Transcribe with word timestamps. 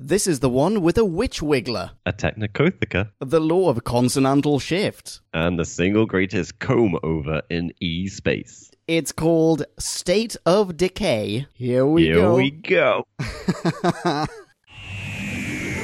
This 0.00 0.28
is 0.28 0.38
the 0.40 0.48
one 0.48 0.80
with 0.82 0.96
a 0.96 1.04
witch 1.04 1.40
wiggler, 1.40 1.90
a 2.06 2.12
technocothica. 2.12 3.10
the 3.18 3.40
law 3.40 3.68
of 3.68 3.82
consonantal 3.84 4.60
shift. 4.60 5.20
and 5.34 5.58
the 5.58 5.64
single 5.64 6.06
greatest 6.06 6.60
comb 6.60 6.96
over 7.02 7.42
in 7.50 7.72
E 7.80 8.06
space. 8.08 8.70
It's 8.86 9.10
called 9.12 9.64
State 9.78 10.36
of 10.46 10.76
Decay. 10.76 11.46
Here 11.52 11.84
we 11.84 12.04
Here 12.04 12.14
go. 12.14 12.36
we 12.36 12.50
go. 12.52 13.04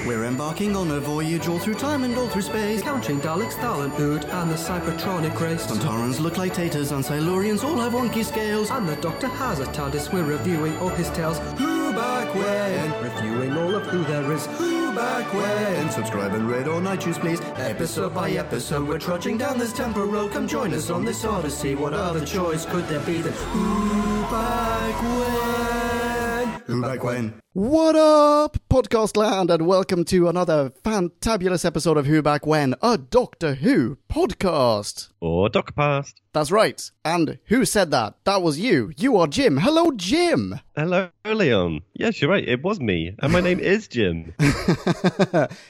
We're 0.06 0.24
embarking 0.26 0.76
on 0.76 0.90
a 0.90 1.00
voyage 1.00 1.48
all 1.48 1.58
through 1.58 1.74
time 1.74 2.04
and 2.04 2.14
all 2.16 2.28
through 2.28 2.42
space. 2.42 2.82
Counting 2.82 3.20
Daleks, 3.20 3.54
Thalan, 3.54 3.98
Ood, 3.98 4.24
and 4.26 4.50
the 4.50 4.54
Cybertronic 4.54 5.38
race. 5.40 5.66
Sontarans 5.66 6.20
look 6.20 6.36
like 6.36 6.52
taters 6.54 6.92
and 6.92 7.02
Silurians 7.02 7.64
all 7.64 7.76
have 7.80 7.92
wonky 7.94 8.22
scales. 8.24 8.70
And 8.70 8.86
the 8.86 8.96
Doctor 8.96 9.28
has 9.28 9.60
a 9.60 9.64
TARDIS. 9.66 10.12
We're 10.12 10.22
reviewing 10.24 10.76
all 10.76 10.90
his 10.90 11.08
tales. 11.10 11.38
Back 12.24 12.34
when? 12.36 13.02
Reviewing 13.02 13.52
all 13.58 13.74
of 13.74 13.86
who 13.88 14.02
there 14.04 14.32
is. 14.32 14.46
Who 14.46 14.94
back 14.94 15.30
when? 15.34 15.90
Subscribe 15.90 16.32
and 16.32 16.48
rate 16.48 16.66
on 16.66 16.84
iTunes, 16.84 17.20
please. 17.20 17.38
Episode 17.56 18.14
by 18.14 18.30
episode, 18.30 18.88
we're 18.88 18.98
trudging 18.98 19.36
down 19.36 19.58
this 19.58 19.74
temporal 19.74 20.06
road. 20.06 20.32
Come 20.32 20.48
join 20.48 20.72
us 20.72 20.88
on 20.88 21.04
this 21.04 21.22
odyssey. 21.26 21.74
What 21.74 21.92
other 21.92 22.24
choice 22.24 22.64
could 22.64 22.88
there 22.88 23.00
be 23.00 23.20
than 23.20 23.34
Who 23.34 24.22
back 24.22 25.02
when? 25.02 26.62
Who 26.66 26.80
back 26.80 27.04
when? 27.04 27.43
What 27.56 27.94
up, 27.94 28.58
podcast 28.68 29.16
land, 29.16 29.48
and 29.48 29.64
welcome 29.64 30.04
to 30.06 30.28
another 30.28 30.72
fantabulous 30.84 31.64
episode 31.64 31.96
of 31.96 32.04
Who 32.04 32.20
Back 32.20 32.48
When, 32.48 32.74
a 32.82 32.98
Doctor 32.98 33.54
Who 33.54 33.96
podcast. 34.10 35.10
Or 35.20 35.48
Doc 35.48 35.76
Past. 35.76 36.20
That's 36.32 36.50
right. 36.50 36.90
And 37.04 37.38
who 37.44 37.64
said 37.64 37.92
that? 37.92 38.16
That 38.24 38.42
was 38.42 38.58
you. 38.58 38.92
You 38.96 39.16
are 39.18 39.28
Jim. 39.28 39.58
Hello, 39.58 39.92
Jim. 39.92 40.58
Hello, 40.74 41.10
Leon. 41.24 41.82
Yes, 41.94 42.20
you're 42.20 42.30
right. 42.30 42.46
It 42.46 42.64
was 42.64 42.80
me. 42.80 43.14
And 43.20 43.32
my 43.32 43.40
name 43.40 43.60
is 43.60 43.86
Jim. 43.86 44.34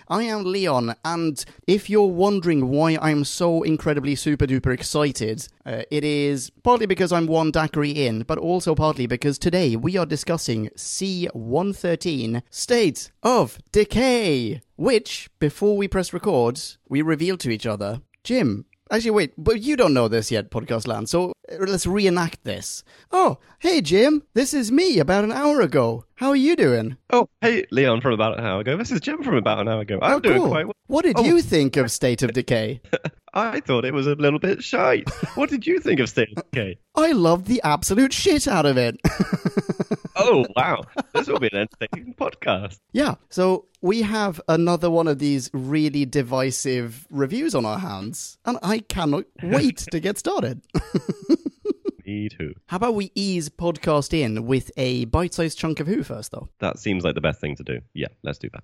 I 0.08 0.22
am 0.22 0.44
Leon, 0.44 0.94
and 1.04 1.44
if 1.66 1.90
you're 1.90 2.06
wondering 2.06 2.68
why 2.68 2.96
I'm 3.02 3.24
so 3.24 3.62
incredibly 3.62 4.14
super 4.14 4.46
duper 4.46 4.72
excited, 4.72 5.46
uh, 5.66 5.82
it 5.90 6.02
is 6.02 6.48
partly 6.62 6.86
because 6.86 7.12
I'm 7.12 7.26
one 7.26 7.50
daiquiri 7.50 7.90
in, 7.90 8.22
but 8.22 8.38
also 8.38 8.74
partly 8.74 9.06
because 9.06 9.38
today 9.38 9.76
we 9.76 9.98
are 9.98 10.06
discussing 10.06 10.70
C113 11.74 12.42
State 12.50 13.10
of 13.22 13.58
Decay, 13.72 14.60
which, 14.76 15.28
before 15.38 15.76
we 15.76 15.88
press 15.88 16.12
record, 16.12 16.60
we 16.88 17.02
revealed 17.02 17.40
to 17.40 17.50
each 17.50 17.66
other. 17.66 18.00
Jim, 18.22 18.64
Actually, 18.90 19.10
wait, 19.12 19.32
but 19.38 19.62
you 19.62 19.76
don't 19.76 19.94
know 19.94 20.08
this 20.08 20.30
yet, 20.30 20.50
Podcast 20.50 20.86
Land, 20.86 21.08
so 21.08 21.32
uh, 21.50 21.56
let's 21.66 21.86
reenact 21.86 22.44
this. 22.44 22.84
Oh, 23.10 23.38
hey, 23.58 23.80
Jim, 23.80 24.22
this 24.34 24.52
is 24.52 24.70
me 24.70 24.98
about 24.98 25.24
an 25.24 25.32
hour 25.32 25.62
ago. 25.62 26.04
How 26.16 26.28
are 26.28 26.36
you 26.36 26.54
doing? 26.54 26.98
Oh, 27.10 27.28
hey, 27.40 27.64
Leon 27.70 28.02
from 28.02 28.12
about 28.12 28.38
an 28.38 28.44
hour 28.44 28.60
ago. 28.60 28.76
This 28.76 28.92
is 28.92 29.00
Jim 29.00 29.22
from 29.22 29.36
about 29.36 29.58
an 29.60 29.68
hour 29.68 29.80
ago. 29.80 29.98
I'm 30.02 30.16
oh, 30.16 30.20
doing 30.20 30.38
cool. 30.38 30.48
quite 30.50 30.66
well. 30.66 30.74
What 30.86 31.04
did 31.06 31.18
Oh. 31.18 31.24
you 31.24 31.40
think 31.40 31.78
of 31.78 31.90
State 31.90 32.22
of 32.22 32.34
Decay? 32.34 32.82
I 33.34 33.60
thought 33.60 33.86
it 33.86 33.94
was 33.94 34.06
a 34.06 34.14
little 34.16 34.38
bit 34.38 34.62
shy. 34.62 35.02
what 35.34 35.48
did 35.48 35.66
you 35.66 35.80
think 35.80 35.98
of 35.98 36.10
State 36.10 36.28
of 36.36 36.44
Decay? 36.52 36.76
I 36.94 37.12
loved 37.12 37.46
the 37.46 37.62
absolute 37.64 38.12
shit 38.12 38.46
out 38.46 38.66
of 38.66 38.76
it. 38.76 38.96
Oh, 40.16 40.46
wow. 40.56 40.82
This 41.12 41.26
will 41.28 41.38
be 41.40 41.48
an 41.52 41.66
entertaining 41.68 42.14
podcast. 42.14 42.78
yeah, 42.92 43.14
so 43.30 43.66
we 43.80 44.02
have 44.02 44.40
another 44.48 44.90
one 44.90 45.08
of 45.08 45.18
these 45.18 45.50
really 45.52 46.04
divisive 46.06 47.06
reviews 47.10 47.54
on 47.54 47.64
our 47.66 47.78
hands, 47.78 48.38
and 48.44 48.58
I 48.62 48.78
cannot 48.78 49.24
wait 49.42 49.78
to 49.90 50.00
get 50.00 50.18
started. 50.18 50.62
Me 52.06 52.28
too. 52.28 52.54
How 52.66 52.76
about 52.76 52.94
we 52.94 53.10
ease 53.14 53.48
podcast 53.48 54.12
in 54.18 54.46
with 54.46 54.70
a 54.76 55.06
bite 55.06 55.32
sized 55.32 55.58
chunk 55.58 55.80
of 55.80 55.86
Who 55.86 56.02
first, 56.02 56.32
though? 56.32 56.48
That 56.60 56.78
seems 56.78 57.02
like 57.02 57.14
the 57.14 57.20
best 57.22 57.40
thing 57.40 57.56
to 57.56 57.64
do. 57.64 57.80
Yeah, 57.94 58.08
let's 58.22 58.38
do 58.38 58.50
that. 58.52 58.62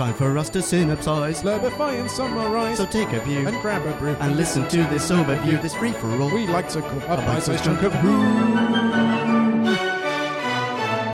Time 0.00 0.14
for 0.14 0.38
us 0.38 0.48
to 0.48 0.60
synopsize. 0.60 1.42
Slurpify 1.42 2.00
and 2.00 2.10
summarize 2.10 2.78
So 2.78 2.86
take 2.86 3.12
a 3.12 3.20
view 3.20 3.46
and 3.46 3.60
grab 3.60 3.84
a 3.84 3.92
brew 3.98 4.16
and 4.18 4.34
listen 4.34 4.66
to 4.68 4.78
this 4.84 5.10
overview, 5.10 5.60
this 5.60 5.74
free 5.74 5.92
for 5.92 6.10
all. 6.22 6.30
we 6.30 6.46
like 6.46 6.70
to 6.70 6.80
call 6.80 7.00
a 7.02 7.16
bite-sized 7.18 7.62
chunk 7.62 7.82
of 7.82 7.92
who. 7.92 8.99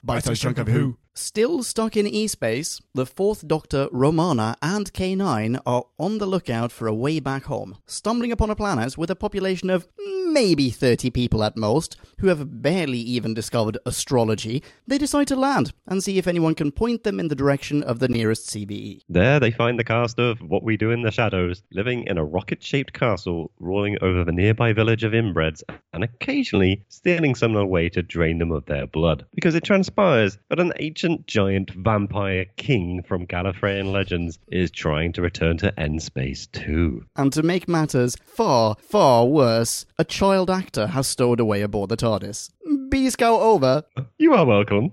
Bite-sized 0.07 0.41
chunk 0.41 0.59
of 0.59 0.69
who. 0.69 0.97
Still 1.15 1.63
stuck 1.63 1.97
in 1.97 2.07
E 2.07 2.27
space, 2.27 2.81
the 2.95 3.07
fourth 3.07 3.49
Doctor, 3.49 3.89
Romana, 3.91 4.55
and 4.61 4.93
K9 4.93 5.59
are 5.65 5.85
on 5.99 6.19
the 6.19 6.27
lookout 6.27 6.71
for 6.71 6.87
a 6.87 6.95
way 6.95 7.21
back 7.21 7.45
home, 7.45 7.79
stumbling 7.87 8.31
upon 8.33 8.51
a 8.51 8.55
planet 8.55 8.99
with 8.99 9.11
a 9.11 9.17
population 9.17 9.71
of 9.71 9.89
maybe 10.27 10.69
30 10.69 11.11
people 11.11 11.43
at 11.43 11.57
most, 11.57 11.97
who 12.19 12.27
have 12.27 12.61
barely 12.61 12.99
even 12.99 13.33
discovered 13.33 13.79
astrology. 13.87 14.63
They 14.87 14.99
decide 14.99 15.27
to 15.29 15.37
land 15.37 15.73
and 15.87 16.05
see 16.05 16.19
if 16.19 16.27
anyone 16.27 16.55
can 16.55 16.71
point 16.71 17.03
them 17.03 17.19
in 17.19 17.29
the 17.29 17.35
direction 17.35 17.83
of 17.83 17.99
the 17.99 18.09
nearest. 18.09 18.51
CVE. 18.51 19.01
There 19.09 19.41
they 19.41 19.51
find 19.51 19.79
the 19.79 19.85
cast 19.85 20.19
of 20.19 20.39
What 20.43 20.63
We 20.63 20.77
Do 20.77 20.91
in 20.91 21.01
the 21.01 21.11
Shadows, 21.11 21.63
living 21.73 22.05
in 22.07 22.19
a 22.19 22.25
rocket 22.25 22.63
shaped 22.63 22.93
castle 22.93 23.51
rolling 23.59 23.97
over 24.03 24.23
the 24.23 24.33
nearby 24.33 24.75
village 24.75 25.03
of 25.03 25.13
inbreds 25.13 25.63
and 25.95 26.05
occasionally 26.05 26.85
stealing 26.89 27.35
someone 27.35 27.63
away 27.63 27.89
to 27.89 28.03
drain 28.03 28.39
them 28.39 28.53
of 28.53 28.67
their 28.67 28.87
blood. 28.87 29.25
Because 29.35 29.55
it 29.55 29.65
that 29.97 30.61
an 30.61 30.73
ancient 30.79 31.27
giant 31.27 31.71
vampire 31.71 32.45
king 32.57 33.03
from 33.03 33.27
Gallifreyan 33.27 33.93
legends 33.93 34.39
is 34.49 34.71
trying 34.71 35.13
to 35.15 35.23
return 35.23 35.57
to 35.59 35.79
N-Space 35.81 36.47
too. 36.49 37.05
And 37.17 37.33
to 37.33 37.43
make 37.43 37.67
matters 37.67 38.15
far, 38.23 38.77
far 38.79 39.25
worse, 39.27 39.87
a 39.99 40.05
child 40.05 40.51
actor 40.51 40.89
has 40.89 41.07
stowed 41.07 41.41
away 41.41 41.63
aboard 41.63 41.89
the 41.89 41.97
TARDIS. 41.97 42.51
B 42.91 43.09
Scout 43.11 43.41
over. 43.41 43.85
You 44.19 44.35
are 44.35 44.47
welcome. 44.47 44.93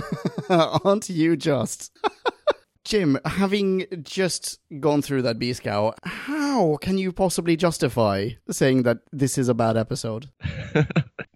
Aren't 0.48 1.08
you 1.08 1.36
just? 1.36 1.96
Jim, 2.84 3.18
having 3.24 3.86
just 4.02 4.58
gone 4.80 5.00
through 5.00 5.22
that 5.22 5.38
B 5.38 5.52
Scout, 5.52 5.98
how 6.02 6.76
can 6.80 6.98
you 6.98 7.12
possibly 7.12 7.56
justify 7.56 8.30
saying 8.50 8.82
that 8.82 8.98
this 9.12 9.38
is 9.38 9.48
a 9.48 9.54
bad 9.54 9.76
episode? 9.76 10.28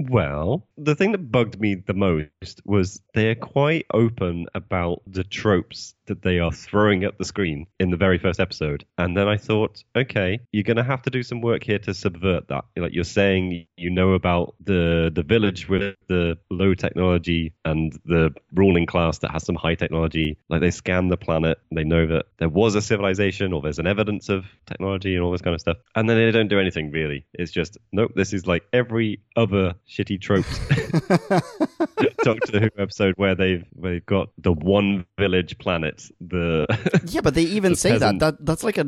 Well, 0.08 0.66
the 0.76 0.94
thing 0.94 1.12
that 1.12 1.30
bugged 1.30 1.60
me 1.60 1.74
the 1.74 1.94
most 1.94 2.62
was 2.64 3.02
they 3.14 3.30
are 3.30 3.34
quite 3.34 3.86
open 3.92 4.46
about 4.54 5.02
the 5.06 5.24
tropes 5.24 5.94
that 6.06 6.22
they 6.22 6.38
are 6.38 6.52
throwing 6.52 7.04
at 7.04 7.18
the 7.18 7.24
screen 7.24 7.66
in 7.78 7.90
the 7.90 7.96
very 7.96 8.18
first 8.18 8.40
episode. 8.40 8.84
And 8.96 9.16
then 9.16 9.28
I 9.28 9.36
thought, 9.36 9.84
okay, 9.94 10.40
you're 10.52 10.64
going 10.64 10.78
to 10.78 10.82
have 10.82 11.02
to 11.02 11.10
do 11.10 11.22
some 11.22 11.40
work 11.40 11.62
here 11.62 11.78
to 11.80 11.94
subvert 11.94 12.48
that. 12.48 12.64
Like 12.76 12.94
you're 12.94 13.04
saying 13.04 13.66
you 13.76 13.90
know 13.90 14.12
about 14.12 14.54
the 14.64 15.10
the 15.14 15.22
village 15.22 15.68
with 15.68 15.94
the 16.08 16.38
low 16.50 16.74
technology 16.74 17.52
and 17.64 17.92
the 18.04 18.34
ruling 18.54 18.86
class 18.86 19.18
that 19.18 19.30
has 19.30 19.44
some 19.44 19.54
high 19.54 19.74
technology. 19.74 20.38
Like 20.48 20.60
they 20.60 20.70
scan 20.70 21.08
the 21.08 21.16
planet, 21.16 21.58
they 21.70 21.84
know 21.84 22.06
that 22.06 22.26
there 22.38 22.48
was 22.48 22.74
a 22.74 22.82
civilization 22.82 23.52
or 23.52 23.60
there's 23.62 23.78
an 23.78 23.86
evidence 23.86 24.28
of 24.28 24.46
technology 24.66 25.14
and 25.14 25.24
all 25.24 25.32
this 25.32 25.42
kind 25.42 25.54
of 25.54 25.60
stuff. 25.60 25.76
And 25.94 26.08
then 26.08 26.16
they 26.16 26.30
don't 26.30 26.48
do 26.48 26.58
anything 26.58 26.90
really. 26.90 27.26
It's 27.34 27.52
just, 27.52 27.76
nope, 27.92 28.12
this 28.14 28.32
is 28.32 28.46
like 28.46 28.64
every 28.72 29.20
other 29.36 29.74
shitty 29.98 30.20
trope 30.20 30.46
Doctor 32.22 32.60
Who 32.60 32.68
episode 32.78 33.14
where 33.16 33.34
they've 33.34 33.64
they've 33.76 34.04
got 34.06 34.30
the 34.38 34.52
one 34.52 35.06
village 35.18 35.56
planet, 35.58 36.02
the 36.20 36.66
Yeah, 37.06 37.20
but 37.20 37.34
they 37.34 37.42
even 37.42 37.72
The 37.72 37.76
say 37.76 37.90
that. 37.92 38.00
peasant- 38.00 38.20
That 38.20 38.44
that's 38.44 38.64
like 38.64 38.78
a. 38.78 38.86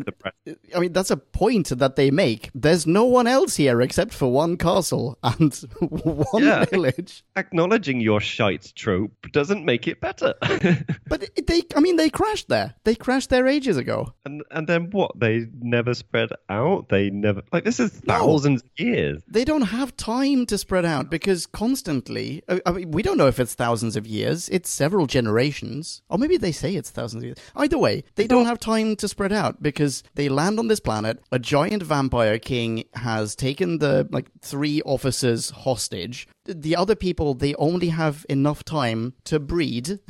I 0.74 0.80
mean, 0.80 0.92
that's 0.92 1.10
a 1.10 1.16
point 1.16 1.68
that 1.78 1.96
they 1.96 2.10
make. 2.10 2.50
There's 2.54 2.86
no 2.86 3.04
one 3.04 3.26
else 3.26 3.56
here 3.56 3.80
except 3.80 4.12
for 4.12 4.30
one 4.32 4.56
castle 4.56 5.18
and 5.22 5.54
one 5.80 6.42
Yeah. 6.44 6.64
village. 6.64 7.22
acknowledging 7.36 8.00
your 8.00 8.20
shite 8.20 8.72
trope 8.74 9.12
doesn't 9.32 9.64
make 9.64 9.86
it 9.88 10.00
better. 10.00 10.34
But 11.08 11.28
they, 11.46 11.62
I 11.74 11.80
mean, 11.80 11.96
they 11.96 12.08
crashed 12.08 12.48
there. 12.48 12.74
They 12.84 12.94
crashed 12.94 13.30
there 13.30 13.48
ages 13.48 13.76
ago. 13.76 14.14
and 14.24 14.42
and 14.52 14.66
then 14.68 14.90
what? 14.90 15.18
They 15.18 15.46
never 15.60 15.94
spread 15.94 16.30
out. 16.48 16.88
They 16.88 17.10
never 17.10 17.42
like 17.52 17.64
this 17.64 17.80
is 17.80 17.90
thousands 17.90 18.62
of 18.62 18.68
years. 18.76 19.22
They 19.26 19.44
don't 19.44 19.62
have 19.78 19.96
time 19.96 20.46
to 20.46 20.56
spread 20.58 20.84
out 20.84 21.10
because 21.10 21.46
constantly, 21.46 22.42
I 22.66 22.70
mean, 22.72 22.90
we 22.92 23.02
don't 23.02 23.18
know 23.20 23.28
if 23.28 23.38
it's 23.38 23.54
thousands 23.54 23.96
of 23.96 24.06
years, 24.06 24.48
it's 24.48 24.68
several 24.68 25.06
generations, 25.06 26.02
or 26.08 26.18
maybe 26.18 26.36
they 26.36 26.52
say 26.52 26.74
it's 26.74 26.90
thousands 26.90 27.22
of 27.22 27.26
years. 27.26 27.38
Either 27.54 27.78
way, 27.78 28.02
they 28.16 28.26
don't 28.26 28.46
have 28.46 28.58
time 28.58 28.96
to 28.96 29.08
spread 29.08 29.32
out 29.32 29.62
because 29.62 30.02
they 30.14 30.28
land 30.28 30.58
on 30.58 30.68
this 30.68 30.80
planet, 30.80 31.22
a 31.30 31.38
giant 31.38 31.82
vampire 31.82 32.38
king 32.38 32.84
has 32.94 33.36
taken 33.36 33.78
the, 33.78 34.08
like, 34.10 34.30
three 34.40 34.82
officers 34.82 35.50
hostage. 35.50 36.26
The 36.44 36.76
other 36.76 36.94
people, 36.94 37.34
they 37.34 37.54
only 37.56 37.88
have 37.88 38.26
enough 38.28 38.64
time 38.64 39.14
to 39.24 39.38
breed. 39.38 40.00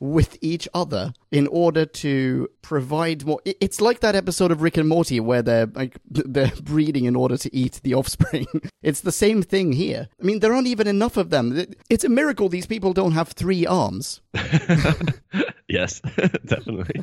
with 0.00 0.36
each 0.40 0.68
other 0.74 1.12
in 1.30 1.46
order 1.48 1.84
to 1.84 2.48
provide 2.62 3.24
more. 3.26 3.40
It's 3.44 3.80
like 3.80 4.00
that 4.00 4.14
episode 4.14 4.50
of 4.50 4.62
Rick 4.62 4.76
and 4.76 4.88
Morty 4.88 5.20
where 5.20 5.42
they're 5.42 5.66
like 5.66 5.98
they're 6.08 6.52
breeding 6.62 7.04
in 7.04 7.16
order 7.16 7.36
to 7.36 7.54
eat 7.54 7.80
the 7.82 7.94
offspring. 7.94 8.46
It's 8.80 9.00
the 9.00 9.12
same 9.12 9.42
thing 9.42 9.72
here. 9.72 10.08
I 10.20 10.24
mean, 10.24 10.38
there 10.38 10.54
aren't 10.54 10.68
even 10.68 10.86
enough 10.86 11.16
of 11.16 11.30
them. 11.30 11.64
It's 11.90 12.04
a 12.04 12.08
miracle 12.08 12.48
these 12.48 12.66
people 12.66 12.92
don't 12.92 13.12
have 13.12 13.28
three 13.30 13.66
arms. 13.66 14.20
Yes, 15.68 16.00
definitely. 16.46 17.02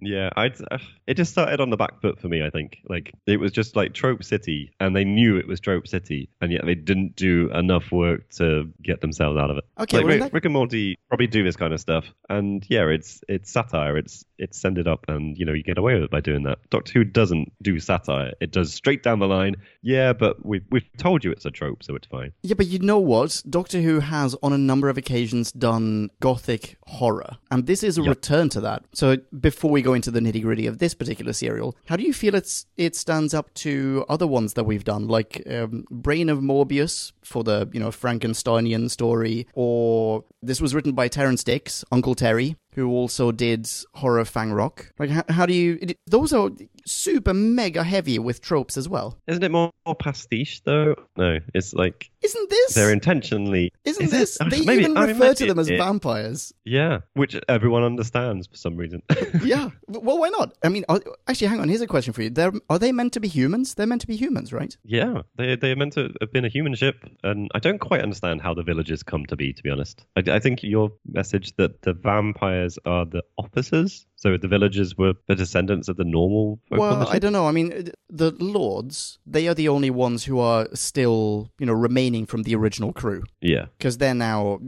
Yeah, 0.00 0.30
I'd, 0.36 0.54
uh, 0.70 0.78
it 1.06 1.14
just 1.14 1.32
started 1.32 1.60
on 1.60 1.70
the 1.70 1.76
back 1.76 2.00
foot 2.00 2.20
for 2.20 2.28
me. 2.28 2.44
I 2.44 2.50
think 2.50 2.78
like 2.88 3.12
it 3.26 3.38
was 3.40 3.50
just 3.52 3.74
like 3.76 3.94
Trope 3.94 4.22
City, 4.22 4.70
and 4.80 4.94
they 4.94 5.04
knew 5.04 5.36
it 5.36 5.46
was 5.48 5.60
Trope 5.60 5.88
City, 5.88 6.28
and 6.40 6.52
yet 6.52 6.64
they 6.64 6.74
didn't 6.76 7.16
do 7.16 7.50
enough 7.52 7.90
work 7.90 8.28
to 8.36 8.70
get 8.82 9.00
themselves 9.00 9.38
out 9.38 9.50
of 9.50 9.58
it. 9.58 9.64
Okay, 9.80 9.96
like, 9.98 10.04
well, 10.06 10.12
Rick, 10.14 10.20
that- 10.22 10.32
Rick 10.32 10.44
and 10.44 10.54
Morty 10.54 10.98
probably 11.08 11.26
do 11.26 11.42
this 11.42 11.56
kind 11.56 11.72
of 11.72 11.80
stuff, 11.80 12.04
and 12.28 12.64
yeah, 12.68 12.86
it's 12.88 13.22
it's 13.28 13.50
satire. 13.50 13.96
It's 13.96 14.24
it's 14.38 14.58
send 14.60 14.78
it 14.78 14.86
up, 14.86 15.04
and 15.08 15.36
you 15.36 15.44
know 15.44 15.52
you 15.52 15.62
get 15.64 15.78
away 15.78 15.94
with 15.94 16.04
it 16.04 16.10
by 16.10 16.20
doing 16.20 16.44
that. 16.44 16.58
Doctor 16.70 16.92
Who 16.92 17.04
doesn't 17.04 17.52
do 17.62 17.80
satire; 17.80 18.32
it 18.40 18.52
does 18.52 18.72
straight 18.72 19.02
down 19.02 19.18
the 19.18 19.26
line. 19.26 19.56
Yeah, 19.82 20.12
but 20.12 20.44
we've 20.46 20.64
we've 20.70 20.88
told 20.98 21.24
you 21.24 21.32
it's 21.32 21.44
a 21.44 21.50
trope, 21.50 21.82
so 21.82 21.96
it's 21.96 22.06
fine. 22.06 22.32
Yeah, 22.42 22.54
but 22.54 22.66
you 22.68 22.78
know 22.78 22.98
what? 23.00 23.42
Doctor 23.48 23.80
Who 23.80 24.00
has, 24.00 24.36
on 24.42 24.52
a 24.52 24.58
number 24.58 24.88
of 24.88 24.96
occasions, 24.96 25.50
done 25.50 26.10
gothic 26.20 26.76
horror, 26.86 27.36
and 27.50 27.66
this 27.66 27.82
is 27.82 27.98
a 27.98 28.02
Yep. 28.02 28.08
return 28.08 28.48
to 28.50 28.60
that. 28.60 28.84
So, 28.94 29.16
before 29.40 29.70
we 29.72 29.82
go 29.88 29.94
into 29.94 30.10
the 30.10 30.20
nitty 30.20 30.42
gritty 30.42 30.66
of 30.66 30.78
this 30.78 30.94
particular 30.94 31.32
serial, 31.32 31.70
how 31.86 31.96
do 31.96 32.02
you 32.08 32.12
feel 32.22 32.34
it's 32.34 32.66
it 32.76 32.94
stands 33.04 33.32
up 33.38 33.48
to 33.64 34.04
other 34.14 34.26
ones 34.38 34.50
that 34.54 34.64
we've 34.64 34.84
done, 34.84 35.04
like 35.08 35.32
um, 35.56 35.84
Brain 35.90 36.28
of 36.28 36.38
Morbius 36.40 37.12
for 37.30 37.42
the 37.48 37.58
you 37.72 37.80
know 37.80 37.90
Frankensteinian 37.90 38.90
story, 38.90 39.46
or 39.54 40.24
this 40.42 40.60
was 40.60 40.74
written 40.74 40.92
by 40.92 41.08
Terrance 41.08 41.42
Dicks, 41.44 41.84
Uncle 41.90 42.14
Terry, 42.14 42.56
who 42.74 42.88
also 42.90 43.32
did 43.32 43.68
Horror 43.94 44.24
Fang 44.24 44.52
Rock. 44.52 44.92
Like, 44.98 45.10
how, 45.10 45.24
how 45.28 45.46
do 45.46 45.54
you? 45.54 45.78
it- 45.80 45.98
those 46.06 46.32
are 46.32 46.50
super 46.90 47.32
mega 47.34 47.82
heavy 47.84 48.18
with 48.18 48.40
tropes 48.40 48.76
as 48.76 48.88
well, 48.88 49.18
Isn't 49.26 49.42
it 49.44 49.50
more, 49.50 49.70
more 49.86 49.94
pastiche 49.94 50.62
though? 50.64 50.94
No, 51.16 51.38
it's 51.54 51.72
like 51.74 52.10
isn't 52.22 52.50
this? 52.50 52.74
they're 52.74 52.92
intentionally. 52.92 53.72
Isn't 53.84 54.04
Is 54.06 54.10
this? 54.10 54.40
Uh, 54.40 54.44
They 54.50 54.64
maybe- 54.64 54.84
even 54.84 54.96
I 54.96 55.06
mean, 55.06 55.18
refer 55.18 55.34
to 55.34 55.46
them 55.46 55.58
as 55.58 55.68
it- 55.70 55.78
vampires. 55.78 56.52
Yeah, 56.64 57.00
which 57.14 57.36
everyone 57.48 57.82
understands 57.84 58.46
for 58.46 58.56
some 58.56 58.76
reason. 58.76 59.02
yeah. 59.42 59.70
Well, 59.86 60.18
why 60.18 60.28
not? 60.28 60.52
I 60.62 60.68
mean, 60.68 60.84
are, 60.88 61.00
actually, 61.28 61.46
hang 61.48 61.60
on. 61.60 61.68
Here's 61.68 61.80
a 61.80 61.86
question 61.86 62.12
for 62.12 62.22
you. 62.22 62.30
They're, 62.30 62.52
are 62.68 62.78
they 62.78 62.92
meant 62.92 63.12
to 63.14 63.20
be 63.20 63.28
humans? 63.28 63.74
They're 63.74 63.86
meant 63.86 64.00
to 64.02 64.06
be 64.06 64.16
humans, 64.16 64.52
right? 64.52 64.76
Yeah, 64.84 65.22
they 65.36 65.56
they're 65.56 65.76
meant 65.76 65.94
to 65.94 66.12
have 66.20 66.32
been 66.32 66.44
a 66.44 66.48
human 66.48 66.74
ship, 66.74 66.96
and 67.22 67.50
I 67.54 67.58
don't 67.58 67.78
quite 67.78 68.02
understand 68.02 68.42
how 68.42 68.52
the 68.54 68.62
villagers 68.62 69.02
come 69.02 69.24
to 69.26 69.36
be. 69.36 69.52
To 69.52 69.62
be 69.62 69.70
honest, 69.70 70.04
I, 70.16 70.22
I 70.28 70.38
think 70.40 70.62
your 70.62 70.90
message 71.06 71.54
that 71.56 71.82
the 71.82 71.92
vampires 71.94 72.78
are 72.84 73.04
the 73.06 73.22
officers, 73.38 74.06
so 74.18 74.36
the 74.36 74.48
villagers 74.48 74.98
were 74.98 75.14
the 75.28 75.36
descendants 75.36 75.88
of 75.88 75.96
the 75.96 76.04
normal. 76.04 76.58
Folk 76.68 76.80
on 76.80 76.98
the 76.98 77.04
Well, 77.04 77.08
I 77.14 77.20
don't 77.20 77.32
know. 77.32 77.46
I 77.46 77.52
mean, 77.52 77.90
the 78.10 78.32
lords, 78.32 79.20
they 79.24 79.46
are 79.46 79.54
the 79.54 79.68
only 79.68 79.90
ones 79.90 80.24
who 80.24 80.40
are 80.40 80.66
still, 80.74 81.52
you 81.60 81.66
know, 81.66 81.72
remaining 81.72 82.26
from 82.26 82.42
the 82.42 82.56
original 82.56 82.92
crew. 82.92 83.22
Yeah, 83.40 83.66
Because 83.78 83.98
they're 83.98 84.14
now, 84.14 84.60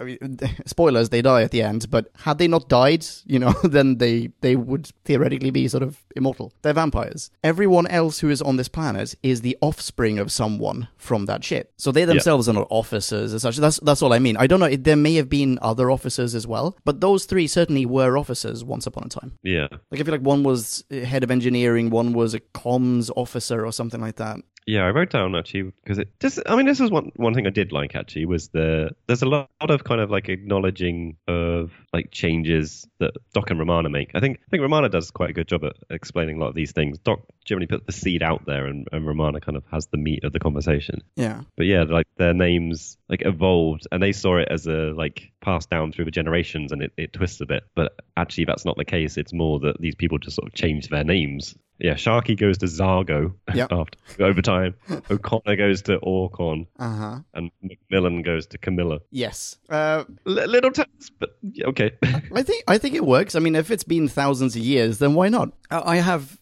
I 0.00 0.04
mean, 0.04 0.38
spoilers, 0.66 1.10
they 1.10 1.20
die 1.20 1.42
at 1.42 1.50
the 1.50 1.60
end. 1.60 1.90
But 1.90 2.08
had 2.20 2.38
they 2.38 2.48
not 2.48 2.70
died, 2.70 3.04
you 3.26 3.38
know, 3.38 3.52
then 3.64 3.98
they 3.98 4.30
they 4.40 4.56
would 4.56 4.90
theoretically 5.04 5.50
be 5.50 5.68
sort 5.68 5.82
of 5.82 5.98
immortal. 6.16 6.54
They're 6.62 6.72
vampires. 6.72 7.30
Everyone 7.44 7.86
else 7.88 8.20
who 8.20 8.30
is 8.30 8.40
on 8.40 8.56
this 8.56 8.68
planet 8.68 9.14
is 9.22 9.42
the 9.42 9.58
offspring 9.60 10.18
of 10.18 10.32
someone 10.32 10.88
from 10.96 11.26
that 11.26 11.44
ship. 11.44 11.70
So 11.76 11.92
they 11.92 12.06
themselves 12.06 12.48
are 12.48 12.54
not 12.54 12.66
officers 12.70 13.34
as 13.34 13.42
such. 13.42 13.58
That's 13.58 13.78
that's 13.80 14.00
all 14.00 14.14
I 14.14 14.20
mean. 14.20 14.38
I 14.38 14.46
don't 14.46 14.60
know. 14.60 14.74
There 14.74 14.96
may 14.96 15.16
have 15.16 15.28
been 15.28 15.58
other 15.60 15.90
officers 15.90 16.34
as 16.34 16.46
well, 16.46 16.78
but 16.86 17.02
those 17.02 17.26
three 17.26 17.46
certainly 17.46 17.84
were 17.84 18.16
officers 18.16 18.64
once 18.64 18.85
upon 18.86 19.04
a 19.04 19.08
time. 19.08 19.32
yeah, 19.42 19.68
Like 19.90 20.00
I 20.00 20.04
feel 20.04 20.12
like 20.12 20.20
one 20.20 20.42
was 20.42 20.84
head 20.90 21.24
of 21.24 21.30
engineering, 21.30 21.90
one 21.90 22.12
was 22.12 22.34
a 22.34 22.40
comms 22.40 23.10
officer 23.16 23.64
or 23.66 23.72
something 23.72 24.00
like 24.00 24.16
that. 24.16 24.36
Yeah. 24.66 24.84
I 24.84 24.90
wrote 24.90 25.10
down 25.10 25.34
actually 25.34 25.72
because 25.82 25.98
it 25.98 26.08
just. 26.20 26.40
I 26.46 26.56
mean, 26.56 26.66
this 26.66 26.80
is 26.80 26.90
one 26.90 27.12
one 27.16 27.34
thing 27.34 27.46
I 27.46 27.50
did 27.50 27.72
like 27.72 27.94
actually 27.94 28.26
was 28.26 28.48
the 28.48 28.90
there's 29.06 29.22
a 29.22 29.26
lot 29.26 29.48
of 29.60 29.84
kind 29.84 30.00
of 30.00 30.10
like 30.10 30.28
acknowledging 30.28 31.16
of 31.26 31.72
like 31.92 32.10
changes 32.10 32.86
that 32.98 33.12
Doc 33.32 33.50
and 33.50 33.58
Romana 33.58 33.88
make. 33.88 34.10
I 34.14 34.20
think 34.20 34.38
I 34.46 34.50
think 34.50 34.62
Romana 34.62 34.88
does 34.88 35.10
quite 35.10 35.30
a 35.30 35.32
good 35.32 35.48
job 35.48 35.64
at 35.64 35.74
explaining 35.90 36.36
a 36.36 36.40
lot 36.40 36.48
of 36.48 36.54
these 36.54 36.72
things. 36.72 36.98
Doc 36.98 37.20
generally 37.44 37.66
puts 37.66 37.86
the 37.86 37.92
seed 37.92 38.22
out 38.22 38.44
there, 38.44 38.66
and, 38.66 38.88
and 38.92 39.06
Romana 39.06 39.40
kind 39.40 39.56
of 39.56 39.64
has 39.70 39.86
the 39.86 39.98
meat 39.98 40.24
of 40.24 40.32
the 40.32 40.40
conversation. 40.40 41.02
Yeah. 41.14 41.42
But 41.56 41.66
yeah, 41.66 41.84
like 41.84 42.06
their 42.16 42.34
names 42.34 42.98
like 43.08 43.22
evolved 43.24 43.86
and 43.92 44.02
they 44.02 44.12
saw 44.12 44.38
it 44.38 44.48
as 44.50 44.66
a 44.66 44.92
like 44.96 45.30
passed 45.40 45.70
down 45.70 45.92
through 45.92 46.06
the 46.06 46.10
generations 46.10 46.72
and 46.72 46.82
it, 46.82 46.92
it 46.96 47.12
twists 47.12 47.40
a 47.40 47.46
bit. 47.46 47.64
But 47.74 47.94
actually 48.16 48.46
that's 48.46 48.64
not 48.64 48.76
the 48.76 48.84
case. 48.84 49.16
It's 49.16 49.32
more 49.32 49.60
that 49.60 49.80
these 49.80 49.94
people 49.94 50.18
just 50.18 50.36
sort 50.36 50.48
of 50.48 50.54
changed 50.54 50.90
their 50.90 51.04
names. 51.04 51.54
Yeah, 51.78 51.94
Sharkey 51.96 52.34
goes 52.36 52.58
to 52.58 52.66
Zargo 52.66 53.34
Yep. 53.54 53.70
after 53.72 53.98
over 54.24 54.40
time. 54.40 54.74
O'Connor 55.10 55.56
goes 55.56 55.82
to 55.82 55.98
Aukon 55.98 56.66
Uh 56.78 56.96
huh. 56.96 57.18
and 57.34 57.50
McMillan 57.62 58.24
goes 58.24 58.46
to 58.48 58.58
Camilla. 58.58 59.00
Yes. 59.10 59.56
Uh, 59.68 60.04
L- 60.26 60.32
little 60.48 60.70
tests, 60.70 61.10
but 61.18 61.36
yeah, 61.42 61.66
okay. 61.66 61.90
I 62.34 62.42
think 62.42 62.64
I 62.66 62.78
think 62.78 62.94
it 62.94 63.04
works. 63.04 63.34
I 63.34 63.40
mean, 63.40 63.54
if 63.54 63.70
it's 63.70 63.84
been 63.84 64.08
thousands 64.08 64.56
of 64.56 64.62
years, 64.62 64.98
then 64.98 65.14
why 65.14 65.28
not? 65.28 65.50
Uh, 65.70 65.82
I 65.84 65.96
have 65.96 66.38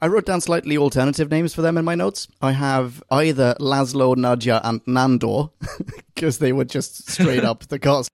I 0.00 0.06
wrote 0.06 0.24
down 0.26 0.40
slightly 0.40 0.78
alternative 0.78 1.30
names 1.30 1.54
for 1.54 1.62
them 1.62 1.76
in 1.76 1.84
my 1.84 1.94
notes. 1.94 2.26
I 2.40 2.52
have 2.52 3.02
either 3.10 3.54
Laszlo, 3.60 4.16
Nadja, 4.16 4.60
and 4.64 4.82
Nandor 4.86 5.50
because 6.16 6.38
they 6.38 6.52
were 6.52 6.64
just 6.64 7.08
straight 7.10 7.44
up 7.44 7.66
the 7.68 7.78
cast. 7.78 8.10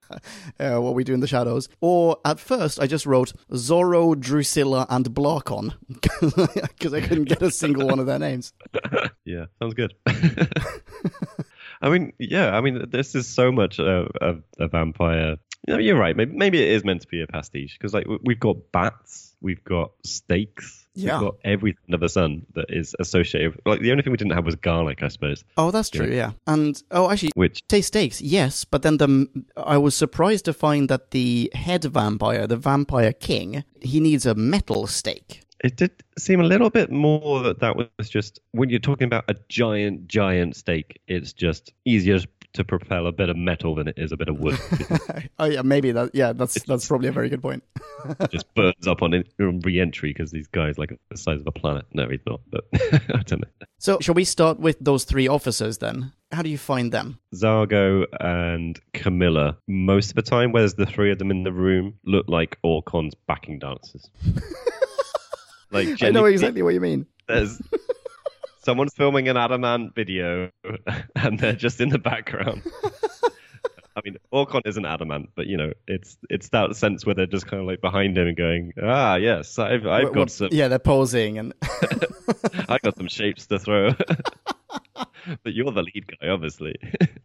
Uh, 0.60 0.78
what 0.78 0.94
we 0.94 1.04
do 1.04 1.14
in 1.14 1.20
the 1.20 1.26
shadows. 1.26 1.68
Or 1.80 2.18
at 2.24 2.38
first, 2.38 2.78
I 2.80 2.86
just 2.86 3.06
wrote 3.06 3.32
Zorro, 3.52 4.18
Drusilla, 4.18 4.86
and 4.90 5.06
Blarkon 5.06 5.72
because 5.88 6.92
I 6.94 7.00
couldn't 7.00 7.24
get 7.24 7.40
a 7.40 7.50
single 7.50 7.86
one 7.86 7.98
of 7.98 8.06
their 8.06 8.18
names. 8.18 8.52
Yeah, 9.24 9.46
sounds 9.60 9.74
good. 9.74 9.94
I 11.80 11.88
mean, 11.90 12.12
yeah, 12.18 12.56
I 12.56 12.60
mean, 12.60 12.90
this 12.90 13.14
is 13.14 13.28
so 13.28 13.50
much 13.52 13.78
a, 13.78 14.08
a, 14.20 14.34
a 14.64 14.68
vampire. 14.68 15.36
You 15.66 15.74
know, 15.74 15.78
you're 15.78 15.98
right. 15.98 16.16
Maybe, 16.16 16.32
maybe 16.36 16.60
it 16.62 16.70
is 16.72 16.84
meant 16.84 17.02
to 17.02 17.06
be 17.08 17.22
a 17.22 17.26
pastiche 17.28 17.76
because, 17.78 17.94
like, 17.94 18.06
we- 18.06 18.18
we've 18.24 18.40
got 18.40 18.56
bats, 18.72 19.34
we've 19.40 19.62
got 19.62 19.92
steaks, 20.04 20.81
Yeah. 20.94 21.20
we've 21.20 21.30
got 21.30 21.36
everything 21.44 21.78
under 21.88 21.98
the 22.04 22.08
sun 22.08 22.46
that 22.54 22.66
is 22.68 22.94
associated. 22.98 23.60
Like, 23.64 23.80
the 23.80 23.90
only 23.92 24.02
thing 24.02 24.10
we 24.12 24.16
didn't 24.18 24.32
have 24.32 24.44
was 24.44 24.56
garlic, 24.56 25.02
I 25.02 25.08
suppose. 25.08 25.42
Oh, 25.56 25.70
that's 25.70 25.90
true. 25.90 26.06
Yeah. 26.06 26.32
And 26.46 26.82
oh, 26.90 27.10
actually, 27.10 27.32
Which, 27.34 27.62
Say 27.70 27.80
steaks, 27.80 28.20
yes, 28.20 28.64
but 28.64 28.82
then 28.82 28.98
the 28.98 29.26
I 29.56 29.78
was 29.78 29.94
surprised 29.94 30.44
to 30.46 30.52
find 30.52 30.88
that 30.88 31.10
the 31.12 31.50
head 31.54 31.84
vampire, 31.84 32.46
the 32.46 32.56
vampire 32.56 33.12
king, 33.12 33.64
he 33.80 34.00
needs 34.00 34.26
a 34.26 34.34
metal 34.34 34.86
steak. 34.86 35.40
it 35.64 35.76
did 35.76 35.92
seem 36.18 36.40
a 36.40 36.44
little 36.44 36.70
bit 36.70 36.90
more 36.90 37.42
that 37.42 37.60
that 37.60 37.76
was 37.76 38.10
just 38.10 38.40
when 38.50 38.68
you're 38.68 38.78
talking 38.80 39.06
about 39.06 39.24
a 39.28 39.36
giant, 39.48 40.08
giant 40.08 40.56
steak. 40.56 41.00
It's 41.06 41.32
just 41.32 41.72
easier 41.84 42.18
to 42.54 42.64
propel 42.64 43.06
a 43.06 43.12
bit 43.12 43.28
of 43.28 43.36
metal 43.36 43.74
than 43.74 43.88
it 43.88 43.94
is 43.96 44.12
a 44.12 44.16
bit 44.16 44.28
of 44.28 44.38
wood. 44.38 44.58
oh 45.38 45.46
yeah, 45.46 45.62
maybe 45.62 45.92
that. 45.92 46.10
Yeah, 46.14 46.32
that's 46.32 46.62
that's 46.64 46.86
probably 46.86 47.08
a 47.08 47.12
very 47.12 47.28
good 47.28 47.42
point. 47.42 47.62
Just 48.30 48.52
burns 48.54 48.86
up 48.86 49.02
on, 49.02 49.14
in, 49.14 49.24
on 49.40 49.60
re-entry 49.60 50.10
because 50.10 50.30
these 50.30 50.46
guys 50.48 50.78
like 50.78 50.98
the 51.10 51.16
size 51.16 51.40
of 51.40 51.46
a 51.46 51.52
planet. 51.52 51.86
No, 51.92 52.08
he's 52.08 52.20
not. 52.26 52.40
But 52.50 52.64
I 52.74 53.22
don't 53.24 53.40
know. 53.40 53.66
So, 53.78 53.98
shall 54.00 54.14
we 54.14 54.24
start 54.24 54.60
with 54.60 54.76
those 54.80 55.04
three 55.04 55.28
officers 55.28 55.78
then? 55.78 56.12
How 56.30 56.42
do 56.42 56.48
you 56.48 56.58
find 56.58 56.92
them? 56.92 57.18
Zargo 57.34 58.06
and 58.20 58.78
Camilla, 58.94 59.56
most 59.68 60.10
of 60.10 60.14
the 60.14 60.22
time, 60.22 60.52
whereas 60.52 60.74
the 60.74 60.86
three 60.86 61.10
of 61.10 61.18
them 61.18 61.30
in 61.30 61.42
the 61.42 61.52
room 61.52 61.94
look 62.04 62.26
like 62.28 62.58
Aukon's 62.64 63.14
backing 63.26 63.58
dancers. 63.58 64.08
like 65.70 66.02
I 66.02 66.10
know 66.10 66.24
exactly 66.26 66.62
what 66.62 66.74
you 66.74 66.80
mean. 66.80 67.06
there's 67.28 67.60
someone's 68.64 68.94
filming 68.94 69.28
an 69.28 69.36
Adamant 69.36 69.94
video 69.94 70.50
and 71.16 71.38
they're 71.38 71.52
just 71.52 71.80
in 71.80 71.88
the 71.88 71.98
background. 71.98 72.62
I 73.94 74.00
mean, 74.06 74.16
Aukon 74.32 74.62
isn't 74.64 74.86
Adam 74.86 75.10
Ant, 75.10 75.30
but 75.34 75.46
you 75.46 75.58
know, 75.58 75.72
it's 75.86 76.16
it's 76.30 76.48
that 76.48 76.74
sense 76.76 77.04
where 77.04 77.14
they're 77.14 77.26
just 77.26 77.46
kind 77.46 77.60
of 77.60 77.66
like 77.66 77.82
behind 77.82 78.16
him 78.16 78.26
and 78.26 78.36
going, 78.36 78.72
"Ah, 78.82 79.16
yes, 79.16 79.58
I've 79.58 79.86
I've 79.86 80.04
What- 80.04 80.12
got 80.14 80.20
what- 80.20 80.30
some 80.30 80.48
Yeah, 80.50 80.68
they're 80.68 80.78
posing 80.78 81.38
and 81.38 81.52
I 82.70 82.78
got 82.82 82.96
some 82.96 83.08
shapes 83.08 83.46
to 83.48 83.58
throw. 83.58 83.90
but 85.44 85.52
you're 85.52 85.70
the 85.72 85.82
lead 85.82 86.06
guy, 86.18 86.28
obviously. 86.28 86.74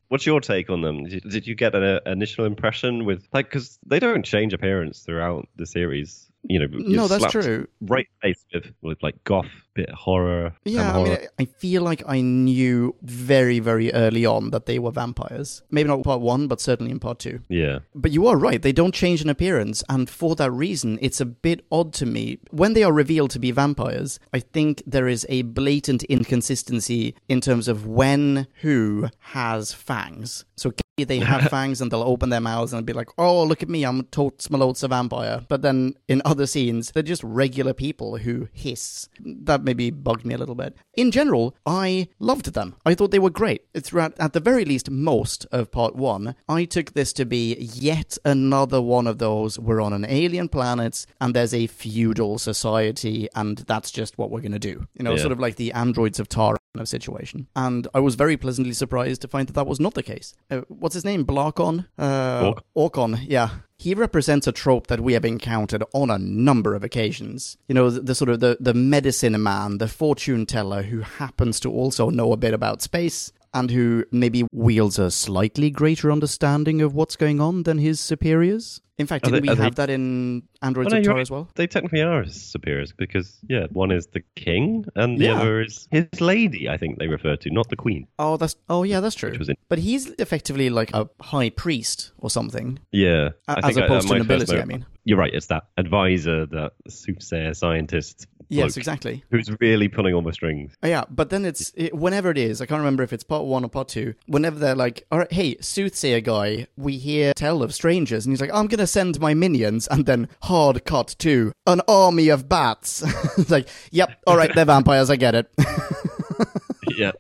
What's 0.09 0.25
your 0.25 0.41
take 0.41 0.69
on 0.69 0.81
them? 0.81 1.05
Did, 1.05 1.23
did 1.23 1.47
you 1.47 1.55
get 1.55 1.73
an 1.73 2.01
initial 2.05 2.43
impression 2.45 3.05
with 3.05 3.25
like 3.31 3.45
because 3.49 3.79
they 3.85 3.99
don't 3.99 4.23
change 4.25 4.53
appearance 4.53 4.99
throughout 4.99 5.47
the 5.55 5.65
series? 5.65 6.29
You 6.43 6.59
know, 6.59 6.67
no, 6.69 7.07
that's 7.07 7.31
true. 7.31 7.67
Right 7.81 8.07
face 8.21 8.43
with 8.53 8.65
with 8.81 9.01
like 9.01 9.23
goth, 9.23 9.47
bit 9.77 9.89
horror. 10.05 10.53
Yeah, 10.65 10.91
some 10.91 11.01
I 11.01 11.03
mean. 11.03 11.13
I 11.13 11.27
I 11.43 11.45
feel 11.45 11.81
like 11.83 12.03
I 12.07 12.19
knew 12.21 12.95
very, 13.01 13.59
very 13.59 13.93
early 13.93 14.25
on 14.25 14.49
that 14.51 14.65
they 14.65 14.79
were 14.79 14.91
vampires. 14.91 15.61
Maybe 15.71 15.87
not 15.87 16.03
part 16.03 16.21
one, 16.21 16.47
but 16.47 16.59
certainly 16.59 16.91
in 16.91 16.99
part 16.99 17.19
two. 17.19 17.39
yeah, 17.49 17.79
But 17.93 18.11
you 18.11 18.27
are 18.27 18.37
right, 18.37 18.61
they 18.61 18.71
don't 18.73 18.93
change 19.03 19.21
in 19.21 19.29
appearance, 19.29 19.83
and 19.87 20.09
for 20.09 20.35
that 20.35 20.51
reason, 20.51 20.97
it's 21.01 21.21
a 21.21 21.25
bit 21.25 21.59
odd 21.71 21.93
to 21.93 22.05
me. 22.05 22.39
When 22.51 22.73
they 22.73 22.83
are 22.83 22.91
revealed 23.03 23.31
to 23.31 23.39
be 23.39 23.51
vampires, 23.51 24.19
I 24.33 24.39
think 24.39 24.83
there 24.85 25.07
is 25.07 25.25
a 25.29 25.43
blatant 25.43 26.03
inconsistency 26.03 27.15
in 27.27 27.39
terms 27.41 27.67
of 27.67 27.85
when 27.85 28.47
who 28.61 29.09
has 29.19 29.73
fangs. 29.73 30.45
So 30.55 30.73
they 31.05 31.19
have 31.19 31.43
fangs 31.57 31.79
and 31.81 31.91
they'll 31.91 32.01
open 32.01 32.29
their 32.29 32.41
mouths 32.41 32.73
and 32.73 32.85
be 32.85 32.93
like, 32.93 33.09
oh, 33.17 33.43
look 33.43 33.61
at 33.61 33.69
me, 33.69 33.83
I'm 33.83 34.03
Totes 34.05 34.47
Malotes 34.47 34.83
a 34.83 34.87
vampire. 34.87 35.45
But 35.47 35.61
then 35.61 35.93
in 36.07 36.21
other 36.25 36.47
scenes, 36.47 36.91
they're 36.91 37.03
just 37.03 37.23
regular 37.23 37.73
people 37.73 38.17
who 38.17 38.47
hiss. 38.51 39.07
That 39.19 39.63
maybe 39.67 39.91
bugged 39.91 40.25
me 40.25 40.33
a 40.33 40.37
little 40.39 40.55
bit. 40.55 40.75
In 40.95 41.11
general, 41.11 41.55
I 41.65 42.07
loved 42.19 42.53
them. 42.53 42.75
I 42.85 42.95
thought 42.95 43.11
they 43.11 43.19
were 43.19 43.29
great. 43.29 43.61
Throughout, 43.77 44.13
at 44.19 44.33
the 44.33 44.39
very 44.39 44.65
least, 44.65 44.89
most 44.89 45.45
of 45.51 45.69
part 45.71 45.95
one, 45.95 46.33
I 46.49 46.65
took 46.65 46.93
this 46.93 47.13
to 47.13 47.25
be 47.25 47.55
yet 47.59 48.17
another 48.25 48.81
one 48.81 49.05
of 49.05 49.19
those. 49.19 49.59
We're 49.59 49.81
on 49.81 49.93
an 49.93 50.05
alien 50.07 50.49
planet, 50.49 51.05
and 51.21 51.35
there's 51.35 51.53
a 51.53 51.67
feudal 51.67 52.39
society, 52.39 53.27
and 53.35 53.59
that's 53.59 53.91
just 53.91 54.17
what 54.17 54.31
we're 54.31 54.41
going 54.41 54.51
to 54.53 54.59
do. 54.59 54.87
You 54.95 55.03
know, 55.03 55.11
Yeah. 55.11 55.21
sort 55.21 55.31
of 55.33 55.39
like 55.39 55.57
the 55.57 55.71
androids 55.73 56.19
of 56.19 56.27
Tara 56.29 56.57
kind 56.77 56.81
of 56.81 56.87
situation. 56.87 57.47
And 57.55 57.87
I 57.93 57.99
was 57.99 58.15
very 58.15 58.37
pleasantly 58.37 58.73
surprised 58.73 59.21
to 59.21 59.27
find 59.27 59.47
that 59.47 59.53
that 59.53 59.67
was 59.67 59.79
not 59.79 59.95
the 59.95 60.03
case. 60.03 60.35
Uh, 60.51 60.61
what's 60.67 60.93
his 60.93 61.05
name? 61.05 61.25
Blarkon? 61.25 61.87
Uh, 61.97 62.53
Ork. 62.53 62.63
Aukon, 62.75 63.19
yeah. 63.23 63.49
He 63.79 63.93
represents 63.93 64.47
a 64.47 64.51
trope 64.51 64.87
that 64.87 65.01
we 65.01 65.13
have 65.13 65.25
encountered 65.25 65.83
on 65.93 66.09
a 66.09 66.17
number 66.17 66.75
of 66.75 66.83
occasions. 66.83 67.57
You 67.67 67.75
know, 67.75 67.89
the, 67.89 68.01
the 68.01 68.15
sort 68.15 68.29
of 68.29 68.39
the, 68.39 68.57
the 68.59 68.73
medicine 68.73 69.41
man, 69.41 69.77
the 69.77 69.87
fortune 69.87 70.45
teller 70.45 70.83
who 70.83 71.01
happens 71.01 71.59
to 71.61 71.71
also 71.71 72.09
know 72.09 72.31
a 72.31 72.37
bit 72.37 72.53
about 72.53 72.81
space 72.81 73.31
and 73.53 73.71
who 73.71 74.05
maybe 74.11 74.45
wields 74.51 74.99
a 74.99 75.09
slightly 75.09 75.69
greater 75.69 76.11
understanding 76.11 76.81
of 76.81 76.93
what's 76.93 77.15
going 77.15 77.39
on 77.39 77.63
than 77.63 77.77
his 77.77 77.99
superiors. 77.99 78.81
In 78.99 79.05
fact, 79.05 79.25
didn't 79.25 79.35
they- 79.35 79.41
we 79.41 79.49
are 79.49 79.55
they- 79.55 79.63
have 79.63 79.75
that 79.75 79.89
in 79.91 80.43
Androids 80.63 80.87
Well, 80.87 80.95
no, 80.95 80.97
of 80.97 81.03
you're 81.03 81.09
Tara 81.11 81.15
right. 81.17 81.21
as 81.21 81.29
well? 81.31 81.47
They 81.55 81.67
technically 81.67 82.01
are 82.01 82.23
his 82.23 82.33
superiors 82.41 82.93
because, 82.97 83.37
yeah, 83.47 83.67
one 83.71 83.91
is 83.91 84.07
the 84.07 84.23
king 84.35 84.85
and 84.95 85.19
the 85.19 85.25
Yeah. 85.25 85.39
other 85.39 85.61
is 85.61 85.87
his 85.91 86.07
lady, 86.19 86.67
I 86.67 86.77
think 86.77 86.97
they 86.97 87.07
refer 87.07 87.35
to, 87.35 87.49
not 87.51 87.69
the 87.69 87.75
queen. 87.75 88.07
Oh, 88.17 88.37
that's 88.37 88.55
oh 88.69 88.81
yeah, 88.83 88.99
that's 88.99 89.15
true. 89.15 89.29
Which 89.29 89.39
was 89.39 89.49
in- 89.49 89.55
But 89.69 89.79
he's 89.79 90.07
effectively 90.17 90.69
like 90.71 90.91
a 90.95 91.07
high 91.21 91.49
priest 91.51 92.11
or 92.17 92.29
something. 92.31 92.79
Yeah. 92.91 93.29
A- 93.47 93.51
I 93.63 93.67
as 93.69 93.75
think 93.75 93.77
I- 93.77 93.81
uh, 93.81 93.85
opposed 93.85 94.07
to 94.07 94.17
nobility, 94.17 94.53
note- 94.55 94.61
I 94.61 94.65
mean. 94.65 94.85
You're 95.05 95.17
right, 95.19 95.33
it's 95.33 95.45
that 95.47 95.63
advisor, 95.77 96.45
that 96.47 96.73
soothsayer 96.89 97.53
scientist. 97.53 98.27
Yes, 98.49 98.77
exactly. 98.77 99.23
Who's 99.29 99.49
really 99.59 99.89
pulling 99.89 100.13
all 100.13 100.21
the 100.21 100.31
strings. 100.33 100.73
Oh, 100.81 100.87
Yeah, 100.87 101.03
but 101.09 101.29
then 101.29 101.43
it's 101.45 101.71
it, 101.75 101.93
whenever 101.93 102.31
it 102.31 102.37
is. 102.37 102.61
I 102.61 102.65
can't 102.65 102.79
remember 102.79 103.03
if 103.03 103.11
it's 103.11 103.23
part 103.23 103.45
one 103.45 103.63
or 103.65 103.69
part 103.69 103.89
two. 103.89 104.13
Whenever 104.25 104.57
they're 104.57 104.75
like, 104.75 105.05
"All 105.11 105.19
right, 105.19 105.31
hey, 105.31 105.57
soothsayer 105.59 106.21
guy, 106.21 106.67
we 106.77 106.97
hear 106.97 107.33
tell 107.33 107.61
of 107.61 107.73
strangers," 107.73 108.25
and 108.25 108.31
he's 108.31 108.39
like, 108.39 108.49
oh, 108.53 108.57
"I'm 108.57 108.67
gonna 108.67 108.86
send 108.87 109.19
my 109.19 109.33
minions," 109.33 109.87
and 109.87 110.05
then 110.05 110.27
hard 110.43 110.85
cut 110.85 111.15
to 111.19 111.51
an 111.65 111.81
army 111.87 112.29
of 112.29 112.49
bats. 112.49 113.03
like, 113.49 113.67
"Yep, 113.91 114.09
all 114.25 114.37
right, 114.37 114.53
they're 114.53 114.65
vampires. 114.65 115.09
I 115.09 115.15
get 115.15 115.35
it." 115.35 115.49
yeah. 116.97 117.11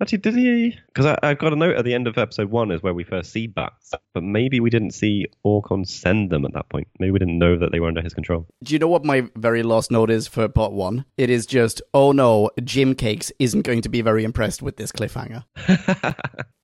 Actually, 0.00 0.18
did 0.18 0.34
he? 0.34 0.76
Because 0.86 1.16
I've 1.22 1.38
got 1.38 1.52
a 1.52 1.56
note 1.56 1.76
at 1.76 1.84
the 1.84 1.94
end 1.94 2.06
of 2.06 2.16
episode 2.18 2.50
one 2.50 2.70
is 2.70 2.82
where 2.82 2.94
we 2.94 3.04
first 3.04 3.32
see 3.32 3.46
bats, 3.46 3.92
but 4.14 4.22
maybe 4.22 4.60
we 4.60 4.70
didn't 4.70 4.92
see 4.92 5.26
Aukon 5.44 5.84
send 5.84 6.30
them 6.30 6.44
at 6.44 6.52
that 6.54 6.68
point. 6.68 6.88
Maybe 6.98 7.10
we 7.10 7.18
didn't 7.18 7.38
know 7.38 7.56
that 7.58 7.72
they 7.72 7.80
were 7.80 7.88
under 7.88 8.00
his 8.00 8.14
control. 8.14 8.46
Do 8.64 8.72
you 8.72 8.78
know 8.78 8.88
what 8.88 9.04
my 9.04 9.28
very 9.36 9.62
last 9.62 9.90
note 9.90 10.10
is 10.10 10.26
for 10.26 10.48
part 10.48 10.72
one? 10.72 11.04
It 11.16 11.30
is 11.30 11.46
just, 11.46 11.82
"Oh 11.94 12.12
no, 12.12 12.50
Jim 12.64 12.94
Cakes 12.94 13.30
isn't 13.38 13.62
going 13.62 13.82
to 13.82 13.88
be 13.88 14.00
very 14.02 14.24
impressed 14.24 14.62
with 14.62 14.76
this 14.76 14.92
cliffhanger." 14.92 15.44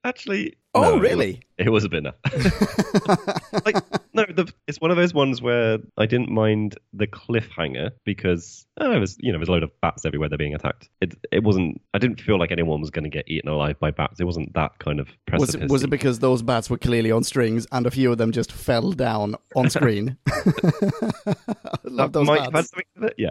Actually, 0.04 0.54
Oh, 0.72 0.82
no, 0.82 0.88
it 0.90 0.92
was- 0.92 1.02
really? 1.02 1.40
It 1.58 1.70
was 1.70 1.84
a 1.84 1.88
bit 1.88 2.04
like 3.64 3.76
no, 4.12 4.24
the, 4.28 4.52
it's 4.68 4.78
one 4.78 4.90
of 4.90 4.96
those 4.98 5.14
ones 5.14 5.40
where 5.40 5.78
I 5.96 6.04
didn't 6.04 6.30
mind 6.30 6.76
the 6.92 7.06
cliffhanger 7.06 7.92
because 8.04 8.66
oh, 8.78 8.92
it 8.92 8.98
was 8.98 9.16
you 9.20 9.32
know 9.32 9.38
there's 9.38 9.48
a 9.48 9.52
load 9.52 9.62
of 9.62 9.70
bats 9.80 10.04
everywhere 10.04 10.28
they're 10.28 10.36
being 10.36 10.54
attacked. 10.54 10.90
It 11.00 11.14
it 11.32 11.42
wasn't. 11.42 11.80
I 11.94 11.98
didn't 11.98 12.20
feel 12.20 12.38
like 12.38 12.52
anyone 12.52 12.80
was 12.82 12.85
going 12.90 13.04
to 13.04 13.10
get 13.10 13.28
eaten 13.28 13.48
alive 13.48 13.78
by 13.78 13.90
bats. 13.90 14.20
It 14.20 14.24
wasn't 14.24 14.54
that 14.54 14.78
kind 14.78 15.00
of 15.00 15.08
Was 15.32 15.54
it, 15.54 15.68
was 15.70 15.82
it 15.82 15.90
because 15.90 16.18
those 16.18 16.42
bats 16.42 16.70
were 16.70 16.78
clearly 16.78 17.10
on 17.10 17.24
strings 17.24 17.66
and 17.72 17.86
a 17.86 17.90
few 17.90 18.10
of 18.12 18.18
them 18.18 18.32
just 18.32 18.52
fell 18.52 18.92
down 18.92 19.36
on 19.54 19.70
screen? 19.70 20.16
I 20.26 21.34
love 21.84 22.12
those 22.12 22.26
might 22.26 22.40
have 22.40 22.44
had 22.46 22.52
bats. 22.52 22.70
something 22.70 22.86
to 23.00 23.06
it, 23.06 23.14
yeah. 23.18 23.30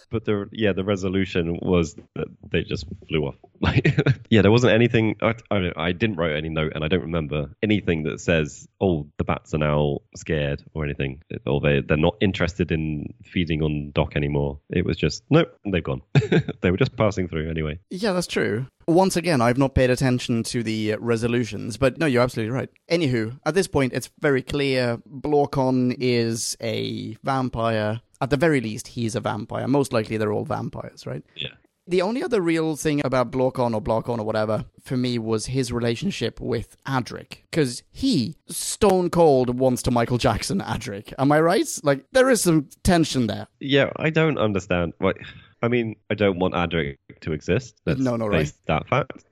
but 0.10 0.24
the 0.24 0.48
yeah 0.52 0.72
the 0.72 0.84
resolution 0.84 1.58
was 1.62 1.96
that 2.14 2.28
they 2.50 2.62
just 2.62 2.86
flew 3.08 3.26
off. 3.26 3.36
Like 3.58 3.96
yeah, 4.28 4.42
there 4.42 4.50
wasn't 4.50 4.74
anything. 4.74 5.16
I, 5.22 5.34
I, 5.50 5.72
I 5.76 5.92
didn't 5.92 6.16
write 6.16 6.36
any 6.36 6.50
note, 6.50 6.72
and 6.74 6.84
I 6.84 6.88
don't 6.88 7.00
remember 7.00 7.48
anything 7.62 8.02
that 8.02 8.20
says, 8.20 8.68
"Oh, 8.82 9.06
the 9.16 9.24
bats 9.24 9.54
are 9.54 9.58
now 9.58 10.00
scared" 10.14 10.62
or 10.74 10.84
anything, 10.84 11.22
or 11.46 11.62
they 11.62 11.80
they're 11.80 11.96
not 11.96 12.16
interested 12.20 12.70
in 12.70 13.14
feeding 13.24 13.62
on 13.62 13.92
Doc 13.92 14.14
anymore. 14.14 14.58
It 14.68 14.84
was 14.84 14.98
just 14.98 15.22
nope, 15.30 15.58
they've 15.64 15.82
gone. 15.82 16.02
they 16.60 16.70
were 16.70 16.76
just 16.76 16.96
passing 16.96 17.28
through 17.28 17.48
anyway. 17.48 17.78
Yeah, 17.88 18.12
that's 18.12 18.26
true. 18.26 18.66
Once 18.86 19.16
again, 19.16 19.40
I've 19.40 19.58
not 19.58 19.74
paid 19.74 19.90
attention 19.90 20.42
to 20.44 20.62
the 20.62 20.92
uh, 20.92 20.98
resolutions, 20.98 21.76
but 21.76 21.98
no, 21.98 22.06
you're 22.06 22.22
absolutely 22.22 22.52
right. 22.52 22.68
Anywho, 22.90 23.40
at 23.44 23.54
this 23.54 23.66
point, 23.66 23.92
it's 23.92 24.10
very 24.20 24.42
clear 24.42 24.98
Blorkon 25.08 25.96
is 25.98 26.56
a 26.60 27.16
vampire. 27.24 28.00
At 28.20 28.30
the 28.30 28.36
very 28.36 28.60
least, 28.60 28.88
he's 28.88 29.14
a 29.14 29.20
vampire. 29.20 29.68
Most 29.68 29.92
likely, 29.92 30.16
they're 30.16 30.32
all 30.32 30.44
vampires, 30.44 31.06
right? 31.06 31.22
Yeah. 31.34 31.50
The 31.88 32.02
only 32.02 32.20
other 32.20 32.40
real 32.40 32.74
thing 32.74 33.00
about 33.04 33.30
Blorkon 33.30 33.72
or 33.72 33.80
Blorkon 33.80 34.18
or 34.18 34.24
whatever 34.24 34.64
for 34.82 34.96
me 34.96 35.18
was 35.20 35.46
his 35.46 35.70
relationship 35.70 36.40
with 36.40 36.76
Adric. 36.84 37.42
Because 37.48 37.84
he, 37.92 38.34
stone 38.48 39.08
cold, 39.08 39.56
wants 39.56 39.82
to 39.82 39.92
Michael 39.92 40.18
Jackson 40.18 40.60
Adric. 40.60 41.12
Am 41.16 41.30
I 41.30 41.40
right? 41.40 41.68
Like, 41.84 42.04
there 42.10 42.28
is 42.28 42.42
some 42.42 42.68
tension 42.82 43.28
there. 43.28 43.46
Yeah, 43.60 43.90
I 43.96 44.10
don't 44.10 44.36
understand. 44.36 44.94
Like, 45.00 45.22
I 45.62 45.68
mean, 45.68 45.94
I 46.10 46.14
don't 46.14 46.40
want 46.40 46.54
Adric 46.54 46.96
to 47.20 47.32
exist. 47.32 47.80
Let's 47.86 48.00
No, 48.00 48.16
no, 48.16 48.26
right. 48.26 48.52
that 48.66 48.88
fact. 48.88 49.24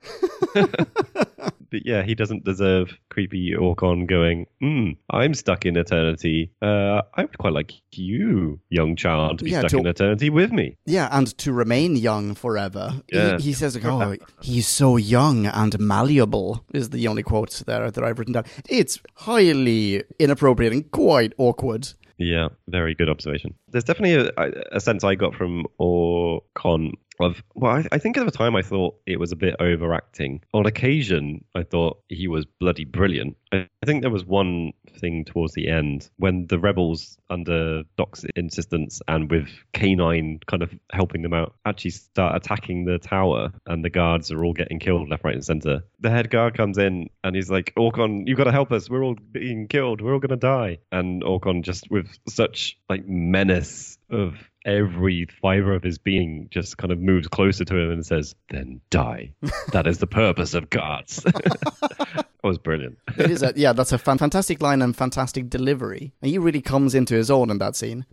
but 1.70 1.86
yeah, 1.86 2.02
he 2.02 2.14
doesn't 2.14 2.44
deserve 2.44 2.98
creepy 3.10 3.54
Aukon 3.56 4.06
going, 4.06 4.46
hmm, 4.60 4.90
I'm 5.10 5.34
stuck 5.34 5.64
in 5.66 5.76
eternity. 5.76 6.50
Uh, 6.62 7.02
I 7.14 7.22
would 7.22 7.38
quite 7.38 7.52
like 7.52 7.72
you, 7.92 8.60
young 8.70 8.96
child, 8.96 9.38
to 9.38 9.44
be 9.44 9.50
Yeah, 9.50 9.60
stuck 9.60 9.70
to- 9.72 9.78
in 9.78 9.86
eternity 9.86 10.30
with 10.30 10.52
me. 10.52 10.76
Yeah, 10.86 11.08
and 11.12 11.26
to 11.38 11.52
remain 11.52 11.96
young 11.96 12.34
forever. 12.34 12.92
He- 13.10 13.36
He, 13.38 13.52
says, 13.52 13.74
like, 13.74 13.84
oh, 13.84 14.16
he's 14.42 14.68
so 14.68 14.96
young 14.96 15.46
and 15.46 15.78
malleable, 15.78 16.64
is 16.72 16.90
the 16.90 17.06
only 17.08 17.22
quote 17.22 17.62
there 17.66 17.90
that 17.90 18.04
I've 18.04 18.18
written 18.18 18.34
down. 18.34 18.44
It's 18.68 18.98
highly 19.16 20.02
inappropriate 20.18 20.72
and 20.72 20.90
quite 20.90 21.32
awkward. 21.38 21.88
Yeah, 22.16 22.48
very 22.68 22.94
good 22.94 23.08
observation. 23.08 23.54
There's 23.70 23.82
definitely 23.84 24.30
a, 24.36 24.52
a 24.72 24.80
sense 24.80 25.02
I 25.02 25.16
got 25.16 25.34
from 25.34 25.66
Aukon 25.80 26.92
of, 27.20 27.42
well, 27.54 27.76
I, 27.76 27.84
I 27.92 27.98
think 27.98 28.16
at 28.16 28.24
the 28.24 28.32
time 28.32 28.56
I 28.56 28.62
thought 28.62 28.96
it 29.06 29.18
was 29.18 29.32
a 29.32 29.36
bit 29.36 29.56
overacting. 29.60 30.42
On 30.52 30.66
occasion, 30.66 31.44
I 31.54 31.62
thought 31.62 32.00
he 32.08 32.28
was 32.28 32.46
bloody 32.46 32.84
brilliant. 32.84 33.36
I, 33.52 33.68
I 33.82 33.86
think 33.86 34.02
there 34.02 34.10
was 34.10 34.24
one 34.24 34.72
thing 34.98 35.24
towards 35.24 35.54
the 35.54 35.68
end 35.68 36.08
when 36.16 36.46
the 36.46 36.58
rebels, 36.58 37.18
under 37.30 37.82
Doc's 37.96 38.24
insistence 38.36 39.00
and 39.08 39.30
with 39.30 39.48
K9 39.74 40.44
kind 40.46 40.62
of 40.62 40.72
helping 40.92 41.22
them 41.22 41.34
out, 41.34 41.54
actually 41.64 41.92
start 41.92 42.36
attacking 42.36 42.84
the 42.84 42.98
tower 42.98 43.52
and 43.66 43.84
the 43.84 43.90
guards 43.90 44.30
are 44.32 44.44
all 44.44 44.52
getting 44.52 44.78
killed 44.78 45.08
left, 45.08 45.24
right, 45.24 45.34
and 45.34 45.44
center. 45.44 45.84
The 46.00 46.10
head 46.10 46.30
guard 46.30 46.56
comes 46.56 46.78
in 46.78 47.10
and 47.22 47.36
he's 47.36 47.50
like, 47.50 47.72
Aukon, 47.76 48.26
you 48.26 48.36
got 48.36 48.44
to 48.44 48.52
help 48.52 48.72
us. 48.72 48.88
We're 48.90 49.04
all 49.04 49.16
being 49.32 49.68
killed. 49.68 50.00
We're 50.00 50.14
all 50.14 50.20
going 50.20 50.30
to 50.30 50.36
die. 50.36 50.78
And 50.90 51.22
Aukon 51.22 51.62
just 51.62 51.90
with 51.90 52.08
such 52.28 52.78
like 52.88 53.06
menace 53.06 53.98
of 54.10 54.34
every 54.64 55.26
fiber 55.40 55.74
of 55.74 55.82
his 55.82 55.98
being 55.98 56.48
just 56.50 56.78
kind 56.78 56.92
of 56.92 56.98
moves 56.98 57.28
closer 57.28 57.64
to 57.64 57.76
him 57.76 57.90
and 57.90 58.04
says, 58.04 58.34
Then 58.50 58.80
die. 58.90 59.32
That 59.72 59.86
is 59.86 59.98
the 59.98 60.06
purpose 60.06 60.54
of 60.54 60.70
gods." 60.70 61.16
that 61.24 62.26
was 62.42 62.58
brilliant. 62.58 62.98
It 63.18 63.30
is 63.30 63.42
a, 63.42 63.52
yeah, 63.56 63.72
that's 63.72 63.92
a 63.92 63.98
fan- 63.98 64.18
fantastic 64.18 64.62
line 64.62 64.82
and 64.82 64.96
fantastic 64.96 65.48
delivery. 65.48 66.12
And 66.22 66.30
he 66.30 66.38
really 66.38 66.62
comes 66.62 66.94
into 66.94 67.14
his 67.14 67.30
own 67.30 67.50
in 67.50 67.58
that 67.58 67.76
scene. 67.76 68.06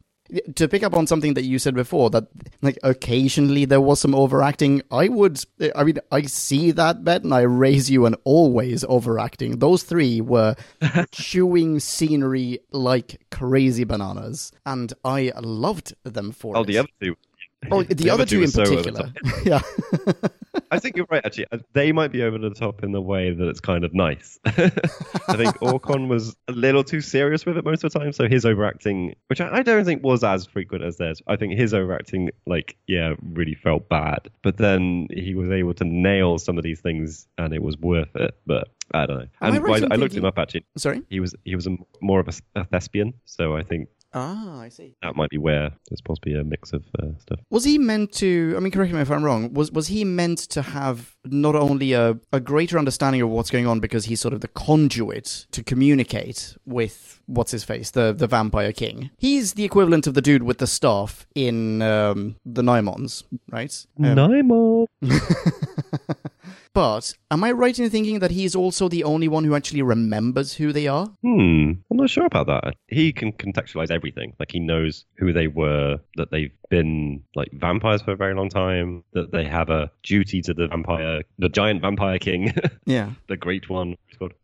To 0.56 0.68
pick 0.70 0.82
up 0.84 0.94
on 0.94 1.08
something 1.08 1.34
that 1.34 1.44
you 1.44 1.60
said 1.60 1.76
before, 1.76 2.10
that 2.12 2.28
like 2.62 2.78
occasionally 2.84 3.66
there 3.66 3.82
was 3.82 4.00
some 4.00 4.16
overacting, 4.16 4.82
I 4.90 5.10
would, 5.10 5.44
I 5.76 5.84
mean, 5.84 6.00
I 6.12 6.22
see 6.22 6.72
that 6.72 7.04
bet 7.04 7.24
and 7.24 7.34
I 7.34 7.42
raise 7.42 7.90
you 7.92 8.06
an 8.06 8.16
always 8.24 8.86
overacting. 8.86 9.60
Those 9.60 9.84
three 9.84 10.22
were 10.22 10.56
chewing 11.12 11.80
scenery 11.82 12.60
like 12.72 13.22
crazy 13.32 13.84
bananas, 13.84 14.52
and 14.66 14.94
I 15.04 15.34
loved 15.42 15.96
them 16.04 16.32
for 16.32 16.56
Oh, 16.56 16.62
it. 16.62 16.68
the 16.68 16.78
other 16.78 16.90
two. 17.02 17.16
Oh, 17.70 17.84
the, 17.84 18.10
other 18.10 18.26
two 18.26 18.40
were 18.40 18.44
in 18.46 18.50
so 18.50 18.64
over 18.64 18.82
the 18.82 18.92
particular. 18.92 19.14
top. 19.14 19.46
yeah. 19.46 20.62
I 20.72 20.80
think 20.80 20.96
you're 20.98 21.06
right, 21.12 21.24
actually. 21.24 21.46
Uh, 21.52 21.60
They 21.74 21.92
might 21.92 22.12
be 22.12 22.24
over 22.24 22.38
the 22.40 22.50
top 22.50 22.84
in 22.84 22.92
the 22.92 23.02
way 23.02 23.32
that 23.32 23.48
it's 23.48 23.60
kind 23.60 23.84
of 23.84 23.94
nice. 23.94 24.40
I 24.46 24.70
think 25.38 25.62
Aukon 25.62 26.08
was 26.08 26.36
a 26.48 26.54
little 26.54 26.84
too 26.84 27.02
serious 27.02 27.46
with 27.46 27.58
it 27.58 27.64
most 27.64 27.84
of 27.84 27.92
the 27.94 28.00
time, 28.00 28.14
so 28.14 28.28
his 28.28 28.46
overacting, 28.46 29.16
which 29.28 29.40
I 29.42 29.58
I 29.60 29.64
don't 29.64 29.86
think 29.86 30.04
was 30.04 30.24
as 30.24 30.46
frequent 30.48 30.84
as 30.84 30.98
theirs, 30.98 31.22
I 31.28 31.36
think 31.36 31.54
his 31.58 31.74
overacting, 31.74 32.32
like, 32.48 32.78
yeah, 32.88 33.14
really 33.22 33.54
felt 33.56 33.88
bad. 33.90 34.30
But 34.42 34.58
then 34.58 35.08
he 35.12 35.36
was 35.36 35.52
able 35.52 35.74
to 35.76 35.84
nail 35.84 36.40
some 36.40 36.58
of 36.58 36.64
these 36.64 36.80
things, 36.80 37.28
and 37.38 37.54
it 37.54 37.62
was 37.62 37.78
worth 37.78 38.16
it. 38.16 38.36
But 38.48 38.70
I 38.94 39.06
don't 39.06 39.18
know. 39.20 39.28
Am 39.42 39.54
I 39.54 39.58
right 39.60 39.84
I, 39.84 39.86
I 39.86 39.96
looked 39.98 40.00
thinking- 40.14 40.18
him 40.20 40.26
up, 40.26 40.40
actually. 40.40 40.66
Sorry? 40.78 41.02
He 41.10 41.20
was 41.20 41.36
he 41.46 41.56
was 41.56 41.68
a, 41.68 41.78
more 42.02 42.20
of 42.20 42.28
a, 42.28 42.60
a 42.60 42.66
thespian, 42.66 43.14
so 43.26 43.56
I 43.56 43.62
think 43.64 43.88
Ah, 44.14 44.60
I 44.60 44.70
see. 44.70 44.96
That 45.02 45.16
might 45.16 45.30
be 45.30 45.38
where 45.38 45.72
there's 45.90 46.02
possibly 46.02 46.34
a 46.36 46.44
mix 46.44 46.74
of 46.74 46.84
uh, 47.00 47.18
stuff. 47.20 47.40
Was 47.50 47.64
he 47.64 47.78
meant 47.78 48.12
to? 48.14 48.54
I 48.58 48.60
mean, 48.60 48.72
correct 48.72 48.92
me 48.94 49.00
if 49.00 49.10
I'm 49.10 49.24
wrong. 49.24 49.54
Was 49.54 49.72
was 49.72 49.88
he 49.88 50.04
meant 50.04 50.40
to 50.50 50.62
have 50.62 51.16
not 51.26 51.56
only 51.56 51.94
a, 51.94 52.18
a 52.34 52.40
greater 52.40 52.78
understanding 52.78 53.22
of 53.22 53.30
what's 53.30 53.50
going 53.50 53.68
on 53.68 53.80
because 53.80 54.06
he's 54.06 54.20
sort 54.20 54.34
of 54.34 54.42
the 54.42 54.48
conduit 54.50 55.46
to 55.52 55.64
communicate 55.64 56.58
with 56.66 57.22
what's 57.28 57.52
his 57.52 57.64
face, 57.64 57.92
the 57.92 58.14
the 58.14 58.28
vampire 58.28 58.74
king. 58.74 59.12
He's 59.18 59.54
the 59.54 59.64
equivalent 59.64 60.08
of 60.08 60.14
the 60.14 60.22
dude 60.22 60.44
with 60.44 60.58
the 60.58 60.68
staff 60.68 61.26
in 61.34 61.82
um, 61.82 62.36
the 62.46 62.62
Nimons, 62.62 63.24
right? 63.50 63.86
Um, 63.98 64.16
Nimo. 64.16 64.88
But 66.74 67.14
am 67.30 67.44
I 67.44 67.52
right 67.52 67.78
in 67.78 67.90
thinking 67.90 68.20
that 68.20 68.32
he's 68.32 68.56
also 68.56 68.88
the 68.88 69.04
only 69.04 69.28
one 69.28 69.44
who 69.44 69.56
actually 69.56 69.82
remembers 69.82 70.54
who 70.54 70.72
they 70.72 70.88
are? 70.88 71.08
Hmm, 71.22 71.74
I'm 71.90 71.98
not 71.98 72.10
sure 72.10 72.26
about 72.26 72.48
that. 72.48 72.76
He 72.88 73.12
can 73.12 73.34
contextualize 73.34 73.92
everything. 73.92 74.34
Like 74.40 74.52
he 74.52 74.60
knows 74.60 75.06
who 75.18 75.34
they 75.34 75.48
were, 75.48 76.00
that 76.16 76.32
they've 76.32 76.52
been 76.70 77.24
like 77.36 77.50
vampires 77.54 78.02
for 78.02 78.12
a 78.14 78.16
very 78.16 78.34
long 78.36 78.50
time, 78.50 79.04
that 79.14 79.32
they 79.34 79.44
have 79.44 79.70
a 79.70 79.92
duty 80.04 80.42
to 80.44 80.54
the 80.54 80.68
vampire, 80.68 81.24
the 81.40 81.50
giant 81.50 81.82
vampire 81.82 82.20
king, 82.20 82.54
Yeah. 82.86 83.12
the 83.28 83.38
great 83.38 83.70
one. 83.70 83.98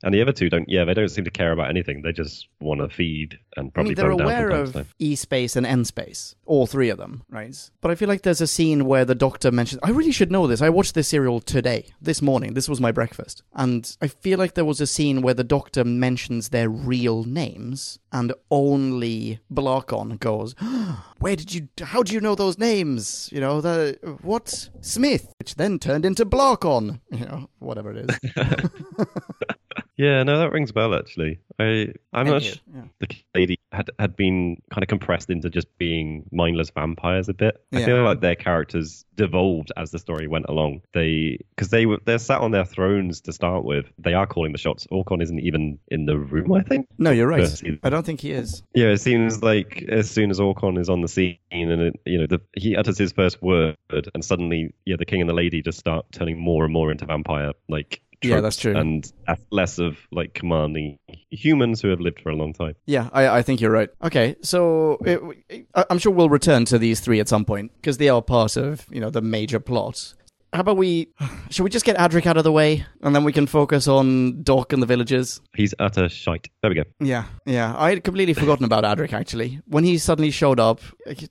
And 0.04 0.12
the 0.14 0.22
other 0.24 0.34
two 0.34 0.50
don't. 0.50 0.68
Yeah, 0.68 0.86
they 0.86 0.96
don't 0.96 1.08
seem 1.10 1.24
to 1.26 1.30
care 1.32 1.52
about 1.52 1.70
anything. 1.70 2.02
They 2.02 2.12
just 2.12 2.48
want 2.60 2.82
to 2.82 2.90
feed 2.90 3.38
and 3.58 3.72
I 3.76 3.84
mean, 3.84 3.96
they're 3.96 4.12
aware 4.12 4.50
of. 4.50 4.94
E 5.00 5.16
space 5.16 5.56
and 5.56 5.66
N 5.66 5.84
space, 5.84 6.36
all 6.46 6.68
three 6.68 6.90
of 6.90 6.98
them, 6.98 7.24
right? 7.30 7.56
But 7.82 7.92
I 7.92 7.96
feel 7.96 8.08
like 8.08 8.22
there's 8.22 8.42
a 8.42 8.48
scene 8.48 8.86
where 8.86 9.04
the 9.04 9.16
doctor 9.16 9.52
mentions. 9.52 9.82
I 9.84 9.90
really 9.90 10.12
should 10.12 10.32
know 10.32 10.48
this. 10.48 10.62
I 10.62 10.70
watched 10.70 10.94
this 10.94 11.08
serial 11.08 11.40
today, 11.40 11.88
this 12.00 12.22
morning. 12.22 12.54
This 12.54 12.70
was 12.70 12.80
my 12.80 12.92
breakfast, 12.92 13.44
and 13.54 13.98
I 14.02 14.08
feel 14.08 14.38
like 14.38 14.54
there 14.54 14.66
was 14.66 14.80
a 14.80 14.88
scene 14.88 15.22
where 15.22 15.34
the 15.34 15.44
doctor 15.44 15.84
mentions 15.84 16.50
their 16.50 16.70
real 16.70 17.24
names, 17.24 18.00
and 18.12 18.32
only 18.52 19.40
Blarkon 19.52 20.20
goes, 20.20 20.56
"Where 21.20 21.36
did 21.36 21.54
you? 21.54 21.68
How 21.82 22.04
do 22.04 22.14
you 22.14 22.22
know 22.22 22.36
those 22.36 22.58
names? 22.60 23.30
You 23.32 23.42
know 23.42 23.60
the 23.60 23.98
what 24.22 24.70
Smith, 24.82 25.34
which 25.40 25.56
then 25.56 25.80
turned 25.80 26.06
into 26.06 26.26
Blarkon. 26.26 27.02
You 27.12 27.26
know 27.26 27.50
whatever 27.60 27.92
it 27.92 28.10
is." 28.10 28.20
Yeah, 29.98 30.24
no, 30.24 30.38
that 30.40 30.52
rings 30.52 30.70
a 30.70 30.74
bell 30.74 30.94
actually. 30.96 31.40
I 31.60 31.94
I'm 32.14 32.28
not 32.28 32.44
sure. 32.44 32.56
Yeah. 32.74 32.82
The 33.00 33.08
lady 33.34 33.60
had 33.72 33.90
had 33.98 34.16
been 34.16 34.62
kind 34.72 34.84
of 34.84 34.88
compressed 34.88 35.30
into 35.32 35.50
just 35.50 35.76
being 35.80 36.24
mindless 36.32 36.70
vampires 36.70 37.30
a 37.30 37.34
bit. 37.34 37.60
I 37.74 37.84
feel 37.86 38.04
like 38.04 38.22
their 38.22 38.36
characters 38.36 39.06
devolved 39.16 39.72
as 39.76 39.90
the 39.90 39.98
story 39.98 40.28
went 40.28 40.46
along. 40.50 40.82
They 40.94 41.40
because 41.56 41.70
they 41.70 41.88
were 41.88 41.98
they're 42.06 42.20
sat 42.20 42.42
on 42.42 42.52
their 42.52 42.64
thrones 42.66 43.22
to 43.22 43.34
start 43.34 43.64
with. 43.66 43.88
They 43.98 44.14
are 44.14 44.28
calling 44.28 44.52
the 44.52 44.60
shots. 44.60 44.86
Aukon 44.92 45.20
isn't 45.22 45.40
even 45.40 45.80
in 45.88 46.06
the 46.06 46.18
room. 46.20 46.54
I 46.54 46.62
think. 46.62 46.88
No, 47.00 47.10
you're 47.10 47.28
right. 47.28 47.50
He- 47.60 47.80
I 47.84 47.90
don't 47.90 48.06
think 48.06 48.22
he 48.22 48.32
is. 48.32 48.62
Yeah, 48.76 48.88
it 48.90 48.98
seems 49.02 49.42
like 49.42 49.84
as 49.90 50.10
soon 50.12 50.30
as 50.30 50.40
Aukon 50.40 50.78
is 50.78 50.90
on 50.90 51.02
the 51.02 51.08
scene 51.08 51.38
and 51.52 51.82
it, 51.82 52.00
you 52.06 52.20
know 52.20 52.28
the, 52.28 52.40
he 52.56 52.76
utters 52.76 53.00
his 53.00 53.12
first 53.14 53.42
word, 53.42 53.76
and 54.14 54.24
suddenly 54.24 54.74
yeah, 54.86 54.96
the 54.98 55.06
king 55.06 55.22
and 55.22 55.30
the 55.30 55.34
lady 55.34 55.64
just 55.64 55.80
start 55.80 56.06
turning 56.12 56.40
more 56.40 56.64
and 56.66 56.72
more 56.74 56.92
into 56.92 57.06
vampire 57.08 57.54
like. 57.68 58.02
Yeah, 58.24 58.42
that's 58.42 58.58
true. 58.58 58.76
And 58.76 59.12
that's 59.28 59.42
less 59.52 59.78
of 59.78 59.98
like 60.12 60.34
commanding 60.34 60.98
humans 61.30 61.82
who 61.82 61.90
have 61.90 62.00
lived 62.00 62.20
for 62.22 62.30
a 62.30 62.36
long 62.36 62.54
time. 62.54 62.74
Yeah, 62.86 63.10
I, 63.14 63.28
I 63.28 63.42
think 63.44 63.62
you're 63.62 63.72
right. 63.72 63.90
Okay, 64.04 64.36
so 64.42 64.98
it, 65.06 65.68
I'm 65.76 66.00
sure 66.00 66.12
we'll 66.12 66.30
return 66.30 66.66
to 66.66 66.80
these 66.80 67.00
three 67.00 67.20
at 67.20 67.28
some 67.28 67.46
point 67.46 67.72
because 67.76 67.98
they 67.98 68.10
are 68.10 68.22
part 68.22 68.58
of 68.58 68.86
you 68.90 69.00
know 69.00 69.10
the 69.10 69.22
major 69.22 69.60
plot. 69.60 70.14
How 70.58 70.62
about 70.62 70.78
we? 70.78 71.10
Should 71.52 71.62
we 71.66 71.70
just 71.70 71.86
get 71.86 71.98
Adric 71.98 72.26
out 72.26 72.36
of 72.36 72.44
the 72.44 72.52
way 72.52 72.84
and 73.04 73.16
then 73.16 73.24
we 73.24 73.32
can 73.32 73.46
focus 73.46 73.88
on 73.88 74.42
Doc 74.42 74.74
and 74.74 74.82
the 74.82 74.88
villagers? 74.88 75.40
He's 75.56 75.76
utter 75.78 76.10
shite. 76.10 76.50
There 76.64 76.72
we 76.72 76.76
go. 76.76 76.84
Yeah, 77.00 77.26
yeah. 77.46 77.76
I 77.78 77.92
had 77.92 78.04
completely 78.04 78.34
forgotten 78.34 78.66
about 78.66 78.84
Adric 78.84 79.14
actually. 79.14 79.62
When 79.68 79.84
he 79.84 80.00
suddenly 80.00 80.32
showed 80.32 80.60
up, 80.60 80.82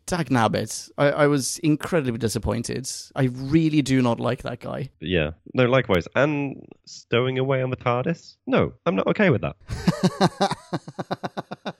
dag 0.07 0.29
nabbit, 0.31 0.93
I, 0.97 1.11
I 1.11 1.27
was 1.27 1.59
incredibly 1.59 2.19
disappointed. 2.19 2.89
I 3.17 3.25
really 3.25 3.83
do 3.83 4.01
not 4.01 4.21
like 4.21 4.43
that 4.43 4.61
guy. 4.61 4.91
Yeah. 5.01 5.33
No, 5.55 5.65
likewise. 5.65 6.07
And 6.15 6.65
stowing 6.85 7.37
away 7.41 7.63
on 7.63 7.71
the 7.71 7.77
TARDIS? 7.77 8.37
No, 8.47 8.75
I'm 8.87 8.95
not 8.95 9.09
okay 9.09 9.31
with 9.31 9.41
that. 9.41 9.57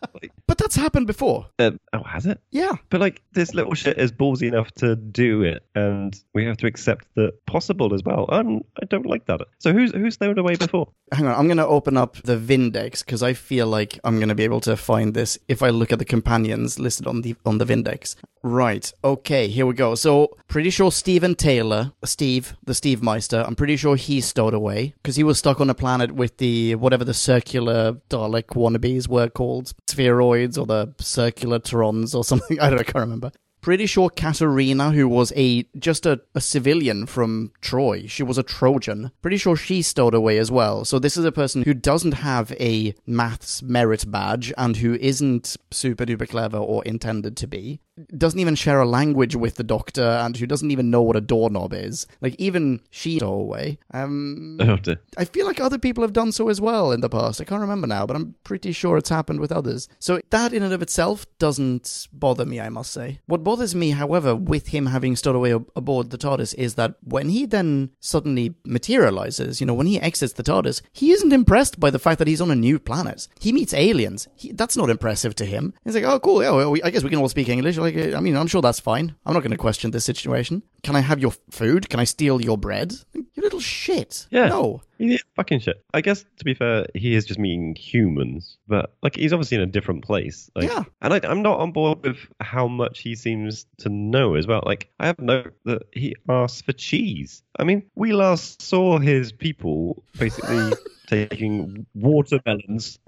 That's 0.67 0.75
happened 0.75 1.07
before. 1.07 1.47
Uh, 1.61 1.71
oh, 1.93 2.03
has 2.03 2.27
it? 2.27 2.41
Yeah. 2.51 2.73
But 2.91 3.01
like, 3.01 3.23
this 3.33 3.55
little 3.55 3.75
shit 3.75 3.99
is 3.99 4.11
ballsy 4.11 4.49
enough 4.49 4.73
to 4.73 4.97
do 4.97 5.45
it, 5.45 5.65
and 5.77 6.21
we 6.35 6.45
have 6.45 6.57
to 6.57 6.67
accept 6.67 7.07
that 7.15 7.47
possible 7.47 7.95
as 7.95 8.03
well. 8.03 8.27
I 8.33 8.43
don't 8.87 9.07
like 9.07 9.27
that. 9.27 9.43
So 9.61 9.73
who's 9.73 9.93
who's 9.93 10.15
stowed 10.15 10.39
away 10.39 10.57
before? 10.57 10.89
Hang 11.13 11.29
on, 11.29 11.37
I'm 11.37 11.47
going 11.47 11.59
to 11.59 11.67
open 11.67 11.97
up 11.97 12.17
the 12.25 12.37
Vindex 12.37 13.05
because 13.05 13.23
I 13.23 13.33
feel 13.33 13.69
like 13.69 14.01
I'm 14.03 14.17
going 14.17 14.29
to 14.29 14.35
be 14.35 14.43
able 14.43 14.61
to 14.63 14.77
find 14.77 15.15
this 15.15 15.39
if 15.47 15.63
I 15.63 15.71
look 15.71 15.93
at 15.93 16.01
the 16.01 16.05
companions 16.05 16.81
listed 16.81 17.07
on 17.07 17.21
the 17.21 17.37
on 17.47 17.59
the 17.59 17.65
Vindex. 17.65 18.17
Right. 18.43 18.93
Okay, 19.03 19.49
here 19.49 19.67
we 19.67 19.75
go. 19.75 19.95
So, 19.97 20.37
pretty 20.47 20.71
sure 20.71 20.93
Steven 20.93 21.35
Taylor, 21.35 21.93
Steve, 22.05 22.57
the 22.65 22.75
Steve 22.75 23.03
Meister, 23.03 23.45
I'm 23.47 23.57
pretty 23.57 23.77
sure 23.77 23.97
he's 23.97 24.27
stowed 24.27 24.55
away 24.55 24.95
because 25.03 25.17
he 25.17 25.25
was 25.25 25.39
stuck 25.39 25.61
on 25.61 25.71
a 25.71 25.75
planet 25.75 26.13
with 26.13 26.37
the 26.39 26.75
whatever 26.77 27.05
the 27.05 27.15
circular 27.15 27.95
Dalek 28.09 28.49
wannabes 28.55 29.09
were 29.09 29.29
called, 29.29 29.73
spheroids 29.89 30.56
or 30.59 30.67
the 30.67 30.95
circular 30.99 31.59
Trons 31.59 32.15
or 32.15 32.25
something. 32.25 32.59
I 32.61 32.69
don't 32.69 32.77
know, 32.77 32.81
I 32.81 32.85
can't 32.85 32.97
remember. 32.97 33.33
Pretty 33.61 33.87
sure 33.87 34.11
Katarina, 34.11 34.93
who 34.93 35.09
was 35.09 35.33
a 35.35 35.65
just 35.77 36.07
a, 36.07 36.21
a 36.37 36.41
civilian 36.41 37.05
from 37.05 37.51
Troy, 37.61 38.07
she 38.07 38.23
was 38.23 38.39
a 38.39 38.45
Trojan. 38.45 39.11
Pretty 39.23 39.39
sure 39.39 39.57
she 39.57 39.83
stowed 39.83 40.15
away 40.15 40.39
as 40.39 40.53
well. 40.53 40.85
So 40.85 41.01
this 41.01 41.17
is 41.17 41.25
a 41.25 41.33
person 41.33 41.63
who 41.63 41.75
doesn't 41.75 42.15
have 42.15 42.53
a 42.61 42.95
maths 43.07 43.63
merit 43.63 44.09
badge 44.09 44.53
and 44.57 44.77
who 44.77 44.95
isn't 44.95 45.57
super 45.73 46.07
duper 46.07 46.29
clever 46.29 46.59
or 46.59 46.85
intended 46.85 47.37
to 47.39 47.49
be. 47.49 47.81
Doesn't 48.17 48.39
even 48.41 48.55
share 48.55 48.81
a 48.81 48.87
language 48.87 49.35
with 49.37 49.55
the 49.57 49.65
doctor 49.65 50.03
and 50.03 50.37
who 50.37 50.47
doesn't 50.47 50.71
even 50.71 50.91
know 50.91 51.03
what 51.03 51.17
a 51.17 51.21
doorknob 51.21 51.73
is. 51.73 52.07
Like 52.21 52.35
even 52.39 52.81
she 52.91 53.19
away. 53.21 53.79
Um, 53.93 54.59
Oh. 54.61 54.77
I 55.17 55.25
feel 55.25 55.47
like 55.47 55.61
other 55.61 55.79
people 55.79 56.03
have 56.03 56.13
done 56.13 56.33
so 56.33 56.49
as 56.49 56.61
well 56.61 56.93
in 56.93 57.01
the 57.01 57.09
past. 57.09 57.41
I 57.41 57.45
can't 57.45 57.61
remember 57.61 57.87
now, 57.87 58.07
but 58.07 58.17
I'm 58.17 58.35
pretty 58.45 58.73
sure 58.73 58.97
it's 58.97 59.09
happened 59.09 59.41
with 59.41 59.51
others. 59.53 59.89
So 59.99 60.21
that 60.31 60.53
in 60.53 60.63
and 60.63 60.73
of 60.75 60.83
itself 60.83 61.27
doesn't 61.39 62.09
bother 62.13 62.45
me, 62.45 62.61
I 62.61 62.69
must 62.69 62.93
say. 62.93 63.21
What 63.27 63.43
bothers 63.45 63.75
me, 63.75 63.91
however, 63.91 64.35
with 64.37 64.69
him 64.69 64.87
having 64.87 65.17
stowed 65.17 65.37
away 65.37 65.55
ab- 65.55 65.71
aboard 65.75 66.11
the 66.11 66.19
TARDIS 66.19 66.55
is 66.55 66.75
that 66.75 66.97
when 67.03 67.29
he 67.31 67.47
then 67.47 67.91
suddenly 68.01 68.55
materializes, 68.65 69.61
you 69.61 69.67
know, 69.67 69.75
when 69.75 69.87
he 69.87 70.01
exits 70.01 70.35
the 70.35 70.43
TARDIS, 70.43 70.83
he 70.93 71.11
isn't 71.13 71.33
impressed 71.33 71.79
by 71.81 71.91
the 71.91 71.99
fact 71.99 72.19
that 72.19 72.29
he's 72.29 72.41
on 72.41 72.51
a 72.51 72.55
new 72.57 72.79
planet. 72.79 73.29
He 73.41 73.53
meets 73.53 73.75
aliens. 73.75 74.29
He, 74.37 74.53
that's 74.53 74.77
not 74.77 74.91
impressive 74.91 75.35
to 75.37 75.45
him. 75.45 75.75
He's 75.85 75.95
like, 75.95 76.05
oh, 76.05 76.21
cool. 76.21 76.43
Yeah, 76.43 76.51
well, 76.53 76.71
we, 76.71 76.83
I 76.83 76.91
guess 76.91 77.03
we 77.05 77.11
can 77.11 77.19
all 77.19 77.29
speak 77.29 77.49
English. 77.49 77.79
Like, 77.87 77.97
uh, 77.97 78.17
I 78.17 78.21
mean, 78.21 78.37
I'm 78.37 78.47
sure 78.47 78.63
that's 78.63 78.81
fine. 78.81 79.15
I'm 79.25 79.35
not 79.35 79.41
going 79.41 79.53
to 79.53 79.57
question 79.57 79.91
this 79.91 80.05
situation. 80.05 80.63
Can 80.83 80.97
I 80.97 81.01
have 81.01 81.19
your 81.21 81.33
food? 81.51 81.89
Can 81.89 82.01
I 82.01 82.05
steal 82.05 82.41
your 82.41 82.59
bread? 82.59 82.93
You 83.15 83.43
little 83.43 83.61
shit. 83.61 84.27
Yeah. 84.31 84.49
No. 84.49 84.83
He 84.99 85.15
is 85.15 85.23
fucking 85.37 85.61
shit. 85.61 85.85
I 85.95 86.01
guess 86.01 86.25
to 86.39 86.45
be 86.45 86.55
fair, 86.55 86.87
he 86.95 87.15
is 87.15 87.27
just 87.27 87.39
meeting 87.39 87.75
humans, 87.77 88.57
but 88.67 88.95
like 89.03 89.15
he's 89.17 89.33
obviously 89.33 89.57
in 89.57 89.63
a 89.63 89.67
different 89.67 90.05
place. 90.05 90.51
Like, 90.55 90.69
Yeah. 90.69 90.85
And 91.03 91.15
I, 91.15 91.21
I'm 91.23 91.43
not 91.43 91.61
on 91.61 91.73
board 91.73 92.03
with 92.03 92.19
how 92.41 92.67
much 92.67 93.01
he 93.01 93.15
seems 93.15 93.67
to 93.79 93.89
know 93.89 94.35
as 94.35 94.47
well. 94.47 94.63
Like 94.65 94.89
I 94.99 95.07
have 95.07 95.19
note 95.19 95.55
that 95.65 95.83
he 95.93 96.17
asks 96.29 96.63
for 96.63 96.73
cheese. 96.73 97.43
I 97.59 97.65
mean, 97.65 97.85
we 97.95 98.13
last 98.13 98.63
saw 98.63 98.99
his 98.99 99.33
people 99.33 100.03
basically 100.19 100.73
taking 101.07 101.87
watermelons 101.95 102.99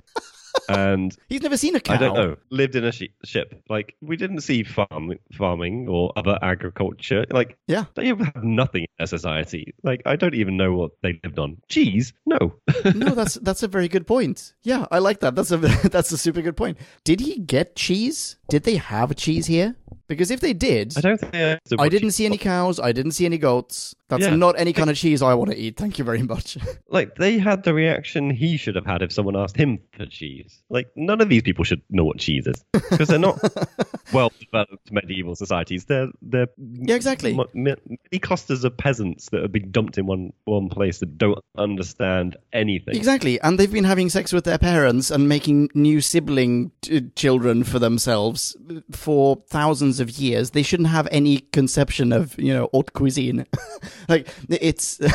and 0.68 1.16
He's 1.29 1.42
never 1.42 1.57
seen 1.57 1.75
a 1.77 1.81
cow. 1.81 1.94
I 1.94 1.97
don't 1.99 2.14
know. 2.14 2.37
Lived 2.51 2.77
in 2.77 2.85
a 2.85 2.92
shi 2.92 3.12
ship. 3.25 3.62
Like 3.68 3.94
we 4.01 4.16
didn't 4.16 4.40
see 4.40 4.62
farm 4.62 5.12
farming 5.33 5.88
or 5.88 6.12
other 6.16 6.38
agriculture. 6.42 7.25
Like 7.31 7.57
Yeah. 7.66 7.85
they 7.94 8.07
have 8.09 8.21
nothing 8.42 8.83
in 8.83 8.88
their 8.99 9.07
society. 9.07 9.75
Like 9.83 10.03
I 10.07 10.16
don't 10.16 10.35
even 10.35 10.57
know 10.57 10.73
what 10.75 10.92
they 11.03 11.21
lived 11.25 11.38
on. 11.38 11.57
Cheese? 11.68 12.12
No. 12.27 12.55
no, 12.94 13.14
that's 13.14 13.35
that's 13.35 13.62
a 13.62 13.68
very 13.68 13.88
good 13.88 14.07
point. 14.07 14.55
Yeah, 14.62 14.87
I 14.90 14.99
like 14.99 15.21
that. 15.21 15.35
That's 15.35 15.51
a 15.51 15.57
that's 15.90 16.12
a 16.12 16.18
super 16.18 16.42
good 16.42 16.57
point. 16.57 16.79
Did 17.05 17.21
he 17.21 17.38
get 17.38 17.77
cheese? 17.77 18.37
Did 18.49 18.64
they 18.64 18.77
have 18.77 19.14
cheese 19.16 19.47
here? 19.47 19.77
Because 20.09 20.31
if 20.31 20.40
they 20.40 20.53
did, 20.53 20.94
I 20.96 21.01
don't 21.01 21.20
think 21.20 21.35
I, 21.35 21.59
I 21.79 21.88
didn't 21.88 22.12
see 22.12 22.27
any 22.27 22.38
cows. 22.38 22.81
I 22.81 22.92
didn't 22.92 23.12
see 23.12 23.27
any 23.27 23.38
goats. 23.38 23.94
That's 24.09 24.24
Yeah. 24.24 24.37
not 24.37 24.59
any 24.59 24.72
kind 24.72 24.88
of 24.88 24.96
cheese 24.96 25.20
I 25.20 25.35
want 25.35 25.51
to 25.51 25.57
eat. 25.57 25.77
Thank 25.77 25.98
you 25.98 26.05
very 26.05 26.22
much. 26.22 26.57
Like 26.90 27.16
they 27.16 27.37
had 27.38 27.64
the 27.64 27.74
reaction 27.74 28.31
he 28.31 28.57
should 28.57 28.74
have 28.74 28.87
had 28.87 29.03
if 29.03 29.12
someone 29.12 29.37
asked 29.37 29.57
him 29.59 29.79
for 29.92 30.07
cheese. 30.07 30.62
Like 30.70 30.88
none 30.96 31.20
of 31.20 31.29
these 31.29 31.42
people 31.42 31.62
should 31.64 31.83
know 31.90 32.05
what 32.05 32.18
cheese 32.18 32.46
is 32.46 32.64
because 32.72 33.09
they're 33.09 33.18
not 33.18 33.38
well 34.12 34.33
developed 34.40 34.90
medieval 34.90 35.35
societies. 35.37 35.85
They're 35.85 36.09
they're 36.22 36.48
Yeah, 36.57 36.94
exactly. 36.94 37.35
m- 37.35 37.40
m- 37.40 37.77
many 37.87 38.18
clusters 38.20 38.64
of 38.64 38.74
peasants 38.77 39.29
that 39.31 39.42
have 39.42 39.53
been 39.53 39.70
dumped 39.70 39.98
in 39.98 40.07
one 40.07 40.33
one 40.44 40.70
place 40.70 40.98
that 41.01 41.18
don't 41.18 41.38
understand 41.59 42.37
anything. 42.55 42.96
exactly, 42.96 43.38
and 43.42 43.59
they've 43.61 43.70
been 43.72 43.85
having 43.85 44.09
sex 44.09 44.33
with 44.33 44.44
their 44.44 44.59
parents 44.59 45.11
and 45.11 45.29
making 45.29 45.68
new 45.74 46.01
sibling 46.01 46.70
t- 46.81 47.03
children 47.16 47.64
for 47.64 47.79
themselves 47.79 48.57
for 48.92 49.37
thousands 49.51 49.78
of 49.83 50.11
years. 50.11 50.51
They 50.51 50.62
shouldn't 50.62 50.88
have 50.88 51.09
any 51.11 51.38
conception 51.53 52.12
of 52.12 52.38
you 52.38 52.53
know 52.53 52.69
haute 52.73 52.93
cuisine. 52.93 53.47
like 54.09 54.29
it's. 54.49 55.01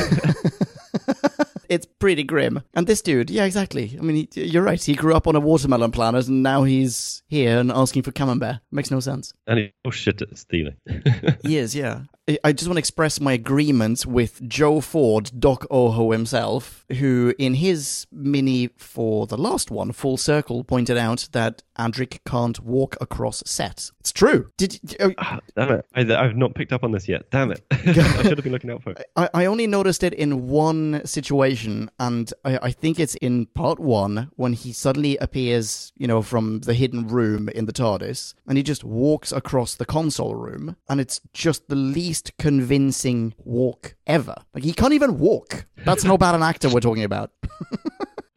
it's 1.69 1.85
pretty 1.85 2.23
grim. 2.23 2.61
And 2.73 2.87
this 2.87 3.01
dude, 3.01 3.29
yeah, 3.29 3.45
exactly. 3.45 3.97
I 3.97 4.01
mean, 4.01 4.27
he, 4.31 4.43
you're 4.43 4.63
right. 4.63 4.81
He 4.81 4.93
grew 4.93 5.15
up 5.15 5.27
on 5.27 5.35
a 5.35 5.39
watermelon 5.39 5.91
planet, 5.91 6.27
and 6.27 6.43
now 6.43 6.63
he's 6.63 7.23
here 7.27 7.59
and 7.59 7.71
asking 7.71 8.03
for 8.03 8.11
camembert. 8.11 8.59
Makes 8.71 8.91
no 8.91 8.99
sense. 8.99 9.33
And 9.47 9.59
he's 9.59 9.71
oh 9.85 9.91
shit 9.91 10.21
at 10.21 10.37
stealing. 10.37 10.75
He 11.43 11.57
is, 11.57 11.75
yeah. 11.75 12.01
I- 12.25 12.39
I 12.45 12.53
just 12.53 12.67
want 12.69 12.77
to 12.77 12.79
express 12.79 13.19
my 13.19 13.33
agreement 13.33 14.05
with 14.05 14.47
Joe 14.47 14.79
Ford, 14.79 15.29
Doc 15.37 15.65
Oho 15.69 16.11
himself, 16.11 16.85
who 16.99 17.33
in 17.37 17.55
his 17.55 18.07
mini 18.13 18.69
for 18.77 19.27
the 19.27 19.37
last 19.37 19.69
one, 19.69 19.91
Full 19.91 20.15
Circle, 20.15 20.63
pointed 20.63 20.97
out 20.97 21.27
that 21.33 21.63
Adric 21.77 22.19
can't 22.25 22.63
walk 22.63 22.95
across 23.01 23.43
set. 23.45 23.91
It's 23.99 24.13
true. 24.13 24.51
Did 24.57 24.79
oh, 25.01 25.11
Ah, 25.17 25.39
Damn 25.55 25.71
it! 25.71 25.85
I, 25.95 26.15
I've 26.15 26.37
not 26.37 26.55
picked 26.55 26.71
up 26.71 26.83
on 26.83 26.91
this 26.91 27.09
yet. 27.09 27.29
Damn 27.29 27.51
it! 27.51 27.61
I 27.71 27.77
should 28.23 28.37
have 28.37 28.43
been 28.43 28.53
looking 28.53 28.71
out 28.71 28.83
for 28.83 28.91
it. 28.91 29.03
I, 29.17 29.29
I 29.33 29.45
only 29.45 29.67
noticed 29.67 30.03
it 30.03 30.13
in 30.13 30.47
one 30.47 31.01
situation, 31.05 31.89
and 31.99 32.31
I, 32.45 32.57
I 32.61 32.71
think 32.71 32.99
it's 33.01 33.15
in 33.15 33.47
part 33.47 33.79
one 33.79 34.29
when 34.35 34.53
he 34.53 34.71
suddenly 34.71 35.17
appears, 35.17 35.91
you 35.97 36.07
know, 36.07 36.21
from 36.21 36.59
the 36.59 36.73
hidden 36.73 37.07
room 37.07 37.49
in 37.49 37.65
the 37.65 37.73
TARDIS, 37.73 38.33
and 38.47 38.55
he 38.57 38.63
just 38.63 38.83
walks 38.85 39.31
across 39.33 39.75
the 39.75 39.85
console 39.85 40.35
room, 40.35 40.77
and 40.87 41.01
it's 41.01 41.19
just 41.33 41.67
the 41.67 41.75
least 41.75 42.12
convincing 42.39 43.33
walk 43.37 43.95
ever. 44.07 44.35
Like, 44.53 44.63
he 44.63 44.73
can't 44.73 44.93
even 44.93 45.19
walk. 45.19 45.65
That's 45.85 46.03
how 46.03 46.17
bad 46.17 46.35
an 46.35 46.43
actor 46.43 46.69
we're 46.69 46.79
talking 46.79 47.03
about. 47.03 47.31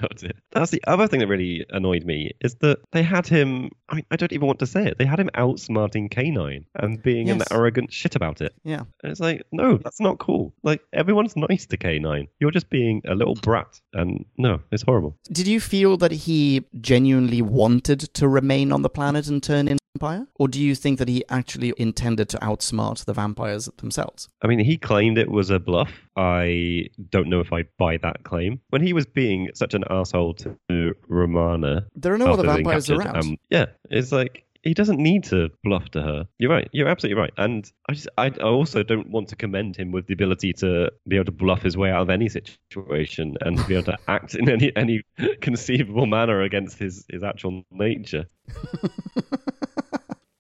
Oh. 0.03 0.29
That's 0.53 0.71
the 0.71 0.83
other 0.87 1.07
thing 1.07 1.21
that 1.21 1.27
really 1.27 1.65
annoyed 1.71 2.05
me 2.05 2.33
is 2.41 2.57
that 2.57 2.79
they 2.93 3.03
had 3.03 3.27
him. 3.27 3.71
I 3.89 3.97
mean, 3.97 4.07
I 4.11 4.17
don't 4.17 4.33
even 4.33 4.47
want 4.47 4.59
to 4.61 4.67
say 4.67 4.87
it. 4.87 4.99
They 4.99 5.05
had 5.07 5.21
him 5.21 5.31
outsmarting 5.35 6.11
K9 6.11 6.65
and 6.75 7.03
being 7.03 7.31
an 7.31 7.43
arrogant 7.51 7.93
shit 7.93 8.17
about 8.17 8.41
it. 8.41 8.55
Yeah. 8.65 8.83
And 9.03 9.13
it's 9.13 9.21
like, 9.21 9.43
no, 9.53 9.79
that's 9.79 10.01
not 10.01 10.19
cool. 10.19 10.55
Like 10.63 10.83
everyone's 10.93 11.37
nice 11.37 11.67
to 11.67 11.77
K9. 11.77 12.29
You're 12.41 12.51
just 12.51 12.71
being 12.71 13.03
a 13.07 13.15
little 13.15 13.35
brat, 13.37 13.81
and 13.93 14.25
no, 14.37 14.61
it's 14.71 14.83
horrible. 14.83 15.17
Did 15.33 15.47
you 15.47 15.61
feel 15.61 15.97
that 15.99 16.13
he 16.13 16.65
genuinely 16.81 17.43
wanted 17.43 18.01
to 18.01 18.29
remain 18.29 18.73
on 18.73 18.83
the 18.83 18.91
planet 18.91 19.29
and 19.29 19.43
turn 19.43 19.69
into 19.69 19.83
a 19.83 19.86
vampire? 19.97 20.27
Or 20.37 20.49
do 20.49 20.61
you 20.61 20.75
think 20.75 20.99
that 20.99 21.09
he 21.09 21.25
actually 21.29 21.73
intended 21.77 22.29
to 22.31 22.39
outsmart 22.39 23.05
the 23.05 23.13
vampires 23.15 23.69
themselves? 23.79 24.29
I 24.43 24.47
mean, 24.47 24.59
he 24.59 24.77
claimed 24.77 25.19
it 25.19 25.31
was 25.31 25.51
a 25.51 25.59
bluff. 25.59 25.91
I 26.17 26.89
don't 27.11 27.29
know 27.29 27.41
if 27.41 27.53
I 27.53 27.65
buy 27.79 27.99
that 27.99 28.25
claim. 28.25 28.61
When 28.71 28.83
he 28.83 28.93
was 28.93 29.07
being 29.07 29.51
such 29.55 29.75
an 29.75 29.85
asshole 29.91 30.35
to 30.35 30.95
Romana, 31.09 31.87
There 31.95 32.13
are 32.15 32.19
no 32.19 32.33
other 32.33 32.45
vampires 32.45 32.87
captured, 32.87 33.07
around. 33.07 33.17
um, 33.17 33.37
yeah, 33.51 33.67
it's 33.91 34.13
like 34.13 34.43
he 34.63 34.75
doesn't 34.75 34.99
need 34.99 35.23
to 35.25 35.49
bluff 35.63 35.89
to 35.91 36.03
her. 36.03 36.27
You're 36.39 36.51
right. 36.51 36.69
You're 36.73 36.89
absolutely 36.89 37.21
right. 37.21 37.33
And 37.39 37.71
I 37.89 37.93
just, 37.93 38.09
I, 38.19 38.27
I 38.27 38.43
also 38.43 38.83
don't 38.83 39.09
want 39.11 39.29
to 39.29 39.37
commend 39.37 39.77
him 39.77 39.93
with 39.93 40.07
the 40.09 40.15
ability 40.15 40.53
to 40.55 40.91
be 41.07 41.17
able 41.17 41.27
to 41.27 41.33
bluff 41.33 41.63
his 41.63 41.77
way 41.77 41.91
out 41.91 42.03
of 42.03 42.11
any 42.11 42.29
situation 42.29 43.37
and 43.43 43.59
to 43.59 43.65
be 43.65 43.75
able 43.75 43.85
to 43.93 43.99
act 44.09 44.35
in 44.35 44.49
any 44.49 44.73
any 44.75 45.03
conceivable 45.41 46.07
manner 46.07 46.43
against 46.43 46.79
his 46.79 47.05
his 47.11 47.23
actual 47.23 47.63
nature. 47.71 48.27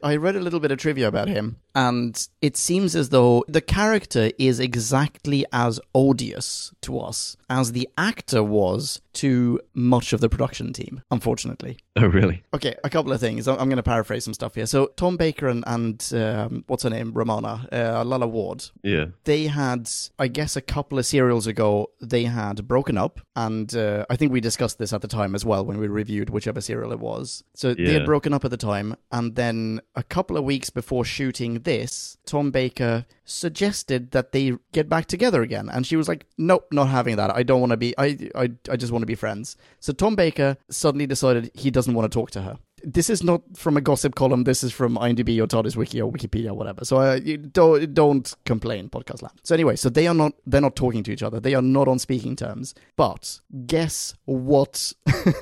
I 0.07 0.17
read 0.17 0.37
a 0.37 0.41
little 0.41 0.61
bit 0.61 0.71
of 0.71 0.79
trivia 0.79 1.09
about 1.09 1.29
him, 1.29 1.57
and 1.75 2.13
it 2.41 2.57
seems 2.57 2.95
as 2.95 3.09
though 3.09 3.45
the 3.49 3.61
character 3.61 4.31
is 4.39 4.61
exactly 4.61 5.45
as 5.53 5.81
odious 5.95 6.73
to 6.83 6.99
us 7.01 7.37
as 7.51 7.73
the 7.73 7.89
actor 7.99 8.43
was 8.43 9.01
to 9.15 9.61
much 9.75 10.13
of 10.13 10.21
the 10.21 10.29
production 10.29 10.73
team, 10.73 11.01
unfortunately. 11.11 11.79
Oh, 11.97 12.07
really? 12.07 12.43
Okay, 12.55 12.75
a 12.85 12.91
couple 12.91 13.13
of 13.13 13.21
things. 13.21 13.49
I'm 13.49 13.57
going 13.57 13.77
to 13.77 13.83
paraphrase 13.83 14.25
some 14.25 14.35
stuff 14.35 14.55
here. 14.55 14.67
So, 14.67 14.89
Tom 14.97 15.17
Baker 15.17 15.49
and, 15.49 15.65
and 15.67 16.11
um, 16.15 16.65
what's 16.67 16.83
her 16.83 16.91
name? 16.91 17.13
Romana, 17.13 17.67
uh, 17.73 18.05
Lalla 18.05 18.27
Ward, 18.29 18.65
Yeah. 18.83 19.07
they 19.25 19.47
had, 19.47 19.89
I 20.19 20.29
guess, 20.29 20.55
a 20.57 20.61
couple 20.61 20.99
of 20.99 21.07
serials 21.07 21.47
ago, 21.47 21.91
they 22.01 22.25
had 22.25 22.69
broken 22.69 22.97
up, 22.99 23.21
and 23.35 23.75
uh, 23.75 24.05
I 24.11 24.17
think 24.17 24.33
we 24.33 24.41
discussed 24.41 24.79
this 24.79 24.93
at 24.93 25.01
the 25.03 25.09
time 25.09 25.35
as 25.35 25.45
well 25.45 25.65
when 25.65 25.79
we 25.79 25.89
reviewed 25.89 26.31
whichever 26.31 26.61
serial 26.61 26.93
it 26.93 27.01
was. 27.01 27.43
So 27.55 27.75
they 27.75 27.93
had 27.95 28.07
broken 28.07 28.33
up 28.35 28.45
at 28.45 28.51
the 28.51 28.57
time, 28.57 28.97
and 29.11 29.35
then 29.35 29.81
a 29.97 30.03
couple 30.03 30.37
of 30.37 30.45
weeks 30.45 30.69
before 30.69 31.05
shooting 31.05 31.61
this, 31.61 32.19
Tom 32.27 32.51
Baker 32.51 33.07
suggested 33.25 34.11
that 34.11 34.33
they 34.33 34.53
get 34.73 34.89
back 34.89 35.07
together 35.07 35.43
again, 35.43 35.71
and 35.73 35.87
she 35.87 35.97
was 35.97 36.07
like, 36.07 36.27
"Nope, 36.37 36.69
not 36.71 36.89
having 36.89 37.17
that. 37.17 37.35
I 37.35 37.43
don't 37.43 37.61
want 37.61 37.71
to 37.71 37.77
be. 37.79 37.97
I, 37.99 38.19
I, 38.35 38.51
I 38.71 38.77
just 38.77 38.93
want 38.93 39.03
to 39.03 39.07
be 39.07 39.15
friends." 39.15 39.57
So 39.81 39.93
Tom 39.93 40.15
Baker 40.15 40.59
suddenly 40.69 41.07
decided 41.07 41.51
he 41.55 41.71
doesn't 41.71 41.95
want 41.95 42.11
to 42.11 42.15
talk 42.15 42.31
to 42.33 42.43
her. 42.43 42.59
This 42.89 43.11
is 43.11 43.25
not 43.25 43.43
from 43.57 43.77
a 43.77 43.81
gossip 43.81 44.15
column. 44.15 44.45
This 44.45 44.63
is 44.63 44.73
from 44.73 44.97
IMDb 44.97 45.43
or 45.43 45.49
TARDIS 45.49 45.75
Wiki 45.75 46.01
or 46.01 46.11
Wikipedia 46.11 46.51
or 46.51 46.55
whatever. 46.55 46.85
So 46.85 46.99
uh, 46.99 47.19
you 47.23 47.37
don't 47.37 47.93
don't 47.93 48.33
complain, 48.45 48.89
podcast 48.89 49.23
land. 49.23 49.35
So 49.43 49.57
anyway, 49.57 49.75
so 49.75 49.89
they 49.89 50.07
are 50.07 50.15
not 50.15 50.35
they're 50.47 50.61
not 50.61 50.77
talking 50.77 51.03
to 51.03 51.13
each 51.13 51.25
other. 51.25 51.41
They 51.41 51.55
are 51.55 51.63
not 51.63 51.89
on 51.89 51.99
speaking 51.99 52.37
terms. 52.37 52.75
But 52.97 53.41
guess 53.67 54.15
what? 54.25 54.93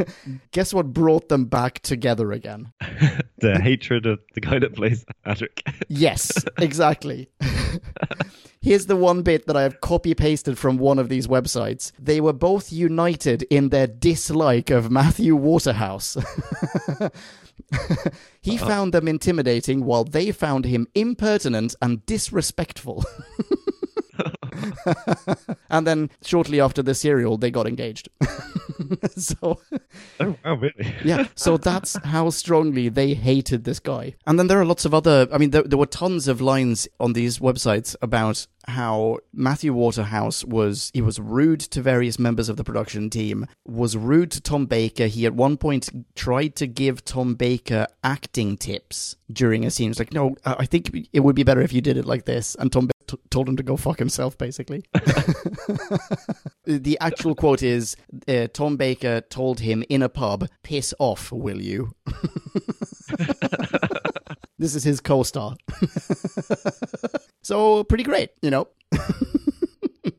guess 0.53 0.73
what 0.73 0.95
brought 0.95 1.29
them 1.29 1.45
back 1.45 1.81
together 1.81 2.33
again? 2.33 2.73
The 3.39 3.61
hatred 3.61 4.07
of 4.07 4.21
the 4.33 4.41
guy 4.41 4.59
that 4.59 4.75
plays 4.75 5.05
Adric. 5.27 5.61
Yes, 5.89 6.33
exactly. 6.57 7.29
Here's 8.63 8.87
the 8.87 8.97
one 8.97 9.21
bit 9.21 9.47
that 9.47 9.57
I 9.57 9.63
have 9.63 9.83
copy 9.83 10.15
pasted 10.15 10.57
from 10.57 10.79
one 10.79 10.99
of 10.99 11.11
these 11.11 11.27
websites. 11.27 11.93
They 11.99 12.23
were 12.23 12.33
both 12.33 12.73
united 12.73 13.43
in 13.51 13.69
their 13.69 13.87
dislike 13.87 14.71
of 14.71 14.91
Matthew 14.91 15.37
Waterhouse. 15.37 16.17
he 18.43 18.57
found 18.57 18.93
them 18.93 19.09
intimidating 19.09 19.85
while 19.85 20.05
they 20.05 20.33
found 20.33 20.65
him 20.65 20.87
impertinent 20.95 21.75
and 21.81 22.05
disrespectful. 22.07 23.05
and 25.71 25.87
then 25.87 26.11
shortly 26.23 26.61
after 26.61 26.83
the 26.83 26.95
serial, 26.95 27.37
they 27.37 27.51
got 27.51 27.67
engaged. 27.67 28.09
so 29.17 29.61
oh, 30.21 30.37
wow, 30.45 30.55
really? 30.55 30.95
yeah, 31.05 31.27
so 31.35 31.57
that's 31.57 31.97
how 32.05 32.31
strongly 32.31 32.89
they 32.89 33.15
hated 33.15 33.65
this 33.65 33.81
guy. 33.81 34.15
And 34.27 34.39
then 34.39 34.47
there 34.47 34.61
are 34.61 34.65
lots 34.65 34.85
of 34.85 34.95
other, 34.95 35.27
I 35.33 35.39
mean, 35.39 35.51
there, 35.51 35.63
there 35.63 35.79
were 35.79 35.87
tons 35.87 36.29
of 36.29 36.41
lines 36.41 36.89
on 37.01 37.13
these 37.13 37.39
websites 37.39 37.97
about 38.03 38.47
how 38.69 39.19
Matthew 39.33 39.73
Waterhouse 39.73 40.45
was, 40.45 40.91
he 40.95 41.03
was 41.03 41.21
rude 41.21 41.61
to 41.61 41.83
various 41.83 42.19
members 42.19 42.49
of 42.49 42.57
the 42.57 42.65
production 42.65 43.11
team, 43.11 43.47
was 43.65 43.97
rude 43.97 44.31
to 44.33 44.41
Tom 44.41 44.67
Baker. 44.67 45.07
He 45.07 45.27
at 45.27 45.35
one 45.35 45.57
point 45.57 45.91
tried 46.15 46.57
to 46.57 46.67
give 46.67 47.05
Tom 47.05 47.35
Baker 47.35 47.87
acting 48.03 48.57
tips 48.57 49.17
during 49.33 49.65
a 49.65 49.71
scene. 49.71 49.91
It's 49.91 49.99
like, 49.99 50.13
no, 50.13 50.37
I 50.45 50.65
I 50.65 50.67
think 50.67 51.09
it 51.13 51.21
would 51.21 51.37
be 51.37 51.43
better 51.43 51.61
if 51.61 51.75
you 51.75 51.83
did 51.83 51.99
it 51.99 52.07
like 52.07 52.25
this. 52.25 52.57
And 52.59 52.73
Tom 52.73 52.87
Baker 52.87 53.05
t- 53.07 53.19
told 53.29 53.49
him 53.49 53.57
to 53.57 53.63
go 53.63 53.77
fuck 53.77 53.99
himself, 53.99 54.39
basically. 54.39 54.83
the 56.65 56.97
actual 57.03 57.35
quote 57.35 57.63
is 57.63 57.97
uh, 58.27 58.47
Tom 58.53 58.79
Baker 58.79 59.21
told 59.21 59.61
him 59.61 59.85
in 59.91 60.03
a 60.03 60.09
pub, 60.09 60.49
piss 60.63 60.95
off, 60.99 61.31
will 61.31 61.61
you? 61.61 61.95
this 64.59 64.75
is 64.75 64.85
his 64.85 65.01
co 65.01 65.23
star. 65.23 65.57
so, 67.45 67.85
pretty 67.85 68.05
great, 68.05 68.31
you 68.43 68.51
know? 68.51 68.69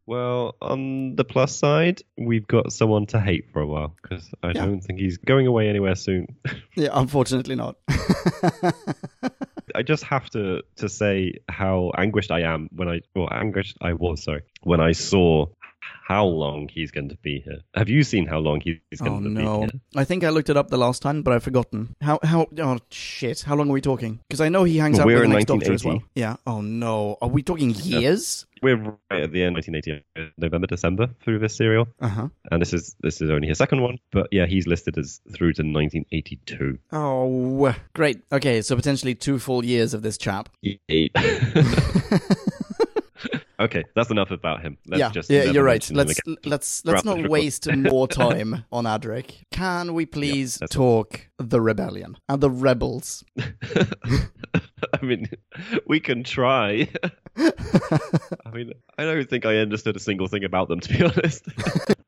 Well, 0.07 0.55
on 0.61 1.15
the 1.15 1.23
plus 1.25 1.55
side, 1.55 2.03
we've 2.15 2.45
got 2.47 2.71
someone 2.71 3.07
to 3.07 3.19
hate 3.19 3.49
for 3.51 3.59
a 3.61 3.65
while 3.65 3.95
because 4.01 4.29
I 4.43 4.47
Yeah. 4.49 4.65
don't 4.65 4.79
think 4.81 4.99
he's 4.99 5.17
going 5.17 5.47
away 5.47 5.67
anywhere 5.67 5.95
soon. 5.95 6.27
Yeah, 6.75 6.89
unfortunately 6.93 7.55
not. 7.55 7.77
I 9.73 9.81
just 9.83 10.03
have 10.03 10.29
to 10.31 10.61
to 10.77 10.89
say 10.89 11.39
how 11.49 11.91
anguished 11.97 12.29
I 12.31 12.41
am 12.41 12.69
when 12.71 12.87
I 12.87 13.01
well 13.15 13.27
anguished 13.31 13.77
I 13.81 13.93
was 13.93 14.23
sorry 14.23 14.43
when 14.61 14.79
I 14.79 14.91
saw 14.91 15.47
how 16.05 16.23
long 16.23 16.69
he's 16.71 16.91
going 16.91 17.09
to 17.09 17.17
be 17.23 17.39
here. 17.39 17.61
Have 17.73 17.89
you 17.89 18.03
seen 18.03 18.27
how 18.27 18.37
long 18.37 18.61
he's 18.61 18.77
oh 19.01 19.05
going 19.05 19.23
to 19.23 19.29
be 19.29 19.43
no. 19.43 19.61
here? 19.61 19.69
I 19.95 20.03
think 20.03 20.23
I 20.23 20.29
looked 20.29 20.51
it 20.51 20.57
up 20.57 20.69
the 20.69 20.77
last 20.77 21.01
time, 21.01 21.23
but 21.23 21.33
I've 21.33 21.41
forgotten. 21.43 21.95
How, 21.99 22.19
how, 22.21 22.45
oh 22.59 22.77
shit. 22.91 23.41
How 23.41 23.55
long 23.55 23.69
are 23.69 23.73
we 23.73 23.81
talking? 23.81 24.19
Because 24.29 24.39
I 24.39 24.49
know 24.49 24.65
he 24.65 24.77
hangs 24.77 24.99
Well, 24.99 25.07
out 25.07 25.07
with 25.07 25.17
the 25.17 25.23
in 25.23 25.31
next 25.31 25.45
doctor 25.45 25.73
as 25.73 25.83
well. 25.83 26.03
Yeah. 26.13 26.35
Oh 26.45 26.61
no. 26.61 27.17
Are 27.23 27.27
we 27.27 27.41
talking 27.41 27.71
years? 27.71 28.45
We're 28.61 28.77
right 28.77 29.23
at 29.23 29.31
the 29.31 29.43
end, 29.43 29.55
1980, 29.55 30.33
November, 30.37 30.67
December 30.67 31.09
through 31.23 31.39
this 31.39 31.55
serial, 31.55 31.87
Uh 31.99 32.07
huh. 32.07 32.27
and 32.51 32.61
this 32.61 32.73
is 32.73 32.95
this 33.01 33.19
is 33.21 33.31
only 33.31 33.47
his 33.47 33.57
second 33.57 33.81
one. 33.81 33.97
But 34.11 34.27
yeah, 34.31 34.45
he's 34.45 34.67
listed 34.67 34.97
as 34.99 35.21
through 35.33 35.53
to 35.53 35.63
1982. 35.63 36.77
Oh, 36.91 37.75
great. 37.93 38.21
Okay, 38.31 38.61
so 38.61 38.75
potentially 38.75 39.15
two 39.15 39.39
full 39.39 39.65
years 39.65 39.95
of 39.95 40.03
this 40.03 40.17
chap. 40.19 40.49
Eight. 40.87 41.15
okay, 43.65 43.83
that's 43.95 44.09
enough 44.09 44.31
about 44.31 44.61
him. 44.61 44.77
Let's 44.87 44.99
yeah, 44.99 45.09
just 45.09 45.29
yeah, 45.29 45.43
you're 45.43 45.63
right. 45.63 45.87
Let's 45.91 46.19
let's 46.45 46.85
let's 46.85 47.03
not 47.03 47.29
waste 47.29 47.71
more 47.75 48.07
time 48.07 48.65
on 48.71 48.85
Adric. 48.85 49.43
Can 49.51 49.93
we 49.93 50.05
please 50.17 50.57
that's 50.57 50.73
talk 50.73 51.27
the 51.37 51.61
rebellion 51.61 52.17
and 52.29 52.41
the 52.41 52.49
rebels? 52.49 53.23
I 53.37 55.01
mean, 55.03 55.29
we 55.87 55.99
can 55.99 56.23
try. 56.23 56.87
I 57.37 58.51
mean, 58.53 58.71
I 58.97 59.03
don't 59.03 59.29
think 59.29 59.45
I 59.45 59.57
understood 59.57 59.95
a 59.95 59.99
single 59.99 60.27
thing 60.27 60.43
about 60.43 60.69
them, 60.69 60.79
to 60.79 60.89
be 60.89 61.03
honest. 61.03 61.45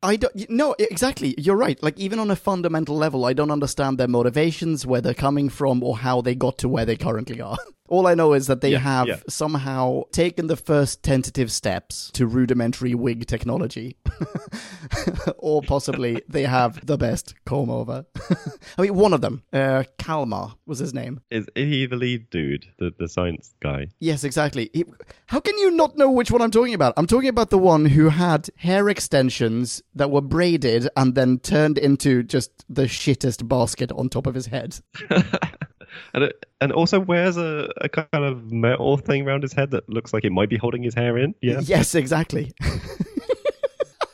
I 0.04 0.16
don't. 0.16 0.50
No, 0.50 0.76
exactly. 0.80 1.36
You're 1.38 1.58
right. 1.58 1.82
Like 1.84 2.00
even 2.00 2.20
on 2.20 2.32
a 2.32 2.36
fundamental 2.36 2.96
level, 2.96 3.26
I 3.26 3.34
don't 3.34 3.52
understand 3.52 3.98
their 3.98 4.08
motivations, 4.08 4.86
where 4.86 5.02
they're 5.02 5.13
coming 5.13 5.50
from, 5.50 5.84
or 5.84 5.98
how 5.98 6.22
they 6.22 6.36
got 6.36 6.58
to 6.60 6.70
where 6.70 6.86
they 6.86 6.96
currently 6.96 7.42
are. 7.42 7.58
All 7.90 8.06
I 8.06 8.16
know 8.16 8.34
is 8.34 8.48
that 8.48 8.60
they 8.62 8.72
Yeah, 8.72 8.80
have 8.80 9.08
yeah. 9.08 9.20
somehow 9.30 10.04
taken 10.12 10.48
the 10.48 10.58
first 10.58 11.04
tentative 11.04 11.52
steps 11.52 12.12
to 12.13 12.28
rudimentary 12.28 12.94
wig 12.94 13.28
technology. 13.28 13.98
or 15.38 15.62
possibly 15.62 16.22
they 16.28 16.44
have 16.44 16.86
the 16.86 16.98
best 16.98 17.34
comb 17.46 17.70
over. 17.70 18.06
I 18.78 18.82
mean, 18.82 18.96
one 18.96 19.13
of 19.13 19.17
them, 19.22 19.44
uh, 19.54 19.84
Kalmar 19.98 20.56
was 20.66 20.80
his 20.80 20.94
name. 20.94 21.22
Is, 21.32 21.48
is 21.56 21.68
he 21.68 21.86
the 21.86 21.96
lead 21.96 22.30
dude, 22.30 22.68
the, 22.80 22.94
the 22.98 23.08
science 23.08 23.54
guy? 23.60 23.88
Yes, 24.00 24.24
exactly. 24.24 24.70
He- 24.74 24.86
how 25.28 25.40
can 25.40 25.58
you 25.58 25.72
not 25.72 25.98
know 25.98 26.10
which 26.12 26.32
one 26.32 26.42
I'm 26.42 26.52
talking 26.52 26.74
about? 26.74 26.94
I'm 26.98 27.08
talking 27.08 27.30
about 27.30 27.50
the 27.50 27.58
one 27.58 27.86
who 27.86 28.10
had 28.10 28.50
hair 28.56 28.90
extensions 28.90 29.82
that 29.96 30.10
were 30.12 30.22
braided 30.22 30.88
and 30.96 31.16
then 31.16 31.40
turned 31.40 31.78
into 31.78 32.24
just 32.24 32.66
the 32.70 32.84
shittest 32.84 33.48
basket 33.48 33.92
on 33.92 34.10
top 34.10 34.28
of 34.28 34.36
his 34.36 34.46
head. 34.48 34.80
and 35.10 36.24
it, 36.24 36.46
and 36.62 36.72
also 36.72 37.00
wears 37.00 37.38
a, 37.38 37.70
a 37.82 37.90
kind 37.90 38.24
of 38.26 38.52
metal 38.52 38.98
thing 38.98 39.28
around 39.28 39.44
his 39.44 39.54
head 39.54 39.72
that 39.72 39.90
looks 39.90 40.14
like 40.14 40.24
it 40.24 40.32
might 40.32 40.50
be 40.50 40.58
holding 40.58 40.84
his 40.84 40.94
hair 40.94 41.18
in. 41.18 41.36
Yeah, 41.42 41.60
Yes, 41.64 41.96
exactly. 41.96 42.54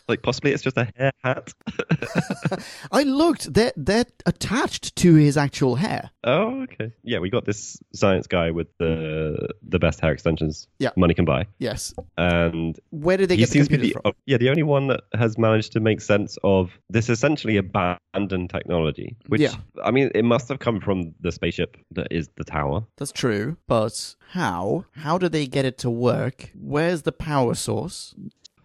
like 0.08 0.22
possibly 0.22 0.52
it's 0.52 0.64
just 0.64 0.78
a 0.78 0.92
hair 0.96 1.12
hat. 1.24 1.54
I 2.92 3.04
looked. 3.04 3.54
They're 3.54 3.72
they're 3.76 4.06
attached 4.26 4.96
to 4.98 5.16
his 5.16 5.38
actual 5.38 5.76
hair. 5.76 6.12
oh, 6.24 6.64
okay. 6.64 6.92
Yeah, 7.04 7.20
we 7.20 7.30
got 7.30 7.46
this 7.46 7.78
science 7.94 8.28
guy 8.28 8.52
with 8.52 8.68
the 8.80 9.50
the 9.68 9.80
best 9.80 10.00
hair 10.00 10.12
extensions 10.12 10.68
Yeah. 10.80 10.90
money 10.96 11.14
can 11.14 11.26
buy, 11.26 11.46
Yes. 11.60 11.94
and 12.18 12.80
Where 12.90 13.18
did 13.18 13.30
they 13.30 13.38
get 13.38 13.50
the 13.50 13.60
computers 13.60 13.88
the, 13.88 13.94
from? 13.94 14.02
oh, 14.06 14.14
yeah 14.26 14.38
the 14.38 14.50
only 14.50 14.64
one 14.64 14.88
that 14.88 15.02
has 15.14 15.38
managed 15.38 15.72
to 15.74 15.80
make 15.80 16.02
sense 16.02 16.38
of 16.44 16.72
this 16.90 17.10
essentially 17.10 17.58
abandoned 17.58 18.50
technology. 18.50 19.16
Which 19.28 19.42
Yeah. 19.42 19.56
I 19.84 19.92
mean, 19.92 20.12
it 20.16 20.24
must 20.26 20.48
have 20.50 20.60
come 20.60 20.80
from 20.82 21.14
the 21.22 21.32
spaceship 21.32 21.78
that 21.92 22.08
is 22.12 22.30
the 22.36 22.44
tower. 22.44 22.84
That's 22.98 23.12
true, 23.12 23.58
but 23.68 24.16
how? 24.32 24.86
How 24.92 25.18
do 25.18 25.30
they 25.30 25.48
get 25.48 25.66
it 25.66 25.78
to 25.80 25.90
work? 25.90 26.52
Where's 26.56 27.04
the 27.04 27.12
power 27.12 27.54
source? 27.56 28.14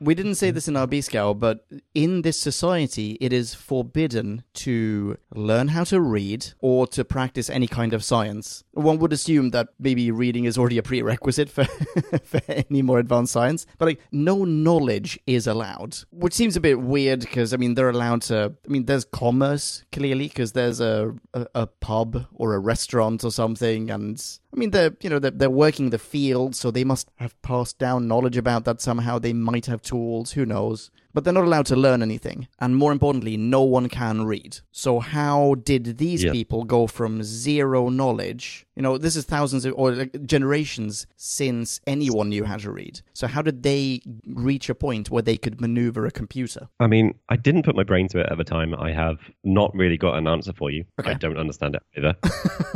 We 0.00 0.14
didn't 0.14 0.36
say 0.36 0.50
hmm. 0.50 0.54
this 0.54 0.68
in 0.68 0.76
our 0.76 0.86
B 0.86 1.00
Scout, 1.00 1.40
but 1.40 1.66
in 1.94 2.22
this 2.22 2.38
society, 2.38 3.18
it 3.20 3.32
is 3.32 3.54
forbidden 3.54 4.44
to 4.54 5.16
learn 5.34 5.68
how 5.68 5.84
to 5.84 6.00
read 6.00 6.46
or 6.60 6.86
to 6.88 7.04
practice 7.04 7.50
any 7.50 7.66
kind 7.66 7.92
of 7.92 8.04
science. 8.04 8.64
One 8.72 8.98
would 8.98 9.12
assume 9.12 9.50
that 9.50 9.68
maybe 9.78 10.10
reading 10.10 10.44
is 10.44 10.56
already 10.56 10.78
a 10.78 10.82
prerequisite 10.82 11.50
for, 11.50 11.64
for 12.24 12.40
any 12.48 12.82
more 12.82 12.98
advanced 12.98 13.32
science, 13.32 13.66
but 13.78 13.86
like 13.86 14.00
no 14.12 14.44
knowledge 14.44 15.18
is 15.26 15.46
allowed, 15.46 15.96
which 16.10 16.34
seems 16.34 16.56
a 16.56 16.60
bit 16.60 16.80
weird 16.80 17.20
because 17.20 17.52
I 17.52 17.56
mean 17.56 17.74
they're 17.74 17.90
allowed 17.90 18.22
to. 18.22 18.54
I 18.64 18.70
mean, 18.70 18.84
there's 18.84 19.04
commerce 19.04 19.84
clearly 19.92 20.28
because 20.28 20.52
there's 20.52 20.80
a, 20.80 21.14
a 21.34 21.46
a 21.54 21.66
pub 21.66 22.26
or 22.34 22.54
a 22.54 22.58
restaurant 22.58 23.24
or 23.24 23.30
something, 23.30 23.90
and 23.90 24.22
I 24.54 24.56
mean 24.56 24.70
they're 24.70 24.96
you 25.00 25.10
know 25.10 25.18
they're, 25.18 25.30
they're 25.30 25.50
working 25.50 25.90
the 25.90 25.98
field, 25.98 26.54
so 26.54 26.70
they 26.70 26.84
must 26.84 27.10
have 27.16 27.40
passed 27.42 27.78
down 27.78 28.08
knowledge 28.08 28.36
about 28.36 28.64
that 28.64 28.80
somehow. 28.80 29.18
They 29.18 29.32
might 29.32 29.66
have 29.66 29.82
tools, 29.92 30.26
who 30.36 30.44
knows? 30.54 30.90
But 31.14 31.24
they're 31.24 31.38
not 31.40 31.48
allowed 31.50 31.66
to 31.72 31.76
learn 31.86 32.00
anything, 32.02 32.38
and 32.62 32.76
more 32.76 32.92
importantly, 32.92 33.36
no 33.36 33.62
one 33.76 33.88
can 33.88 34.16
read. 34.34 34.52
So 34.84 34.90
how 35.00 35.38
did 35.70 35.84
these 35.98 36.22
Yeah. 36.24 36.32
people 36.38 36.62
go 36.76 36.86
from 36.86 37.22
zero 37.48 37.80
knowledge? 37.88 38.66
You 38.78 38.82
know, 38.82 38.96
this 38.96 39.16
is 39.16 39.24
thousands 39.24 39.64
of, 39.64 39.74
or 39.76 39.90
like 39.90 40.24
generations 40.24 41.08
since 41.16 41.80
anyone 41.88 42.28
knew 42.28 42.44
how 42.44 42.58
to 42.58 42.70
read. 42.70 43.00
So 43.12 43.26
how 43.26 43.42
did 43.42 43.64
they 43.64 44.00
reach 44.24 44.68
a 44.70 44.74
point 44.76 45.10
where 45.10 45.20
they 45.20 45.36
could 45.36 45.60
maneuver 45.60 46.06
a 46.06 46.12
computer? 46.12 46.68
I 46.78 46.86
mean, 46.86 47.18
I 47.28 47.34
didn't 47.34 47.64
put 47.64 47.74
my 47.74 47.82
brain 47.82 48.06
to 48.10 48.20
it 48.20 48.28
at 48.30 48.38
the 48.38 48.44
time. 48.44 48.72
I 48.76 48.92
have 48.92 49.18
not 49.42 49.74
really 49.74 49.96
got 49.96 50.16
an 50.16 50.28
answer 50.28 50.52
for 50.52 50.70
you. 50.70 50.84
Okay. 51.00 51.10
I 51.10 51.14
don't 51.14 51.36
understand 51.38 51.74
it 51.74 51.82
either. 51.96 52.14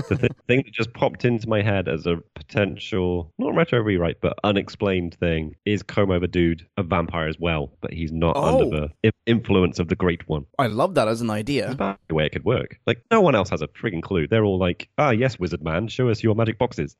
the 0.08 0.16
th- 0.18 0.32
thing 0.48 0.62
that 0.64 0.72
just 0.74 0.92
popped 0.92 1.24
into 1.24 1.48
my 1.48 1.62
head 1.62 1.86
as 1.86 2.04
a 2.04 2.16
potential, 2.34 3.32
not 3.38 3.54
retro 3.54 3.78
rewrite, 3.80 4.20
but 4.20 4.36
unexplained 4.42 5.14
thing 5.20 5.54
is 5.64 5.84
Comb 5.84 6.10
Over 6.10 6.26
Dude 6.26 6.66
a 6.76 6.82
vampire 6.82 7.28
as 7.28 7.38
well, 7.38 7.70
but 7.80 7.92
he's 7.92 8.10
not 8.10 8.36
Oh. 8.36 8.60
under 8.64 8.88
the 9.02 9.12
influence 9.26 9.78
of 9.78 9.86
the 9.86 9.94
Great 9.94 10.28
One. 10.28 10.46
I 10.58 10.66
love 10.66 10.96
that 10.96 11.06
as 11.06 11.20
an 11.20 11.30
idea. 11.30 11.74
That's 11.78 12.00
the 12.08 12.14
way 12.14 12.26
it 12.26 12.32
could 12.32 12.44
work. 12.44 12.80
Like, 12.88 13.04
no 13.12 13.20
one 13.20 13.36
else 13.36 13.50
has 13.50 13.62
a 13.62 13.68
frigging 13.68 14.02
clue. 14.02 14.26
They're 14.26 14.44
all 14.44 14.58
like, 14.58 14.88
ah, 14.98 15.10
yes, 15.10 15.38
Wizard 15.38 15.62
Man, 15.62 15.88
show 15.92 16.08
us 16.08 16.22
your 16.22 16.34
magic 16.34 16.58
boxes. 16.58 16.96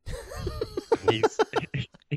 He's, 1.11 1.39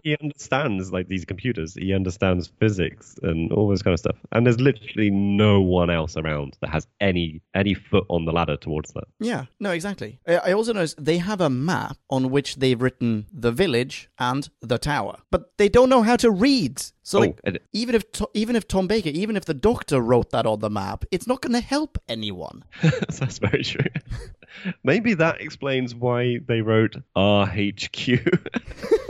he 0.05 0.15
understands 0.21 0.91
like 0.93 1.07
these 1.09 1.25
computers. 1.25 1.73
He 1.73 1.93
understands 1.93 2.51
physics 2.59 3.15
and 3.23 3.51
all 3.51 3.67
this 3.67 3.81
kind 3.81 3.93
of 3.93 3.99
stuff. 3.99 4.15
And 4.31 4.45
there's 4.45 4.59
literally 4.61 5.09
no 5.09 5.59
one 5.61 5.89
else 5.89 6.15
around 6.15 6.55
that 6.61 6.69
has 6.69 6.87
any 7.01 7.41
any 7.53 7.73
foot 7.73 8.05
on 8.07 8.25
the 8.25 8.31
ladder 8.31 8.55
towards 8.55 8.93
that. 8.93 9.05
Yeah, 9.19 9.45
no, 9.59 9.71
exactly. 9.71 10.19
I 10.27 10.53
also 10.53 10.73
noticed 10.73 11.03
they 11.03 11.17
have 11.17 11.41
a 11.41 11.49
map 11.49 11.97
on 12.09 12.29
which 12.29 12.57
they've 12.57 12.79
written 12.81 13.25
the 13.33 13.51
village 13.51 14.09
and 14.19 14.47
the 14.61 14.77
tower, 14.77 15.17
but 15.31 15.57
they 15.57 15.67
don't 15.69 15.89
know 15.89 16.03
how 16.03 16.15
to 16.17 16.29
read. 16.29 16.81
So, 17.01 17.17
Oh, 17.17 17.21
like, 17.21 17.39
and- 17.43 17.59
even 17.73 17.95
if 17.95 18.03
even 18.33 18.55
if 18.55 18.67
Tom 18.67 18.87
Baker, 18.87 19.09
even 19.09 19.35
if 19.35 19.45
the 19.45 19.53
doctor 19.55 19.99
wrote 19.99 20.29
that 20.31 20.45
on 20.45 20.59
the 20.59 20.69
map, 20.69 21.03
it's 21.11 21.25
not 21.27 21.41
going 21.41 21.53
to 21.53 21.59
help 21.61 21.97
anyone. 22.07 22.63
That's 22.81 23.39
very 23.39 23.63
true. 23.63 23.89
Maybe 24.83 25.15
that 25.15 25.41
explains 25.41 25.93
why 25.95 26.39
they 26.47 26.61
wrote 26.61 26.95
RHQ. 27.15 28.47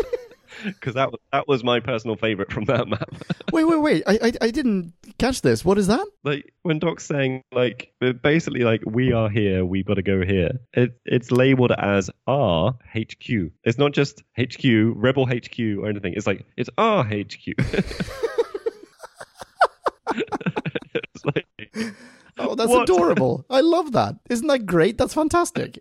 Because 0.75 0.95
that 0.95 1.11
was, 1.11 1.19
that 1.31 1.47
was 1.47 1.63
my 1.63 1.79
personal 1.79 2.15
favorite 2.15 2.51
from 2.51 2.65
that 2.65 2.87
map. 2.87 3.07
wait, 3.53 3.65
wait, 3.65 3.81
wait! 3.81 4.03
I, 4.07 4.19
I 4.21 4.31
I 4.47 4.51
didn't 4.51 4.93
catch 5.19 5.41
this. 5.41 5.63
What 5.63 5.77
is 5.77 5.87
that? 5.87 6.05
like 6.23 6.51
when 6.63 6.79
Doc's 6.79 7.05
saying 7.05 7.43
like 7.51 7.93
uh, 8.01 8.13
basically 8.13 8.61
like 8.61 8.81
we 8.85 9.13
are 9.13 9.29
here, 9.29 9.63
we 9.63 9.83
gotta 9.83 10.01
go 10.01 10.23
here. 10.25 10.51
It 10.73 10.99
it's 11.05 11.31
labeled 11.31 11.71
as 11.71 12.09
R 12.25 12.75
HQ. 12.95 13.29
It's 13.63 13.77
not 13.77 13.93
just 13.93 14.23
HQ, 14.39 14.63
Rebel 14.95 15.27
HQ 15.27 15.59
or 15.79 15.87
anything. 15.87 16.13
It's 16.15 16.25
like 16.27 16.45
it's 16.57 16.69
R 16.77 17.03
HQ. 17.03 17.47
it's 20.15 21.25
like 21.25 21.45
Oh, 22.37 22.55
that's 22.55 22.69
What? 22.69 22.83
adorable! 22.89 23.45
I 23.49 23.61
love 23.61 23.93
that. 23.93 24.15
Isn't 24.29 24.47
that 24.47 24.65
great? 24.65 24.97
That's 24.97 25.13
fantastic. 25.13 25.79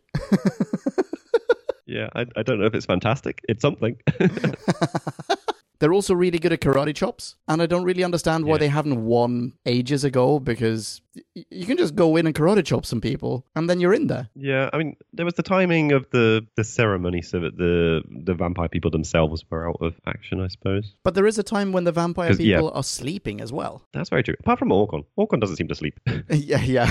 Yeah, 1.86 2.08
I, 2.14 2.26
I 2.36 2.42
don't 2.42 2.58
know 2.60 2.66
if 2.66 2.74
it's 2.74 2.86
fantastic. 2.86 3.40
It's 3.48 3.62
something. 3.62 3.96
They're 5.80 5.92
also 5.92 6.14
really 6.14 6.38
good 6.38 6.52
at 6.52 6.60
karate 6.60 6.94
chops, 6.94 7.36
and 7.48 7.60
I 7.60 7.66
don't 7.66 7.84
really 7.84 8.04
understand 8.04 8.44
why 8.46 8.52
Yeah. 8.54 8.58
they 8.58 8.68
haven't 8.68 9.04
won 9.04 9.52
ages 9.66 10.04
ago 10.04 10.38
because 10.38 11.00
you 11.34 11.66
can 11.66 11.76
just 11.76 11.94
go 11.94 12.16
in 12.16 12.26
and 12.26 12.34
karate 12.34 12.64
chop 12.64 12.84
some 12.86 13.00
people, 13.00 13.46
and 13.56 13.68
then 13.68 13.80
you're 13.80 13.94
in 13.94 14.06
there. 14.06 14.28
yeah, 14.34 14.70
I 14.72 14.78
mean 14.78 14.96
there 15.12 15.24
was 15.24 15.34
the 15.34 15.42
timing 15.42 15.92
of 15.92 16.06
the 16.10 16.46
the 16.56 16.64
ceremony 16.64 17.22
so 17.22 17.40
that 17.40 17.56
the 17.56 18.02
the 18.24 18.34
vampire 18.34 18.68
people 18.68 18.90
themselves 18.90 19.44
were 19.50 19.68
out 19.68 19.78
of 19.80 19.94
action, 20.06 20.40
I 20.40 20.48
suppose. 20.48 20.94
But 21.04 21.14
there 21.14 21.26
is 21.26 21.38
a 21.38 21.42
time 21.42 21.72
when 21.72 21.84
the 21.84 21.92
vampire 21.92 22.28
'Cause, 22.30 22.40
yeah. 22.40 22.56
people 22.56 22.72
are 22.74 22.82
sleeping 22.82 23.40
as 23.40 23.52
well. 23.52 23.82
That's 23.92 24.10
very 24.10 24.22
true. 24.22 24.34
Apart 24.40 24.58
from 24.58 24.72
Aukon. 24.72 25.04
Aukon 25.18 25.40
doesn't 25.40 25.56
seem 25.56 25.68
to 25.68 25.74
sleep. 25.74 25.98
yeah, 26.30 26.62
yeah. 26.62 26.90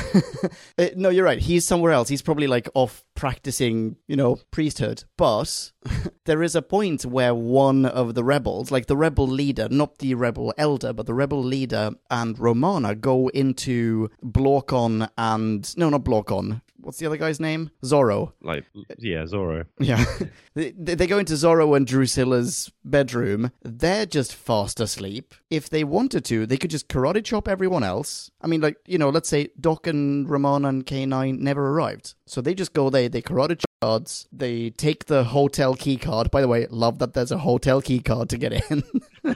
Uh, 0.77 0.87
no, 0.95 1.09
you're 1.09 1.25
right. 1.25 1.39
He's 1.39 1.65
somewhere 1.65 1.91
else. 1.91 2.09
He's 2.09 2.21
probably 2.21 2.47
like 2.47 2.69
off 2.73 3.03
practicing, 3.15 3.95
you 4.07 4.15
know, 4.15 4.37
priesthood. 4.51 5.03
But 5.17 5.71
there 6.25 6.43
is 6.43 6.55
a 6.55 6.61
point 6.61 7.05
where 7.05 7.33
one 7.35 7.85
of 7.85 8.13
the 8.15 8.23
rebels, 8.23 8.71
like 8.71 8.85
the 8.87 8.97
rebel 8.97 9.27
leader, 9.27 9.67
not 9.69 9.97
the 9.99 10.13
rebel 10.15 10.53
elder, 10.57 10.93
but 10.93 11.05
the 11.05 11.13
rebel 11.13 11.43
leader 11.43 11.91
and 12.09 12.37
Romana 12.39 12.95
go 12.95 13.27
into 13.29 14.09
Blorkon 14.23 15.09
and 15.17 15.77
no, 15.77 15.89
not 15.89 16.03
Blorkon. 16.03 16.61
What's 16.83 16.97
the 16.97 17.05
other 17.05 17.17
guy's 17.17 17.39
name? 17.39 17.71
Zorro. 17.81 18.33
like 18.41 18.65
yeah, 18.97 19.23
Zorro. 19.23 19.65
Yeah. 19.79 20.03
they, 20.53 20.71
they 20.71 21.07
go 21.07 21.17
into 21.17 21.33
Zorro 21.33 21.77
and 21.77 21.87
Drusilla's 21.87 22.71
bedroom. 22.83 23.51
They're 23.63 24.05
just 24.05 24.35
fast 24.35 24.81
asleep. 24.81 25.33
If 25.49 25.69
they 25.69 25.85
wanted 25.85 26.25
to, 26.25 26.45
they 26.45 26.57
could 26.57 26.71
just 26.71 26.89
karate 26.89 27.23
chop 27.23 27.47
everyone 27.47 27.83
else. 27.83 28.31
I 28.41 28.47
mean, 28.47 28.59
like, 28.59 28.77
you 28.85 28.97
know, 28.97 29.09
let's 29.09 29.29
say 29.29 29.49
Doc 29.59 29.87
and 29.87 30.29
Ramon 30.29 30.65
and 30.65 30.85
K9 30.85 31.39
never 31.39 31.69
arrived. 31.69 32.15
So 32.25 32.41
they 32.41 32.53
just 32.53 32.73
go 32.73 32.89
there, 32.89 33.07
they 33.07 33.21
karate 33.21 33.59
chop 33.59 33.65
cards, 33.81 34.27
they 34.33 34.69
take 34.71 35.05
the 35.05 35.23
hotel 35.23 35.75
key 35.75 35.95
card. 35.95 36.31
By 36.31 36.41
the 36.41 36.49
way, 36.49 36.67
love 36.69 36.99
that 36.99 37.13
there's 37.13 37.31
a 37.31 37.37
hotel 37.37 37.81
key 37.81 38.01
card 38.01 38.29
to 38.29 38.37
get 38.37 38.69
in. 38.69 38.83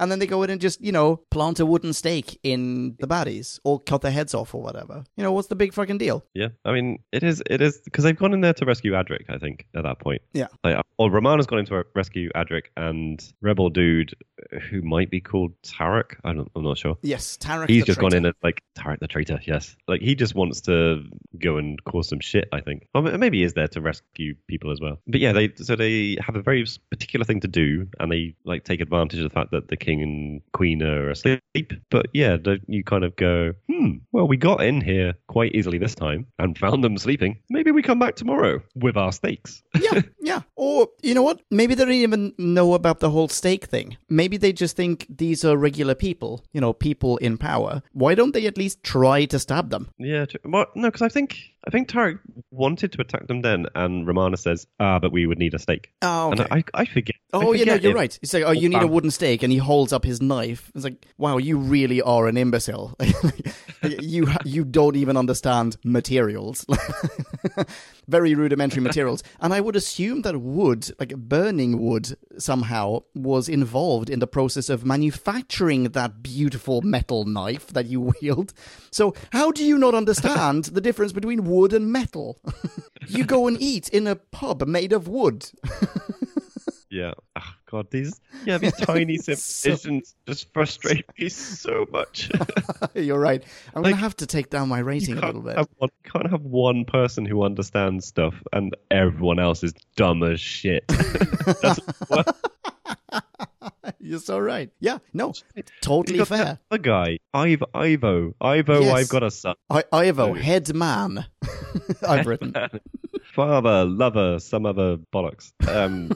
and 0.00 0.10
then 0.10 0.18
they 0.18 0.26
go 0.26 0.42
in 0.42 0.50
and 0.50 0.60
just, 0.60 0.80
you 0.80 0.90
know, 0.90 1.16
plant 1.30 1.60
a 1.60 1.66
wooden 1.66 1.92
stake 1.92 2.40
in 2.42 2.96
the 2.98 3.06
baddies 3.06 3.60
or 3.64 3.78
cut 3.78 4.00
their 4.00 4.10
heads 4.10 4.34
off 4.34 4.54
or 4.54 4.62
whatever. 4.62 5.04
You 5.16 5.22
know, 5.22 5.32
what's 5.32 5.48
the 5.48 5.54
big 5.54 5.72
fucking 5.72 5.98
deal? 5.98 6.24
Yeah, 6.34 6.48
I 6.64 6.72
mean, 6.72 6.98
it 7.12 7.22
is, 7.22 7.42
it 7.48 7.60
is, 7.60 7.80
because 7.84 8.04
they've 8.04 8.16
gone 8.16 8.32
in 8.32 8.40
there 8.40 8.54
to 8.54 8.64
rescue 8.64 8.92
Adric, 8.92 9.28
I 9.28 9.38
think, 9.38 9.66
at 9.76 9.84
that 9.84 10.00
point. 10.00 10.22
Yeah. 10.32 10.48
Like, 10.64 10.76
uh, 10.76 10.82
or 10.98 11.10
Romana's 11.10 11.46
gone 11.46 11.60
in 11.60 11.66
to 11.66 11.84
rescue 11.94 12.30
Adric, 12.34 12.64
and 12.76 13.22
Rebel 13.40 13.70
Dude, 13.70 14.14
who 14.70 14.82
might 14.82 15.10
be 15.10 15.20
called 15.20 15.52
Tarak, 15.62 16.16
I 16.24 16.32
don't, 16.32 16.50
I'm 16.56 16.62
not 16.62 16.78
sure. 16.78 16.96
Yes, 17.02 17.36
Tarak 17.36 17.68
He's 17.68 17.84
just 17.84 18.00
gone 18.00 18.14
in 18.14 18.26
as 18.26 18.34
like 18.42 18.62
Tarak 18.76 19.00
the 19.00 19.08
traitor, 19.08 19.40
yes. 19.44 19.76
Like 19.86 20.00
he 20.00 20.14
just 20.14 20.34
wants 20.34 20.62
to 20.62 21.04
go 21.38 21.56
and 21.56 21.82
cause 21.84 22.08
some 22.08 22.20
shit. 22.20 22.48
I 22.52 22.60
think, 22.60 22.86
or 22.94 23.02
maybe 23.02 23.38
he 23.38 23.44
is 23.44 23.54
there 23.54 23.68
to 23.68 23.80
rescue 23.80 24.34
people 24.48 24.70
as 24.70 24.80
well. 24.80 24.98
But 25.06 25.20
yeah, 25.20 25.32
they 25.32 25.52
so 25.56 25.76
they 25.76 26.16
have 26.24 26.36
a 26.36 26.42
very 26.42 26.64
particular 26.90 27.24
thing 27.24 27.40
to 27.40 27.48
do, 27.48 27.88
and 27.98 28.10
they 28.10 28.34
like 28.44 28.64
take 28.64 28.80
advantage 28.80 29.20
of 29.20 29.24
the 29.24 29.34
fact 29.34 29.50
that 29.50 29.68
the 29.68 29.76
king 29.76 29.89
and 29.98 30.40
queen 30.52 30.82
are 30.82 31.10
asleep. 31.10 31.72
But 31.90 32.06
yeah, 32.12 32.36
you 32.66 32.84
kind 32.84 33.04
of 33.04 33.16
go, 33.16 33.52
hmm, 33.68 33.96
well, 34.12 34.28
we 34.28 34.36
got 34.36 34.62
in 34.62 34.80
here 34.80 35.14
quite 35.26 35.54
easily 35.54 35.78
this 35.78 35.94
time 35.94 36.26
and 36.38 36.56
found 36.56 36.84
them 36.84 36.96
sleeping. 36.98 37.38
Maybe 37.50 37.70
we 37.70 37.82
come 37.82 37.98
back 37.98 38.14
tomorrow 38.16 38.60
with 38.74 38.96
our 38.96 39.12
steaks. 39.12 39.62
yeah, 39.80 40.02
yeah. 40.20 40.40
Or 40.54 40.88
you 41.02 41.14
know 41.14 41.22
what? 41.22 41.40
Maybe 41.50 41.74
they 41.74 41.84
don't 41.84 41.94
even 41.94 42.34
know 42.38 42.74
about 42.74 43.00
the 43.00 43.10
whole 43.10 43.28
steak 43.28 43.64
thing. 43.64 43.96
Maybe 44.08 44.36
they 44.36 44.52
just 44.52 44.76
think 44.76 45.06
these 45.08 45.44
are 45.44 45.56
regular 45.56 45.94
people. 45.94 46.44
You 46.52 46.60
know, 46.60 46.72
people 46.72 47.16
in 47.18 47.38
power. 47.38 47.82
Why 47.92 48.14
don't 48.14 48.32
they 48.32 48.46
at 48.46 48.58
least 48.58 48.82
try 48.82 49.24
to 49.26 49.38
stab 49.38 49.70
them? 49.70 49.88
Yeah. 49.98 50.26
Well, 50.44 50.66
no, 50.74 50.88
because 50.88 51.02
I 51.02 51.08
think 51.08 51.38
I 51.66 51.70
think 51.70 51.88
Tarak 51.88 52.18
wanted 52.50 52.92
to 52.92 53.00
attack 53.02 53.26
them 53.26 53.42
then, 53.42 53.66
and 53.74 54.06
Romana 54.06 54.36
says, 54.36 54.66
"Ah, 54.78 54.98
but 54.98 55.12
we 55.12 55.26
would 55.26 55.38
need 55.38 55.52
a 55.52 55.58
stake." 55.58 55.92
Oh, 56.00 56.32
okay. 56.32 56.42
And 56.42 56.52
I, 56.52 56.64
I 56.72 56.84
forget. 56.86 57.16
Oh, 57.34 57.52
I 57.52 57.56
yeah, 57.56 57.64
no, 57.64 57.74
you're 57.74 57.94
right. 57.94 58.18
It's 58.22 58.32
like, 58.32 58.44
oh, 58.44 58.52
you 58.52 58.68
need 58.68 58.82
a 58.82 58.86
wooden 58.86 59.10
stake, 59.10 59.42
and 59.42 59.52
he 59.52 59.58
holds 59.58 59.92
up 59.92 60.04
his 60.04 60.22
knife. 60.22 60.72
It's 60.74 60.84
like, 60.84 61.04
wow, 61.18 61.36
you 61.36 61.58
really 61.58 62.00
are 62.00 62.28
an 62.28 62.38
imbecile. 62.38 62.96
you 64.00 64.28
you 64.44 64.64
don't 64.64 64.96
even 64.96 65.18
understand 65.18 65.76
materials, 65.84 66.64
very 68.08 68.34
rudimentary 68.34 68.82
materials. 68.82 69.22
And 69.40 69.52
I 69.52 69.60
would 69.60 69.76
assume 69.76 70.22
that 70.22 70.40
wood, 70.40 70.90
like 70.98 71.16
burning 71.16 71.78
wood, 71.78 72.16
somehow 72.38 73.02
was 73.14 73.48
involved 73.48 74.10
in 74.10 74.18
the 74.18 74.26
process 74.26 74.68
of 74.68 74.84
manufacturing 74.84 75.84
that 75.84 76.22
beautiful 76.22 76.82
metal 76.82 77.24
knife 77.24 77.68
that 77.68 77.86
you 77.86 78.00
wield. 78.22 78.52
So 78.90 79.14
how 79.32 79.50
do 79.52 79.64
you 79.64 79.78
not 79.78 79.94
understand 79.94 80.64
the 80.66 80.80
difference 80.80 81.12
between 81.12 81.44
wood 81.44 81.72
and 81.72 81.92
metal? 81.92 82.38
you 83.08 83.24
go 83.24 83.46
and 83.46 83.60
eat 83.60 83.88
in 83.88 84.06
a 84.06 84.16
pub 84.16 84.66
made 84.66 84.92
of 84.92 85.08
wood. 85.08 85.50
Yeah. 86.90 87.12
Ah, 87.36 87.56
God, 87.70 87.86
these 87.90 88.20
yeah 88.44 88.58
these 88.58 88.72
tiny 88.80 89.16
civilizations 89.16 90.16
just 90.26 90.52
frustrate 90.52 91.04
me 91.18 91.28
so 91.28 91.86
much. 91.92 92.28
You're 92.94 93.20
right. 93.20 93.44
I'm 93.74 93.82
Like, 93.82 93.92
gonna 93.92 94.02
have 94.02 94.16
to 94.16 94.26
take 94.26 94.50
down 94.50 94.68
my 94.68 94.80
rating 94.80 95.18
a 95.18 95.26
little 95.26 95.42
bit. 95.42 95.56
have 95.56 95.68
one, 95.76 95.90
can't 96.04 96.28
have 96.30 96.42
one 96.42 96.84
person 96.84 97.24
who 97.24 97.44
understands 97.44 98.06
stuff 98.06 98.34
and 98.52 98.76
everyone 98.90 99.38
else 99.38 99.62
is 99.62 99.72
dumb 99.94 100.22
as 100.24 100.40
shit. 100.40 100.84
That's 101.62 101.78
what 102.08 102.36
You're 104.00 104.18
so 104.18 104.38
right. 104.38 104.70
Yeah, 104.80 104.98
no, 105.12 105.32
totally 105.80 106.24
fair. 106.24 106.58
The 106.70 106.78
guy, 106.78 107.18
Ivo, 107.34 107.66
Ivo, 107.74 108.34
Ivo. 108.40 108.80
Yes. 108.80 108.94
I've 108.94 109.08
got 109.08 109.22
a 109.22 109.30
son. 109.30 109.54
I, 109.68 109.84
Ivo, 109.92 110.34
head 110.34 110.74
man. 110.74 111.24
I've 112.06 112.26
written. 112.26 112.54
father, 113.34 113.84
lover, 113.84 114.38
some 114.40 114.66
other 114.66 114.96
bollocks, 115.14 115.52
um, 115.68 116.10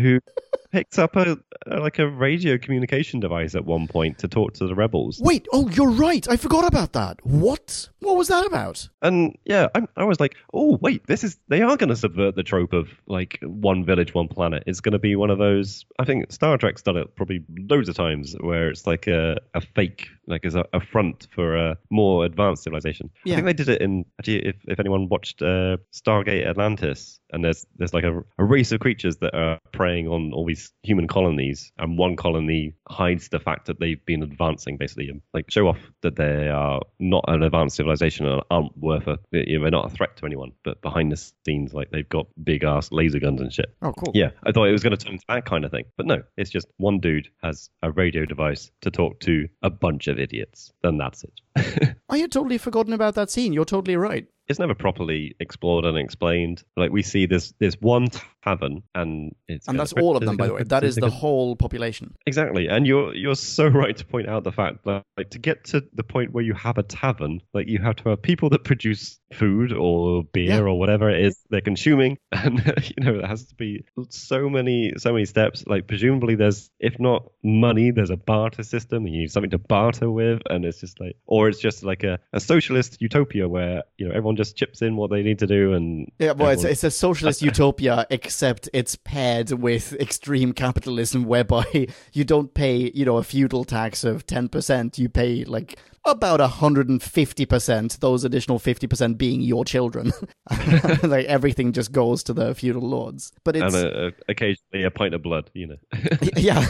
who 0.00 0.20
picked 0.70 0.98
up 0.98 1.16
a, 1.16 1.38
a 1.66 1.78
like 1.78 1.98
a 1.98 2.08
radio 2.08 2.58
communication 2.58 3.20
device 3.20 3.54
at 3.54 3.64
one 3.64 3.86
point 3.86 4.18
to 4.18 4.28
talk 4.28 4.54
to 4.54 4.66
the 4.66 4.74
rebels. 4.74 5.20
Wait, 5.20 5.46
oh, 5.52 5.68
you're 5.70 5.90
right. 5.90 6.28
I 6.28 6.36
forgot 6.36 6.66
about 6.66 6.92
that. 6.92 7.24
What? 7.24 7.88
What 8.00 8.16
was 8.16 8.28
that 8.28 8.46
about? 8.46 8.88
And 9.02 9.36
yeah, 9.44 9.68
I, 9.74 9.86
I 9.96 10.04
was 10.04 10.20
like, 10.20 10.36
oh 10.52 10.78
wait, 10.80 11.06
this 11.06 11.24
is 11.24 11.38
they 11.48 11.62
are 11.62 11.76
going 11.76 11.88
to 11.88 11.96
subvert 11.96 12.36
the 12.36 12.42
trope 12.42 12.72
of 12.72 12.88
like 13.06 13.38
one 13.42 13.84
village, 13.84 14.14
one 14.14 14.28
planet. 14.28 14.64
It's 14.66 14.80
going 14.80 14.92
to 14.92 14.98
be 14.98 15.16
one 15.16 15.30
of 15.30 15.38
those. 15.38 15.84
I 15.98 16.04
think 16.04 16.30
Star 16.32 16.56
Trek's 16.58 16.82
done 16.82 16.96
it 16.96 17.14
probably 17.16 17.44
loads 17.68 17.88
of 17.88 17.96
times, 17.96 18.36
where 18.40 18.68
it's 18.68 18.86
like 18.86 19.06
a, 19.06 19.38
a 19.54 19.60
fake, 19.60 20.08
like 20.28 20.44
as 20.44 20.54
a, 20.54 20.64
a 20.72 20.80
front 20.80 21.26
for 21.34 21.56
a 21.56 21.76
more 21.90 22.24
advanced 22.24 22.64
civilization. 22.64 23.10
Yeah. 23.24 23.34
I 23.34 23.36
think 23.36 23.46
they 23.46 23.52
did 23.52 23.68
it 23.68 23.82
in 23.82 24.04
actually. 24.18 24.46
If 24.46 24.56
if 24.66 24.78
anyone 24.78 25.08
watched 25.08 25.42
uh, 25.42 25.78
Stargate 25.92 26.46
Atlantis, 26.46 27.20
and 27.32 27.44
there's 27.44 27.66
there's 27.76 27.94
like 27.94 28.04
a, 28.04 28.22
a 28.38 28.44
race 28.44 28.72
of 28.72 28.80
creatures 28.80 29.16
that 29.18 29.34
are 29.34 29.58
preying 29.72 30.08
on 30.08 30.32
all 30.32 30.46
these 30.46 30.72
human 30.82 31.08
colonies, 31.08 31.72
and 31.78 31.98
one 31.98 32.16
colony 32.16 32.74
hides 32.88 33.28
the 33.28 33.40
fact 33.40 33.66
that 33.66 33.80
they've 33.80 34.04
been 34.06 34.22
advancing, 34.22 34.76
basically, 34.76 35.08
and 35.08 35.20
like 35.34 35.50
show 35.50 35.68
off 35.68 35.78
that 36.02 36.16
they 36.16 36.48
are 36.48 36.80
not 36.98 37.24
an 37.28 37.42
advanced 37.42 37.76
civilization 37.76 38.26
and 38.26 38.42
aren't 38.50 38.76
worth 38.76 39.06
a, 39.06 39.18
you 39.32 39.58
know, 39.58 39.64
they're 39.64 39.70
not 39.70 39.86
a 39.86 39.94
threat 39.94 40.16
to 40.16 40.26
anyone. 40.26 40.52
But 40.64 40.82
behind 40.82 41.12
the 41.12 41.16
scenes, 41.44 41.72
like 41.72 41.90
they've 41.90 42.08
got 42.08 42.26
big 42.42 42.64
ass 42.64 42.92
laser 42.92 43.20
guns 43.20 43.40
and 43.40 43.52
shit. 43.52 43.74
Oh, 43.82 43.92
cool. 43.92 44.12
Yeah, 44.14 44.30
I 44.44 44.52
thought 44.52 44.68
it 44.68 44.72
was 44.72 44.82
going 44.82 44.96
to 44.96 45.04
turn 45.04 45.14
into 45.14 45.24
that 45.28 45.44
kind 45.44 45.64
of 45.64 45.70
thing, 45.70 45.84
but 45.96 46.06
no, 46.06 46.22
it's 46.36 46.50
just 46.50 46.66
one 46.76 47.00
dude 47.00 47.28
has 47.42 47.70
a 47.82 47.90
radio 47.90 48.24
device 48.24 48.70
to 48.82 48.90
talk 48.90 49.20
to 49.20 49.48
a 49.62 49.70
bunch 49.70 50.08
of 50.08 50.17
idiots, 50.18 50.72
then 50.82 50.98
that's 50.98 51.24
it. 51.24 51.94
Oh, 52.10 52.14
I 52.14 52.18
had 52.18 52.32
totally 52.32 52.56
forgotten 52.56 52.94
about 52.94 53.16
that 53.16 53.28
scene. 53.30 53.52
You're 53.52 53.66
totally 53.66 53.96
right. 53.96 54.26
it's 54.48 54.58
never 54.58 54.74
properly 54.74 55.36
explored 55.40 55.84
and 55.84 55.98
explained. 55.98 56.62
Like 56.74 56.90
we 56.90 57.02
see 57.02 57.26
this 57.26 57.52
this 57.58 57.74
one 57.80 58.08
tavern, 58.48 58.82
and 58.94 59.34
it's 59.48 59.68
And 59.68 59.78
that's 59.80 59.92
all 59.92 60.16
of 60.16 60.24
them, 60.24 60.36
by 60.36 60.46
the 60.48 60.54
way. 60.58 60.62
That 60.64 60.84
is 60.84 60.96
the 60.96 61.10
whole 61.10 61.56
population. 61.56 62.14
Exactly, 62.26 62.68
and 62.68 62.86
you're 62.86 63.14
you're 63.14 63.34
so 63.56 63.66
right 63.82 63.96
to 63.96 64.04
point 64.14 64.28
out 64.28 64.44
the 64.44 64.52
fact 64.52 64.84
that 64.84 65.02
like 65.16 65.30
to 65.30 65.38
get 65.38 65.64
to 65.72 65.84
the 65.94 66.02
point 66.14 66.32
where 66.32 66.44
you 66.44 66.54
have 66.54 66.78
a 66.78 66.82
tavern, 66.82 67.40
like 67.54 67.68
you 67.68 67.78
have 67.78 67.96
to 67.96 68.08
have 68.10 68.22
people 68.22 68.48
that 68.50 68.64
produce 68.64 69.18
food 69.32 69.72
or 69.72 70.24
beer 70.32 70.48
Yeah. 70.48 70.60
or 70.60 70.78
whatever 70.78 71.10
it 71.10 71.20
is 71.26 71.34
they're 71.50 71.60
consuming, 71.72 72.18
and 72.32 72.58
you 72.96 73.04
know 73.04 73.14
it 73.18 73.26
has 73.26 73.44
to 73.46 73.54
be 73.54 73.84
so 74.10 74.48
many 74.48 74.92
so 74.98 75.12
many 75.12 75.24
steps. 75.24 75.64
Like 75.66 75.86
presumably 75.86 76.34
there's 76.34 76.70
if 76.80 76.98
not 76.98 77.30
money, 77.42 77.90
there's 77.90 78.10
a 78.10 78.16
barter 78.16 78.62
system. 78.62 79.06
You 79.06 79.20
need 79.20 79.30
something 79.32 79.50
to 79.50 79.58
barter 79.58 80.10
with, 80.10 80.40
and 80.50 80.64
it's 80.64 80.80
just 80.80 81.00
like 81.00 81.16
or 81.26 81.48
it's 81.48 81.60
just 81.60 81.82
like 81.82 82.04
a, 82.04 82.18
a 82.32 82.40
socialist 82.40 83.00
utopia 83.00 83.48
where 83.48 83.82
you 83.98 84.06
know 84.06 84.14
everyone 84.14 84.36
just 84.36 84.56
chips 84.56 84.82
in 84.82 84.96
what 84.96 85.10
they 85.10 85.22
need 85.22 85.38
to 85.40 85.46
do, 85.46 85.72
and 85.74 86.10
Yeah, 86.18 86.32
well, 86.32 86.50
it's, 86.50 86.60
everyone- 86.60 86.72
it's 86.72 86.84
a 86.84 86.90
socialist 86.90 87.42
utopia, 87.42 88.06
except 88.38 88.68
it's 88.72 88.94
paired 88.94 89.50
with 89.50 89.92
extreme 90.00 90.52
capitalism, 90.52 91.24
whereby 91.24 91.88
you 92.12 92.22
don't 92.22 92.54
pay, 92.54 92.92
you 92.94 93.04
know, 93.04 93.16
a 93.16 93.24
feudal 93.24 93.64
tax 93.64 94.04
of 94.04 94.26
ten 94.26 94.48
percent. 94.48 94.96
You 94.96 95.08
pay 95.08 95.42
like 95.44 95.76
about 96.10 96.40
hundred 96.40 96.88
and 96.88 97.02
fifty 97.02 97.46
percent. 97.46 98.00
Those 98.00 98.24
additional 98.24 98.58
fifty 98.58 98.86
percent 98.86 99.18
being 99.18 99.40
your 99.40 99.64
children. 99.64 100.12
like 101.02 101.26
everything 101.26 101.72
just 101.72 101.92
goes 101.92 102.22
to 102.24 102.32
the 102.32 102.54
feudal 102.54 102.82
lords. 102.82 103.32
But 103.44 103.56
it's 103.56 103.74
and 103.74 103.86
uh, 103.86 104.10
occasionally 104.28 104.84
a 104.84 104.90
pint 104.90 105.14
of 105.14 105.22
blood, 105.22 105.50
you 105.54 105.68
know. 105.68 105.76
yeah. 106.36 106.66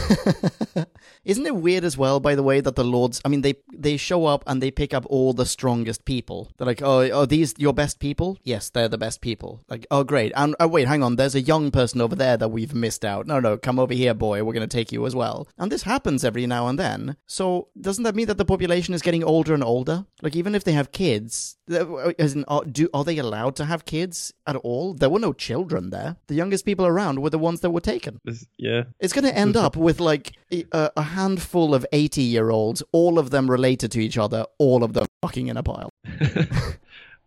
Isn't 1.25 1.45
it 1.45 1.55
weird 1.55 1.83
as 1.83 1.97
well, 1.97 2.19
by 2.19 2.35
the 2.35 2.43
way, 2.43 2.61
that 2.61 2.75
the 2.75 2.83
lords? 2.83 3.21
I 3.25 3.29
mean, 3.29 3.41
they 3.41 3.55
they 3.73 3.97
show 3.97 4.25
up 4.25 4.43
and 4.47 4.61
they 4.61 4.71
pick 4.71 4.93
up 4.93 5.05
all 5.09 5.33
the 5.33 5.45
strongest 5.45 6.05
people. 6.05 6.51
They're 6.57 6.67
like, 6.67 6.81
oh, 6.81 7.09
are 7.09 7.25
these 7.25 7.53
your 7.57 7.73
best 7.73 7.99
people? 7.99 8.37
Yes, 8.43 8.69
they're 8.69 8.87
the 8.87 8.97
best 8.97 9.21
people. 9.21 9.61
Like, 9.69 9.85
oh, 9.91 10.03
great. 10.03 10.31
And 10.35 10.55
oh, 10.59 10.67
wait, 10.67 10.87
hang 10.87 11.03
on. 11.03 11.15
There's 11.15 11.35
a 11.35 11.41
young 11.41 11.71
person 11.71 12.01
over 12.01 12.15
there 12.15 12.37
that 12.37 12.49
we've 12.49 12.73
missed 12.73 13.05
out. 13.05 13.27
No, 13.27 13.39
no, 13.39 13.57
come 13.57 13.79
over 13.79 13.93
here, 13.93 14.13
boy. 14.13 14.43
We're 14.43 14.53
going 14.53 14.67
to 14.67 14.77
take 14.77 14.91
you 14.91 15.05
as 15.05 15.15
well. 15.15 15.47
And 15.57 15.71
this 15.71 15.83
happens 15.83 16.23
every 16.23 16.45
now 16.47 16.67
and 16.67 16.79
then. 16.79 17.17
So 17.27 17.69
doesn't 17.79 18.03
that 18.03 18.15
mean 18.15 18.27
that 18.27 18.37
the 18.37 18.45
population 18.45 18.93
is 18.93 19.01
getting 19.01 19.23
older 19.29 19.53
and 19.53 19.63
older? 19.63 20.05
Like, 20.21 20.35
even 20.35 20.55
if 20.55 20.63
they 20.63 20.73
have 20.73 20.91
kids, 20.91 21.57
as 21.69 22.35
in, 22.35 22.43
are, 22.47 22.63
do 22.65 22.89
are 22.93 23.03
they 23.03 23.17
allowed 23.17 23.55
to 23.57 23.65
have 23.65 23.85
kids 23.85 24.33
at 24.45 24.55
all? 24.57 24.93
There 24.93 25.09
were 25.09 25.19
no 25.19 25.33
children 25.33 25.91
there. 25.91 26.17
The 26.27 26.35
youngest 26.35 26.65
people 26.65 26.85
around 26.85 27.21
were 27.21 27.29
the 27.29 27.39
ones 27.39 27.61
that 27.61 27.69
were 27.69 27.81
taken. 27.81 28.19
This- 28.25 28.47
yeah, 28.57 28.83
It's 28.99 29.13
going 29.13 29.25
to 29.25 29.35
end 29.35 29.55
up 29.55 29.75
with 29.87 29.99
like 29.99 30.33
a, 30.51 30.65
a 30.97 31.01
handful 31.01 31.73
of 31.73 31.85
80 31.91 32.21
year 32.21 32.49
olds, 32.49 32.83
all 32.91 33.19
of 33.19 33.29
them 33.29 33.49
related 33.49 33.91
to 33.93 33.99
each 34.01 34.17
other, 34.17 34.45
all 34.57 34.83
of 34.83 34.93
them 34.93 35.05
fucking 35.21 35.47
in 35.47 35.57
a 35.57 35.63
pile. 35.63 35.89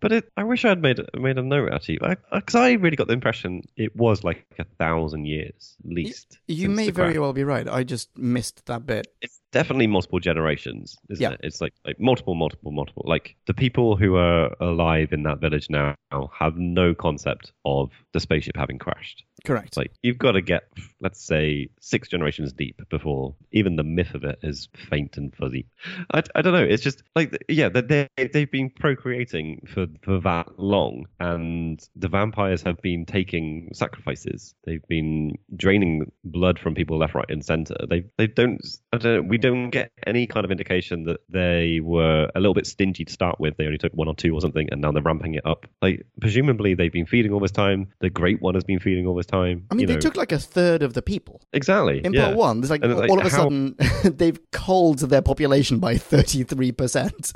But 0.02 0.10
it, 0.10 0.32
I 0.36 0.42
wish 0.42 0.64
I'd 0.64 0.82
made 0.82 0.98
made 1.14 1.38
a 1.38 1.42
note 1.42 1.68
of 1.68 1.74
actually, 1.74 2.00
because 2.32 2.56
I, 2.56 2.72
really 2.72 2.96
got 2.96 3.06
the 3.06 3.12
impression 3.12 3.62
it 3.76 3.94
was 3.94 4.24
like 4.24 4.44
a 4.58 4.64
thousand 4.64 5.26
years 5.26 5.76
at 5.84 5.92
least. 5.92 6.40
You 6.48 6.66
since 6.66 6.76
may 6.76 6.90
very 6.90 7.20
well 7.20 7.32
be 7.32 7.44
right. 7.44 7.68
I 7.68 7.84
just 7.84 8.10
missed 8.18 8.66
that 8.66 8.84
bit. 8.84 9.06
It's 9.22 9.40
definitely 9.52 9.86
multiple 9.86 10.18
generations, 10.18 10.96
isn't 11.10 11.22
Yeah. 11.22 11.32
it? 11.32 11.40
It's 11.44 11.60
like 11.60 11.74
like 11.84 12.00
multiple, 12.00 12.34
multiple, 12.34 12.72
multiple. 12.72 13.04
Like 13.06 13.36
the 13.46 13.54
people 13.54 13.96
who 13.96 14.16
are 14.16 14.54
alive 14.60 15.12
in 15.12 15.22
that 15.24 15.38
village 15.40 15.68
now 15.70 15.94
have 16.38 16.56
no 16.56 16.94
concept 16.94 17.52
of 17.64 17.90
the 18.12 18.20
spaceship 18.20 18.56
having 18.56 18.78
crashed. 18.78 19.24
Correct. 19.44 19.76
Like 19.76 19.90
you've 20.02 20.18
got 20.18 20.32
to 20.32 20.40
get, 20.40 20.68
let's 21.00 21.20
say, 21.20 21.68
six 21.80 22.08
generations 22.08 22.52
deep 22.52 22.80
before 22.90 23.34
even 23.50 23.74
the 23.74 23.82
myth 23.82 24.14
of 24.14 24.22
it 24.22 24.38
is 24.42 24.68
faint 24.88 25.16
and 25.16 25.34
fuzzy. 25.34 25.66
I, 26.14 26.22
I 26.36 26.42
don't 26.42 26.52
know. 26.52 26.62
It's 26.62 26.82
just 26.82 27.02
like 27.16 27.44
yeah, 27.48 27.68
they 27.68 27.80
they- 27.80 28.08
they've 28.32 28.50
been 28.50 28.70
procreating 28.70 29.66
for 29.74 29.86
for 30.02 30.20
that 30.20 30.60
long, 30.60 31.06
and 31.18 31.84
the 31.96 32.06
vampires 32.08 32.62
have 32.62 32.80
been 32.82 33.04
taking 33.04 33.70
sacrifices. 33.72 34.54
They've 34.64 34.86
been 34.86 35.36
draining 35.56 36.12
blood 36.24 36.60
from 36.60 36.76
people 36.76 36.98
left, 36.98 37.14
right, 37.16 37.28
and 37.28 37.44
center. 37.44 37.74
They 37.90 38.04
they 38.18 38.28
don't. 38.28 38.60
I 38.92 38.98
don't 38.98 39.14
know. 39.14 39.22
We 39.28 39.38
don't 39.38 39.70
get 39.70 39.90
any 40.06 40.28
kind 40.28 40.44
of 40.44 40.52
indication 40.52 41.02
that 41.04 41.18
they 41.28 41.80
were 41.82 42.30
a 42.32 42.38
little 42.38 42.54
bit 42.54 42.66
stingy 42.68 43.04
to 43.06 43.12
start 43.12 43.40
with. 43.40 43.56
They 43.56 43.64
only 43.66 43.78
took 43.78 43.92
one 43.92 44.06
or 44.06 44.14
two 44.14 44.32
or 44.34 44.40
something, 44.40 44.68
and 44.70 44.80
now 44.80 44.92
they're 44.92 45.02
ramping 45.02 45.34
it 45.34 45.44
up. 45.44 45.66
Like 45.80 46.06
presumably 46.20 46.74
they've 46.74 46.92
been 46.92 47.06
feeding 47.06 47.32
all 47.32 47.40
this 47.40 47.50
time. 47.50 47.88
The 48.00 48.08
Great 48.10 48.40
One 48.40 48.54
has 48.54 48.62
been 48.64 48.78
feeding 48.78 49.04
all 49.06 49.16
this 49.16 49.26
time. 49.26 49.31
I 49.32 49.74
mean, 49.74 49.86
they 49.86 49.94
know- 49.94 50.00
took 50.00 50.16
like 50.16 50.32
a 50.32 50.38
third 50.38 50.82
of 50.82 50.94
the 50.94 51.02
people. 51.02 51.40
exactly 51.52 52.04
In 52.04 52.12
yeah. 52.12 52.24
part 52.26 52.36
one, 52.36 52.60
there's 52.60 52.70
like, 52.70 52.82
all 52.84 53.18
of 53.18 53.26
a 53.26 53.30
how- 53.30 53.36
sudden 53.44 53.76
they've 54.04 54.38
culled 54.50 54.98
their 55.00 55.22
population 55.22 55.78
by 55.78 55.94
33%. 55.94 57.34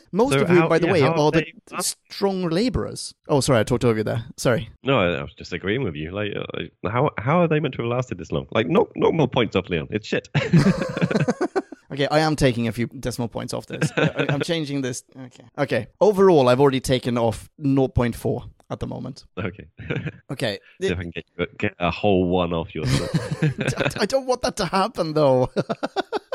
Most 0.12 0.32
So 0.32 0.40
of 0.40 0.48
whom, 0.48 0.56
how- 0.58 0.68
by 0.68 0.78
the 0.78 0.86
yeah, 0.86 0.92
way, 0.92 1.02
are 1.02 1.30
the 1.30 1.44
they- 1.70 1.78
strong 2.08 2.48
laborers. 2.48 3.14
Oh, 3.28 3.40
sorry, 3.40 3.60
I 3.60 3.64
talked 3.64 3.84
over 3.84 3.98
you 3.98 4.04
there. 4.04 4.24
Sorry. 4.36 4.68
No, 4.82 4.98
I, 4.98 5.18
I 5.18 5.22
was 5.22 5.34
just 5.34 5.52
agreeing 5.52 5.84
with 5.84 5.94
you. 5.94 6.10
Like, 6.10 6.32
uh, 6.36 6.90
how 6.90 7.10
how 7.18 7.40
are 7.40 7.48
they 7.48 7.60
meant 7.60 7.74
to 7.74 7.82
have 7.82 7.90
lasted 7.90 8.18
this 8.18 8.32
long? 8.32 8.46
Like, 8.50 8.66
knock 8.66 8.88
knock 8.96 9.14
more 9.14 9.28
points 9.28 9.54
off, 9.54 9.68
Leon. 9.68 9.86
It's 9.90 10.06
shit. 10.08 10.28
Okay, 11.92 12.06
I 12.08 12.20
am 12.20 12.36
taking 12.36 12.68
a 12.68 12.72
few 12.72 12.86
decimal 12.86 13.28
points 13.28 13.52
off 13.52 13.66
this. 13.66 13.90
I'm 13.96 14.40
changing 14.40 14.82
this. 14.82 15.02
Okay. 15.16 15.44
Okay. 15.58 15.86
Overall, 16.00 16.48
I've 16.48 16.60
already 16.60 16.80
taken 16.80 17.18
off 17.18 17.48
0.4 17.60 18.48
at 18.70 18.78
the 18.80 18.86
moment. 18.86 19.24
okay. 19.38 19.66
Okay. 20.30 20.60
See 20.80 20.86
if 20.86 20.96
I 20.98 21.02
can 21.02 21.10
get, 21.10 21.58
get 21.58 21.74
a 21.80 21.90
whole 21.90 22.28
one 22.28 22.52
off 22.52 22.72
your 22.72 22.86
score. 22.86 23.08
I 24.00 24.06
don't 24.06 24.26
want 24.26 24.42
that 24.42 24.56
to 24.58 24.66
happen, 24.66 25.12
though. 25.12 25.50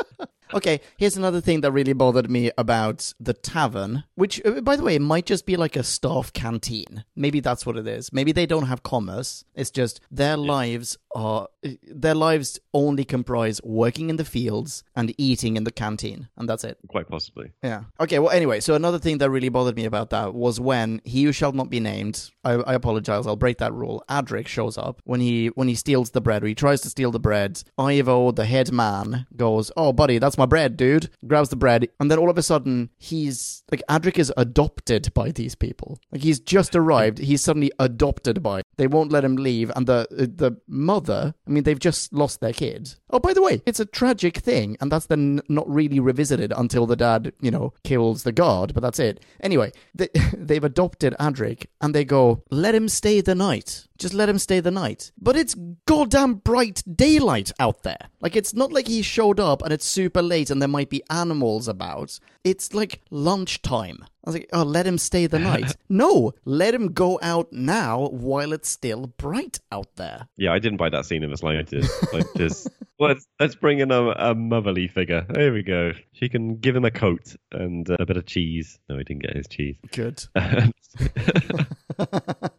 okay, 0.54 0.80
here's 0.96 1.16
another 1.16 1.40
thing 1.40 1.60
that 1.62 1.72
really 1.72 1.92
bothered 1.92 2.30
me 2.30 2.50
about 2.56 3.12
the 3.20 3.32
tavern, 3.32 4.04
which, 4.14 4.40
uh, 4.44 4.60
by 4.60 4.76
the 4.76 4.82
way, 4.82 4.96
it 4.96 5.02
might 5.02 5.26
just 5.26 5.46
be 5.46 5.56
like 5.56 5.76
a 5.76 5.82
staff 5.82 6.32
canteen. 6.32 7.04
Maybe 7.14 7.40
that's 7.40 7.66
what 7.66 7.76
it 7.76 7.86
is. 7.86 8.12
Maybe 8.12 8.32
they 8.32 8.46
don't 8.46 8.66
have 8.66 8.82
commerce. 8.82 9.44
It's 9.54 9.70
just 9.70 10.00
their 10.10 10.36
lives 10.36 10.98
are 11.14 11.48
their 11.82 12.14
lives 12.14 12.60
only 12.74 13.04
comprise 13.04 13.60
working 13.64 14.10
in 14.10 14.16
the 14.16 14.24
fields 14.24 14.84
and 14.94 15.14
eating 15.18 15.56
in 15.56 15.64
the 15.64 15.72
canteen, 15.72 16.28
and 16.36 16.48
that's 16.48 16.62
it. 16.64 16.78
Quite 16.88 17.08
possibly. 17.08 17.52
Yeah. 17.62 17.84
Okay. 17.98 18.18
Well, 18.18 18.30
anyway, 18.30 18.60
so 18.60 18.74
another 18.74 18.98
thing 18.98 19.18
that 19.18 19.30
really 19.30 19.48
bothered 19.48 19.76
me 19.76 19.84
about 19.84 20.10
that 20.10 20.34
was 20.34 20.60
when 20.60 21.00
he 21.04 21.24
who 21.24 21.32
shall 21.32 21.52
not 21.52 21.70
be 21.70 21.80
named. 21.80 22.30
I, 22.44 22.52
I 22.52 22.74
apologize. 22.74 23.26
I'll 23.26 23.36
break 23.36 23.58
that 23.58 23.72
rule. 23.72 24.04
Adric 24.08 24.46
shows 24.46 24.76
up 24.78 25.00
when 25.04 25.20
he 25.20 25.48
when 25.48 25.68
he 25.68 25.74
steals 25.74 26.10
the 26.10 26.20
bread 26.20 26.44
or 26.44 26.46
he 26.46 26.54
tries 26.54 26.82
to 26.82 26.90
steal 26.90 27.10
the 27.10 27.20
bread. 27.20 27.62
Ivo, 27.78 28.30
the 28.30 28.44
head 28.44 28.72
man, 28.72 29.26
goes, 29.36 29.72
"Oh, 29.76 29.92
buddy, 29.92 30.18
that's 30.18 30.35
my 30.38 30.46
bread, 30.46 30.76
dude." 30.76 31.10
Grabs 31.26 31.48
the 31.48 31.56
bread, 31.56 31.88
and 32.00 32.10
then 32.10 32.18
all 32.18 32.30
of 32.30 32.38
a 32.38 32.42
sudden, 32.42 32.90
he's 32.98 33.64
like 33.70 33.82
Adric 33.88 34.18
is 34.18 34.32
adopted 34.36 35.12
by 35.14 35.30
these 35.30 35.54
people. 35.54 35.98
Like 36.12 36.22
he's 36.22 36.40
just 36.40 36.74
arrived. 36.74 37.18
He's 37.18 37.42
suddenly 37.42 37.72
adopted 37.78 38.42
by. 38.42 38.62
They 38.76 38.86
won't 38.86 39.12
let 39.12 39.24
him 39.24 39.36
leave, 39.36 39.70
and 39.74 39.86
the 39.86 40.06
the 40.10 40.58
mother. 40.68 41.34
I 41.46 41.50
mean, 41.50 41.64
they've 41.64 41.78
just 41.78 42.12
lost 42.12 42.40
their 42.40 42.52
kid. 42.52 42.94
Oh, 43.10 43.18
by 43.18 43.32
the 43.32 43.42
way, 43.42 43.62
it's 43.66 43.80
a 43.80 43.86
tragic 43.86 44.38
thing, 44.38 44.76
and 44.80 44.90
that's 44.90 45.06
then 45.06 45.40
not 45.48 45.68
really 45.68 46.00
revisited 46.00 46.52
until 46.56 46.86
the 46.86 46.96
dad, 46.96 47.32
you 47.40 47.50
know, 47.50 47.72
kills 47.84 48.22
the 48.22 48.32
guard. 48.32 48.74
But 48.74 48.82
that's 48.82 48.98
it. 48.98 49.24
Anyway, 49.40 49.72
they, 49.94 50.08
they've 50.36 50.64
adopted 50.64 51.14
Adric, 51.18 51.66
and 51.80 51.94
they 51.94 52.04
go, 52.04 52.42
"Let 52.50 52.74
him 52.74 52.88
stay 52.88 53.20
the 53.20 53.34
night. 53.34 53.86
Just 53.98 54.14
let 54.14 54.28
him 54.28 54.38
stay 54.38 54.60
the 54.60 54.70
night." 54.70 55.12
But 55.18 55.36
it's 55.36 55.56
goddamn 55.86 56.34
bright 56.34 56.82
daylight 56.94 57.52
out 57.58 57.82
there. 57.82 58.08
Like 58.20 58.36
it's 58.36 58.54
not 58.54 58.72
like 58.72 58.88
he 58.88 59.02
showed 59.02 59.40
up 59.40 59.62
and 59.62 59.72
it's 59.72 59.84
super 59.84 60.22
late 60.22 60.50
and 60.50 60.60
there 60.60 60.68
might 60.68 60.90
be 60.90 61.02
animals 61.10 61.68
about. 61.68 62.18
It's 62.44 62.74
like 62.74 63.00
lunchtime. 63.10 63.98
I 64.02 64.30
was 64.30 64.34
like, 64.34 64.48
oh, 64.52 64.64
let 64.64 64.86
him 64.86 64.98
stay 64.98 65.28
the 65.28 65.38
night. 65.38 65.76
no, 65.88 66.34
let 66.44 66.74
him 66.74 66.92
go 66.92 67.18
out 67.22 67.52
now 67.52 68.08
while 68.08 68.52
it's 68.52 68.68
still 68.68 69.06
bright 69.06 69.60
out 69.70 69.94
there. 69.94 70.26
Yeah, 70.36 70.52
I 70.52 70.58
didn't 70.58 70.78
buy 70.78 70.90
that 70.90 71.06
scene 71.06 71.22
in 71.22 71.30
the 71.30 71.36
slightest. 71.36 72.12
Like, 72.12 72.26
just 72.36 72.68
let's 72.98 73.24
let's 73.38 73.54
bring 73.54 73.78
in 73.78 73.92
a, 73.92 74.10
a 74.10 74.34
motherly 74.34 74.88
figure. 74.88 75.24
There 75.28 75.52
we 75.52 75.62
go. 75.62 75.92
She 76.12 76.28
can 76.28 76.56
give 76.56 76.74
him 76.74 76.84
a 76.84 76.90
coat 76.90 77.36
and 77.52 77.88
uh, 77.88 77.98
a 78.00 78.06
bit 78.06 78.16
of 78.16 78.26
cheese. 78.26 78.80
No, 78.88 78.98
he 78.98 79.04
didn't 79.04 79.22
get 79.22 79.36
his 79.36 79.46
cheese. 79.46 79.76
Good. 79.92 80.24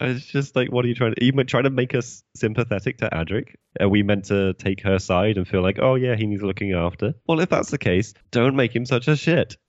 it's 0.00 0.26
just 0.26 0.56
like, 0.56 0.72
what 0.72 0.84
are 0.84 0.88
you 0.88 0.94
trying 0.94 1.14
to? 1.14 1.22
Are 1.22 1.24
you 1.24 1.32
trying 1.44 1.64
to 1.64 1.70
make 1.70 1.94
us 1.94 2.22
sympathetic 2.34 2.98
to 2.98 3.10
Adric? 3.10 3.54
Are 3.80 3.88
we 3.88 4.02
meant 4.02 4.26
to 4.26 4.54
take 4.54 4.82
her 4.82 4.98
side 4.98 5.36
and 5.36 5.46
feel 5.46 5.62
like, 5.62 5.78
oh 5.80 5.94
yeah, 5.94 6.16
he 6.16 6.26
needs 6.26 6.42
looking 6.42 6.72
after? 6.72 7.14
Well, 7.26 7.40
if 7.40 7.48
that's 7.48 7.70
the 7.70 7.78
case, 7.78 8.14
don't 8.30 8.56
make 8.56 8.74
him 8.74 8.86
such 8.86 9.08
a 9.08 9.16
shit. 9.16 9.56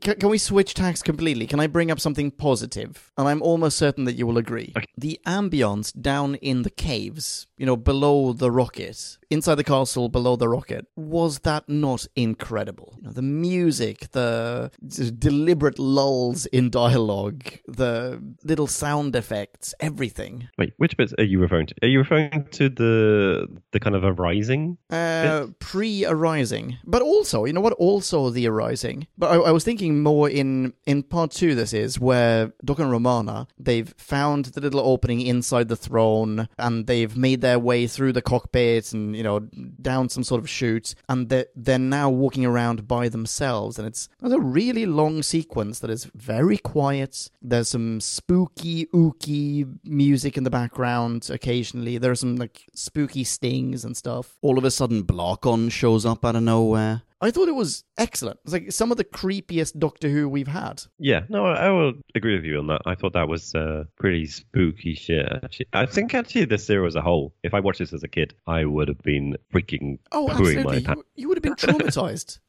Can, 0.00 0.16
can 0.16 0.28
we 0.28 0.38
switch 0.38 0.74
tacks 0.74 1.02
completely? 1.02 1.46
Can 1.46 1.60
I 1.60 1.66
bring 1.66 1.90
up 1.90 2.00
something 2.00 2.30
positive? 2.30 3.12
And 3.16 3.28
I'm 3.28 3.42
almost 3.42 3.76
certain 3.76 4.04
that 4.04 4.14
you 4.14 4.26
will 4.26 4.38
agree. 4.38 4.72
Okay. 4.76 4.86
The 4.96 5.20
ambience 5.26 5.98
down 6.00 6.36
in 6.36 6.62
the 6.62 6.70
caves, 6.70 7.46
you 7.56 7.66
know, 7.66 7.76
below 7.76 8.32
the 8.32 8.50
rocket, 8.50 9.18
inside 9.30 9.56
the 9.56 9.64
castle, 9.64 10.08
below 10.08 10.36
the 10.36 10.48
rocket, 10.48 10.86
was 10.96 11.40
that 11.40 11.68
not 11.68 12.06
incredible? 12.16 12.94
You 12.96 13.02
know, 13.04 13.12
the 13.12 13.22
music, 13.22 14.10
the 14.12 14.70
deliberate 15.18 15.78
lulls 15.78 16.46
in 16.46 16.70
dialogue, 16.70 17.44
the 17.66 18.22
little 18.44 18.66
sound 18.66 19.14
effects, 19.16 19.74
everything. 19.80 20.48
Wait, 20.58 20.72
which 20.78 20.96
bits 20.96 21.14
are 21.18 21.24
you 21.24 21.38
referring 21.38 21.66
to? 21.66 21.74
Are 21.82 21.88
you 21.88 21.98
referring 21.98 22.46
to 22.52 22.68
the 22.68 23.46
the 23.72 23.80
kind 23.80 23.96
of 23.96 24.04
arising? 24.04 24.78
Uh, 24.90 25.46
pre 25.58 26.04
arising, 26.04 26.78
but 26.84 27.02
also, 27.02 27.44
you 27.44 27.52
know 27.52 27.60
what? 27.60 27.74
Also 27.74 28.30
the 28.30 28.46
arising. 28.46 29.06
But 29.18 29.32
I, 29.32 29.36
I 29.36 29.50
was 29.50 29.64
thinking 29.64 29.89
more 29.98 30.28
in 30.28 30.74
in 30.86 31.02
part 31.02 31.30
two. 31.32 31.54
This 31.54 31.72
is 31.72 31.98
where 31.98 32.52
Doc 32.64 32.78
and 32.78 32.90
Romana 32.90 33.46
they've 33.58 33.92
found 33.96 34.46
the 34.46 34.60
little 34.60 34.80
opening 34.80 35.20
inside 35.20 35.68
the 35.68 35.76
throne, 35.76 36.48
and 36.58 36.86
they've 36.86 37.16
made 37.16 37.40
their 37.40 37.58
way 37.58 37.86
through 37.86 38.12
the 38.12 38.22
cockpit 38.22 38.92
and 38.92 39.16
you 39.16 39.22
know 39.22 39.40
down 39.80 40.08
some 40.08 40.24
sort 40.24 40.40
of 40.40 40.48
chute, 40.48 40.94
and 41.08 41.28
they're 41.28 41.46
they're 41.54 41.78
now 41.78 42.10
walking 42.10 42.44
around 42.44 42.86
by 42.86 43.08
themselves, 43.08 43.78
and 43.78 43.86
it's, 43.86 44.08
it's 44.22 44.32
a 44.32 44.40
really 44.40 44.86
long 44.86 45.22
sequence 45.22 45.78
that 45.80 45.90
is 45.90 46.04
very 46.14 46.58
quiet. 46.58 47.30
There's 47.42 47.68
some 47.68 48.00
spooky, 48.00 48.86
ooky 48.86 49.78
music 49.84 50.36
in 50.36 50.44
the 50.44 50.50
background 50.50 51.28
occasionally. 51.30 51.98
There 51.98 52.10
are 52.10 52.16
some 52.16 52.36
like 52.36 52.66
spooky 52.74 53.24
stings 53.24 53.84
and 53.84 53.96
stuff. 53.96 54.36
All 54.42 54.58
of 54.58 54.64
a 54.64 54.70
sudden, 54.70 55.02
Blockon 55.02 55.68
shows 55.68 56.06
up 56.06 56.24
out 56.24 56.36
of 56.36 56.42
nowhere. 56.42 57.02
I 57.22 57.30
thought 57.30 57.48
it 57.48 57.54
was 57.54 57.84
excellent. 57.98 58.40
It's 58.44 58.52
like 58.52 58.72
some 58.72 58.90
of 58.90 58.96
the 58.96 59.04
creepiest 59.04 59.78
Doctor 59.78 60.08
Who 60.08 60.28
we've 60.28 60.48
had. 60.48 60.82
Yeah, 60.98 61.22
no, 61.28 61.44
I, 61.46 61.66
I 61.66 61.70
will 61.70 61.92
agree 62.14 62.34
with 62.34 62.44
you 62.44 62.58
on 62.58 62.66
that. 62.68 62.80
I 62.86 62.94
thought 62.94 63.12
that 63.12 63.28
was 63.28 63.54
uh, 63.54 63.84
pretty 63.98 64.26
spooky 64.26 64.94
shit. 64.94 65.26
Actually, 65.44 65.66
I 65.72 65.86
think 65.86 66.14
actually 66.14 66.46
the 66.46 66.56
series 66.58 66.92
as 66.92 66.96
a 66.96 67.02
whole, 67.02 67.34
if 67.42 67.52
I 67.52 67.60
watched 67.60 67.78
this 67.80 67.92
as 67.92 68.02
a 68.02 68.08
kid, 68.08 68.34
I 68.46 68.64
would 68.64 68.88
have 68.88 69.02
been 69.02 69.36
freaking 69.52 69.98
Oh, 70.12 70.30
absolutely. 70.30 70.80
You, 70.80 71.04
you 71.14 71.28
would 71.28 71.36
have 71.36 71.42
been 71.42 71.54
traumatized. 71.56 72.38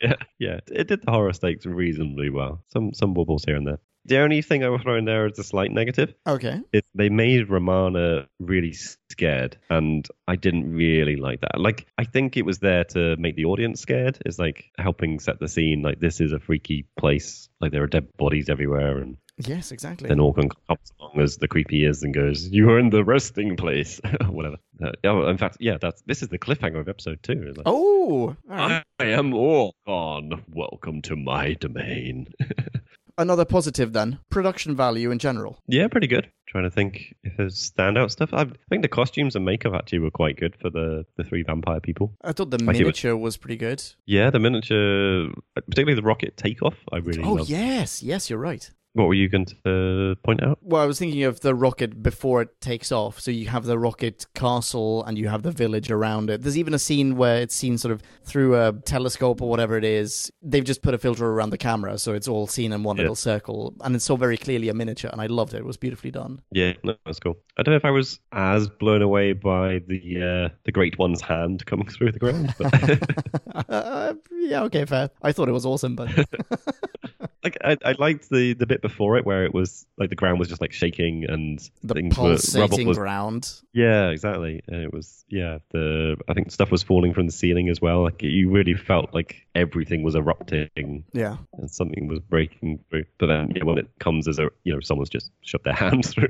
Yeah, 0.00 0.14
yeah, 0.38 0.60
it 0.68 0.86
did 0.86 1.02
the 1.02 1.10
horror 1.10 1.32
stakes 1.32 1.66
reasonably 1.66 2.30
well. 2.30 2.62
Some 2.68 2.94
some 2.94 3.14
wobbles 3.14 3.44
here 3.44 3.56
and 3.56 3.66
there. 3.66 3.80
The 4.08 4.18
only 4.20 4.40
thing 4.40 4.64
I 4.64 4.70
will 4.70 4.78
throw 4.78 4.96
in 4.96 5.04
there 5.04 5.26
is 5.26 5.38
a 5.38 5.44
slight 5.44 5.70
negative. 5.70 6.14
okay. 6.26 6.60
Is 6.72 6.80
they 6.94 7.10
made 7.10 7.50
Romana 7.50 8.26
really 8.40 8.72
scared, 9.10 9.58
and 9.68 10.08
I 10.26 10.36
didn't 10.36 10.72
really 10.72 11.16
like 11.16 11.42
that. 11.42 11.60
Like, 11.60 11.86
I 11.98 12.04
think 12.04 12.36
it 12.38 12.46
was 12.46 12.58
there 12.58 12.84
to 12.84 13.16
make 13.18 13.36
the 13.36 13.44
audience 13.44 13.82
scared. 13.82 14.18
It's 14.24 14.38
like 14.38 14.70
helping 14.78 15.20
set 15.20 15.40
the 15.40 15.48
scene. 15.48 15.82
Like, 15.82 16.00
this 16.00 16.22
is 16.22 16.32
a 16.32 16.38
freaky 16.38 16.86
place. 16.98 17.50
Like, 17.60 17.70
there 17.72 17.82
are 17.82 17.86
dead 17.86 18.16
bodies 18.16 18.48
everywhere, 18.48 18.96
and 18.96 19.18
Yes, 19.40 19.72
exactly. 19.72 20.08
then 20.08 20.20
Aukon 20.20 20.48
comes 20.48 20.90
along 20.98 21.20
as 21.20 21.36
the 21.36 21.46
creepy 21.46 21.84
is 21.84 22.02
and 22.02 22.14
goes, 22.14 22.48
"You 22.48 22.70
are 22.70 22.78
in 22.78 22.88
the 22.90 23.04
resting 23.04 23.56
place," 23.56 24.00
whatever. 24.26 24.56
Uh, 24.82 25.26
in 25.28 25.36
fact, 25.36 25.58
yeah, 25.60 25.76
that's 25.78 26.00
this 26.06 26.22
is 26.22 26.28
the 26.28 26.38
cliffhanger 26.38 26.80
of 26.80 26.88
episode 26.88 27.22
two. 27.22 27.52
Like, 27.56 27.64
Oh, 27.66 28.34
right. 28.46 28.82
I 28.98 29.04
am 29.04 29.34
Aukon. 29.34 30.42
Welcome 30.48 31.02
to 31.02 31.14
my 31.14 31.52
domain. 31.54 32.28
another 33.18 33.44
positive 33.44 33.92
then. 33.92 34.18
Production 34.30 34.74
value 34.76 35.10
in 35.10 35.18
general. 35.18 35.60
yeah, 35.66 35.88
pretty 35.88 36.06
good. 36.06 36.30
Trying 36.46 36.64
to 36.64 36.70
think 36.70 37.14
if 37.24 37.36
there's 37.36 37.70
standout 37.70 38.10
stuff. 38.10 38.30
I 38.32 38.46
think 38.70 38.80
the 38.80 38.88
costumes 38.88 39.36
and 39.36 39.44
makeup 39.44 39.74
actually 39.74 39.98
were 39.98 40.10
quite 40.10 40.36
good 40.38 40.56
for 40.60 40.70
the 40.70 41.04
the 41.18 41.24
three 41.24 41.42
vampire 41.42 41.80
people. 41.80 42.14
I 42.24 42.32
thought 42.32 42.50
the 42.50 42.56
Like 42.56 42.62
it 42.62 42.68
was- 42.68 42.78
miniature 42.78 43.16
was 43.16 43.36
pretty 43.36 43.58
good. 43.58 43.82
Yeah, 44.06 44.30
the 44.30 44.38
miniature, 44.38 45.28
particularly 45.54 45.94
the 46.00 46.06
rocket 46.06 46.38
takeoff, 46.38 46.76
I 46.90 46.96
really 46.98 47.22
Oh, 47.22 47.34
loved. 47.34 47.50
yes. 47.50 48.02
Yes, 48.02 48.30
you're 48.30 48.38
right. 48.38 48.70
What 48.94 49.06
were 49.06 49.14
you 49.14 49.28
going 49.28 49.46
to 49.64 50.16
point 50.24 50.42
out? 50.42 50.58
Well, 50.62 50.82
I 50.82 50.86
was 50.86 50.98
thinking 50.98 51.22
of 51.24 51.40
the 51.40 51.54
rocket 51.54 52.02
before 52.02 52.42
it 52.42 52.60
takes 52.60 52.90
off. 52.90 53.20
So 53.20 53.30
you 53.30 53.46
have 53.48 53.64
the 53.64 53.78
rocket 53.78 54.26
castle 54.34 55.04
and 55.04 55.16
you 55.18 55.28
have 55.28 55.42
the 55.42 55.52
village 55.52 55.90
around 55.90 56.30
it. 56.30 56.42
There's 56.42 56.58
even 56.58 56.74
a 56.74 56.78
scene 56.78 57.16
where 57.16 57.36
it's 57.40 57.54
seen 57.54 57.78
sort 57.78 57.92
of 57.92 58.02
through 58.24 58.56
a 58.56 58.72
telescope 58.72 59.40
or 59.42 59.48
whatever 59.48 59.76
it 59.76 59.84
is. 59.84 60.32
They've 60.42 60.64
just 60.64 60.82
put 60.82 60.94
a 60.94 60.98
filter 60.98 61.26
around 61.26 61.50
the 61.50 61.58
camera, 61.58 61.98
so 61.98 62.12
it's 62.14 62.26
all 62.26 62.46
seen 62.46 62.72
in 62.72 62.82
one 62.82 62.96
Yeah. 62.96 63.02
little 63.02 63.14
circle. 63.14 63.74
And 63.82 63.94
it's 63.94 64.04
so 64.04 64.16
very 64.16 64.36
clearly 64.36 64.68
a 64.68 64.74
miniature, 64.74 65.10
and 65.12 65.20
I 65.20 65.26
loved 65.26 65.54
it. 65.54 65.58
It 65.58 65.64
was 65.66 65.76
beautifully 65.76 66.10
done. 66.10 66.40
Yeah, 66.50 66.72
no, 66.82 66.94
that's 67.04 67.20
cool. 67.20 67.36
I 67.56 67.62
don't 67.62 67.72
know 67.72 67.76
if 67.76 67.84
I 67.84 67.90
was 67.90 68.18
as 68.32 68.68
blown 68.68 69.02
away 69.02 69.32
by 69.32 69.80
the 69.86 70.48
uh, 70.50 70.54
the 70.64 70.72
Great 70.72 70.98
One's 70.98 71.20
hand 71.20 71.64
coming 71.66 71.86
through 71.88 72.12
the 72.12 72.18
ground, 72.18 72.54
but 72.58 73.68
uh, 73.68 74.14
yeah, 74.40 74.62
okay, 74.64 74.84
fair. 74.86 75.10
I 75.22 75.32
thought 75.32 75.48
it 75.48 75.52
was 75.52 75.66
awesome, 75.66 75.94
but 75.94 76.08
like 77.48 77.80
I, 77.84 77.90
I 77.90 77.94
liked 77.98 78.28
the 78.30 78.54
the 78.54 78.66
bit 78.66 78.82
before 78.82 79.16
it 79.18 79.24
where 79.26 79.44
it 79.44 79.54
was 79.54 79.86
like 79.96 80.10
the 80.10 80.16
ground 80.16 80.38
was 80.38 80.48
just 80.48 80.60
like 80.60 80.72
shaking 80.72 81.24
and 81.28 81.58
The 81.82 81.94
things 81.94 82.16
were, 82.16 82.28
pulsating 82.30 82.86
was 82.86 82.98
ground. 82.98 83.50
yeah 83.72 84.08
exactly 84.10 84.62
and 84.68 84.82
it 84.82 84.92
was 84.92 85.24
yeah 85.28 85.58
the 85.70 86.16
I 86.28 86.34
think 86.34 86.50
stuff 86.52 86.70
was 86.70 86.82
falling 86.82 87.14
from 87.14 87.26
the 87.26 87.32
ceiling 87.32 87.68
as 87.68 87.80
well 87.80 88.02
like 88.02 88.22
you 88.22 88.50
really 88.50 88.74
felt 88.74 89.12
like 89.14 89.46
everything 89.54 90.02
was 90.02 90.14
erupting 90.14 91.04
Yeah. 91.12 91.36
and 91.56 91.70
something 91.70 92.06
was 92.08 92.20
breaking 92.20 92.80
through 92.90 93.04
but 93.18 93.26
then 93.26 93.52
yeah, 93.54 93.64
when 93.64 93.78
it 93.78 93.88
comes 93.98 94.28
as 94.28 94.38
a 94.38 94.48
you 94.64 94.72
know 94.74 94.80
someone's 94.80 95.10
just 95.10 95.30
shoved 95.42 95.64
their 95.64 95.74
hand 95.84 96.04
through 96.06 96.28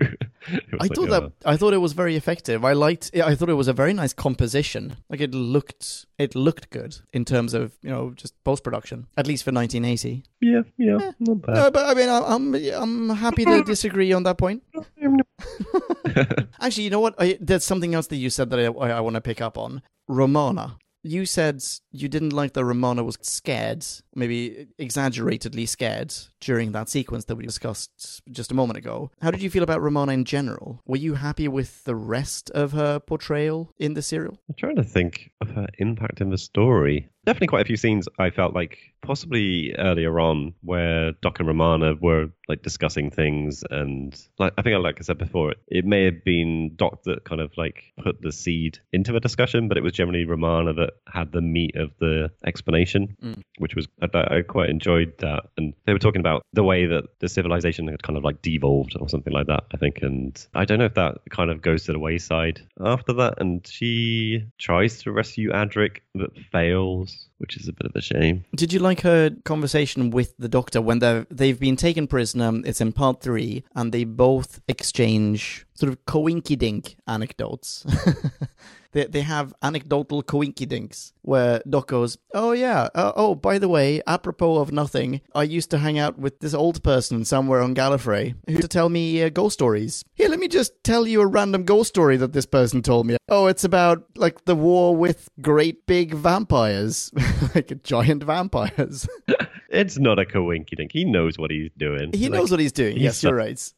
I 0.50 0.60
like, 0.80 0.94
thought 0.94 1.10
that 1.10 1.22
oh. 1.24 1.32
I 1.44 1.56
thought 1.56 1.74
it 1.74 1.78
was 1.78 1.92
very 1.92 2.14
effective. 2.16 2.64
I 2.64 2.72
liked. 2.72 3.10
I 3.14 3.34
thought 3.34 3.50
it 3.50 3.54
was 3.54 3.68
a 3.68 3.72
very 3.72 3.92
nice 3.92 4.12
composition. 4.12 4.96
Like 5.10 5.20
it 5.20 5.34
looked, 5.34 6.06
it 6.16 6.34
looked 6.36 6.70
good 6.70 6.96
in 7.12 7.24
terms 7.24 7.54
of 7.54 7.72
you 7.82 7.90
know 7.90 8.12
just 8.14 8.32
post 8.44 8.62
production, 8.64 9.08
at 9.16 9.26
least 9.26 9.42
for 9.44 9.50
1980. 9.52 10.22
yeah 10.40 10.62
yeah 10.78 11.07
not 11.20 11.42
bad 11.42 11.54
No, 11.54 11.70
but 11.70 11.86
I 11.86 11.94
mean, 11.94 12.08
I'm 12.08 12.54
I'm 12.54 13.16
happy 13.16 13.44
to 13.44 13.62
disagree 13.62 14.12
on 14.12 14.22
that 14.24 14.38
point. 14.38 14.62
Actually, 16.60 16.84
you 16.84 16.90
know 16.90 17.00
what? 17.00 17.14
I, 17.18 17.38
there's 17.40 17.64
something 17.64 17.94
else 17.94 18.06
that 18.08 18.16
you 18.16 18.30
said 18.30 18.50
that 18.50 18.58
I, 18.58 18.66
I, 18.66 18.90
I 18.98 19.00
want 19.00 19.14
to 19.14 19.20
pick 19.20 19.40
up 19.40 19.56
on. 19.58 19.82
Romana. 20.08 20.76
You 21.04 21.26
said 21.26 21.62
you 21.92 22.08
didn't 22.08 22.32
like 22.32 22.54
that 22.54 22.64
Romana 22.64 23.04
was 23.04 23.16
scared, 23.22 23.86
maybe 24.14 24.66
exaggeratedly 24.78 25.66
scared, 25.66 26.12
during 26.40 26.72
that 26.72 26.88
sequence 26.88 27.24
that 27.26 27.36
we 27.36 27.44
discussed 27.44 28.22
just 28.30 28.50
a 28.52 28.54
moment 28.54 28.78
ago. 28.78 29.10
How 29.20 29.30
did 29.30 29.42
you 29.42 29.50
feel 29.50 29.62
about 29.62 29.82
Romana 29.82 30.12
in 30.12 30.24
general? 30.24 30.80
Were 30.86 30.96
you 30.96 31.14
happy 31.14 31.48
with 31.48 31.84
the 31.84 31.94
rest 31.96 32.50
of 32.50 32.72
her 32.72 33.00
portrayal 33.00 33.72
in 33.78 33.94
the 33.94 34.02
serial? 34.02 34.38
I'm 34.48 34.54
trying 34.56 34.76
to 34.76 34.84
think 34.84 35.30
of 35.40 35.50
her 35.50 35.66
impact 35.78 36.20
in 36.20 36.30
the 36.30 36.38
story. 36.38 37.08
Definitely 37.26 37.48
quite 37.48 37.62
a 37.62 37.66
few 37.66 37.76
scenes 37.76 38.08
I 38.18 38.30
felt 38.30 38.54
like 38.54 38.78
possibly 39.02 39.74
earlier 39.78 40.18
on 40.18 40.54
where 40.62 41.12
Doc 41.20 41.38
and 41.38 41.48
Romana 41.48 41.94
were 42.00 42.28
like 42.48 42.62
discussing 42.62 43.10
things 43.10 43.62
and 43.70 44.18
like 44.38 44.54
I 44.56 44.62
think 44.62 44.82
like 44.82 44.96
I 44.98 45.02
said 45.02 45.18
before, 45.18 45.50
it, 45.52 45.58
it 45.68 45.84
may 45.84 46.04
have 46.04 46.24
been 46.24 46.72
Doc 46.76 47.02
that 47.04 47.24
kind 47.24 47.40
of 47.42 47.52
like 47.58 47.82
put 48.02 48.22
the 48.22 48.32
seed 48.32 48.78
into 48.92 49.12
the 49.12 49.20
discussion, 49.20 49.68
but 49.68 49.76
it 49.76 49.82
was 49.82 49.92
generally 49.92 50.24
Romana 50.24 50.72
that 50.74 50.94
had 51.12 51.32
the 51.32 51.42
meat 51.42 51.76
of 51.76 51.90
the 52.00 52.30
explanation, 52.46 53.16
Mm. 53.22 53.42
which 53.58 53.74
was 53.74 53.88
I, 54.00 54.36
I 54.38 54.42
quite 54.42 54.70
enjoyed 54.70 55.12
that. 55.18 55.44
And 55.56 55.74
they 55.86 55.92
were 55.92 55.98
talking 55.98 56.20
about 56.20 56.27
the 56.52 56.64
way 56.64 56.86
that 56.86 57.04
the 57.20 57.28
civilization 57.28 57.88
had 57.88 58.02
kind 58.02 58.16
of 58.16 58.24
like 58.24 58.42
devolved 58.42 58.96
or 58.98 59.08
something 59.08 59.32
like 59.32 59.46
that, 59.46 59.64
I 59.72 59.76
think. 59.76 59.98
And 60.02 60.46
I 60.54 60.64
don't 60.64 60.78
know 60.78 60.84
if 60.84 60.94
that 60.94 61.18
kind 61.30 61.50
of 61.50 61.62
goes 61.62 61.84
to 61.84 61.92
the 61.92 61.98
wayside 61.98 62.60
after 62.80 63.12
that. 63.14 63.34
And 63.38 63.66
she 63.66 64.44
tries 64.58 65.02
to 65.02 65.12
rescue 65.12 65.50
Adric, 65.50 65.98
but 66.14 66.30
fails, 66.52 67.28
which 67.38 67.56
is 67.56 67.68
a 67.68 67.72
bit 67.72 67.86
of 67.86 67.92
a 67.94 68.00
shame. 68.00 68.44
Did 68.54 68.72
you 68.72 68.80
like 68.80 69.00
her 69.02 69.30
conversation 69.44 70.10
with 70.10 70.34
the 70.38 70.48
doctor 70.48 70.80
when 70.80 70.98
they're, 70.98 71.26
they've 71.30 71.58
been 71.58 71.76
taken 71.76 72.06
prisoner? 72.06 72.52
It's 72.64 72.80
in 72.80 72.92
part 72.92 73.20
three, 73.20 73.64
and 73.74 73.92
they 73.92 74.04
both 74.04 74.60
exchange 74.68 75.66
sort 75.74 75.92
of 75.92 76.04
coinkydink 76.06 76.96
anecdotes. 77.06 77.86
they, 78.92 79.04
they 79.04 79.20
have 79.22 79.54
anecdotal 79.62 80.22
coinkydinks 80.22 81.12
where 81.22 81.60
Doc 81.68 81.88
goes, 81.88 82.18
Oh, 82.34 82.52
yeah, 82.52 82.88
uh, 82.94 83.12
oh, 83.16 83.34
by 83.34 83.58
the 83.58 83.68
way, 83.68 84.00
apropos 84.06 84.58
of 84.58 84.72
nothing, 84.72 85.20
I 85.34 85.42
used 85.42 85.70
to 85.70 85.78
hang 85.78 85.98
out 85.98 86.18
with 86.18 86.40
this 86.40 86.54
old 86.54 86.82
person 86.82 87.24
somewhere 87.24 87.60
on 87.60 87.74
Gallifrey 87.74 88.34
who 88.46 88.52
used 88.52 88.62
to 88.62 88.68
tell 88.68 88.88
me 88.88 89.22
uh, 89.22 89.28
ghost 89.28 89.54
stories. 89.54 90.04
Here, 90.14 90.28
let 90.28 90.38
me 90.38 90.48
just 90.48 90.72
tell 90.84 91.06
you 91.06 91.20
a 91.20 91.26
random 91.26 91.64
ghost 91.64 91.88
story 91.88 92.16
that 92.16 92.32
this 92.32 92.46
person 92.46 92.82
told 92.82 93.06
me. 93.06 93.16
Oh, 93.28 93.46
it's 93.46 93.64
about 93.64 94.04
like 94.16 94.44
the 94.44 94.54
war 94.54 94.96
with 94.96 95.28
great 95.40 95.86
big 95.86 96.14
vampires, 96.14 97.12
like 97.54 97.82
giant 97.82 98.24
vampires. 98.24 99.06
It's 99.70 99.98
not 99.98 100.18
a 100.18 100.24
coinkydink. 100.24 100.92
He 100.92 101.04
knows 101.04 101.38
what 101.38 101.50
he's 101.50 101.70
doing. 101.76 102.10
He 102.14 102.28
Like, 102.28 102.38
knows 102.40 102.50
what 102.50 102.58
he's 102.60 102.72
doing. 102.72 102.94
he's 102.94 103.02
yes, 103.02 103.22
you're 103.22 103.34
right. 103.34 103.72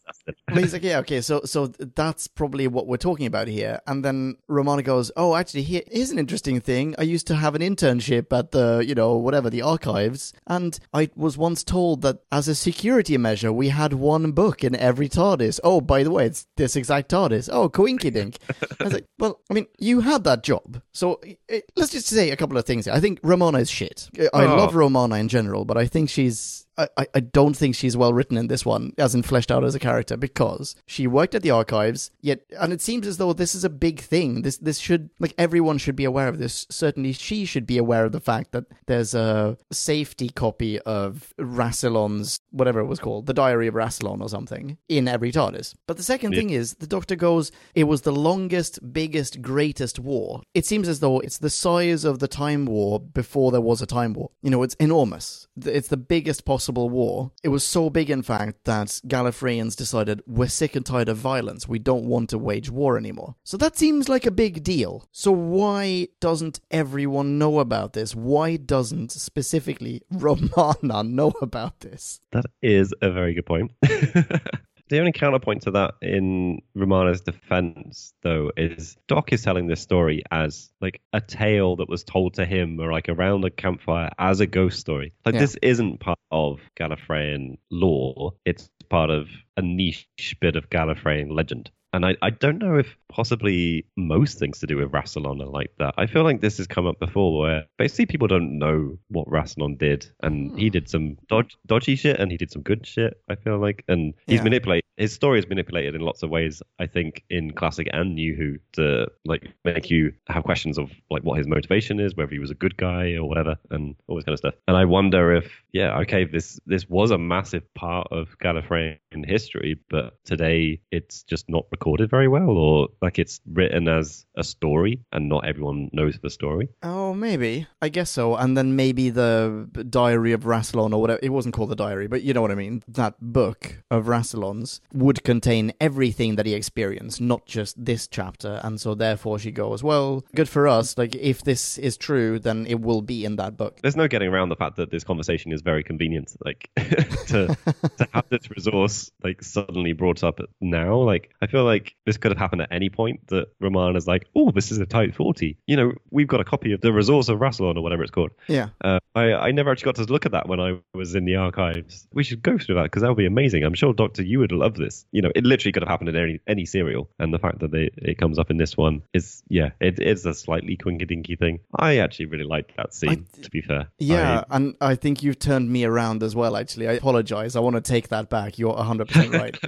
But 0.46 0.58
he's 0.58 0.72
like, 0.72 0.84
yeah, 0.84 0.98
okay, 1.00 1.20
so 1.20 1.40
so 1.44 1.66
that's 1.66 2.28
probably 2.28 2.68
what 2.68 2.86
we're 2.86 2.96
talking 2.96 3.26
about 3.26 3.48
here. 3.48 3.80
And 3.88 4.04
then 4.04 4.36
Romana 4.48 4.82
goes, 4.82 5.10
oh, 5.16 5.34
actually, 5.34 5.62
here, 5.62 5.82
here's 5.90 6.10
an 6.10 6.18
interesting 6.18 6.60
thing. 6.60 6.94
I 6.98 7.02
used 7.02 7.26
to 7.28 7.34
have 7.34 7.54
an 7.56 7.62
internship 7.62 8.32
at 8.36 8.52
the, 8.52 8.84
you 8.86 8.94
know, 8.94 9.16
whatever, 9.16 9.50
the 9.50 9.62
archives, 9.62 10.32
and 10.46 10.78
I 10.94 11.10
was 11.16 11.36
once 11.36 11.64
told 11.64 12.02
that 12.02 12.18
as 12.30 12.46
a 12.46 12.54
security 12.54 13.16
measure, 13.18 13.52
we 13.52 13.70
had 13.70 13.92
one 13.94 14.30
book 14.32 14.62
in 14.62 14.76
every 14.76 15.08
TARDIS. 15.08 15.58
Oh, 15.64 15.80
by 15.80 16.04
the 16.04 16.10
way, 16.12 16.26
it's 16.26 16.46
this 16.56 16.76
exact 16.76 17.10
TARDIS. 17.10 17.48
Oh, 17.52 17.68
coinkydink. 17.68 18.36
I 18.80 18.84
was 18.84 18.92
like, 18.92 19.06
well, 19.18 19.40
I 19.50 19.54
mean, 19.54 19.66
you 19.78 20.00
had 20.00 20.22
that 20.24 20.44
job. 20.44 20.80
So 20.92 21.20
eh, 21.48 21.60
let's 21.76 21.90
just 21.92 22.06
say 22.06 22.30
a 22.30 22.36
couple 22.36 22.56
of 22.56 22.64
things. 22.64 22.84
here. 22.84 22.94
I 22.94 23.00
think 23.00 23.18
Romana 23.24 23.58
is 23.58 23.70
shit. 23.70 24.08
I 24.32 24.44
Oh. 24.44 24.56
love 24.56 24.74
Romana 24.76 25.16
in 25.16 25.28
general, 25.28 25.64
but 25.64 25.76
I 25.76 25.79
think 25.86 26.08
she's 26.10 26.66
I, 26.96 27.06
I- 27.14 27.20
don't 27.20 27.56
think 27.56 27.74
she's 27.74 27.96
well 27.96 28.12
written 28.12 28.36
in 28.36 28.48
this 28.48 28.66
one, 28.66 28.92
as 28.98 29.14
in 29.14 29.22
fleshed 29.22 29.50
out 29.52 29.62
as 29.64 29.74
a 29.74 29.78
character, 29.78 30.16
because 30.16 30.74
she 30.86 31.06
worked 31.06 31.34
at 31.34 31.42
the 31.42 31.50
archives, 31.50 32.10
yet 32.20 32.40
and 32.58 32.72
it 32.72 32.80
seems 32.80 33.06
as 33.06 33.18
though 33.18 33.32
this 33.32 33.54
is 33.54 33.64
a 33.64 33.70
big 33.70 34.00
thing. 34.00 34.42
This 34.42 34.56
this 34.58 34.78
should 34.78 35.10
like 35.20 35.34
everyone 35.38 35.78
should 35.78 35.96
be 35.96 36.04
aware 36.04 36.28
of 36.28 36.38
this. 36.38 36.66
Certainly 36.70 37.12
she 37.12 37.44
should 37.44 37.66
be 37.66 37.78
aware 37.78 38.04
of 38.04 38.12
the 38.12 38.20
fact 38.20 38.52
that 38.52 38.64
there's 38.86 39.14
a 39.14 39.56
safety 39.70 40.28
copy 40.28 40.78
of 40.80 41.32
Rassilon's 41.38 42.40
whatever 42.50 42.80
it 42.80 42.86
was 42.86 42.98
called, 42.98 43.26
the 43.26 43.34
Diary 43.34 43.66
of 43.68 43.74
Rassilon 43.74 44.20
or 44.20 44.28
something, 44.28 44.76
in 44.88 45.06
every 45.06 45.30
TARDIS. 45.32 45.74
But 45.86 45.96
the 45.98 46.02
second 46.02 46.32
Yeah. 46.32 46.40
thing 46.40 46.50
is 46.50 46.74
the 46.74 46.86
Doctor 46.86 47.14
goes, 47.16 47.52
it 47.74 47.84
was 47.84 48.02
the 48.02 48.12
longest, 48.12 48.92
biggest, 48.92 49.40
greatest 49.42 49.98
war. 49.98 50.42
It 50.54 50.66
seems 50.66 50.88
as 50.88 51.00
though 51.00 51.20
it's 51.20 51.38
the 51.38 51.50
size 51.50 52.04
of 52.04 52.18
the 52.18 52.28
Time 52.28 52.64
War 52.66 52.98
before 52.98 53.52
there 53.52 53.60
was 53.60 53.80
a 53.82 53.86
Time 53.86 54.14
War. 54.14 54.30
You 54.42 54.50
know, 54.50 54.62
it's 54.62 54.74
enormous. 54.76 55.46
It's 55.64 55.88
the 55.88 55.96
biggest 55.96 56.44
possible 56.44 56.69
war. 56.78 57.32
It 57.42 57.48
was 57.48 57.64
so 57.64 57.90
big, 57.90 58.10
in 58.10 58.22
fact, 58.22 58.64
that 58.64 58.88
Gallifreyans 59.06 59.76
decided 59.76 60.22
we're 60.26 60.48
sick 60.48 60.76
and 60.76 60.84
tired 60.84 61.08
of 61.08 61.16
violence. 61.16 61.68
We 61.68 61.78
don't 61.78 62.04
want 62.04 62.30
to 62.30 62.38
wage 62.38 62.70
war 62.70 62.96
anymore. 62.96 63.36
So 63.44 63.56
that 63.56 63.76
seems 63.76 64.08
like 64.08 64.26
a 64.26 64.30
big 64.30 64.62
deal. 64.62 65.08
So 65.12 65.32
why 65.32 66.08
doesn't 66.20 66.60
everyone 66.70 67.38
know 67.38 67.58
about 67.58 67.92
this? 67.92 68.14
Why 68.14 68.56
doesn't 68.56 69.12
specifically 69.12 70.02
Romana 70.10 71.02
know 71.02 71.32
about 71.42 71.80
this? 71.80 72.20
That 72.32 72.46
is 72.62 72.94
a 73.02 73.10
very 73.10 73.34
good 73.34 73.46
point. 73.46 73.72
the 74.90 74.98
only 74.98 75.12
counterpoint 75.12 75.62
to 75.62 75.70
that 75.70 75.94
in 76.02 76.60
Romana's 76.74 77.22
defense, 77.22 78.12
though, 78.22 78.50
is 78.56 78.96
Doc 79.08 79.32
is 79.32 79.42
telling 79.42 79.66
this 79.68 79.80
story 79.80 80.22
as 80.30 80.70
like 80.80 81.00
a 81.12 81.20
tale 81.20 81.76
that 81.76 81.88
was 81.88 82.04
told 82.04 82.34
to 82.34 82.44
him 82.44 82.78
or 82.80 82.92
like 82.92 83.08
around 83.08 83.44
a 83.44 83.50
campfire 83.50 84.10
as 84.18 84.40
a 84.40 84.46
ghost 84.46 84.80
story. 84.80 85.12
Like 85.24 85.34
Yeah. 85.36 85.40
this 85.40 85.56
isn't 85.62 86.00
part 86.00 86.18
of 86.30 86.60
Gallifreyan 86.76 87.56
lore. 87.70 88.34
It's 88.44 88.68
part 88.88 89.10
of 89.10 89.28
a 89.56 89.62
niche 89.62 90.36
bit 90.40 90.56
of 90.56 90.68
Gallifreyan 90.68 91.30
legend. 91.30 91.70
And 91.92 92.06
I, 92.06 92.16
I 92.22 92.30
don't 92.30 92.58
know 92.58 92.76
if 92.76 92.96
possibly 93.08 93.84
most 93.96 94.38
things 94.38 94.60
to 94.60 94.66
do 94.66 94.76
with 94.76 94.92
Rassilon 94.92 95.42
are 95.42 95.46
like 95.46 95.72
that. 95.78 95.94
I 95.98 96.06
feel 96.06 96.22
like 96.22 96.40
this 96.40 96.58
has 96.58 96.66
come 96.66 96.86
up 96.86 96.98
before 97.00 97.40
where 97.40 97.64
basically 97.78 98.06
people 98.06 98.28
don't 98.28 98.58
know 98.58 98.98
what 99.08 99.28
Rassilon 99.28 99.78
did. 99.78 100.06
And 100.22 100.58
he 100.58 100.66
hmm. 100.66 100.72
did 100.72 100.88
some 100.88 101.16
dodge, 101.28 101.56
dodgy 101.66 101.96
shit 101.96 102.20
and 102.20 102.30
he 102.30 102.36
did 102.36 102.50
some 102.50 102.62
good 102.62 102.86
shit, 102.86 103.20
I 103.28 103.34
feel 103.34 103.58
like. 103.58 103.84
And 103.88 104.14
he's 104.26 104.38
Yeah. 104.38 104.44
manipulated, 104.44 104.84
his 104.96 105.12
story 105.12 105.38
is 105.38 105.48
manipulated 105.48 105.94
in 105.94 106.02
lots 106.02 106.22
of 106.22 106.30
ways, 106.30 106.62
I 106.78 106.86
think, 106.86 107.24
in 107.30 107.52
Classic 107.52 107.88
and 107.92 108.14
New 108.14 108.34
Who 108.36 108.58
to 108.74 109.10
like 109.24 109.48
make 109.64 109.90
you 109.90 110.12
have 110.28 110.44
questions 110.44 110.78
of 110.78 110.90
like 111.10 111.22
what 111.22 111.38
his 111.38 111.48
motivation 111.48 111.98
is, 111.98 112.14
whether 112.14 112.30
he 112.30 112.38
was 112.38 112.50
a 112.50 112.54
good 112.54 112.76
guy 112.76 113.14
or 113.14 113.28
whatever, 113.28 113.56
and 113.70 113.96
all 114.06 114.16
this 114.16 114.24
kind 114.24 114.34
of 114.34 114.38
stuff. 114.38 114.54
And 114.68 114.76
I 114.76 114.84
wonder 114.84 115.34
if, 115.34 115.50
yeah, 115.72 115.98
okay, 116.00 116.24
this 116.24 116.60
this 116.66 116.88
was 116.88 117.10
a 117.10 117.18
massive 117.18 117.62
part 117.74 118.08
of 118.10 118.36
Gallifreyan 118.38 118.98
history, 119.24 119.80
but 119.88 120.14
today 120.24 120.80
it's 120.90 121.22
just 121.22 121.48
not 121.48 121.70
recorded 121.80 122.10
very 122.10 122.28
well, 122.28 122.50
or 122.50 122.88
like 123.00 123.18
it's 123.18 123.40
written 123.50 123.88
as 123.88 124.26
a 124.36 124.44
story 124.44 125.00
and 125.12 125.30
not 125.30 125.46
everyone 125.46 125.88
knows 125.94 126.18
the 126.22 126.28
story. 126.28 126.68
Oh, 126.82 127.14
maybe. 127.14 127.66
I 127.80 127.88
guess 127.88 128.10
so. 128.10 128.36
And 128.36 128.54
then 128.54 128.76
maybe 128.76 129.08
the 129.08 129.66
Diary 129.88 130.32
of 130.32 130.42
Rassilon 130.42 130.92
or 130.92 131.00
whatever. 131.00 131.20
It 131.22 131.30
wasn't 131.30 131.54
called 131.54 131.70
the 131.70 131.76
Diary, 131.76 132.06
but 132.06 132.22
you 132.22 132.34
know 132.34 132.42
what 132.42 132.50
I 132.50 132.54
mean. 132.54 132.82
That 132.86 133.14
book 133.20 133.82
of 133.90 134.06
Rassilon's 134.06 134.82
would 134.92 135.24
contain 135.24 135.72
everything 135.80 136.36
that 136.36 136.44
he 136.44 136.52
experienced, 136.52 137.18
not 137.18 137.46
just 137.46 137.82
this 137.82 138.06
chapter. 138.06 138.60
And 138.62 138.78
so 138.78 138.94
therefore 138.94 139.38
she 139.38 139.50
goes, 139.50 139.82
well, 139.82 140.22
good 140.34 140.50
for 140.50 140.68
us. 140.68 140.98
Like, 140.98 141.14
if 141.14 141.42
this 141.42 141.78
is 141.78 141.96
true, 141.96 142.38
then 142.38 142.66
it 142.66 142.82
will 142.82 143.00
be 143.00 143.24
in 143.24 143.36
that 143.36 143.56
book. 143.56 143.78
There's 143.80 143.96
no 143.96 144.06
getting 144.06 144.28
around 144.28 144.50
the 144.50 144.56
fact 144.56 144.76
that 144.76 144.90
this 144.90 145.02
conversation 145.04 145.50
is 145.50 145.62
very 145.62 145.82
convenient. 145.82 146.36
Like 146.44 146.68
to 146.76 147.56
to 147.96 148.08
have 148.12 148.26
this 148.28 148.50
resource 148.50 149.10
like 149.24 149.42
suddenly 149.42 149.94
brought 149.94 150.22
up 150.22 150.40
now. 150.60 150.96
Like 150.96 151.30
I 151.40 151.46
feel 151.46 151.64
like 151.64 151.69
this 152.06 152.16
could 152.16 152.30
have 152.30 152.38
happened 152.38 152.62
at 152.62 152.72
any 152.72 152.88
point. 152.90 153.26
That 153.28 153.48
Romana's 153.60 154.06
like, 154.06 154.26
oh, 154.34 154.50
this 154.50 154.70
is 154.70 154.78
a 154.78 154.86
Type 154.86 155.14
40. 155.14 155.56
You 155.66 155.76
know, 155.76 155.92
we've 156.10 156.26
got 156.26 156.40
a 156.40 156.44
copy 156.44 156.72
of 156.72 156.80
the 156.80 156.92
Resource 156.92 157.28
of 157.28 157.38
Rassilon 157.38 157.76
or 157.76 157.82
whatever 157.82 158.02
it's 158.02 158.10
called. 158.10 158.30
Yeah. 158.48 158.70
Uh, 158.82 158.98
I, 159.14 159.32
I 159.32 159.50
never 159.52 159.70
actually 159.70 159.92
got 159.92 159.94
to 159.96 160.12
look 160.12 160.26
at 160.26 160.32
that 160.32 160.48
when 160.48 160.60
I 160.60 160.78
was 160.94 161.14
in 161.14 161.24
the 161.24 161.36
archives. 161.36 162.06
We 162.12 162.24
should 162.24 162.42
go 162.42 162.58
through 162.58 162.76
that 162.76 162.84
because 162.84 163.02
that 163.02 163.08
would 163.08 163.16
be 163.16 163.26
amazing. 163.26 163.64
I'm 163.64 163.74
sure 163.74 163.92
Doctor, 163.92 164.22
you 164.22 164.38
would 164.38 164.52
love 164.52 164.74
this. 164.74 165.04
You 165.12 165.22
know, 165.22 165.30
it 165.34 165.44
literally 165.44 165.72
could 165.72 165.82
have 165.82 165.88
happened 165.88 166.08
in 166.10 166.16
any 166.16 166.40
any 166.46 166.64
serial, 166.66 167.08
and 167.18 167.32
the 167.32 167.38
fact 167.38 167.60
that 167.60 167.70
they, 167.70 167.90
it 167.96 168.18
comes 168.18 168.38
up 168.38 168.50
in 168.50 168.56
this 168.56 168.76
one 168.76 169.02
is, 169.12 169.42
yeah, 169.48 169.70
it 169.80 170.00
is 170.00 170.26
a 170.26 170.34
slightly 170.34 170.76
quinky 170.76 171.06
dinky 171.06 171.36
thing. 171.36 171.60
I 171.76 171.98
actually 171.98 172.26
really 172.26 172.44
like 172.44 172.74
that 172.76 172.94
scene. 172.94 173.26
to 173.42 173.50
be 173.50 173.60
fair, 173.60 173.88
Yeah, 173.98 174.44
and 174.50 174.74
I 174.80 174.94
think 174.94 175.22
you've 175.22 175.38
turned 175.38 175.70
me 175.70 175.84
around 175.84 176.22
as 176.22 176.34
well, 176.36 176.56
actually. 176.56 176.88
I 176.88 176.92
apologize. 176.92 177.56
I 177.56 177.60
want 177.60 177.76
to 177.76 177.82
take 177.82 178.08
that 178.08 178.28
back. 178.28 178.58
You're 178.58 178.74
100% 178.74 179.32
right. 179.32 179.58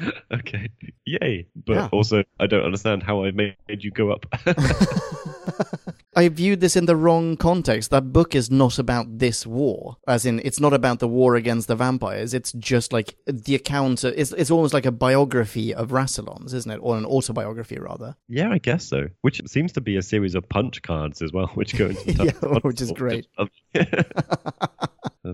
Okay, 0.32 0.68
yay! 1.04 1.46
But 1.54 1.74
Yeah. 1.76 1.88
also, 1.92 2.24
I 2.40 2.46
don't 2.46 2.64
understand 2.64 3.02
how 3.02 3.24
I 3.24 3.30
made 3.30 3.56
you 3.68 3.90
go 3.90 4.10
up. 4.10 4.26
I 6.14 6.28
viewed 6.28 6.60
this 6.60 6.76
in 6.76 6.84
the 6.86 6.96
wrong 6.96 7.36
context. 7.38 7.90
That 7.90 8.12
book 8.12 8.34
is 8.34 8.50
not 8.50 8.78
about 8.78 9.18
this 9.18 9.46
war. 9.46 9.96
As 10.06 10.26
in, 10.26 10.40
it's 10.44 10.60
not 10.60 10.74
about 10.74 10.98
the 10.98 11.08
war 11.08 11.36
against 11.36 11.68
the 11.68 11.74
vampires. 11.76 12.34
It's 12.34 12.52
just 12.52 12.92
like 12.92 13.16
the 13.26 13.54
account. 13.54 14.04
It's, 14.04 14.32
it's 14.32 14.50
almost 14.50 14.74
like 14.74 14.84
a 14.86 14.92
biography 14.92 15.74
of 15.74 15.88
Rassilon's, 15.90 16.52
isn't 16.52 16.70
it? 16.70 16.78
Or 16.82 16.98
an 16.98 17.06
autobiography, 17.06 17.78
rather. 17.78 18.14
yeah, 18.28 18.50
I 18.50 18.58
guess 18.58 18.84
so. 18.84 19.08
Which 19.22 19.40
seems 19.46 19.72
to 19.72 19.80
be 19.80 19.96
a 19.96 20.02
series 20.02 20.34
of 20.34 20.46
punch 20.48 20.82
cards 20.82 21.22
as 21.22 21.32
well, 21.32 21.46
which 21.54 21.76
go 21.76 21.86
into 21.86 22.04
the 22.12 22.24
Yeah, 22.42 22.58
which 22.60 22.80
is 22.82 22.92
great. 22.92 23.26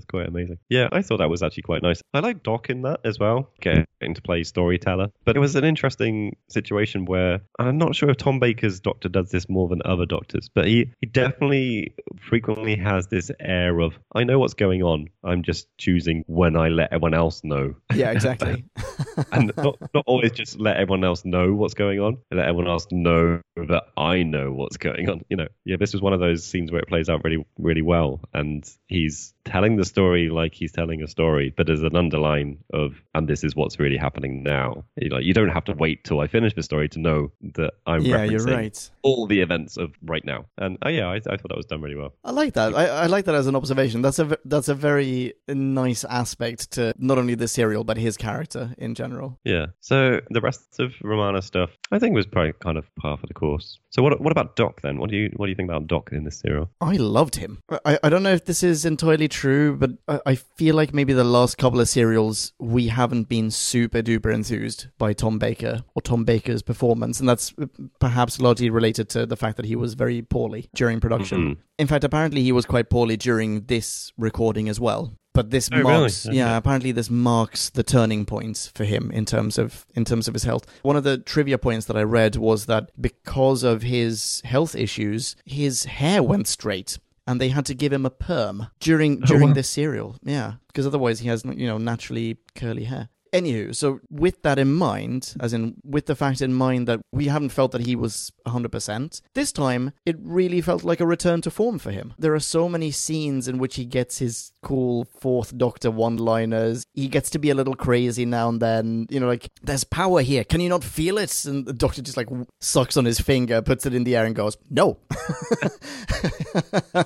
Quite 0.08 0.28
amazing. 0.28 0.58
Yeah, 0.68 0.88
I 0.90 1.02
thought 1.02 1.18
that 1.18 1.28
was 1.28 1.42
actually 1.42 1.64
quite 1.64 1.82
nice. 1.82 2.00
I 2.14 2.20
like 2.20 2.42
Doc 2.42 2.70
in 2.70 2.82
that 2.82 3.00
as 3.04 3.18
well, 3.18 3.50
getting 3.60 3.84
to 4.14 4.22
play 4.22 4.42
storyteller. 4.44 5.08
But 5.24 5.36
it 5.36 5.40
was 5.40 5.54
an 5.54 5.64
interesting 5.64 6.36
situation 6.48 7.04
where 7.04 7.42
I'm 7.58 7.78
not 7.78 7.94
sure 7.94 8.08
if 8.08 8.16
Tom 8.16 8.40
Baker's 8.40 8.80
doctor 8.80 9.08
does 9.08 9.30
this 9.30 9.48
more 9.48 9.68
than 9.68 9.82
other 9.84 10.06
doctors, 10.06 10.48
but 10.54 10.66
he, 10.66 10.92
he 11.00 11.06
definitely 11.06 11.94
frequently 12.20 12.76
has 12.76 13.08
this 13.08 13.30
air 13.38 13.78
of, 13.80 13.98
I 14.14 14.24
know 14.24 14.38
what's 14.38 14.54
going 14.54 14.82
on. 14.82 15.08
I'm 15.22 15.42
just 15.42 15.68
choosing 15.76 16.24
when 16.26 16.56
I 16.56 16.68
let 16.68 16.92
everyone 16.92 17.14
else 17.14 17.44
know. 17.44 17.74
Yeah, 17.94 18.10
exactly. 18.10 18.64
and 19.32 19.52
not, 19.56 19.76
not 19.92 20.04
always 20.06 20.32
just 20.32 20.58
let 20.58 20.78
everyone 20.78 21.04
else 21.04 21.24
know 21.24 21.52
what's 21.52 21.74
going 21.74 22.00
on, 22.00 22.18
let 22.30 22.46
everyone 22.46 22.68
else 22.68 22.86
know 22.90 23.40
that 23.56 23.84
I 23.96 24.22
know 24.22 24.52
what's 24.52 24.76
going 24.78 25.10
on. 25.10 25.24
You 25.28 25.36
know, 25.36 25.48
yeah, 25.64 25.76
this 25.78 25.92
was 25.92 26.00
one 26.00 26.12
of 26.12 26.20
those 26.20 26.44
scenes 26.44 26.70
where 26.70 26.80
it 26.80 26.88
plays 26.88 27.08
out 27.08 27.24
really, 27.24 27.44
really 27.58 27.82
well, 27.82 28.20
and 28.32 28.68
he's 28.86 29.34
telling 29.44 29.76
the 29.76 29.84
story 29.84 29.97
like 29.98 30.54
he's 30.54 30.72
telling 30.72 31.02
a 31.02 31.08
story, 31.08 31.52
but 31.56 31.66
there's 31.66 31.82
an 31.82 31.96
underline 31.96 32.58
of, 32.72 32.94
and 33.14 33.28
this 33.28 33.44
is 33.44 33.54
what's 33.56 33.78
really 33.78 33.96
happening 33.96 34.42
now. 34.42 34.84
You 34.96 35.08
know, 35.08 35.18
you 35.18 35.34
don't 35.34 35.48
have 35.48 35.64
to 35.64 35.72
wait 35.72 36.04
till 36.04 36.20
I 36.20 36.26
finish 36.26 36.54
the 36.54 36.62
story 36.62 36.88
to 36.90 36.98
know 36.98 37.32
that 37.54 37.74
I'm 37.86 38.02
yeah, 38.02 38.24
you're 38.24 38.44
right. 38.44 38.90
all 39.02 39.26
the 39.26 39.40
events 39.40 39.76
of 39.76 39.92
right 40.02 40.24
now. 40.24 40.46
And 40.56 40.78
oh 40.84 40.88
yeah, 40.88 41.08
I, 41.08 41.16
I 41.16 41.36
thought 41.36 41.48
that 41.48 41.56
was 41.56 41.66
done 41.66 41.82
really 41.82 41.96
well. 41.96 42.14
I 42.24 42.30
like 42.30 42.54
that. 42.54 42.74
I, 42.74 42.86
I 42.86 43.06
like 43.06 43.24
that 43.26 43.34
as 43.34 43.46
an 43.46 43.56
observation. 43.56 44.02
That's 44.02 44.18
a 44.18 44.38
that's 44.44 44.68
a 44.68 44.74
very 44.74 45.34
nice 45.48 46.04
aspect 46.04 46.72
to 46.72 46.94
not 46.98 47.18
only 47.18 47.34
the 47.34 47.48
serial 47.48 47.84
but 47.84 47.96
his 47.96 48.16
character 48.16 48.74
in 48.78 48.94
general. 48.94 49.38
Yeah. 49.44 49.66
So 49.80 50.20
the 50.30 50.40
rest 50.40 50.80
of 50.80 50.92
Romana 51.02 51.42
stuff, 51.42 51.70
I 51.90 51.98
think 51.98 52.14
was 52.14 52.26
probably 52.26 52.52
kind 52.60 52.78
of 52.78 52.84
par 52.96 53.16
for 53.16 53.26
the 53.26 53.34
course. 53.34 53.78
So 53.90 54.02
what 54.02 54.20
what 54.20 54.32
about 54.32 54.56
Doc 54.56 54.80
then? 54.82 54.98
What 54.98 55.10
do 55.10 55.16
you 55.16 55.30
what 55.36 55.46
do 55.46 55.50
you 55.50 55.56
think 55.56 55.68
about 55.68 55.86
Doc 55.86 56.10
in 56.12 56.24
this 56.24 56.38
serial? 56.40 56.70
I 56.80 56.96
loved 56.96 57.36
him. 57.36 57.60
I, 57.84 57.98
I 58.02 58.08
don't 58.08 58.22
know 58.22 58.32
if 58.32 58.44
this 58.44 58.62
is 58.62 58.84
entirely 58.84 59.28
true, 59.28 59.76
but 59.76 59.87
I, 60.08 60.20
I 60.26 60.34
feel 60.34 60.74
like 60.74 60.92
maybe 60.92 61.12
the 61.12 61.24
last 61.24 61.58
couple 61.58 61.80
of 61.80 61.88
serials 61.88 62.52
we 62.58 62.88
haven't 62.88 63.28
been 63.28 63.50
super 63.50 64.02
duper 64.02 64.32
enthused 64.32 64.88
by 64.98 65.12
Tom 65.12 65.38
Baker 65.38 65.82
or 65.94 66.02
Tom 66.02 66.24
Baker's 66.24 66.62
performance, 66.62 67.20
and 67.20 67.28
that's 67.28 67.54
perhaps 68.00 68.40
largely 68.40 68.70
related 68.70 69.08
to 69.10 69.26
the 69.26 69.36
fact 69.36 69.56
that 69.56 69.66
he 69.66 69.76
was 69.76 69.94
very 69.94 70.22
poorly 70.22 70.68
during 70.74 71.00
production. 71.00 71.38
Mhm. 71.38 71.56
In 71.78 71.86
fact, 71.86 72.04
apparently 72.04 72.42
he 72.42 72.52
was 72.52 72.66
quite 72.66 72.90
poorly 72.90 73.16
during 73.16 73.62
this 73.66 74.12
recording 74.18 74.68
as 74.68 74.80
well. 74.80 75.12
But 75.34 75.50
this 75.50 75.68
Oh, 75.72 75.76
really? 75.78 75.90
marks, 76.00 76.26
Okay. 76.26 76.36
yeah, 76.36 76.56
apparently 76.56 76.90
this 76.90 77.08
marks 77.10 77.70
the 77.70 77.84
turning 77.84 78.24
point 78.24 78.72
for 78.74 78.84
him 78.84 79.12
in 79.12 79.24
terms 79.24 79.56
of 79.56 79.86
in 79.94 80.04
terms 80.04 80.26
of 80.26 80.34
his 80.34 80.42
health. 80.42 80.66
One 80.82 80.96
of 80.96 81.04
the 81.04 81.18
trivia 81.18 81.58
points 81.58 81.86
that 81.86 81.96
I 81.96 82.02
read 82.02 82.34
was 82.34 82.66
that 82.66 82.90
because 83.00 83.62
of 83.62 83.82
his 83.82 84.42
health 84.44 84.74
issues, 84.74 85.36
his 85.44 85.84
hair 85.84 86.24
went 86.24 86.48
straight, 86.48 86.98
and 87.28 87.38
they 87.38 87.50
had 87.50 87.66
to 87.66 87.74
give 87.74 87.92
him 87.92 88.06
a 88.06 88.10
perm 88.10 88.66
during 88.80 89.20
during 89.20 89.48
wow. 89.48 89.54
this 89.54 89.68
serial. 89.68 90.16
Yeah, 90.22 90.54
because 90.68 90.86
otherwise 90.86 91.20
he 91.20 91.28
has 91.28 91.44
you 91.44 91.66
know 91.66 91.76
naturally 91.78 92.38
curly 92.56 92.84
hair. 92.84 93.10
Anywho, 93.32 93.74
so 93.74 94.00
with 94.10 94.42
that 94.42 94.58
in 94.58 94.72
mind, 94.72 95.34
as 95.40 95.52
in 95.52 95.76
with 95.84 96.06
the 96.06 96.14
fact 96.14 96.40
in 96.40 96.54
mind 96.54 96.88
that 96.88 97.00
we 97.12 97.26
haven't 97.26 97.50
felt 97.50 97.72
that 97.72 97.86
he 97.86 97.94
was 97.96 98.32
100%, 98.46 99.20
this 99.34 99.52
time 99.52 99.92
it 100.06 100.16
really 100.20 100.60
felt 100.60 100.84
like 100.84 101.00
a 101.00 101.06
return 101.06 101.40
to 101.42 101.50
form 101.50 101.78
for 101.78 101.90
him. 101.90 102.14
There 102.18 102.34
are 102.34 102.40
so 102.40 102.68
many 102.68 102.90
scenes 102.90 103.48
in 103.48 103.58
which 103.58 103.76
he 103.76 103.84
gets 103.84 104.18
his 104.18 104.52
cool 104.62 105.06
fourth 105.20 105.56
Doctor 105.56 105.90
one 105.90 106.16
liners. 106.16 106.84
He 106.94 107.08
gets 107.08 107.30
to 107.30 107.38
be 107.38 107.50
a 107.50 107.54
little 107.54 107.74
crazy 107.74 108.24
now 108.24 108.48
and 108.48 108.60
then. 108.60 109.06
You 109.10 109.20
know, 109.20 109.26
like, 109.26 109.48
there's 109.62 109.84
power 109.84 110.22
here. 110.22 110.44
Can 110.44 110.60
you 110.60 110.68
not 110.68 110.84
feel 110.84 111.18
it? 111.18 111.44
And 111.44 111.66
the 111.66 111.72
Doctor 111.72 112.02
just 112.02 112.16
like 112.16 112.28
sucks 112.60 112.96
on 112.96 113.04
his 113.04 113.20
finger, 113.20 113.62
puts 113.62 113.86
it 113.86 113.94
in 113.94 114.04
the 114.04 114.16
air, 114.16 114.24
and 114.24 114.34
goes, 114.34 114.56
No. 114.70 114.98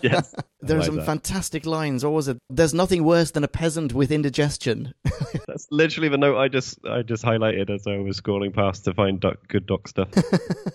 Yes. 0.02 0.34
There 0.64 0.76
are 0.76 0.80
like 0.80 0.86
some 0.86 0.96
that. 0.96 1.06
fantastic 1.06 1.66
lines. 1.66 2.04
Or 2.04 2.14
was 2.14 2.28
it? 2.28 2.38
There's 2.48 2.72
nothing 2.72 3.02
worse 3.02 3.32
than 3.32 3.42
a 3.42 3.48
peasant 3.48 3.92
with 3.94 4.12
indigestion. 4.12 4.94
That's 5.48 5.66
literally 5.72 6.08
the 6.12 6.18
note 6.18 6.38
I 6.38 6.48
just 6.48 6.78
I 6.86 7.02
just 7.02 7.24
highlighted 7.24 7.70
as 7.70 7.86
I 7.86 7.96
was 7.98 8.20
scrolling 8.20 8.54
past 8.54 8.84
to 8.84 8.94
find 8.94 9.18
doc, 9.18 9.38
good 9.48 9.66
doc 9.66 9.88
stuff. 9.88 10.08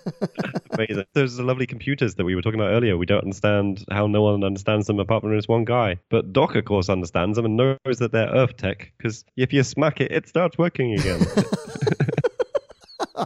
Amazing. 0.71 1.05
Those 1.13 1.39
lovely 1.39 1.65
computers 1.65 2.15
that 2.15 2.25
we 2.25 2.35
were 2.35 2.41
talking 2.41 2.59
about 2.59 2.71
earlier. 2.71 2.97
We 2.97 3.05
don't 3.05 3.23
understand 3.23 3.85
how 3.89 4.07
no 4.07 4.21
one 4.21 4.43
understands 4.43 4.87
them 4.87 4.99
apart 4.99 5.21
from 5.21 5.35
this 5.35 5.47
one 5.47 5.65
guy. 5.65 5.97
But 6.09 6.33
Doc, 6.33 6.55
of 6.55 6.65
course, 6.65 6.89
understands 6.89 7.35
them 7.37 7.45
and 7.45 7.55
knows 7.55 7.99
that 7.99 8.11
they're 8.11 8.29
Earth 8.29 8.57
tech 8.57 8.91
because 8.97 9.23
if 9.35 9.53
you 9.53 9.63
smack 9.63 10.01
it, 10.01 10.11
it 10.11 10.27
starts 10.27 10.57
working 10.57 10.93
again. 10.93 11.21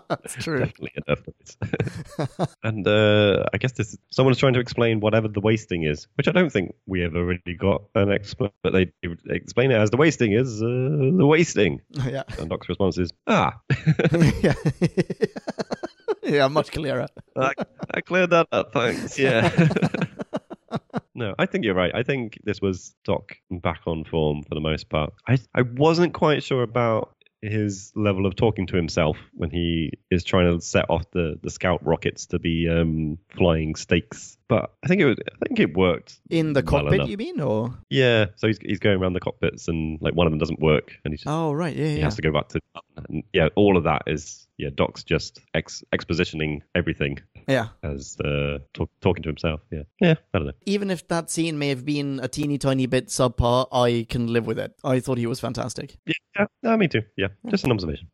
That's 0.10 0.36
true. 0.36 0.60
Definitely 0.60 0.92
Earth 1.08 1.24
noise. 1.28 2.48
and 2.64 2.88
uh, 2.88 3.46
I 3.54 3.58
guess 3.58 3.74
this 3.74 3.98
someone's 4.10 4.38
trying 4.38 4.54
to 4.54 4.60
explain 4.60 5.00
whatever 5.00 5.28
the 5.28 5.40
wasting 5.40 5.84
is, 5.84 6.08
which 6.16 6.28
I 6.28 6.32
don't 6.32 6.52
think 6.52 6.76
we 6.86 7.04
ever 7.04 7.26
really 7.26 7.56
got 7.58 7.84
an 7.96 8.12
explanation. 8.12 8.54
But 8.64 8.74
they 8.74 8.92
explain 9.30 9.72
it 9.72 9.76
as 9.76 9.90
the 9.90 9.98
wasting 9.98 10.34
is 10.34 10.62
uh, 10.62 10.66
the 10.66 11.26
wasting. 11.26 11.82
yeah. 11.92 12.24
And 12.40 12.50
Doc's 12.50 12.70
response 12.70 12.98
is, 12.98 13.12
ah. 13.28 13.60
yeah. 14.42 14.54
yeah, 16.24 16.48
much 16.48 16.72
clearer. 16.72 17.08
I, 17.36 17.54
I 17.94 18.02
cleared 18.02 18.32
that 18.32 18.48
up, 18.52 18.74
thanks. 18.74 19.18
Yeah. 19.18 19.52
no, 21.16 21.36
I 21.38 21.46
think 21.46 21.66
you're 21.66 21.76
right. 21.76 21.94
I 21.94 22.04
think 22.04 22.40
this 22.44 22.62
was 22.62 22.96
Doc 23.04 23.36
back 23.50 23.82
on 23.86 24.04
form 24.04 24.44
for 24.44 24.56
the 24.56 24.62
most 24.62 24.90
part. 24.90 25.14
I, 25.28 25.38
I 25.54 25.64
wasn't 25.64 26.14
quite 26.14 26.44
sure 26.44 26.64
about 26.64 27.16
his 27.42 27.92
level 27.96 28.26
of 28.26 28.36
talking 28.36 28.68
to 28.68 28.76
himself 28.76 29.18
when 29.34 29.50
he 29.50 29.94
is 30.10 30.24
trying 30.24 30.54
to 30.54 30.64
set 30.64 30.90
off 30.90 31.10
the, 31.12 31.40
the 31.42 31.50
scout 31.50 31.86
rockets 31.86 32.28
to 32.28 32.40
be 32.40 32.70
um, 32.70 33.18
flying 33.30 33.76
stakes. 33.76 34.38
But 34.52 34.74
I 34.84 34.88
think 34.90 35.00
it 35.00 35.06
was, 35.06 35.16
I 35.26 35.46
think 35.48 35.62
it 35.62 35.78
worked. 35.78 36.20
In 36.30 36.52
the 36.52 36.60
well 36.62 36.82
cockpit, 36.82 36.96
enough. 36.96 37.08
you 37.10 37.16
mean? 37.16 37.40
Or 37.40 37.74
Yeah, 37.90 38.26
so 38.36 38.48
he's 38.48 38.60
he's 38.62 38.80
going 38.80 39.00
around 39.02 39.14
the 39.14 39.22
cockpits 39.22 39.70
and 39.70 39.98
like 40.02 40.14
one 40.14 40.28
of 40.28 40.32
them 40.34 40.40
doesn't 40.40 40.60
work 40.60 40.92
and 41.06 41.14
he's 41.14 41.22
just, 41.22 41.30
Oh, 41.34 41.54
right. 41.54 41.74
Yeah, 41.74 41.86
he 41.88 41.98
yeah. 42.00 42.04
has 42.04 42.16
to 42.18 42.22
go 42.22 42.34
back 42.34 42.50
to 42.50 42.60
and 42.98 43.24
yeah, 43.32 43.48
all 43.56 43.78
of 43.78 43.86
that 43.86 44.02
is 44.08 44.50
yeah, 44.58 44.68
Doc's 44.76 45.06
just 45.06 45.40
ex- 45.54 45.86
expositioning 45.94 46.60
everything 46.76 47.20
Yeah. 47.48 47.70
as 47.82 48.18
uh, 48.20 48.58
talk, 48.74 48.90
talking 49.00 49.24
to 49.24 49.30
himself. 49.30 49.62
Yeah, 49.72 49.84
yeah. 50.02 50.16
I 50.34 50.38
don't 50.40 50.48
know. 50.48 50.54
Even 50.66 50.92
if 50.92 51.08
that 51.08 51.32
scene 51.32 51.58
may 51.58 51.70
have 51.70 51.86
been 51.86 52.20
a 52.22 52.28
teeny 52.28 52.58
tiny 52.58 52.88
bit 52.88 53.08
subpar, 53.08 53.68
I 53.72 54.06
can 54.10 54.28
live 54.34 54.46
with 54.48 54.60
it. 54.60 54.74
I 54.84 55.00
thought 55.00 55.18
he 55.18 55.28
was 55.28 55.40
fantastic. 55.40 55.98
Yeah, 56.06 56.14
yeah, 56.38 56.46
no, 56.62 56.76
me 56.76 56.90
too. 56.90 57.04
Yeah, 57.16 57.28
just 57.48 57.64
an 57.64 57.72
observation. 57.72 58.10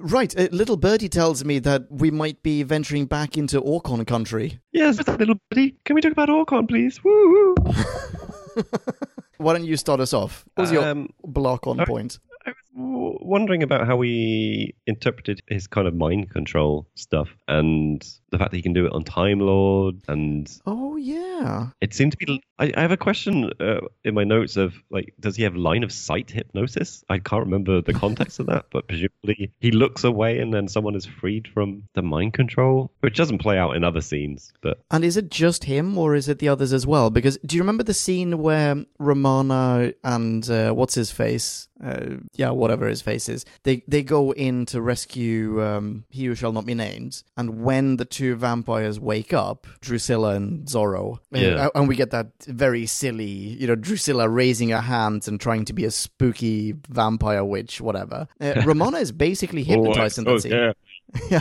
Right. 0.00 0.36
Uh, 0.38 0.48
little 0.52 0.76
Birdie 0.76 1.08
tells 1.08 1.44
me 1.44 1.58
that 1.60 1.86
we 1.90 2.10
might 2.10 2.42
be 2.42 2.62
venturing 2.62 3.06
back 3.06 3.36
into 3.36 3.60
Aukon 3.60 4.04
country. 4.04 4.60
Yes, 4.72 4.98
little 5.06 5.36
birdie. 5.50 5.76
Can 5.84 5.94
we 5.94 6.00
talk 6.00 6.12
about 6.12 6.28
Aukon, 6.30 6.66
please? 6.66 7.02
Woo! 7.04 7.54
Why 9.38 9.52
don't 9.52 9.64
you 9.64 9.76
start 9.76 10.00
us 10.00 10.12
off? 10.12 10.44
What 10.54 10.62
was 10.64 10.72
your 10.72 10.84
Um, 10.84 11.10
block 11.24 11.66
on 11.66 11.80
I- 11.80 11.84
point? 11.84 12.18
I 12.46 12.50
was 12.50 12.56
w- 12.74 13.18
wondering 13.20 13.62
about 13.62 13.86
how 13.86 13.96
we 13.96 14.74
interpreted 14.86 15.42
his 15.48 15.66
kind 15.66 15.86
of 15.86 15.94
mind 15.94 16.30
control 16.30 16.86
stuff 16.94 17.28
and 17.46 18.02
the 18.30 18.38
fact 18.38 18.50
that 18.50 18.56
he 18.56 18.62
can 18.62 18.72
do 18.72 18.86
it 18.86 18.92
on 18.92 19.04
Time 19.04 19.40
Lord 19.40 19.96
and 20.08 20.50
Oh, 20.66 20.96
yeah. 20.96 21.68
it 21.80 21.94
seemed 21.94 22.12
to 22.12 22.18
be. 22.18 22.42
I, 22.58 22.72
I 22.76 22.80
have 22.80 22.90
a 22.92 22.96
question 22.96 23.50
uh, 23.60 23.80
in 24.04 24.14
my 24.14 24.24
notes 24.24 24.56
of 24.56 24.74
like, 24.90 25.14
does 25.20 25.36
he 25.36 25.42
have 25.44 25.56
line 25.56 25.82
of 25.82 25.92
sight 25.92 26.30
hypnosis? 26.30 27.04
I 27.08 27.18
can't 27.18 27.44
remember 27.44 27.80
the 27.80 27.94
context 27.94 28.40
of 28.40 28.46
that, 28.46 28.66
but 28.70 28.88
presumably 28.88 29.52
he 29.60 29.70
looks 29.70 30.04
away 30.04 30.40
and 30.40 30.52
then 30.52 30.68
someone 30.68 30.94
is 30.94 31.06
freed 31.06 31.48
from 31.48 31.84
the 31.94 32.02
mind 32.02 32.34
control, 32.34 32.90
which 33.00 33.16
doesn't 33.16 33.38
play 33.38 33.58
out 33.58 33.76
in 33.76 33.84
other 33.84 34.00
scenes. 34.00 34.52
But 34.60 34.80
And 34.90 35.04
is 35.04 35.16
it 35.16 35.30
just 35.30 35.64
him 35.64 35.96
or 35.96 36.14
is 36.14 36.28
it 36.28 36.38
the 36.38 36.48
others 36.48 36.72
as 36.72 36.86
well? 36.86 37.10
Because 37.10 37.38
do 37.46 37.56
you 37.56 37.62
remember 37.62 37.84
the 37.84 37.94
scene 37.94 38.38
where 38.38 38.84
Romana 38.98 39.92
and 40.04 40.48
uh, 40.50 40.72
what's 40.72 40.94
his 40.94 41.10
face 41.10 41.68
uh, 41.82 42.16
yeah, 42.34 42.50
whatever 42.50 42.88
his 42.88 43.02
face 43.02 43.28
is. 43.28 43.44
They 43.62 43.82
they 43.86 44.02
go 44.02 44.32
in 44.32 44.66
to 44.66 44.80
rescue 44.80 45.62
um, 45.62 46.04
he 46.10 46.24
who 46.24 46.34
shall 46.34 46.52
not 46.52 46.66
be 46.66 46.74
named, 46.74 47.22
and 47.36 47.62
when 47.62 47.96
the 47.96 48.04
two 48.04 48.17
vampires 48.36 48.98
wake 49.00 49.32
up, 49.32 49.66
Drusilla 49.80 50.34
and 50.34 50.66
Zorro, 50.66 51.16
uh, 51.16 51.18
Yeah. 51.38 51.68
and 51.74 51.88
we 51.88 51.96
get 51.96 52.10
that 52.10 52.28
very 52.46 52.86
silly, 52.86 53.24
you 53.60 53.66
know, 53.66 53.74
Drusilla 53.74 54.28
raising 54.28 54.70
her 54.70 54.80
hands 54.80 55.28
and 55.28 55.40
trying 55.40 55.64
to 55.66 55.72
be 55.72 55.84
a 55.84 55.90
spooky 55.90 56.74
vampire 56.88 57.44
witch, 57.44 57.80
whatever. 57.80 58.26
Uh, 58.40 58.62
Romana 58.66 58.98
is 58.98 59.12
basically 59.12 59.62
hypnotized 59.64 60.18
in 60.18 60.24
that 60.24 60.40
scene. 60.42 60.52
yeah. 60.52 60.72
Yeah. 61.30 61.40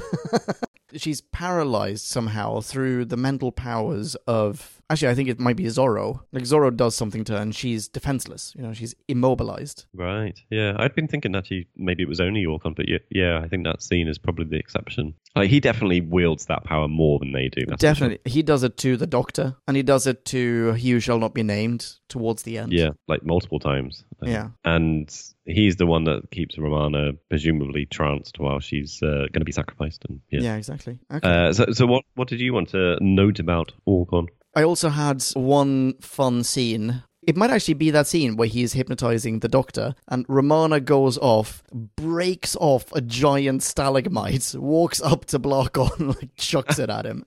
She's 0.95 1.21
paralyzed 1.21 2.05
somehow 2.05 2.61
through 2.61 3.05
the 3.05 3.17
mental 3.17 3.51
powers 3.51 4.15
of. 4.27 4.73
Actually, 4.89 5.09
I 5.09 5.15
think 5.15 5.27
it 5.27 5.37
might 5.37 5.57
be 5.57 5.65
Zorro. 5.65 6.21
Like, 6.31 6.43
Zorro 6.43 6.73
does 6.73 6.95
something 6.95 7.25
to 7.25 7.33
her 7.33 7.39
and 7.39 7.53
she's 7.53 7.89
defenseless. 7.89 8.53
You 8.55 8.63
know, 8.63 8.71
she's 8.73 8.95
immobilized. 9.09 9.85
Right. 9.93 10.39
Yeah. 10.49 10.75
I'd 10.77 10.95
been 10.95 11.09
thinking 11.09 11.33
that 11.33 11.45
he 11.47 11.67
maybe 11.75 12.03
it 12.03 12.07
was 12.07 12.21
only 12.21 12.45
Aukon, 12.45 12.73
but 12.73 12.87
yeah, 12.87 12.99
yeah, 13.09 13.41
I 13.43 13.49
think 13.49 13.65
that 13.65 13.83
scene 13.83 14.07
is 14.07 14.17
probably 14.17 14.45
the 14.45 14.55
exception. 14.55 15.13
Like 15.35 15.49
he 15.49 15.59
definitely 15.59 15.99
wields 15.99 16.45
that 16.45 16.63
power 16.63 16.87
more 16.87 17.19
than 17.19 17.33
they 17.33 17.49
do. 17.49 17.63
for 17.65 17.71
sure. 17.71 17.77
Definitely. 17.77 18.19
He 18.31 18.41
does 18.43 18.63
it 18.63 18.77
to 18.77 18.95
the 18.95 19.07
doctor 19.07 19.57
and 19.67 19.75
he 19.75 19.83
does 19.83 20.07
it 20.07 20.23
to 20.25 20.71
He 20.73 20.91
Who 20.91 21.01
Shall 21.01 21.19
Not 21.19 21.33
Be 21.33 21.43
Named 21.43 21.85
towards 22.07 22.43
the 22.43 22.57
end. 22.57 22.71
Yeah, 22.71 22.91
like 23.09 23.25
multiple 23.25 23.59
times. 23.59 24.05
Yeah. 24.23 24.49
And 24.63 25.13
he's 25.45 25.75
the 25.75 25.85
one 25.85 26.05
that 26.05 26.31
keeps 26.31 26.57
Romana 26.57 27.11
presumably 27.29 27.85
tranced 27.85 28.39
while 28.39 28.59
she's 28.59 29.01
uh, 29.03 29.27
going 29.31 29.39
to 29.41 29.45
be 29.45 29.51
sacrificed. 29.51 30.05
And 30.07 30.21
yeah. 30.29 30.39
Yeah, 30.41 30.55
exactly. 30.55 30.76
Okay. 31.11 31.27
Uh, 31.27 31.53
so, 31.53 31.65
so 31.71 31.85
what 31.85 32.03
what 32.15 32.27
did 32.27 32.39
you 32.39 32.53
want 32.53 32.69
to 32.69 32.97
note 33.01 33.39
about 33.39 33.73
Aukon? 33.87 34.27
I 34.55 34.63
also 34.63 34.89
had 34.89 35.23
one 35.33 35.93
fun 36.01 36.43
scene. 36.43 37.03
It 37.27 37.35
might 37.35 37.49
actually 37.49 37.73
be 37.73 37.91
that 37.91 38.07
scene 38.07 38.37
where 38.37 38.47
he's 38.47 38.73
hypnotizing 38.73 39.39
the 39.39 39.49
doctor, 39.49 39.95
and 40.07 40.25
Romana 40.29 40.79
goes 40.79 41.17
off, 41.17 41.61
breaks 41.73 42.55
off 42.55 42.91
a 42.93 43.01
giant 43.01 43.63
stalagmite, 43.63 44.55
walks 44.57 45.01
up 45.01 45.25
to 45.25 45.39
Block-On, 45.39 46.07
like 46.21 46.35
chucks 46.37 46.79
it 46.79 46.89
at 46.89 47.05
him. 47.05 47.25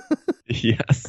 yes. 0.46 1.06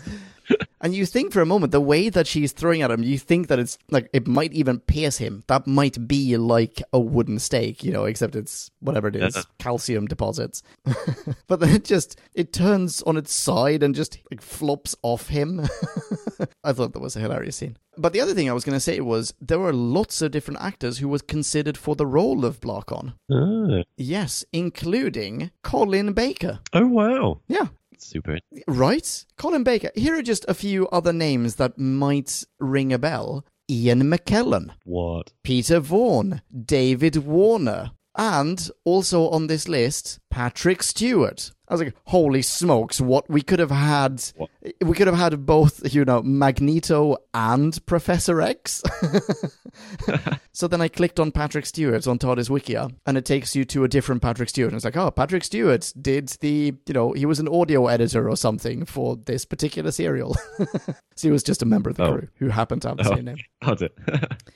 And 0.81 0.95
you 0.95 1.05
think 1.05 1.33
for 1.33 1.41
a 1.41 1.45
moment, 1.45 1.71
the 1.71 1.81
way 1.81 2.09
that 2.09 2.25
she's 2.27 2.51
throwing 2.53 2.81
at 2.81 2.91
him, 2.91 3.03
you 3.03 3.17
think 3.17 3.47
that 3.47 3.59
it's 3.59 3.77
like 3.89 4.09
it 4.13 4.27
might 4.27 4.53
even 4.53 4.79
pierce 4.79 5.17
him. 5.17 5.43
That 5.47 5.67
might 5.67 6.07
be 6.07 6.37
like 6.37 6.81
a 6.93 6.99
wooden 6.99 7.39
stake, 7.39 7.83
you 7.83 7.91
know, 7.91 8.05
except 8.05 8.35
it's 8.35 8.71
whatever 8.79 9.07
it 9.09 9.15
is, 9.17 9.35
Yeah. 9.35 9.43
calcium 9.59 10.07
deposits. 10.07 10.63
but 11.47 11.59
then 11.59 11.69
it 11.71 11.83
just 11.83 12.19
it 12.33 12.53
turns 12.53 13.01
on 13.03 13.17
its 13.17 13.33
side 13.33 13.83
and 13.83 13.93
just 13.93 14.19
like 14.31 14.41
flops 14.41 14.95
off 15.03 15.27
him. 15.27 15.61
I 16.63 16.71
thought 16.73 16.93
that 16.93 16.99
was 17.01 17.15
a 17.15 17.19
hilarious 17.19 17.57
scene. 17.57 17.77
But 17.97 18.13
the 18.13 18.21
other 18.21 18.33
thing 18.33 18.49
I 18.49 18.53
was 18.53 18.63
going 18.63 18.75
to 18.77 18.79
say 18.79 19.01
was 19.01 19.33
there 19.41 19.59
were 19.59 19.73
lots 19.73 20.21
of 20.21 20.31
different 20.31 20.61
actors 20.61 20.99
who 20.99 21.09
was 21.09 21.21
considered 21.21 21.77
for 21.77 21.95
the 21.97 22.05
role 22.05 22.45
of 22.45 22.61
Block-On. 22.61 23.13
Ah. 23.29 23.83
Yes, 23.97 24.45
including 24.53 25.51
Colin 25.63 26.13
Baker. 26.13 26.59
Oh 26.71 26.87
wow. 26.87 27.41
Yeah, 27.49 27.67
Super. 28.01 28.39
Right? 28.67 29.25
Colin 29.37 29.63
Baker. 29.63 29.91
Here 29.95 30.17
are 30.17 30.21
just 30.21 30.45
a 30.47 30.53
few 30.53 30.87
other 30.87 31.13
names 31.13 31.55
that 31.55 31.77
might 31.77 32.43
ring 32.59 32.93
a 32.93 32.97
bell 32.97 33.45
Ian 33.69 34.01
McKellen, 34.03 34.71
What? 34.83 35.31
Peter 35.43 35.79
Vaughan, 35.79 36.41
David 36.65 37.17
Warner, 37.17 37.91
and 38.17 38.69
also 38.83 39.29
on 39.29 39.45
this 39.47 39.67
list, 39.67 40.19
Patrick 40.31 40.81
Stewart. 40.81 41.51
I 41.69 41.73
was 41.75 41.81
like, 41.81 41.95
holy 42.05 42.41
smokes, 42.41 42.99
what? 42.99 43.29
We 43.29 43.41
could 43.41 43.59
have 43.59 43.69
had. 43.71 44.23
What? 44.35 44.49
We 44.81 44.95
could 44.95 45.07
have 45.07 45.15
had 45.17 45.45
both, 45.45 45.93
you 45.93 46.03
know, 46.03 46.21
Magneto 46.23 47.17
and 47.33 47.85
Professor 47.85 48.41
X. 48.41 48.81
so 50.51 50.67
then 50.67 50.81
I 50.81 50.87
clicked 50.87 51.19
on 51.19 51.31
Patrick 51.31 51.65
Stewart 51.65 52.07
on 52.07 52.17
TARDIS 52.19 52.49
Wikia, 52.49 52.91
and 53.05 53.17
it 53.17 53.25
takes 53.25 53.55
you 53.55 53.65
to 53.65 53.83
a 53.83 53.87
different 53.87 54.21
Patrick 54.21 54.49
Stewart. 54.49 54.71
And 54.71 54.77
it's 54.77 54.85
like, 54.85 54.97
oh, 54.97 55.11
Patrick 55.11 55.43
Stewart 55.43 55.93
did 56.01 56.29
the, 56.41 56.73
you 56.87 56.93
know, 56.93 57.11
he 57.13 57.25
was 57.25 57.39
an 57.39 57.47
audio 57.47 57.87
editor 57.87 58.29
or 58.29 58.35
something 58.35 58.85
for 58.85 59.15
this 59.15 59.45
particular 59.45 59.91
serial. 59.91 60.35
so 61.15 61.27
he 61.27 61.31
was 61.31 61.43
just 61.43 61.61
a 61.61 61.65
member 61.65 61.89
of 61.89 61.97
the 61.97 62.03
Oh. 62.03 62.13
crew 62.13 62.27
who 62.35 62.47
happened 62.49 62.81
to 62.83 62.89
have 62.89 62.97
the 62.97 63.09
Oh. 63.11 63.15
same 63.15 63.25
name. 63.25 63.37
How's 63.61 63.81
it? 63.81 63.97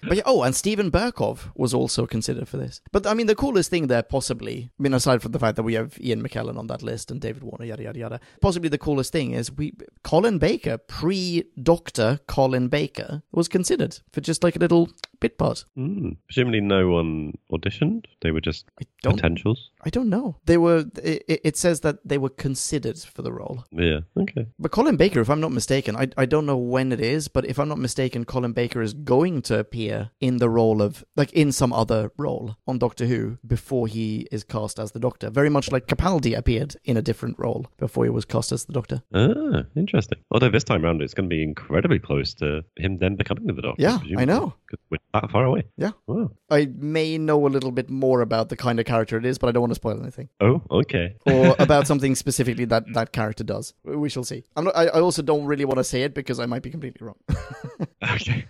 But 0.03 0.17
yeah, 0.17 0.23
oh, 0.25 0.43
and 0.43 0.55
Steven 0.55 0.89
Berkoff 0.89 1.49
was 1.55 1.73
also 1.73 2.05
considered 2.05 2.47
for 2.47 2.57
this. 2.57 2.81
But 2.91 3.05
I 3.05 3.13
mean, 3.13 3.27
the 3.27 3.35
coolest 3.35 3.69
thing 3.69 3.87
there, 3.87 4.03
possibly, 4.03 4.71
I 4.79 4.81
mean, 4.83 4.93
aside 4.93 5.21
from 5.21 5.31
the 5.33 5.39
fact 5.39 5.55
that 5.57 5.63
we 5.63 5.73
have 5.75 5.97
Ian 6.01 6.23
McKellen 6.23 6.57
on 6.57 6.67
that 6.67 6.81
list 6.81 7.02
and 7.11 7.21
David 7.21 7.43
Warner, 7.43 7.65
yada 7.65 7.83
yada 7.83 7.99
yada, 7.99 8.19
possibly 8.41 8.69
the 8.69 8.77
coolest 8.77 9.11
thing 9.11 9.31
is 9.31 9.51
we 9.51 9.73
Colin 10.03 10.37
Baker, 10.37 10.77
pre-Doctor 10.77 12.19
Colin 12.27 12.67
Baker, 12.67 13.23
was 13.31 13.47
considered 13.47 13.99
for 14.11 14.21
just 14.21 14.43
like 14.43 14.55
a 14.55 14.59
little 14.59 14.89
bit 15.23 15.37
part. 15.37 15.65
Hmm. 15.75 16.11
Presumably, 16.27 16.61
no 16.61 16.81
one 16.97 17.33
auditioned. 17.51 18.05
They 18.21 18.31
were 18.31 18.41
just 18.49 18.65
I 18.81 18.83
don't, 19.01 19.15
potentials. 19.15 19.59
I 19.87 19.89
don't 19.89 20.09
know. 20.09 20.37
They 20.45 20.57
were. 20.57 20.85
It, 21.01 21.23
it 21.49 21.55
says 21.57 21.79
that 21.85 21.97
they 22.05 22.17
were 22.17 22.29
considered 22.47 22.99
for 23.15 23.21
the 23.23 23.33
role. 23.39 23.63
Yeah. 23.71 24.01
Okay. 24.23 24.45
But 24.59 24.71
Colin 24.71 24.97
Baker, 24.97 25.19
if 25.21 25.29
I'm 25.29 25.41
not 25.41 25.51
mistaken, 25.51 25.95
I, 25.95 26.05
I 26.17 26.25
don't 26.25 26.45
know 26.45 26.57
when 26.57 26.91
it 26.91 26.99
is, 26.99 27.27
but 27.27 27.45
if 27.45 27.57
I'm 27.59 27.69
not 27.69 27.79
mistaken, 27.79 28.25
Colin 28.25 28.53
Baker 28.53 28.81
is 28.81 28.93
going 28.93 29.41
to 29.43 29.59
appear 29.59 30.11
in 30.19 30.37
the 30.37 30.49
role 30.49 30.81
of, 30.81 31.03
like, 31.15 31.31
in 31.33 31.51
some 31.51 31.73
other 31.73 32.11
role 32.17 32.57
on 32.67 32.77
Doctor 32.79 33.05
Who 33.05 33.37
before 33.45 33.87
he 33.87 34.27
is 34.31 34.43
cast 34.43 34.79
as 34.79 34.91
the 34.91 34.99
Doctor. 34.99 35.29
Very 35.29 35.49
much 35.49 35.71
like 35.71 35.87
Capaldi 35.87 36.37
appeared 36.37 36.75
in 36.83 36.97
a 36.97 37.01
different 37.01 37.37
role 37.39 37.67
before 37.77 38.03
he 38.03 38.09
was 38.09 38.25
cast 38.25 38.51
as 38.51 38.65
the 38.65 38.73
Doctor. 38.73 39.01
Ah, 39.13 39.63
interesting. 39.75 40.19
Although 40.31 40.49
this 40.51 40.63
time 40.63 40.83
round, 40.83 41.01
it's 41.01 41.13
going 41.13 41.29
to 41.29 41.35
be 41.35 41.43
incredibly 41.43 41.99
close 41.99 42.33
to 42.35 42.63
him 42.77 42.97
then 42.97 43.15
becoming 43.15 43.47
the 43.47 43.61
Doctor. 43.61 43.81
Yeah, 43.81 43.95
I 43.95 43.99
presumably, 43.99 44.25
know. 44.25 44.53
'cause 44.69 44.79
We're 44.89 44.97
that 45.13 45.29
far 45.31 45.45
away. 45.45 45.63
Yeah. 45.77 45.91
Wow. 46.07 46.31
I 46.49 46.69
may 46.75 47.17
know 47.17 47.45
a 47.45 47.49
little 47.49 47.71
bit 47.71 47.89
more 47.89 48.21
about 48.21 48.49
the 48.49 48.55
kind 48.55 48.79
of 48.79 48.85
character 48.85 49.17
it 49.17 49.25
is, 49.25 49.37
but 49.37 49.47
I 49.47 49.51
don't 49.51 49.61
want 49.61 49.71
to 49.71 49.75
spoil 49.75 49.99
anything. 50.01 50.29
Oh, 50.41 50.61
okay. 50.71 51.15
or 51.25 51.55
about 51.59 51.87
something 51.87 52.15
specifically 52.15 52.65
that 52.65 52.91
that 52.93 53.11
character 53.11 53.43
does. 53.43 53.73
We 53.83 54.09
shall 54.09 54.23
see. 54.23 54.43
I'm 54.55 54.65
not, 54.65 54.75
I, 54.75 54.87
I 54.87 54.99
also 54.99 55.21
don't 55.21 55.45
really 55.45 55.65
want 55.65 55.77
to 55.77 55.83
say 55.83 56.03
it 56.03 56.13
because 56.13 56.39
I 56.39 56.45
might 56.45 56.63
be 56.63 56.69
completely 56.71 57.05
wrong. 57.05 57.17
Okay. 58.03 58.45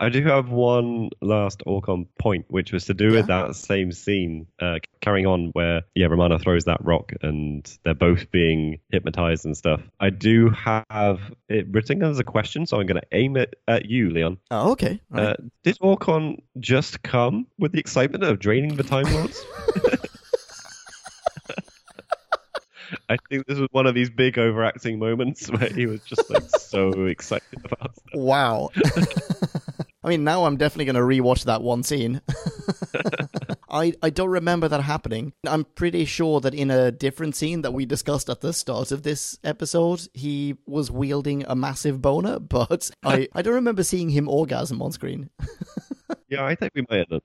I 0.00 0.08
do 0.08 0.24
have 0.24 0.48
one 0.48 1.10
last 1.20 1.62
Aukon 1.66 2.06
point, 2.18 2.46
which 2.48 2.72
was 2.72 2.86
to 2.86 2.94
do 2.94 3.12
with 3.12 3.26
that 3.26 3.54
same 3.54 3.92
scene, 3.92 4.46
uh, 4.58 4.78
carrying 5.02 5.26
on 5.26 5.50
where, 5.52 5.82
yeah, 5.94 6.06
Romana 6.06 6.38
throws 6.38 6.64
that 6.64 6.82
rock 6.82 7.12
and 7.20 7.70
they're 7.84 7.92
both 7.92 8.30
being 8.30 8.80
hypnotized 8.90 9.44
and 9.44 9.54
stuff. 9.54 9.82
I 10.00 10.08
do 10.08 10.48
have 10.50 11.20
it 11.50 11.66
written 11.70 12.02
as 12.02 12.18
a 12.18 12.24
question, 12.24 12.64
so 12.64 12.80
I'm 12.80 12.86
going 12.86 13.00
to 13.00 13.06
aim 13.12 13.36
it 13.36 13.60
at 13.68 13.90
you, 13.90 14.08
Leon. 14.08 14.38
oh, 14.50 14.72
okay. 14.72 15.00
Right. 15.10 15.22
Uh, 15.22 15.34
did 15.64 15.76
Aukon 15.82 16.40
just 16.58 17.02
come 17.02 17.46
with 17.58 17.72
the 17.72 17.78
excitement 17.78 18.24
of 18.24 18.38
draining 18.38 18.76
the 18.76 18.82
Time 18.82 19.04
Lords? 19.12 19.44
I 23.08 23.16
think 23.28 23.46
this 23.46 23.58
was 23.58 23.68
one 23.72 23.86
of 23.86 23.94
these 23.94 24.10
big 24.10 24.38
overacting 24.38 24.98
moments 24.98 25.48
where 25.50 25.68
he 25.68 25.86
was 25.86 26.00
just 26.04 26.28
like 26.30 26.48
so 26.58 26.90
excited 27.06 27.64
about 27.64 27.96
stuff. 27.96 28.14
Wow. 28.14 28.70
I 30.02 30.08
mean, 30.08 30.24
now 30.24 30.46
I'm 30.46 30.56
definitely 30.56 30.86
going 30.86 30.94
to 30.94 31.22
rewatch 31.22 31.44
that 31.44 31.62
one 31.62 31.82
scene. 31.82 32.22
I, 33.70 33.92
I 34.02 34.10
don't 34.10 34.30
remember 34.30 34.66
that 34.66 34.82
happening. 34.82 35.32
I'm 35.46 35.64
pretty 35.64 36.04
sure 36.04 36.40
that 36.40 36.54
in 36.54 36.70
a 36.70 36.90
different 36.90 37.36
scene 37.36 37.62
that 37.62 37.72
we 37.72 37.86
discussed 37.86 38.28
at 38.28 38.40
the 38.40 38.52
start 38.52 38.92
of 38.92 39.02
this 39.02 39.38
episode, 39.44 40.08
he 40.14 40.56
was 40.66 40.90
wielding 40.90 41.44
a 41.46 41.54
massive 41.54 42.02
boner, 42.02 42.38
but 42.40 42.90
I, 43.04 43.28
I 43.34 43.42
don't 43.42 43.54
remember 43.54 43.84
seeing 43.84 44.10
him 44.10 44.28
orgasm 44.28 44.82
on 44.82 44.92
screen. 44.92 45.30
Yeah, 46.28 46.44
I 46.44 46.54
think 46.54 46.72
we 46.74 46.84
might 46.88 47.06
have 47.10 47.22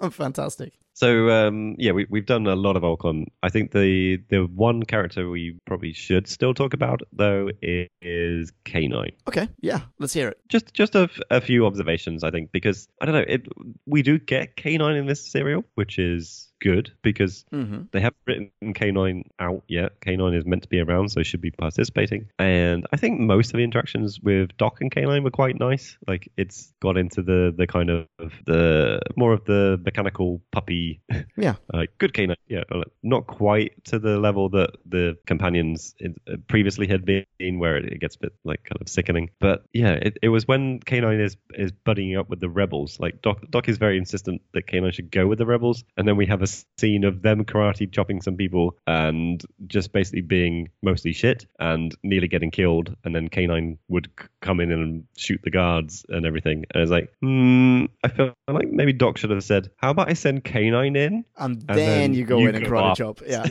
done. 0.00 0.10
Fantastic. 0.10 0.74
So 0.92 1.28
um, 1.30 1.74
yeah, 1.78 1.92
we, 1.92 2.06
we've 2.08 2.24
done 2.26 2.46
a 2.46 2.56
lot 2.56 2.76
of 2.76 2.82
Aukon. 2.84 3.26
I 3.42 3.48
think 3.50 3.72
the 3.72 4.18
the 4.28 4.44
one 4.46 4.82
character 4.82 5.28
we 5.28 5.58
probably 5.66 5.92
should 5.92 6.26
still 6.26 6.54
talk 6.54 6.72
about 6.74 7.02
though 7.12 7.50
is 7.62 8.52
K9. 8.64 9.10
Okay, 9.28 9.48
yeah, 9.60 9.80
let's 9.98 10.14
hear 10.14 10.28
it. 10.28 10.38
Just 10.48 10.72
just 10.72 10.94
a, 10.94 11.02
f- 11.02 11.20
a 11.30 11.40
few 11.40 11.66
observations, 11.66 12.24
I 12.24 12.30
think, 12.30 12.50
because 12.52 12.88
I 13.00 13.04
don't 13.06 13.14
know, 13.14 13.24
it 13.28 13.46
we 13.86 14.02
do 14.02 14.18
get 14.18 14.56
K9 14.56 14.98
in 14.98 15.06
this 15.06 15.30
serial, 15.30 15.64
which 15.74 15.98
is 15.98 16.45
good 16.60 16.92
because 17.02 17.44
Mm-hmm. 17.52 17.82
they 17.92 18.00
haven't 18.00 18.16
written 18.26 18.50
K9 18.62 19.22
out 19.38 19.62
yet. 19.68 20.00
K9 20.00 20.36
is 20.36 20.44
meant 20.44 20.62
to 20.62 20.68
be 20.68 20.80
around, 20.80 21.10
so 21.10 21.22
should 21.22 21.40
be 21.40 21.50
participating. 21.50 22.28
And 22.38 22.86
I 22.92 22.96
think 22.96 23.20
most 23.20 23.48
of 23.54 23.58
the 23.58 23.64
interactions 23.64 24.20
with 24.20 24.56
Doc 24.56 24.80
and 24.80 24.90
K9 24.90 25.22
were 25.22 25.30
quite 25.30 25.58
nice. 25.58 25.96
Like 26.06 26.28
it's 26.36 26.72
got 26.80 26.96
into 26.96 27.22
the 27.22 27.54
the 27.56 27.66
kind 27.66 27.90
of 27.90 28.06
the 28.46 29.00
more 29.16 29.32
of 29.32 29.44
the 29.44 29.80
mechanical 29.84 30.42
puppy 30.52 31.00
Yeah. 31.36 31.54
like 31.72 31.96
good 31.98 32.12
K9, 32.12 32.34
yeah, 32.48 32.62
uh, 32.70 32.82
not 33.02 33.26
quite 33.26 33.72
to 33.86 33.98
the 33.98 34.18
level 34.18 34.48
that 34.50 34.70
the 34.84 35.16
companions 35.26 35.94
uh, 36.04 36.36
previously 36.48 36.86
had 36.86 37.04
been, 37.04 37.24
where 37.58 37.76
it, 37.76 37.86
it 37.92 38.00
gets 38.00 38.16
a 38.16 38.18
bit 38.20 38.32
like 38.44 38.64
kind 38.64 38.80
of 38.80 38.88
sickening. 38.88 39.30
But 39.40 39.64
yeah, 39.72 39.92
it, 39.92 40.18
it 40.22 40.28
was 40.28 40.46
when 40.48 40.80
K9 40.80 41.20
is 41.20 41.36
is 41.54 41.72
buddying 41.72 42.18
up 42.18 42.28
with 42.28 42.40
the 42.40 42.48
rebels. 42.48 42.98
Like 43.00 43.22
Doc, 43.22 43.38
Doc 43.50 43.68
is 43.68 43.78
very 43.78 43.98
insistent 43.98 44.42
that 44.52 44.66
K9 44.66 44.92
should 44.92 45.10
go 45.10 45.26
with 45.26 45.38
the 45.38 45.46
rebels, 45.46 45.84
and 45.96 46.06
then 46.06 46.16
we 46.16 46.26
have 46.26 46.42
a 46.42 46.45
a 46.46 46.80
scene 46.80 47.04
of 47.04 47.22
them 47.22 47.44
karate 47.44 47.90
chopping 47.90 48.20
some 48.22 48.36
people 48.36 48.76
and 48.86 49.44
just 49.66 49.92
basically 49.92 50.20
being 50.20 50.70
mostly 50.82 51.12
shit 51.12 51.46
and 51.58 51.94
nearly 52.02 52.28
getting 52.28 52.50
killed. 52.50 52.94
And 53.04 53.14
then 53.14 53.28
K9 53.28 53.78
would 53.88 54.10
c- 54.18 54.26
come 54.40 54.60
in 54.60 54.70
and 54.72 55.04
shoot 55.16 55.40
the 55.42 55.50
guards 55.50 56.04
and 56.08 56.26
everything. 56.26 56.64
And 56.72 56.82
it's 56.82 56.90
like, 56.90 57.12
hmm, 57.20 57.86
I 58.04 58.08
feel 58.08 58.34
like 58.48 58.70
maybe 58.70 58.92
Doc 58.92 59.18
should 59.18 59.30
have 59.30 59.44
said, 59.44 59.70
how 59.76 59.90
about 59.90 60.08
I 60.08 60.14
send 60.14 60.44
K9 60.44 60.96
in? 60.96 61.24
And, 61.36 61.64
And 61.68 61.68
then, 61.68 61.86
then 61.86 62.14
you 62.14 62.24
go 62.24 62.38
you 62.38 62.48
in 62.48 62.54
and 62.56 62.66
karate 62.66 62.96
chop. 62.96 63.20
Yeah. 63.26 63.46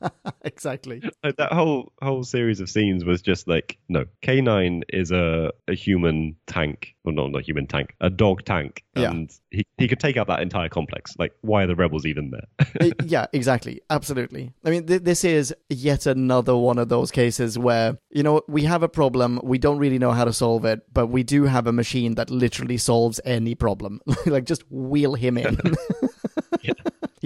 exactly. 0.56 1.02
Like, 1.24 1.36
that 1.36 1.52
whole 1.52 1.92
whole 2.00 2.22
series 2.22 2.60
of 2.60 2.70
scenes 2.70 3.04
was 3.04 3.20
just 3.20 3.48
like, 3.48 3.78
no, 3.88 4.04
K9 4.22 4.82
is 4.88 5.10
a, 5.10 5.50
a 5.66 5.74
human 5.74 6.36
tank. 6.46 6.94
Well, 7.04 7.14
no, 7.14 7.26
not 7.26 7.42
a 7.42 7.44
human 7.44 7.66
tank, 7.66 7.94
a 8.00 8.10
dog 8.10 8.44
tank. 8.44 8.84
Yeah. 8.94 9.10
And 9.10 9.30
he, 9.50 9.66
he 9.76 9.88
could 9.88 10.00
take 10.00 10.16
out 10.16 10.28
that 10.28 10.40
entire 10.40 10.68
complex. 10.68 11.14
Like, 11.18 11.32
why 11.40 11.64
are 11.64 11.66
the 11.66 11.74
rebels 11.74 12.06
even 12.06 12.30
there? 12.30 12.46
Uh, 12.78 12.90
yeah, 13.04 13.24
exactly. 13.32 13.80
Absolutely. 13.88 14.52
I 14.62 14.68
mean, 14.68 14.86
th- 14.86 15.02
this 15.02 15.24
is 15.24 15.54
yet 15.70 16.04
another 16.04 16.54
one 16.54 16.78
of 16.78 16.90
those 16.90 17.10
cases 17.10 17.58
where, 17.58 17.96
you 18.10 18.22
know, 18.22 18.42
we 18.48 18.64
have 18.64 18.82
a 18.82 18.88
problem, 18.88 19.40
we 19.42 19.56
don't 19.56 19.78
really 19.78 19.98
know 19.98 20.12
how 20.12 20.26
to 20.26 20.32
solve 20.32 20.66
it, 20.66 20.82
but 20.92 21.06
we 21.06 21.22
do 21.22 21.44
have 21.44 21.66
a 21.66 21.72
machine 21.72 22.16
that 22.16 22.28
literally 22.28 22.76
solves 22.76 23.18
any 23.24 23.54
problem. 23.54 24.02
like, 24.26 24.44
just 24.44 24.62
wheel 24.70 25.14
him 25.14 25.38
in. 25.38 25.58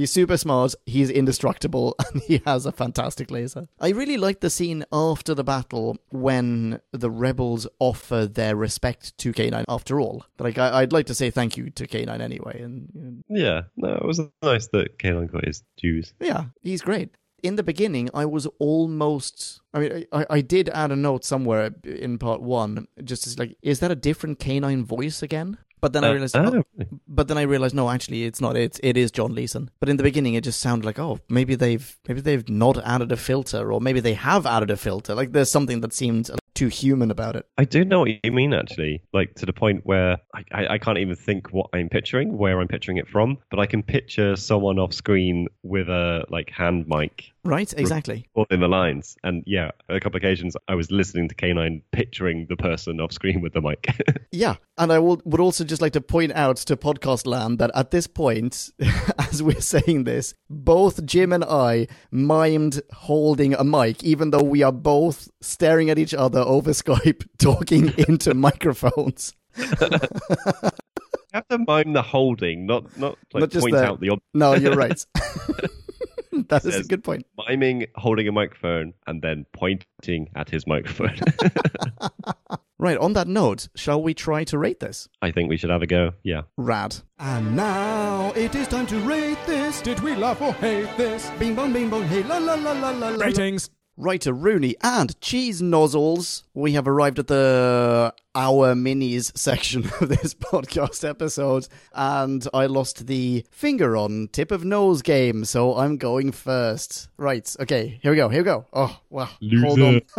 He's 0.01 0.11
super 0.11 0.39
smart, 0.39 0.75
he's 0.87 1.11
indestructible, 1.11 1.95
and 2.13 2.23
he 2.23 2.41
has 2.47 2.65
a 2.65 2.73
fantastic 2.73 3.31
laser. 3.31 3.69
I 3.79 3.91
really 3.91 4.17
like 4.17 4.41
the 4.41 4.49
scene 4.49 4.83
after 4.91 5.35
the 5.35 5.45
battle 5.45 5.99
when 6.11 6.81
the 6.93 7.11
rebels 7.11 7.67
offer 7.79 8.25
their 8.25 8.57
respect 8.57 9.17
to 9.19 9.33
K9 9.33 9.65
after 9.69 10.01
all. 10.01 10.25
Like, 10.39 10.57
I- 10.57 10.81
I'd 10.81 10.93
like 10.95 11.05
to 11.07 11.15
say 11.15 11.31
thank 11.31 11.59
you 11.59 11.69
to 11.71 11.87
K9 11.87 12.19
anyway, 12.21 12.63
and 12.63 12.89
you 12.95 13.03
know, 13.03 13.41
yeah, 13.47 13.61
no, 13.77 13.95
it 13.95 14.05
was 14.07 14.21
nice 14.43 14.69
that 14.69 14.99
K9 14.99 15.31
got 15.31 15.45
his 15.45 15.63
dues. 15.77 16.15
yeah, 16.19 16.45
he's 16.63 16.81
great. 16.81 17.11
In 17.43 17.57
the 17.57 17.63
beginning, 17.63 18.09
I 18.15 18.25
was 18.27 18.47
almost. 18.59 19.61
I 19.73 19.79
mean, 19.81 20.05
I, 20.13 20.27
I 20.29 20.41
did 20.41 20.69
add 20.71 20.93
a 20.93 20.97
note 20.97 21.25
somewhere 21.25 21.71
in 21.85 22.19
part 22.19 22.43
one, 22.43 22.87
just 23.05 23.27
as 23.27 23.39
like, 23.39 23.57
is 23.63 23.81
that 23.81 23.91
a 23.91 23.95
different 23.95 24.39
canine 24.39 24.85
voice 24.85 25.23
again? 25.23 25.59
But 25.81 25.93
then 25.93 26.05
I 26.05 26.09
Uh, 26.09 26.13
realized, 26.13 26.37
oh, 26.37 26.63
but 27.09 27.29
then 27.29 27.39
I 27.39 27.43
realized, 27.43 27.75
no, 27.75 27.89
actually, 27.91 28.25
it's 28.25 28.41
not. 28.41 28.57
It's 28.57 28.81
it 28.83 28.97
is 28.97 29.11
John 29.11 29.35
Leeson. 29.35 29.71
But 29.81 29.89
in 29.89 29.97
the 29.97 30.03
beginning, 30.03 30.35
it 30.35 30.45
just 30.45 30.61
sounded 30.61 30.85
like, 30.85 30.99
oh, 30.99 31.21
maybe 31.29 31.55
they've 31.55 31.97
maybe 32.09 32.21
they've 32.21 32.49
not 32.49 32.79
added 32.85 33.13
a 33.13 33.17
filter, 33.17 33.73
or 33.73 33.81
maybe 33.81 34.01
they 34.01 34.15
have 34.15 34.47
added 34.47 34.71
a 34.71 34.77
filter. 34.77 35.15
Like 35.15 35.33
there's 35.33 35.51
something 35.51 35.81
that 35.81 35.93
seemed 35.93 36.31
too 36.55 36.69
human 36.69 37.11
about 37.11 37.37
it. 37.37 37.47
I 37.57 37.65
do 37.65 37.85
know 37.85 38.01
what 38.01 38.11
you 38.23 38.33
mean, 38.33 38.53
actually. 38.53 39.03
Like 39.15 39.35
to 39.37 39.47
the 39.47 39.53
point 39.53 39.81
where 39.85 40.19
I, 40.35 40.45
I, 40.53 40.67
I 40.75 40.79
can't 40.79 40.99
even 40.99 41.17
think 41.17 41.53
what 41.53 41.69
I'm 41.73 41.89
picturing, 41.89 42.37
where 42.37 42.61
I'm 42.61 42.69
picturing 42.69 42.99
it 42.99 43.09
from, 43.09 43.39
but 43.51 43.59
I 43.59 43.67
can 43.67 43.83
picture 43.83 44.37
someone 44.37 44.79
off 44.79 44.93
screen 44.93 45.47
with 45.63 45.89
a 45.89 46.25
like 46.29 46.51
hand 46.51 46.87
mic 46.89 47.33
Right? 47.43 47.73
Exactly. 47.77 48.27
in 48.51 48.61
the 48.61 48.69
lines. 48.69 49.17
And 49.25 49.43
yeah, 49.47 49.71
a 49.89 49.99
couple 49.99 50.19
of 50.19 50.23
occasions 50.23 50.57
I 50.69 50.75
was 50.75 50.91
listening 50.91 51.29
to 51.29 51.35
K9 51.35 51.81
picturing 51.91 52.47
the 52.51 52.57
person 52.57 53.01
off 53.01 53.13
screen 53.13 53.41
with 53.41 53.53
the 53.55 53.61
mic. 53.63 53.87
Yeah, 54.33 54.57
and 54.79 54.93
I 54.93 55.01
will, 55.01 55.21
would 55.25 55.41
also 55.41 55.65
just 55.65 55.83
like 55.83 55.93
to 55.95 56.01
point 56.01 56.31
out 56.33 56.57
to 56.59 56.77
podcast 56.77 57.27
land 57.27 57.59
that 57.59 57.73
at 57.75 57.91
this 57.91 58.07
point, 58.07 58.71
as 59.19 59.43
we're 59.43 59.61
saying 59.61 60.05
this, 60.05 60.35
both 60.49 61.05
Jim 61.05 61.33
and 61.33 61.43
I 61.45 61.89
mimed 62.13 62.81
holding 62.93 63.55
a 63.55 63.65
mic, 63.65 64.05
even 64.05 64.31
though 64.31 64.45
we 64.45 64.63
are 64.63 64.71
both 64.71 65.29
staring 65.41 65.91
at 65.91 65.99
each 65.99 66.15
other 66.15 66.39
over 66.41 66.71
Skype, 66.71 67.27
talking 67.39 67.93
into 67.99 68.33
microphones. 68.35 69.35
you 69.59 69.65
have 71.33 71.49
to 71.49 71.59
mime 71.67 71.93
the 71.93 72.03
holding, 72.03 72.67
not 72.67 72.97
not 72.97 73.19
like 73.35 73.41
Not 73.41 73.51
just 73.51 73.65
point 73.65 73.75
the- 73.75 73.85
out 73.85 74.01
the 74.01 74.11
ob- 74.11 74.23
No, 74.33 74.55
you're 74.55 74.77
right. 74.77 75.05
That 76.51 76.65
is 76.65 76.77
a 76.77 76.85
good 76.85 77.03
point. 77.03 77.27
miming 77.49 77.87
holding 77.97 78.29
a 78.29 78.33
microphone 78.33 78.93
and 79.07 79.23
then 79.23 79.47
pointing 79.53 80.29
at 80.35 80.51
his 80.51 80.67
microphone. 80.67 81.19
Right, 82.81 82.97
on 82.97 83.13
that 83.13 83.29
note, 83.29 83.69
shall 83.75 84.03
we 84.03 84.15
try 84.15 84.43
to 84.45 84.57
rate 84.57 84.81
this? 84.81 85.07
I 85.21 85.33
think 85.33 85.51
we 85.51 85.59
should 85.59 85.69
have 85.69 85.83
a 85.83 85.87
go. 85.87 86.13
Yeah. 86.23 86.45
Rad. 86.57 86.97
And 87.19 87.55
now 87.55 88.33
it 88.35 88.55
is 88.55 88.69
time 88.69 88.87
to 88.87 88.99
rate 89.01 89.37
this. 89.47 89.83
Did 89.83 90.01
we 90.01 90.17
laugh 90.17 90.41
or 90.41 90.55
hate 90.55 90.89
this? 90.97 91.29
Bing 91.39 91.55
bong, 91.55 91.75
bing 91.75 91.91
bong, 91.91 92.05
hey 92.05 92.23
la 92.23 92.39
la 92.39 92.55
la 92.55 92.73
la 92.73 92.91
la 92.93 93.09
la. 93.11 93.23
Ratings. 93.23 93.69
Writer 93.99 94.33
Rooney 94.33 94.77
and 94.83 95.21
Cheese 95.21 95.61
Nozzles, 95.61 96.45
we 96.55 96.73
have 96.73 96.89
arrived 96.89 97.19
at 97.19 97.27
the 97.27 98.15
Our 98.35 98.75
Minis 98.75 99.37
section 99.37 99.91
of 100.01 100.09
this 100.09 100.35
podcast 100.35 101.09
episode, 101.09 101.67
and 101.93 102.47
I 102.55 102.67
lost 102.67 103.09
the 103.09 103.45
finger 103.51 103.97
on 103.97 104.29
tip 104.31 104.53
of 104.53 104.65
nose 104.65 105.03
game, 105.03 105.45
so 105.45 105.77
I'm 105.77 105.97
going 105.97 106.31
first. 106.31 107.09
Right, 107.17 107.53
okay, 107.59 107.99
here 108.03 108.13
we 108.13 108.17
go, 108.17 108.29
here 108.29 108.43
we 108.43 108.45
go. 108.45 108.67
Oh, 108.73 109.01
wow. 109.11 109.31
Hold 109.43 109.81
on. 109.81 110.01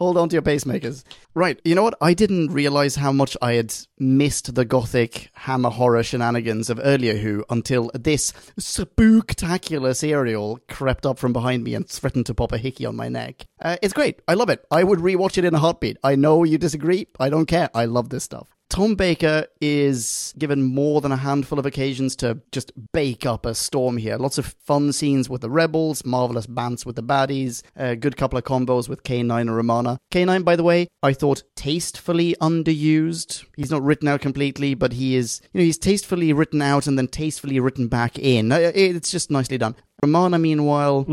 Hold 0.00 0.16
on 0.16 0.30
to 0.30 0.34
your 0.34 0.42
pacemakers. 0.42 1.04
Right, 1.34 1.60
you 1.62 1.74
know 1.74 1.82
what? 1.82 1.94
I 2.00 2.14
didn't 2.14 2.52
realize 2.52 2.96
how 2.96 3.12
much 3.12 3.36
I 3.42 3.52
had 3.52 3.74
missed 3.98 4.54
the 4.54 4.64
gothic 4.64 5.28
hammer 5.34 5.68
horror 5.68 6.02
shenanigans 6.02 6.70
of 6.70 6.80
earlier 6.82 7.16
Who 7.18 7.44
until 7.50 7.90
this 7.92 8.32
spooktacular 8.58 9.94
serial 9.94 10.58
crept 10.70 11.04
up 11.04 11.18
from 11.18 11.34
behind 11.34 11.64
me 11.64 11.74
and 11.74 11.86
threatened 11.86 12.24
to 12.26 12.34
pop 12.34 12.52
a 12.52 12.56
hickey 12.56 12.86
on 12.86 12.96
my 12.96 13.10
neck. 13.10 13.44
Uh, 13.60 13.76
it's 13.82 13.92
great. 13.92 14.20
I 14.26 14.32
love 14.34 14.48
it. 14.48 14.64
I 14.70 14.84
would 14.84 15.00
rewatch 15.00 15.36
it 15.36 15.44
in 15.44 15.54
a 15.54 15.58
heartbeat. 15.58 15.98
I 16.02 16.14
know 16.14 16.44
you 16.44 16.56
disagree. 16.56 16.99
I 17.18 17.28
don't 17.30 17.46
care. 17.46 17.70
I 17.74 17.84
love 17.86 18.10
this 18.10 18.24
stuff. 18.24 18.48
Tom 18.70 18.94
Baker 18.94 19.46
is 19.60 20.32
given 20.38 20.62
more 20.62 21.00
than 21.00 21.10
a 21.10 21.16
handful 21.16 21.58
of 21.58 21.66
occasions 21.66 22.14
to 22.16 22.40
just 22.52 22.70
bake 22.92 23.26
up 23.26 23.44
a 23.44 23.52
storm 23.52 23.96
here. 23.96 24.16
Lots 24.16 24.38
of 24.38 24.46
fun 24.64 24.92
scenes 24.92 25.28
with 25.28 25.40
the 25.40 25.50
rebels, 25.50 26.04
marvelous 26.04 26.46
bants 26.46 26.86
with 26.86 26.94
the 26.94 27.02
baddies, 27.02 27.64
a 27.74 27.96
good 27.96 28.16
couple 28.16 28.38
of 28.38 28.44
combos 28.44 28.88
with 28.88 29.02
K9 29.02 29.40
and 29.40 29.56
Romana. 29.56 29.98
K9, 30.12 30.44
by 30.44 30.54
the 30.54 30.62
way, 30.62 30.86
I 31.02 31.12
thought 31.14 31.42
tastefully 31.56 32.36
underused. 32.40 33.44
He's 33.56 33.72
not 33.72 33.82
written 33.82 34.06
out 34.06 34.20
completely, 34.20 34.74
but 34.74 34.92
he 34.92 35.16
is, 35.16 35.40
you 35.52 35.60
know, 35.60 35.64
he's 35.64 35.76
tastefully 35.78 36.32
written 36.32 36.62
out 36.62 36.86
and 36.86 36.96
then 36.96 37.08
tastefully 37.08 37.58
written 37.58 37.88
back 37.88 38.20
in. 38.20 38.52
Uh, 38.52 38.70
It's 38.72 39.10
just 39.10 39.32
nicely 39.32 39.58
done. 39.58 39.74
Romana, 40.02 40.38
meanwhile, 40.38 41.04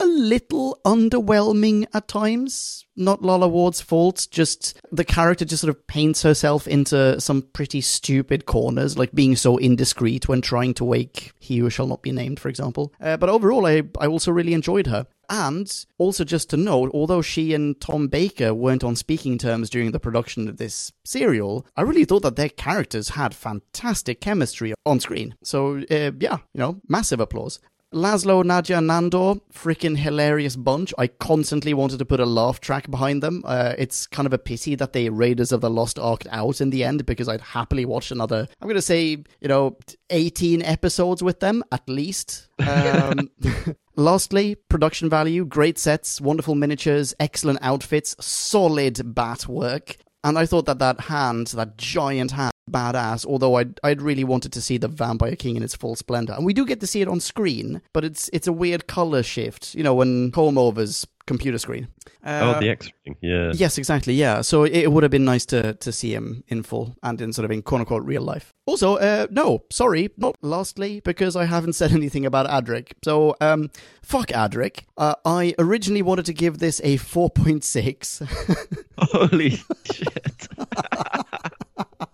a 0.00 0.06
little 0.06 0.78
underwhelming 0.84 1.86
at 1.92 2.08
times. 2.08 2.84
Not 2.98 3.22
Lalla 3.22 3.48
Ward's 3.48 3.82
fault, 3.82 4.26
just 4.30 4.80
the 4.90 5.04
character 5.04 5.44
just 5.44 5.60
sort 5.60 5.76
of 5.76 5.86
paints 5.86 6.22
herself 6.22 6.66
into 6.66 7.20
some 7.20 7.42
pretty 7.42 7.82
stupid 7.82 8.46
corners, 8.46 8.96
like 8.96 9.12
being 9.12 9.36
so 9.36 9.58
indiscreet 9.58 10.28
when 10.28 10.40
trying 10.40 10.72
to 10.74 10.84
wake 10.84 11.32
he 11.38 11.58
who 11.58 11.68
shall 11.68 11.86
not 11.86 12.02
be 12.02 12.12
named, 12.12 12.40
for 12.40 12.48
example. 12.48 12.94
Uh, 13.00 13.18
but 13.18 13.28
overall, 13.28 13.66
I, 13.66 13.82
I 14.00 14.06
also 14.06 14.32
really 14.32 14.54
enjoyed 14.54 14.86
her. 14.86 15.06
And 15.28 15.70
also, 15.98 16.24
just 16.24 16.50
to 16.50 16.56
note, 16.56 16.90
although 16.94 17.20
she 17.20 17.52
and 17.52 17.78
Tom 17.80 18.06
Baker 18.06 18.54
weren't 18.54 18.84
on 18.84 18.96
speaking 18.96 19.38
terms 19.38 19.68
during 19.68 19.90
the 19.90 20.00
production 20.00 20.48
of 20.48 20.56
this 20.56 20.92
serial, 21.04 21.66
I 21.76 21.82
really 21.82 22.04
thought 22.04 22.22
that 22.22 22.36
their 22.36 22.48
characters 22.48 23.10
had 23.10 23.34
fantastic 23.34 24.20
chemistry 24.20 24.72
on 24.86 25.00
screen. 25.00 25.34
So, 25.42 25.78
uh, 25.90 26.12
yeah, 26.18 26.38
you 26.54 26.60
know, 26.60 26.80
massive 26.88 27.20
applause. 27.20 27.58
Laszlo, 27.96 28.44
Nadia, 28.44 28.76
and 28.76 28.90
Nandor, 28.90 29.40
freaking 29.50 29.96
hilarious 29.96 30.54
bunch. 30.54 30.92
I 30.98 31.06
constantly 31.06 31.72
wanted 31.72 31.98
to 31.98 32.04
put 32.04 32.20
a 32.20 32.26
laugh 32.26 32.60
track 32.60 32.90
behind 32.90 33.22
them. 33.22 33.42
Uh, 33.46 33.72
it's 33.78 34.06
kind 34.06 34.26
of 34.26 34.34
a 34.34 34.38
pity 34.38 34.74
that 34.74 34.92
the 34.92 35.08
Raiders 35.08 35.50
of 35.50 35.62
the 35.62 35.70
Lost 35.70 35.98
Ark 35.98 36.24
out 36.30 36.60
in 36.60 36.68
the 36.68 36.84
end 36.84 37.06
because 37.06 37.26
I'd 37.26 37.40
happily 37.40 37.86
watch 37.86 38.10
another, 38.10 38.46
I'm 38.60 38.68
going 38.68 38.76
to 38.76 38.82
say, 38.82 39.24
you 39.40 39.48
know, 39.48 39.78
18 40.10 40.60
episodes 40.60 41.22
with 41.22 41.40
them 41.40 41.64
at 41.72 41.88
least. 41.88 42.48
Um, 42.58 43.30
Lastly, 43.96 44.56
production 44.68 45.08
value, 45.08 45.46
great 45.46 45.78
sets, 45.78 46.20
wonderful 46.20 46.54
miniatures, 46.54 47.14
excellent 47.18 47.60
outfits, 47.62 48.14
solid 48.20 49.14
bat 49.14 49.48
work. 49.48 49.96
And 50.22 50.38
I 50.38 50.44
thought 50.44 50.66
that 50.66 50.80
that 50.80 51.00
hand, 51.00 51.46
that 51.48 51.78
giant 51.78 52.32
hand, 52.32 52.52
badass. 52.70 53.26
Although 53.26 53.56
I'd 53.56 53.78
I'd 53.82 54.02
really 54.02 54.24
wanted 54.24 54.52
to 54.52 54.60
see 54.60 54.78
the 54.78 54.88
Vampire 54.88 55.36
King 55.36 55.56
in 55.56 55.62
its 55.62 55.74
full 55.74 55.96
splendor, 55.96 56.34
and 56.34 56.44
we 56.44 56.54
do 56.54 56.66
get 56.66 56.80
to 56.80 56.86
see 56.86 57.02
it 57.02 57.08
on 57.08 57.20
screen, 57.20 57.82
but 57.92 58.04
it's 58.04 58.28
it's 58.32 58.46
a 58.46 58.52
weird 58.52 58.86
color 58.86 59.22
shift. 59.22 59.74
You 59.74 59.82
know, 59.82 59.94
when 59.94 60.30
comb 60.32 60.58
overs 60.58 61.06
computer 61.26 61.58
screen. 61.58 61.88
Uh, 62.24 62.54
oh, 62.56 62.60
the 62.60 62.70
X 62.70 62.90
ring. 63.04 63.16
Yeah. 63.20 63.52
Yes, 63.54 63.78
exactly. 63.78 64.14
Yeah, 64.14 64.40
so 64.40 64.64
it, 64.64 64.72
it 64.74 64.92
would 64.92 65.02
have 65.02 65.10
been 65.10 65.24
nice 65.24 65.44
to 65.46 65.74
to 65.74 65.92
see 65.92 66.14
him 66.14 66.42
in 66.48 66.62
full 66.62 66.96
and 67.02 67.20
in 67.20 67.32
sort 67.32 67.44
of 67.44 67.50
in 67.50 67.62
quote 67.62 67.80
unquote 67.80 68.04
real 68.04 68.22
life. 68.22 68.52
Also, 68.66 68.96
uh, 68.96 69.26
no, 69.30 69.64
sorry, 69.70 70.10
not 70.16 70.36
lastly 70.42 71.00
because 71.00 71.36
I 71.36 71.44
haven't 71.44 71.74
said 71.74 71.92
anything 72.00 72.26
about 72.26 72.46
Adric. 72.46 72.92
So, 73.04 73.36
um, 73.40 73.70
fuck 74.02 74.28
Adric. 74.28 74.84
Uh, 74.96 75.14
I 75.24 75.54
originally 75.58 76.02
wanted 76.02 76.26
to 76.26 76.32
give 76.32 76.58
this 76.58 76.80
a 76.82 76.96
four 76.96 77.30
point 77.30 77.64
six. 77.64 78.22
Holy 78.98 79.50
shit. 79.92 80.48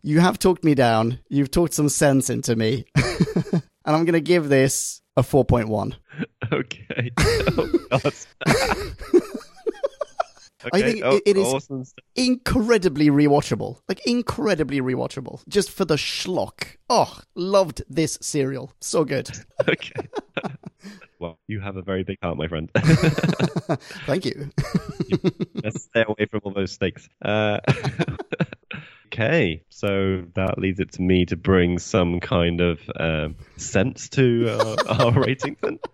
You 0.03 0.21
have 0.21 0.39
talked 0.39 0.65
me 0.65 0.75
down. 0.75 1.19
You've 1.29 1.51
talked 1.51 1.75
some 1.75 1.89
sense 1.89 2.31
into 2.31 2.57
me, 2.57 2.85
and 2.97 3.63
I'm 3.85 4.05
gonna 4.05 4.21
give 4.21 4.49
this 4.49 5.01
a 5.17 5.23
four 5.23 5.45
point 5.45 5.69
one. 5.69 5.97
Okay. 6.53 7.11
Oh, 7.55 7.69
God. 7.91 8.15
I 10.73 10.81
think 10.81 11.03
oh, 11.05 11.17
it, 11.17 11.23
it 11.27 11.37
is 11.37 11.47
awesome 11.47 11.85
incredibly 12.15 13.09
rewatchable. 13.11 13.81
Like 13.89 14.07
incredibly 14.07 14.81
rewatchable. 14.81 15.43
Just 15.49 15.71
for 15.71 15.85
the 15.85 15.97
schlock. 15.97 16.77
Oh, 16.89 17.21
loved 17.35 17.83
this 17.89 18.17
serial. 18.23 18.73
So 18.81 19.05
good. 19.05 19.29
Okay. 19.69 20.09
well, 21.19 21.39
you 21.49 21.61
have 21.61 21.77
a 21.77 21.83
very 21.83 22.05
big 22.05 22.19
heart, 22.23 22.37
my 22.37 22.47
friend. 22.47 22.71
Thank 24.07 24.25
you. 24.25 24.51
Let's 25.55 25.83
stay 25.83 26.05
away 26.07 26.27
from 26.31 26.41
all 26.45 26.53
those 26.53 26.73
stakes. 26.73 27.09
Uh, 27.21 27.59
okay, 29.13 29.63
so 29.69 30.25
that 30.35 30.59
leaves 30.59 30.81
it 30.81 30.93
to 30.93 31.03
me 31.03 31.27
to 31.27 31.37
bring 31.37 31.79
some 31.79 32.21
kind 32.21 32.61
of 32.61 32.81
um, 32.99 33.37
sense 33.57 34.09
to 34.11 34.49
uh, 34.49 34.77
our 34.89 35.13
ratings 35.13 35.59
then. 35.61 35.79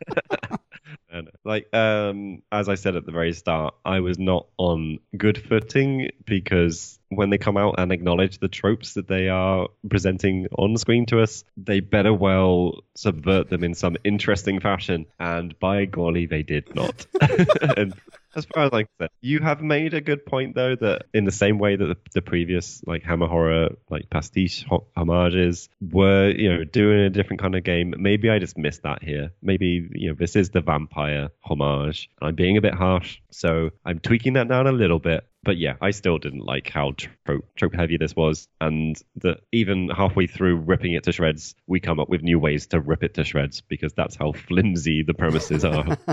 Like 1.45 1.75
um, 1.75 2.43
as 2.53 2.69
I 2.69 2.75
said 2.75 2.95
at 2.95 3.07
the 3.07 3.13
very 3.13 3.33
start, 3.33 3.75
I 3.85 4.01
was 4.01 4.19
not 4.19 4.47
on 4.59 4.99
good 5.17 5.39
footing 5.39 6.11
because 6.25 6.99
when 7.09 7.31
they 7.31 7.39
come 7.39 7.57
out 7.57 7.77
and 7.79 7.91
acknowledge 7.91 8.39
the 8.39 8.49
tropes 8.49 8.95
that 8.95 9.09
they 9.09 9.29
are 9.29 9.69
presenting 9.89 10.47
on 10.57 10.77
screen 10.77 11.07
to 11.07 11.21
us, 11.23 11.45
they 11.57 11.81
better 11.81 12.13
well 12.13 12.85
subvert 12.95 13.49
them 13.49 13.65
in 13.65 13.75
some 13.75 13.97
interesting 14.05 14.61
fashion. 14.61 15.07
And 15.19 15.59
by 15.59 15.87
golly, 15.87 16.27
they 16.27 16.43
did 16.43 16.75
not. 16.75 17.07
and 17.77 17.95
as 18.37 18.45
far 18.45 18.65
as 18.65 18.71
I'm 18.73 18.87
concerned, 18.87 19.11
you 19.21 19.41
have 19.41 19.63
made 19.63 19.95
a 19.95 20.01
good 20.01 20.25
point 20.27 20.55
though 20.55 20.77
that 20.77 21.07
in 21.15 21.25
the 21.25 21.33
same 21.33 21.59
way 21.59 21.77
that 21.77 21.85
the, 21.85 21.97
the 22.15 22.23
previous 22.23 22.83
like 22.87 23.03
Hammer 23.03 23.27
horror 23.27 23.71
like 23.91 24.11
pastiche 24.11 24.65
ho- 24.69 24.87
homages 24.97 25.69
were 25.81 26.31
you 26.31 26.53
know 26.53 26.65
doing 26.65 27.01
a 27.01 27.11
different 27.11 27.41
kind 27.41 27.55
of 27.55 27.65
game. 27.65 27.95
Maybe 27.99 28.31
I 28.31 28.39
just 28.39 28.59
missed 28.59 28.83
that 28.83 29.03
here. 29.03 29.31
Maybe 29.43 29.89
you 29.93 30.09
know 30.09 30.15
this 30.15 30.37
is 30.37 30.51
the 30.51 30.61
vampire 30.61 31.31
homage. 31.43 32.11
I'm 32.21 32.35
being 32.35 32.57
a 32.57 32.61
bit 32.61 32.75
harsh, 32.75 33.19
so 33.31 33.71
I'm 33.85 33.99
tweaking 33.99 34.35
that 34.35 34.49
down 34.49 34.67
a 34.67 34.73
little 34.73 34.99
bit. 34.99 35.27
But 35.49 35.57
yeah, 35.57 35.77
I 35.81 35.93
still 35.93 36.19
didn't 36.19 36.45
like 36.45 36.69
how 36.69 36.93
trope, 37.25 37.47
trope 37.57 37.75
heavy 37.75 37.97
this 37.97 38.15
was, 38.15 38.49
and 38.61 39.01
that 39.23 39.39
even 39.51 39.89
halfway 39.89 40.27
through 40.27 40.57
ripping 40.57 40.93
it 40.93 41.05
to 41.05 41.13
shreds, 41.13 41.55
we 41.67 41.81
come 41.81 41.99
up 41.99 42.11
with 42.11 42.21
new 42.21 42.39
ways 42.39 42.67
to 42.67 42.81
rip 42.81 43.03
it 43.03 43.15
to 43.15 43.25
shreds 43.25 43.63
because 43.63 43.95
that's 43.95 44.15
how 44.15 44.33
flimsy 44.33 45.03
the 45.03 45.15
premises 45.15 45.65
are. 45.65 45.97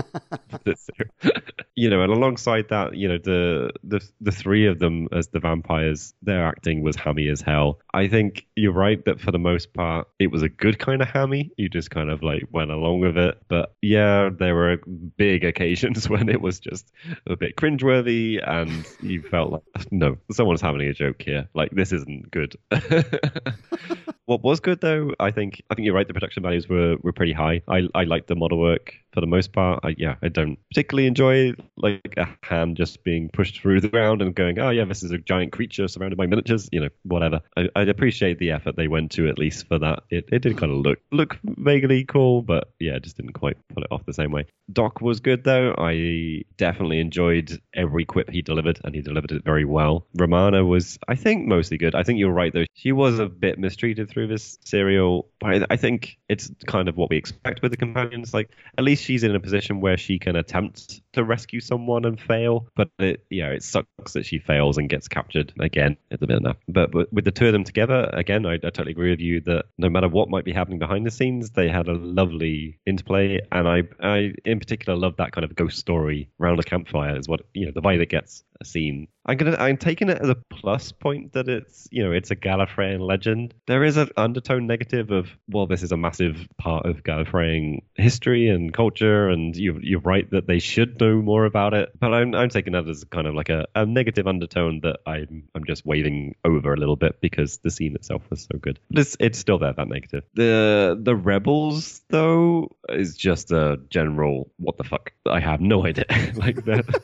you 1.76 1.90
know, 1.90 2.02
and 2.02 2.12
alongside 2.12 2.70
that, 2.70 2.96
you 2.96 3.08
know, 3.08 3.18
the 3.18 3.70
the 3.84 4.00
the 4.20 4.32
three 4.32 4.66
of 4.66 4.78
them 4.78 5.08
as 5.12 5.28
the 5.28 5.40
vampires, 5.40 6.14
their 6.22 6.46
acting 6.46 6.82
was 6.82 6.96
hammy 6.96 7.28
as 7.28 7.40
hell. 7.42 7.78
I 7.92 8.08
think 8.08 8.46
you're 8.56 8.72
right 8.72 9.04
that 9.04 9.20
for 9.20 9.32
the 9.32 9.38
most 9.38 9.74
part, 9.74 10.08
it 10.18 10.28
was 10.28 10.42
a 10.42 10.48
good 10.48 10.78
kind 10.78 11.02
of 11.02 11.08
hammy. 11.08 11.50
You 11.56 11.68
just 11.68 11.90
kind 11.90 12.10
of 12.10 12.22
like 12.22 12.44
went 12.50 12.70
along 12.70 13.00
with 13.00 13.18
it. 13.18 13.38
But 13.48 13.74
yeah, 13.82 14.30
there 14.30 14.54
were 14.54 14.78
big 15.16 15.44
occasions 15.44 16.08
when 16.08 16.28
it 16.28 16.40
was 16.40 16.58
just 16.58 16.90
a 17.26 17.36
bit 17.36 17.56
cringeworthy, 17.56 18.40
and 18.46 18.86
you 19.00 19.22
felt 19.30 19.52
like, 19.52 19.62
no, 19.92 20.16
someone's 20.30 20.60
having 20.60 20.80
a 20.82 20.92
joke 20.92 21.22
here. 21.22 21.48
Like 21.54 21.70
this 21.70 21.92
isn't 21.92 22.30
good. 22.30 22.56
what 24.26 24.42
was 24.42 24.60
good 24.60 24.80
though, 24.80 25.12
I 25.20 25.30
think, 25.30 25.62
I 25.70 25.74
think 25.74 25.86
you're 25.86 25.94
right. 25.94 26.06
The 26.06 26.14
production 26.14 26.42
values 26.42 26.68
were 26.68 26.96
were 27.02 27.12
pretty 27.12 27.32
high. 27.32 27.62
I 27.68 27.88
I 27.94 28.04
liked 28.04 28.28
the 28.28 28.36
model 28.36 28.58
work 28.58 28.94
for 29.16 29.22
the 29.22 29.26
most 29.26 29.52
part. 29.52 29.80
I, 29.82 29.94
yeah, 29.96 30.16
I 30.22 30.28
don't 30.28 30.58
particularly 30.68 31.06
enjoy 31.06 31.54
like 31.78 32.14
a 32.18 32.28
hand 32.42 32.76
just 32.76 33.02
being 33.02 33.30
pushed 33.30 33.62
through 33.62 33.80
the 33.80 33.88
ground 33.88 34.20
and 34.20 34.34
going, 34.34 34.58
oh 34.58 34.68
yeah, 34.68 34.84
this 34.84 35.02
is 35.02 35.10
a 35.10 35.16
giant 35.16 35.52
creature 35.52 35.88
surrounded 35.88 36.16
by 36.16 36.26
miniatures. 36.26 36.68
You 36.70 36.80
know, 36.80 36.88
whatever. 37.02 37.40
I, 37.56 37.70
I'd 37.74 37.88
appreciate 37.88 38.38
the 38.38 38.50
effort 38.50 38.76
they 38.76 38.88
went 38.88 39.12
to 39.12 39.26
at 39.26 39.38
least 39.38 39.68
for 39.68 39.78
that. 39.78 40.02
It 40.10 40.28
it 40.30 40.42
did 40.42 40.58
kind 40.58 40.70
of 40.70 40.80
look 40.80 40.98
look 41.12 41.38
vaguely 41.42 42.04
cool, 42.04 42.42
but 42.42 42.72
yeah, 42.78 42.98
just 42.98 43.16
didn't 43.16 43.32
quite 43.32 43.56
pull 43.68 43.84
it 43.84 43.88
off 43.90 44.04
the 44.04 44.12
same 44.12 44.32
way. 44.32 44.44
Doc 44.70 45.00
was 45.00 45.20
good 45.20 45.44
though. 45.44 45.74
I 45.78 46.42
definitely 46.58 47.00
enjoyed 47.00 47.58
every 47.72 48.04
quip 48.04 48.28
he 48.28 48.42
delivered, 48.42 48.80
and 48.84 48.94
he 48.94 49.00
delivered 49.00 49.32
it 49.32 49.44
very 49.44 49.64
well. 49.64 50.06
Romana 50.14 50.62
was, 50.62 50.98
I 51.08 51.14
think, 51.14 51.46
mostly 51.46 51.78
good. 51.78 51.94
I 51.94 52.02
think 52.02 52.18
you're 52.18 52.32
right 52.32 52.52
though. 52.52 52.64
She 52.74 52.92
was 52.92 53.18
a 53.18 53.26
bit 53.26 53.58
mistreated 53.58 54.10
through 54.10 54.26
this 54.26 54.58
serial, 54.62 55.30
but 55.40 55.62
I, 55.62 55.66
I 55.70 55.76
think 55.76 56.18
it's 56.28 56.50
kind 56.66 56.88
of 56.88 56.98
what 56.98 57.08
we 57.08 57.16
expect 57.16 57.62
with 57.62 57.70
the 57.70 57.78
companions. 57.78 58.34
Like 58.34 58.50
at 58.76 58.84
least 58.84 59.05
she's 59.06 59.22
in 59.22 59.34
a 59.34 59.40
position 59.40 59.80
where 59.80 59.96
she 59.96 60.18
can 60.18 60.36
attempt 60.36 61.00
to 61.12 61.24
rescue 61.24 61.60
someone 61.60 62.04
and 62.04 62.20
fail, 62.20 62.68
but 62.74 62.90
it, 62.98 63.24
it 63.30 63.62
sucks 63.62 64.12
that 64.12 64.26
she 64.26 64.38
fails 64.38 64.76
and 64.76 64.88
gets 64.88 65.08
captured 65.08 65.52
again. 65.60 65.96
It's 66.10 66.22
a 66.22 66.26
bit 66.26 66.38
enough. 66.38 66.56
But, 66.68 66.90
but 66.90 67.12
with 67.12 67.24
the 67.24 67.30
two 67.30 67.46
of 67.46 67.52
them 67.52 67.64
together, 67.64 68.10
again, 68.12 68.44
I, 68.44 68.54
I 68.54 68.58
totally 68.58 68.90
agree 68.90 69.10
with 69.10 69.20
you 69.20 69.40
that 69.42 69.66
no 69.78 69.88
matter 69.88 70.08
what 70.08 70.28
might 70.28 70.44
be 70.44 70.52
happening 70.52 70.78
behind 70.78 71.06
the 71.06 71.10
scenes, 71.10 71.50
they 71.50 71.68
had 71.68 71.88
a 71.88 71.94
lovely 71.94 72.78
interplay, 72.84 73.40
and 73.52 73.68
I, 73.68 73.84
I 74.00 74.32
in 74.44 74.58
particular 74.58 74.98
love 74.98 75.16
that 75.18 75.32
kind 75.32 75.44
of 75.44 75.54
ghost 75.54 75.78
story 75.78 76.28
around 76.40 76.58
a 76.58 76.64
campfire. 76.64 77.16
Is 77.16 77.28
what 77.28 77.42
you 77.54 77.66
know 77.66 77.72
the 77.72 77.82
vibe 77.82 78.00
it 78.00 78.10
gets 78.10 78.44
a 78.60 78.64
scene. 78.64 79.08
I'm 79.26 79.36
gonna 79.36 79.56
I'm 79.58 79.76
taking 79.76 80.08
it 80.08 80.18
as 80.18 80.28
a 80.28 80.36
plus 80.36 80.92
point 80.92 81.32
that 81.32 81.48
it's 81.48 81.88
you 81.90 82.04
know 82.04 82.12
it's 82.12 82.30
a 82.30 82.36
Gallifreyan 82.36 83.00
legend. 83.00 83.54
There 83.66 83.84
is 83.84 83.96
an 83.96 84.10
undertone 84.16 84.66
negative 84.66 85.10
of 85.10 85.28
well 85.48 85.66
this 85.66 85.82
is 85.82 85.92
a 85.92 85.96
massive 85.96 86.48
part 86.58 86.86
of 86.86 87.02
Gallifreyan 87.02 87.82
history 87.96 88.48
and 88.48 88.72
culture 88.72 89.28
and 89.28 89.56
you 89.56 89.78
you're 89.82 90.00
right 90.00 90.30
that 90.30 90.46
they 90.46 90.60
should 90.60 91.00
know 91.00 91.20
more 91.20 91.44
about 91.44 91.74
it. 91.74 91.90
But 91.98 92.14
I'm 92.14 92.34
I'm 92.34 92.48
taking 92.48 92.74
that 92.74 92.88
as 92.88 93.04
kind 93.04 93.26
of 93.26 93.34
like 93.34 93.48
a, 93.48 93.66
a 93.74 93.84
negative 93.84 94.28
undertone 94.28 94.80
that 94.84 95.00
I'm 95.06 95.48
I'm 95.54 95.64
just 95.64 95.84
waving 95.84 96.36
over 96.44 96.72
a 96.72 96.76
little 96.76 96.96
bit 96.96 97.20
because 97.20 97.58
the 97.58 97.70
scene 97.70 97.96
itself 97.96 98.22
was 98.30 98.42
so 98.42 98.58
good. 98.58 98.78
But 98.90 99.00
it's 99.00 99.16
it's 99.18 99.38
still 99.38 99.58
there 99.58 99.72
that 99.72 99.88
negative. 99.88 100.22
The 100.34 100.98
the 101.02 101.16
rebels 101.16 102.02
though 102.08 102.76
is 102.88 103.16
just 103.16 103.50
a 103.50 103.80
general 103.90 104.52
what 104.58 104.76
the 104.76 104.84
fuck. 104.84 105.12
I 105.26 105.40
have 105.40 105.60
no 105.60 105.84
idea. 105.84 106.04
like 106.34 106.64
that. 106.66 107.02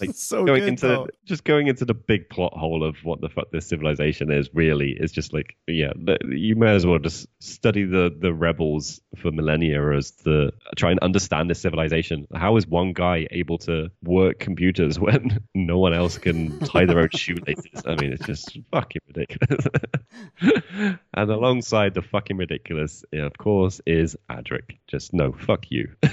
Like 0.00 0.10
so 0.14 0.44
going 0.44 0.60
good. 0.60 0.68
into 0.68 0.86
though. 0.86 1.08
just 1.24 1.44
going 1.44 1.66
into 1.66 1.84
the 1.84 1.94
big 1.94 2.28
plot 2.28 2.52
hole 2.54 2.84
of 2.84 2.96
what 3.04 3.20
the 3.20 3.28
fuck 3.28 3.50
this 3.50 3.66
civilization 3.66 4.30
is 4.30 4.48
really 4.54 4.90
is 4.92 5.12
just 5.12 5.32
like 5.32 5.56
yeah 5.66 5.92
th- 6.06 6.20
you 6.28 6.54
may 6.56 6.74
as 6.74 6.84
well 6.86 6.98
just 6.98 7.26
study 7.40 7.84
the 7.84 8.14
the 8.20 8.32
rebels 8.32 9.00
for 9.16 9.30
millennia 9.32 9.90
as 9.92 10.10
to 10.10 10.50
try 10.76 10.90
and 10.90 11.00
understand 11.00 11.48
this 11.50 11.60
civilization 11.60 12.26
how 12.34 12.56
is 12.56 12.66
one 12.66 12.92
guy 12.92 13.26
able 13.30 13.58
to 13.58 13.90
work 14.02 14.38
computers 14.38 14.98
when 15.06 15.38
no 15.54 15.78
one 15.78 15.94
else 15.94 16.18
can 16.18 16.58
tie 16.60 16.84
their 16.84 16.98
own 16.98 17.08
shoelaces 17.14 17.82
i 17.86 17.94
mean 17.96 18.12
it's 18.12 18.26
just 18.26 18.58
fucking 18.72 19.00
ridiculous 19.14 19.66
and 21.14 21.30
alongside 21.30 21.94
the 21.94 22.02
fucking 22.02 22.36
ridiculous 22.36 23.04
of 23.12 23.36
course 23.38 23.80
is 23.86 24.16
adric 24.30 24.76
just 24.86 25.12
no 25.14 25.32
fuck 25.32 25.70
you 25.70 25.88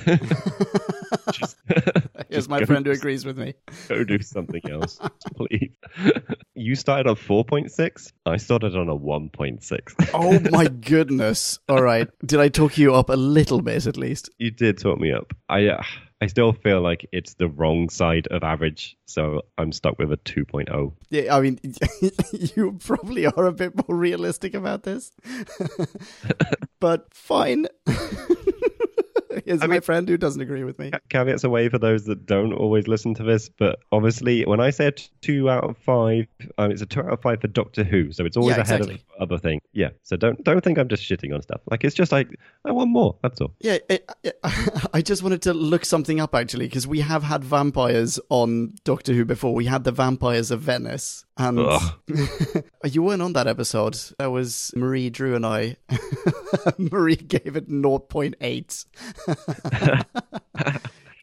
just, 1.32 1.58
Here's 1.68 2.30
just 2.30 2.50
my 2.50 2.60
go- 2.60 2.66
friend 2.66 2.86
who 2.86 2.92
agrees 2.92 3.26
with 3.26 3.38
me. 3.38 3.43
go 3.88 4.04
do 4.04 4.20
something 4.22 4.62
else, 4.70 5.00
please. 5.36 5.72
you 6.56 6.76
started 6.76 7.10
on 7.10 7.16
4.6. 7.16 8.12
I 8.26 8.38
started 8.38 8.76
on 8.76 8.90
a 8.90 8.98
1.6. 8.98 10.10
Oh 10.14 10.40
my 10.52 10.68
goodness. 10.68 11.60
All 11.68 11.82
right. 11.82 12.08
Did 12.26 12.40
I 12.40 12.50
talk 12.50 12.78
you 12.78 12.94
up 12.96 13.10
a 13.10 13.16
little 13.16 13.62
bit 13.62 13.86
at 13.86 13.98
least? 13.98 14.30
you 14.38 14.52
did 14.52 14.78
talk 14.78 15.00
me 15.00 15.12
up. 15.12 15.34
I 15.50 15.68
uh, 15.68 15.84
I 16.22 16.28
still 16.28 16.54
feel 16.54 16.80
like 16.82 17.06
it's 17.12 17.34
the 17.34 17.50
wrong 17.50 17.90
side 17.90 18.28
of 18.28 18.44
average, 18.44 18.96
so 19.06 19.42
I'm 19.58 19.74
stuck 19.74 20.00
with 20.00 20.10
a 20.10 20.14
oh. 20.14 20.18
2.0. 20.24 20.94
Yeah, 21.10 21.36
I 21.36 21.42
mean, 21.42 21.60
you 22.56 22.80
probably 22.80 23.26
are 23.26 23.46
a 23.46 23.52
bit 23.52 23.76
more 23.76 23.98
realistic 23.98 24.54
about 24.54 24.84
this. 24.84 25.12
but 26.80 27.14
fine. 27.14 27.68
Here's 29.46 29.62
I 29.62 29.68
my 29.68 29.74
mean- 29.74 29.82
friend 29.82 30.08
who 30.10 30.18
doesn't 30.18 30.42
agree 30.42 30.64
with 30.64 30.80
me. 30.80 30.92
Caveats 31.10 31.44
away 31.44 31.70
for 31.70 31.78
those 31.78 32.06
that 32.06 32.26
don't 32.26 32.54
always 32.54 32.88
listen 32.88 33.14
to 33.16 33.24
this, 33.24 33.50
but 33.50 33.80
obviously, 33.92 34.44
when 34.46 34.60
I 34.60 34.70
said 34.70 35.02
two 35.22 35.50
out 35.50 35.64
of 35.64 35.78
five, 35.78 36.28
um, 36.58 36.72
it's 36.72 36.82
a 36.82 36.86
two 36.86 37.02
out 37.02 37.10
of 37.14 37.22
five 37.22 37.42
for 37.42 37.48
Doctor 37.48 37.84
Who, 37.84 38.12
so 38.12 38.26
it's 38.26 38.38
always 38.38 38.56
Yeah, 38.58 38.62
ahead 38.64 38.82
exactly. 38.82 39.04
of 39.20 39.30
other 39.30 39.38
thing. 39.40 39.60
Yeah, 39.74 39.90
so 40.04 40.16
don't 40.16 40.44
don't 40.44 40.64
think 40.64 40.78
I'm 40.78 40.88
just 40.88 41.04
shitting 41.04 41.34
on 41.34 41.42
stuff. 41.42 41.62
Like 41.70 41.84
it's 41.84 41.96
just 41.96 42.12
like 42.12 42.28
I 42.66 42.72
want 42.72 42.90
more. 42.90 43.16
That's 43.22 43.42
all. 43.42 43.54
Yeah, 43.60 43.78
it, 43.90 44.10
it- 44.24 44.40
I 44.94 45.02
just 45.02 45.24
wanted 45.24 45.42
to 45.44 45.54
look 45.54 45.86
something 45.86 46.20
up 46.20 46.34
actually 46.36 46.68
because 46.68 46.88
we 46.88 47.00
have 47.02 47.24
had 47.24 47.44
vampires 47.44 48.20
on 48.30 48.76
Doctor 48.84 49.14
Who 49.14 49.26
before. 49.26 49.54
We 49.54 49.66
had 49.66 49.84
the 49.84 49.92
Vampires 49.92 50.52
of 50.52 50.62
Venice, 50.62 51.26
and 51.38 51.60
Ugh. 51.60 51.94
you 52.86 53.04
weren't 53.04 53.22
on 53.22 53.34
that 53.34 53.48
episode. 53.48 53.96
That 54.20 54.32
was 54.32 54.72
Marie, 54.76 55.10
Drew, 55.10 55.36
and 55.36 55.46
I. 55.46 55.78
Marie 56.78 57.16
gave 57.16 57.56
it 57.56 57.70
0.8. 57.70 58.86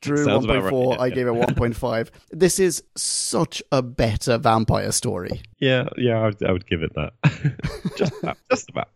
Drew 0.03 0.25
Sounds 0.25 0.47
1.4. 0.47 0.91
right, 0.93 1.01
I 1.01 1.11
gave 1.11 1.27
it 1.27 1.35
1.5. 1.35 2.09
This 2.31 2.59
is 2.59 2.83
such 2.97 3.63
a 3.71 3.83
better 3.83 4.39
vampire 4.39 4.93
story. 4.93 5.43
Yeah, 5.59 5.89
yeah, 5.99 6.21
I 6.21 6.25
would, 6.25 6.43
I 6.43 6.53
would 6.53 6.67
give 6.67 6.83
it 6.83 6.95
that. 6.95 7.13
just 7.99 8.15
about. 8.23 8.39
Just 8.51 8.71
about. 8.71 8.89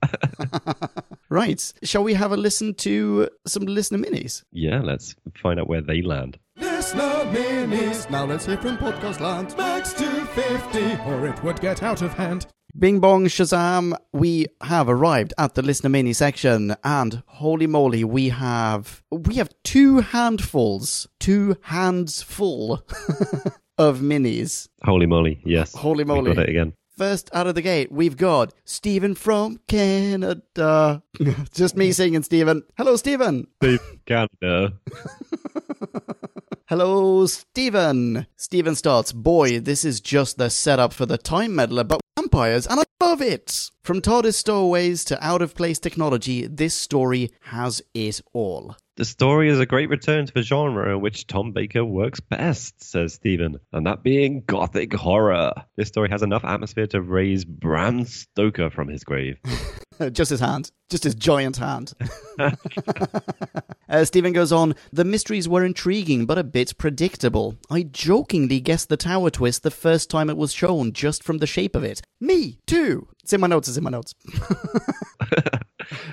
Right. 1.28 1.72
Shall 1.82 2.04
we 2.04 2.14
have 2.14 2.32
a 2.32 2.38
listen 2.38 2.72
to 2.76 3.28
some 3.46 3.64
listener 3.64 3.98
minis? 3.98 4.44
yeah, 4.52 4.80
let's 4.80 5.14
find 5.42 5.60
out 5.60 5.68
where 5.68 5.82
they 5.82 6.00
land. 6.00 6.38
Listener 6.56 7.02
minis. 7.32 8.08
Now 8.08 8.24
let's 8.24 8.46
hear 8.46 8.56
from 8.56 8.78
Podcast 8.78 9.20
Land. 9.20 9.54
Max 9.58 9.92
250, 10.34 11.10
or 11.10 11.26
it 11.28 11.42
would 11.44 11.60
get 11.60 11.82
out 11.82 12.02
of 12.02 12.12
hand. 12.14 12.46
Bing 12.76 12.98
bong 12.98 13.26
shazam, 13.26 13.94
we 14.12 14.46
have 14.62 14.88
arrived 14.88 15.32
at 15.38 15.54
the 15.54 15.62
listener 15.62 15.90
mini 15.90 16.12
section 16.12 16.74
and 16.82 17.22
holy 17.26 17.68
moly, 17.68 18.02
we 18.02 18.30
have 18.30 19.02
we 19.12 19.36
have 19.36 19.50
two 19.62 20.00
handfuls, 20.00 21.06
two 21.20 21.56
hands 21.62 22.20
full 22.22 22.82
of 23.78 24.00
minis. 24.00 24.66
Holy 24.82 25.06
moly, 25.06 25.40
yes. 25.44 25.72
Holy 25.72 26.02
We 26.02 26.08
moly. 26.08 26.34
got 26.34 26.42
it 26.42 26.48
again. 26.48 26.72
First 26.98 27.30
out 27.32 27.46
of 27.46 27.54
the 27.54 27.62
gate, 27.62 27.92
we've 27.92 28.16
got 28.16 28.52
Stephen 28.64 29.14
from 29.14 29.60
Canada. 29.68 31.02
Just 31.52 31.76
me 31.76 31.92
singing, 31.92 32.24
Stephen. 32.24 32.62
Hello, 32.76 32.96
Stephen. 32.96 33.46
Stephen. 33.62 34.00
Canada. 34.06 34.72
Hello, 36.68 37.26
Stephen. 37.26 38.26
Stephen 38.36 38.74
starts, 38.74 39.12
Boy, 39.12 39.60
this 39.60 39.84
is 39.84 40.00
just 40.00 40.38
the 40.38 40.48
setup 40.48 40.94
for 40.94 41.04
the 41.04 41.18
Time 41.18 41.54
Meddler, 41.54 41.84
but 41.84 42.00
vampires, 42.16 42.66
and 42.66 42.80
I 42.80 42.84
love 43.04 43.20
it. 43.20 43.70
From 43.82 44.00
TARDIS 44.00 44.36
stowaways 44.36 45.04
to 45.04 45.22
out 45.22 45.42
of 45.42 45.54
place 45.54 45.78
technology, 45.78 46.46
this 46.46 46.74
story 46.74 47.32
has 47.42 47.82
it 47.92 48.22
all. 48.32 48.76
The 48.96 49.04
story 49.04 49.50
is 49.50 49.60
a 49.60 49.66
great 49.66 49.90
return 49.90 50.24
to 50.24 50.32
the 50.32 50.40
genre 50.40 50.94
in 50.94 51.02
which 51.02 51.26
Tom 51.26 51.52
Baker 51.52 51.84
works 51.84 52.20
best, 52.20 52.82
says 52.82 53.12
Stephen, 53.12 53.58
and 53.74 53.86
that 53.86 54.02
being 54.02 54.42
gothic 54.46 54.94
horror. 54.94 55.52
This 55.76 55.88
story 55.88 56.08
has 56.08 56.22
enough 56.22 56.46
atmosphere 56.46 56.86
to 56.86 57.02
raise 57.02 57.44
Bram 57.44 58.06
Stoker 58.06 58.70
from 58.70 58.88
his 58.88 59.04
grave. 59.04 59.36
just 60.12 60.30
his 60.30 60.40
hand. 60.40 60.70
Just 60.90 61.04
his 61.04 61.14
giant 61.14 61.56
hand. 61.56 61.92
uh, 63.88 64.04
Stephen 64.04 64.32
goes 64.32 64.52
on, 64.52 64.74
the 64.92 65.04
mysteries 65.04 65.48
were 65.48 65.64
intriguing 65.64 66.26
but 66.26 66.38
a 66.38 66.44
bit 66.44 66.76
predictable. 66.78 67.56
I 67.70 67.82
jokingly 67.82 68.60
guessed 68.60 68.88
the 68.88 68.96
tower 68.96 69.30
twist 69.30 69.62
the 69.62 69.70
first 69.70 70.10
time 70.10 70.30
it 70.30 70.36
was 70.36 70.52
shown 70.52 70.92
just 70.92 71.22
from 71.22 71.38
the 71.38 71.46
shape 71.46 71.74
of 71.74 71.84
it. 71.84 72.02
Me, 72.20 72.58
too. 72.66 73.08
It's 73.22 73.32
in 73.32 73.40
my 73.40 73.46
notes, 73.46 73.68
it's 73.68 73.78
in 73.78 73.84
my 73.84 73.90
notes. 73.90 74.14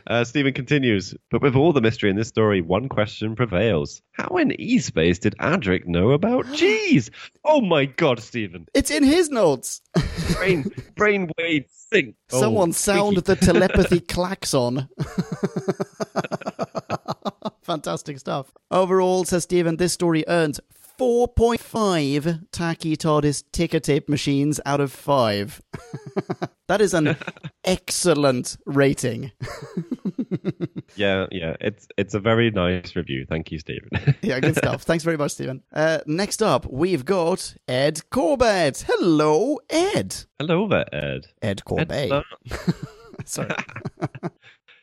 Uh, 0.07 0.23
Stephen 0.23 0.53
continues, 0.53 1.13
but 1.29 1.41
with 1.41 1.55
all 1.55 1.73
the 1.73 1.81
mystery 1.81 2.09
in 2.09 2.15
this 2.15 2.27
story, 2.27 2.61
one 2.61 2.89
question 2.89 3.35
prevails. 3.35 4.01
How 4.13 4.35
in 4.37 4.59
E-Space 4.59 5.19
did 5.19 5.35
Adric 5.39 5.85
know 5.85 6.11
about 6.11 6.45
cheese? 6.53 7.09
Oh 7.45 7.61
my 7.61 7.85
god, 7.85 8.19
Stephen. 8.19 8.67
It's 8.73 8.91
in 8.91 9.03
his 9.03 9.29
notes. 9.29 9.81
Brain, 10.35 10.63
brainwave 10.95 11.65
think. 11.89 12.15
Someone 12.29 12.69
Oh, 12.69 12.73
sound 12.73 13.17
the 13.17 13.35
telepathy 13.47 13.99
klaxon. 13.99 14.87
Fantastic 17.63 18.19
stuff. 18.19 18.51
Overall, 18.69 19.23
says 19.25 19.43
Stephen, 19.43 19.77
this 19.77 19.93
story 19.93 20.23
earns 20.27 20.59
4.5 20.99 22.45
tacky 22.51 22.95
TARDIS 22.97 23.43
ticker 23.51 23.79
tape 23.79 24.09
machines 24.09 24.59
out 24.65 24.81
of 24.81 24.91
5. 24.91 25.61
That 26.71 26.79
is 26.81 26.93
an 26.93 27.17
excellent 27.65 28.57
rating. 28.65 29.31
Yeah, 30.95 31.27
yeah. 31.31 31.55
It's 31.61 31.87
it's 31.97 32.13
a 32.13 32.19
very 32.19 32.51
nice 32.51 32.95
review. 32.97 33.25
Thank 33.27 33.49
you, 33.51 33.59
Stephen. 33.59 33.89
Yeah, 34.21 34.39
good 34.41 34.57
stuff. 34.57 34.83
Thanks 34.83 35.03
very 35.05 35.15
much, 35.17 35.31
Stephen. 35.31 35.63
Uh, 35.73 35.99
next 36.05 36.43
up, 36.43 36.65
we've 36.69 37.05
got 37.05 37.55
Ed 37.67 38.01
Corbett. 38.11 38.83
Hello, 38.87 39.59
Ed. 39.69 40.15
Hello 40.37 40.67
there, 40.67 40.85
Ed. 40.93 41.27
Ed 41.41 41.47
Ed, 41.49 41.65
Corbett. 41.65 42.07
start- 42.07 42.25
Sorry. 43.25 43.55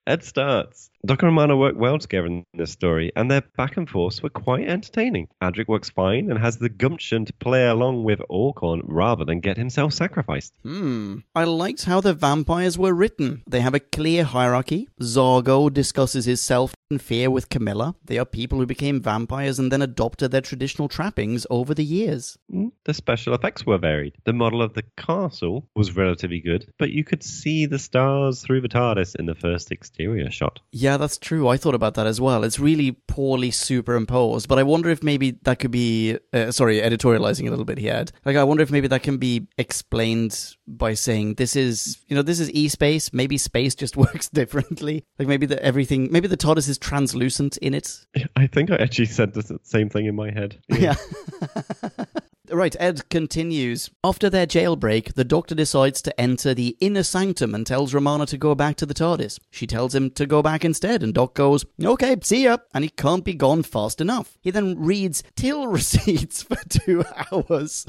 Ed 0.07 0.25
starts. 0.25 0.91
Doc 1.09 1.23
and 1.23 1.29
Romana 1.29 1.57
work 1.57 1.75
well 1.75 1.99
together 1.99 2.27
in 2.27 2.45
this 2.53 2.71
story, 2.71 3.11
and 3.17 3.31
their 3.31 3.41
back 3.57 3.79
and 3.79 3.89
forths 3.89 4.23
were 4.23 4.29
quite 4.29 4.69
entertaining. 4.69 5.27
Adric 5.43 5.67
works 5.67 5.89
fine 5.89 6.31
and 6.31 6.39
has 6.39 6.59
the 6.59 6.69
gumption 6.69 7.25
to 7.25 7.33
play 7.33 7.67
along 7.67 8.05
with 8.05 8.21
Aukon 8.29 8.83
rather 8.85 9.25
than 9.25 9.41
get 9.41 9.57
himself 9.57 9.95
sacrificed. 9.95 10.53
Hmm. 10.63 11.21
I 11.35 11.45
liked 11.45 11.87
how 11.87 12.03
the 12.03 12.13
vampires 12.13 12.77
were 12.77 12.93
written. 12.93 13.43
They 13.49 13.61
have 13.63 13.73
a 13.73 13.81
clear 13.81 14.23
hierarchy. 14.23 14.91
Zargo 15.01 15.73
discusses 15.73 16.27
his 16.27 16.43
self 16.43 16.75
and 16.91 17.01
fear 17.01 17.31
with 17.31 17.49
Camilla. 17.49 17.95
They 18.05 18.19
are 18.19 18.27
people 18.27 18.59
who 18.59 18.67
became 18.67 19.01
vampires 19.01 19.59
and 19.59 19.73
then 19.73 19.81
adopted 19.81 20.31
their 20.31 20.43
traditional 20.43 20.89
trappings 20.89 21.47
over 21.49 21.73
the 21.73 21.85
years. 21.85 22.37
Mm, 22.53 22.73
The 22.85 22.93
special 22.93 23.33
effects 23.35 23.65
were 23.65 23.79
varied. 23.79 24.17
The 24.25 24.33
model 24.35 24.61
of 24.61 24.75
the 24.75 24.85
castle 24.99 25.69
was 25.75 25.97
relatively 25.97 26.41
good, 26.41 26.71
but 26.79 26.91
you 26.91 27.03
could 27.03 27.23
see 27.23 27.65
the 27.65 27.79
stars 27.79 28.43
through 28.43 28.61
the 28.61 28.69
TARDIS 28.69 29.17
in 29.17 29.25
the 29.25 29.35
first 29.35 29.71
exterior 29.73 30.31
shot. 30.31 30.61
Yeah, 30.73 30.98
that's 30.99 31.19
true. 31.19 31.49
I 31.49 31.57
thought 31.57 31.75
about 31.75 31.95
that 31.95 32.07
as 32.07 32.21
well. 32.21 32.45
It's 32.45 32.59
really 32.59 32.93
poorly 32.93 33.51
superimposed, 33.51 34.49
but 34.49 34.59
I 34.59 34.63
wonder 34.63 34.91
if 34.91 35.03
maybe 35.03 35.33
that 35.43 35.59
could 35.59 35.71
be, 35.71 36.19
uh, 36.33 36.51
sorry, 36.51 36.81
editorializing 36.81 37.47
a 37.47 37.51
little 37.51 37.65
bit 37.65 37.79
here. 37.79 38.05
Like, 38.25 38.37
I 38.37 38.45
wonder 38.45 38.63
if 38.63 38.71
maybe 38.71 38.89
that 38.89 39.03
can 39.03 39.17
be 39.17 39.47
explained 39.57 40.55
by 40.67 40.95
saying 40.95 41.35
this 41.35 41.57
is, 41.57 41.99
you 42.09 42.17
know, 42.17 42.23
this 42.23 42.41
is 42.41 42.51
e-space. 42.51 43.13
Maybe 43.13 43.39
space 43.39 43.75
just 43.75 43.97
works 44.05 44.29
differently. 44.29 45.05
Like 45.19 45.29
maybe 45.29 45.47
the 45.47 45.63
everything, 45.63 46.09
maybe 46.11 46.29
the 46.29 46.37
TARDIS 46.37 46.69
is 46.69 46.79
translucent 46.79 47.57
in 47.59 47.75
it. 47.75 48.07
I 48.37 48.47
think 48.47 48.71
I 48.71 48.77
actually 48.77 49.07
said 49.07 49.35
the 49.35 49.59
same 49.63 49.89
thing 49.89 50.07
in 50.07 50.15
my 50.15 50.31
head. 50.31 50.61
Yeah. 50.79 50.95
Right, 52.51 52.75
Ed 52.81 53.09
continues. 53.11 53.91
After 54.03 54.31
their 54.31 54.47
jailbreak, 54.47 55.15
the 55.15 55.25
doctor 55.25 55.55
decides 55.55 56.01
to 56.03 56.21
enter 56.21 56.55
the 56.55 56.77
inner 56.81 57.03
sanctum 57.03 57.55
and 57.55 57.67
tells 57.67 57.93
Romana 57.93 58.27
to 58.27 58.39
go 58.39 58.55
back 58.55 58.77
to 58.77 58.87
the 58.87 58.95
TARDIS. 58.95 59.39
She 59.51 59.67
tells 59.67 59.95
him 59.95 60.11
to 60.13 60.27
go 60.27 60.41
back 60.43 60.65
instead, 60.65 61.03
and 61.03 61.13
Doc 61.13 61.35
goes, 61.35 61.67
Okay, 61.83 62.17
see 62.23 62.45
ya, 62.45 62.59
and 62.73 62.85
he 62.85 62.91
can't 62.91 63.25
be 63.25 63.35
gone 63.35 63.63
fast 63.63 64.01
enough. 64.01 64.39
He 64.41 64.51
then 64.51 64.79
reads 64.79 65.23
till 65.37 65.67
receipts 65.69 66.43
for 66.43 66.57
two 66.69 67.05
hours 67.31 67.87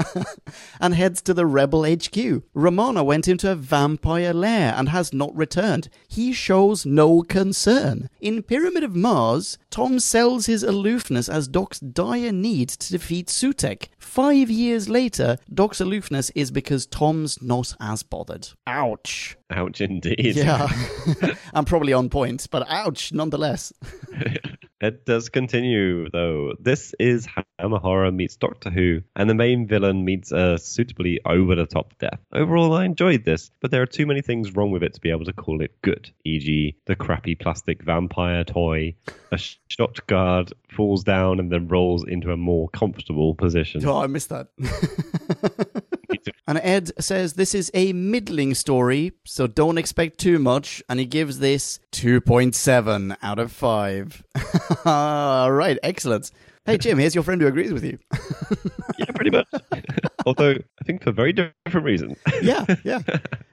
and 0.80 0.94
heads 0.94 1.22
to 1.22 1.32
the 1.32 1.46
Rebel 1.46 1.84
HQ. 1.84 2.42
Romana 2.52 3.02
went 3.02 3.26
into 3.26 3.50
a 3.50 3.54
vampire 3.54 4.34
lair 4.34 4.74
and 4.76 4.90
has 4.90 5.14
not 5.14 5.34
returned. 5.34 5.88
He 6.08 6.32
shows 6.32 6.84
no 6.84 7.22
concern. 7.22 8.10
In 8.20 8.42
Pyramid 8.42 8.84
of 8.84 8.94
Mars, 8.94 9.56
Tom 9.70 9.98
sells 9.98 10.46
his 10.46 10.62
aloofness 10.62 11.28
as 11.28 11.48
Doc's 11.48 11.80
dire 11.80 12.32
need 12.32 12.68
to 12.68 12.92
defeat 12.92 13.28
Sutekh 13.28 13.77
like 13.80 13.90
Five 14.08 14.50
years 14.50 14.88
later, 14.88 15.36
Doc's 15.52 15.82
aloofness 15.82 16.30
is 16.30 16.50
because 16.50 16.86
Tom's 16.86 17.42
not 17.42 17.74
as 17.78 18.02
bothered. 18.02 18.48
Ouch. 18.66 19.36
Ouch, 19.50 19.82
indeed. 19.82 20.34
Yeah. 20.34 20.66
I'm 21.54 21.66
probably 21.66 21.92
on 21.92 22.08
point, 22.08 22.48
but 22.50 22.66
ouch 22.70 23.12
nonetheless. 23.12 23.70
It 24.80 25.04
does 25.04 25.28
continue, 25.28 26.08
though. 26.10 26.52
This 26.60 26.94
is 27.00 27.26
Hammer 27.58 27.78
Horror 27.78 28.12
meets 28.12 28.36
Doctor 28.36 28.70
Who, 28.70 29.00
and 29.16 29.28
the 29.28 29.34
main 29.34 29.66
villain 29.66 30.04
meets 30.04 30.30
a 30.30 30.56
suitably 30.56 31.20
over 31.24 31.56
the 31.56 31.66
top 31.66 31.98
death. 31.98 32.20
Overall, 32.32 32.72
I 32.74 32.84
enjoyed 32.84 33.24
this, 33.24 33.50
but 33.60 33.72
there 33.72 33.82
are 33.82 33.86
too 33.86 34.06
many 34.06 34.22
things 34.22 34.54
wrong 34.54 34.70
with 34.70 34.84
it 34.84 34.94
to 34.94 35.00
be 35.00 35.10
able 35.10 35.24
to 35.24 35.32
call 35.32 35.62
it 35.62 35.74
good. 35.82 36.10
E.g., 36.24 36.76
the 36.86 36.94
crappy 36.94 37.34
plastic 37.34 37.82
vampire 37.82 38.44
toy, 38.44 38.94
a 39.32 39.38
shot 39.38 40.06
guard 40.06 40.52
falls 40.70 41.02
down 41.02 41.40
and 41.40 41.50
then 41.50 41.66
rolls 41.66 42.04
into 42.06 42.30
a 42.30 42.36
more 42.36 42.68
comfortable 42.68 43.34
position. 43.34 43.84
Oh, 43.84 43.97
I 44.02 44.06
missed 44.06 44.30
that. 44.30 44.48
and 46.46 46.58
Ed 46.58 46.90
says 47.02 47.34
this 47.34 47.54
is 47.54 47.70
a 47.74 47.92
middling 47.92 48.54
story, 48.54 49.12
so 49.24 49.46
don't 49.46 49.78
expect 49.78 50.18
too 50.18 50.38
much. 50.38 50.82
And 50.88 50.98
he 50.98 51.06
gives 51.06 51.38
this 51.38 51.80
2.7 51.92 53.16
out 53.22 53.38
of 53.38 53.52
5. 53.52 54.24
All 54.84 55.52
right, 55.52 55.78
excellent. 55.82 56.30
Hey, 56.64 56.76
Jim, 56.76 56.98
here's 56.98 57.14
your 57.14 57.24
friend 57.24 57.40
who 57.40 57.46
agrees 57.46 57.72
with 57.72 57.84
you. 57.84 57.98
yeah, 58.98 59.06
pretty 59.14 59.30
much. 59.30 59.46
Although, 60.26 60.50
I 60.50 60.84
think 60.84 61.02
for 61.02 61.12
very 61.12 61.32
different 61.32 61.86
reasons. 61.86 62.18
yeah, 62.42 62.66
yeah. 62.84 63.00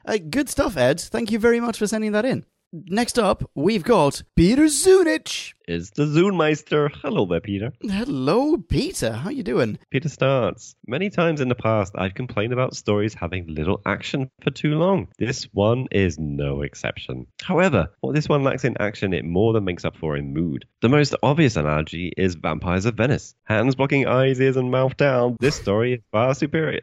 Uh, 0.05 0.17
good 0.29 0.49
stuff, 0.49 0.75
Ed. 0.75 0.99
Thank 0.99 1.31
you 1.31 1.39
very 1.39 1.61
much 1.61 1.79
for 1.79 1.87
sending 1.87 2.11
that 2.11 2.25
in. 2.25 2.45
Next 2.73 3.17
up, 3.17 3.49
we've 3.55 3.85
got 3.85 4.23
Peter 4.35 4.63
Zunich. 4.63 5.53
Is 5.67 5.91
the 5.91 6.03
Zoonmeister. 6.03 6.89
Hello 7.01 7.25
there, 7.25 7.39
Peter. 7.39 7.73
Hello, 7.81 8.57
Peter. 8.57 9.13
How 9.13 9.29
are 9.29 9.31
you 9.31 9.43
doing? 9.43 9.79
Peter 9.89 10.09
starts. 10.09 10.75
Many 10.87 11.09
times 11.09 11.41
in 11.41 11.49
the 11.49 11.55
past, 11.55 11.93
I've 11.95 12.13
complained 12.13 12.53
about 12.53 12.75
stories 12.75 13.13
having 13.13 13.47
little 13.47 13.81
action 13.85 14.29
for 14.43 14.51
too 14.51 14.75
long. 14.75 15.07
This 15.17 15.45
one 15.53 15.87
is 15.91 16.19
no 16.19 16.61
exception. 16.61 17.27
However, 17.41 17.89
what 18.01 18.13
this 18.13 18.29
one 18.29 18.43
lacks 18.43 18.63
in 18.63 18.77
action, 18.79 19.13
it 19.13 19.25
more 19.25 19.53
than 19.53 19.65
makes 19.65 19.85
up 19.85 19.97
for 19.97 20.15
in 20.15 20.33
mood. 20.33 20.65
The 20.81 20.89
most 20.89 21.15
obvious 21.23 21.55
analogy 21.55 22.13
is 22.17 22.35
Vampires 22.35 22.85
of 22.85 22.95
Venice. 22.95 23.35
Hands 23.45 23.75
blocking 23.75 24.07
eyes, 24.07 24.39
ears, 24.39 24.57
and 24.57 24.71
mouth 24.71 24.97
down. 24.97 25.37
This 25.39 25.55
story 25.55 25.93
is 25.93 25.99
far 26.11 26.35
superior. 26.35 26.81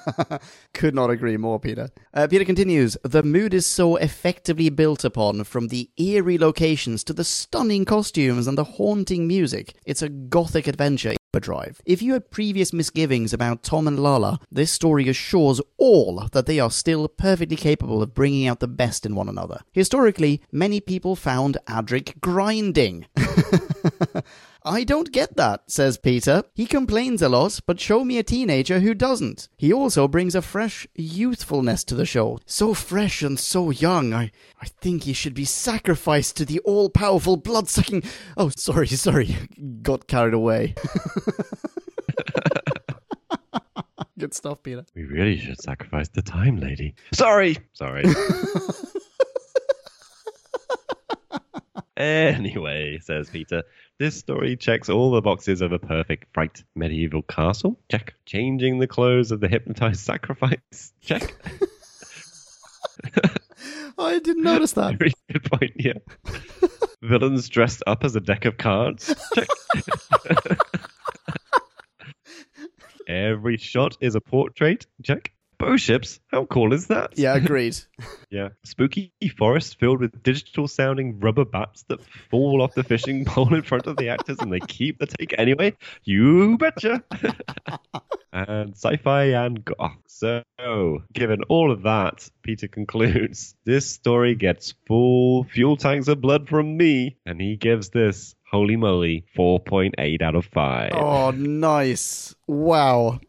Could 0.74 0.94
not 0.94 1.10
agree 1.10 1.36
more, 1.36 1.58
Peter. 1.58 1.88
Uh, 2.12 2.26
Peter 2.26 2.44
continues 2.44 2.96
The 3.02 3.22
mood 3.22 3.54
is 3.54 3.66
so 3.66 3.96
effectively 3.96 4.68
built 4.68 5.04
upon, 5.04 5.44
from 5.44 5.68
the 5.68 5.90
eerie 5.96 6.38
locations 6.38 7.04
to 7.04 7.12
the 7.12 7.24
stunning 7.24 7.69
costumes 7.78 8.48
and 8.48 8.58
the 8.58 8.64
haunting 8.64 9.28
music. 9.28 9.74
It's 9.84 10.02
a 10.02 10.08
gothic 10.08 10.66
adventure. 10.66 11.14
Drive. 11.38 11.80
If 11.86 12.02
you 12.02 12.14
had 12.14 12.32
previous 12.32 12.72
misgivings 12.72 13.32
about 13.32 13.62
Tom 13.62 13.86
and 13.86 14.00
Lalla, 14.00 14.40
this 14.50 14.72
story 14.72 15.08
assures 15.08 15.60
all 15.78 16.26
that 16.32 16.46
they 16.46 16.58
are 16.58 16.72
still 16.72 17.06
perfectly 17.06 17.56
capable 17.56 18.02
of 18.02 18.14
bringing 18.14 18.48
out 18.48 18.58
the 18.58 18.66
best 18.66 19.06
in 19.06 19.14
one 19.14 19.28
another. 19.28 19.60
Historically, 19.70 20.42
many 20.50 20.80
people 20.80 21.14
found 21.14 21.56
Adric 21.68 22.20
grinding. 22.20 23.06
I 24.62 24.84
don't 24.84 25.10
get 25.10 25.36
that, 25.36 25.70
says 25.70 25.96
Peter. 25.96 26.42
He 26.54 26.66
complains 26.66 27.22
a 27.22 27.30
lot, 27.30 27.60
but 27.66 27.80
show 27.80 28.04
me 28.04 28.18
a 28.18 28.22
teenager 28.22 28.80
who 28.80 28.92
doesn't. 28.92 29.48
He 29.56 29.72
also 29.72 30.06
brings 30.06 30.34
a 30.34 30.42
fresh 30.42 30.86
youthfulness 30.94 31.82
to 31.84 31.94
the 31.94 32.04
show. 32.04 32.38
So 32.44 32.74
fresh 32.74 33.22
and 33.22 33.38
so 33.38 33.70
young. 33.70 34.12
I, 34.12 34.30
I 34.60 34.66
think 34.66 35.04
he 35.04 35.14
should 35.14 35.32
be 35.34 35.46
sacrificed 35.46 36.36
to 36.36 36.44
the 36.44 36.58
all 36.60 36.90
powerful 36.90 37.38
blood 37.38 37.68
sucking. 37.68 38.02
Oh, 38.36 38.50
sorry, 38.56 38.86
sorry. 38.88 39.34
Got 39.82 40.06
carried 40.06 40.34
away. 40.34 40.74
Good 44.18 44.34
stuff, 44.34 44.62
Peter. 44.62 44.84
We 44.94 45.04
really 45.04 45.38
should 45.38 45.62
sacrifice 45.62 46.10
the 46.10 46.20
time, 46.20 46.60
lady. 46.60 46.94
Sorry. 47.14 47.56
Sorry. 47.72 48.04
anyway, 51.96 52.98
says 53.00 53.30
Peter, 53.30 53.62
this 54.00 54.16
story 54.16 54.56
checks 54.56 54.88
all 54.88 55.10
the 55.10 55.20
boxes 55.20 55.60
of 55.60 55.72
a 55.72 55.78
perfect 55.78 56.32
fright. 56.32 56.64
Medieval 56.74 57.20
castle? 57.20 57.78
Check. 57.90 58.14
Changing 58.24 58.78
the 58.78 58.86
clothes 58.86 59.30
of 59.30 59.40
the 59.40 59.48
hypnotized 59.48 60.00
sacrifice? 60.06 60.92
Check. 61.02 61.36
I 63.98 64.18
didn't 64.18 64.42
notice 64.42 64.72
that. 64.72 64.98
Very 64.98 65.12
good 65.30 65.44
point, 65.44 65.72
yeah. 65.76 65.98
Villains 67.02 67.50
dressed 67.50 67.82
up 67.86 68.02
as 68.02 68.16
a 68.16 68.20
deck 68.20 68.46
of 68.46 68.56
cards? 68.56 69.14
Check. 69.34 69.48
Every 73.06 73.58
shot 73.58 73.98
is 74.00 74.14
a 74.14 74.20
portrait? 74.22 74.86
Check. 75.02 75.30
Bow 75.60 75.76
ships? 75.76 76.20
How 76.28 76.46
cool 76.46 76.72
is 76.72 76.86
that? 76.86 77.18
Yeah, 77.18 77.34
agreed. 77.36 77.76
Yeah. 78.30 78.48
Spooky 78.64 79.12
forest 79.36 79.78
filled 79.78 80.00
with 80.00 80.22
digital 80.22 80.66
sounding 80.66 81.20
rubber 81.20 81.44
bats 81.44 81.84
that 81.88 82.00
fall 82.30 82.62
off 82.62 82.74
the 82.74 82.82
fishing 82.82 83.24
pole 83.26 83.54
in 83.54 83.62
front 83.62 83.86
of 83.86 83.98
the 83.98 84.08
actors 84.08 84.38
and 84.40 84.50
they 84.50 84.60
keep 84.60 84.98
the 84.98 85.06
take 85.06 85.34
anyway? 85.38 85.76
You 86.04 86.56
betcha. 86.56 87.04
and 88.32 88.74
sci 88.74 88.96
fi 88.96 89.24
and 89.24 89.62
goth. 89.62 89.98
So, 90.06 90.42
given 91.12 91.42
all 91.50 91.70
of 91.70 91.82
that, 91.82 92.30
Peter 92.42 92.66
concludes 92.66 93.54
this 93.66 93.90
story 93.90 94.34
gets 94.34 94.72
full 94.86 95.44
fuel 95.44 95.76
tanks 95.76 96.08
of 96.08 96.22
blood 96.22 96.48
from 96.48 96.76
me, 96.76 97.16
and 97.26 97.40
he 97.40 97.56
gives 97.56 97.90
this. 97.90 98.34
Holy 98.50 98.74
moly, 98.74 99.24
4.8 99.38 100.22
out 100.22 100.34
of 100.34 100.44
5. 100.46 100.90
Oh, 100.94 101.30
nice. 101.30 102.34
Wow. 102.48 103.20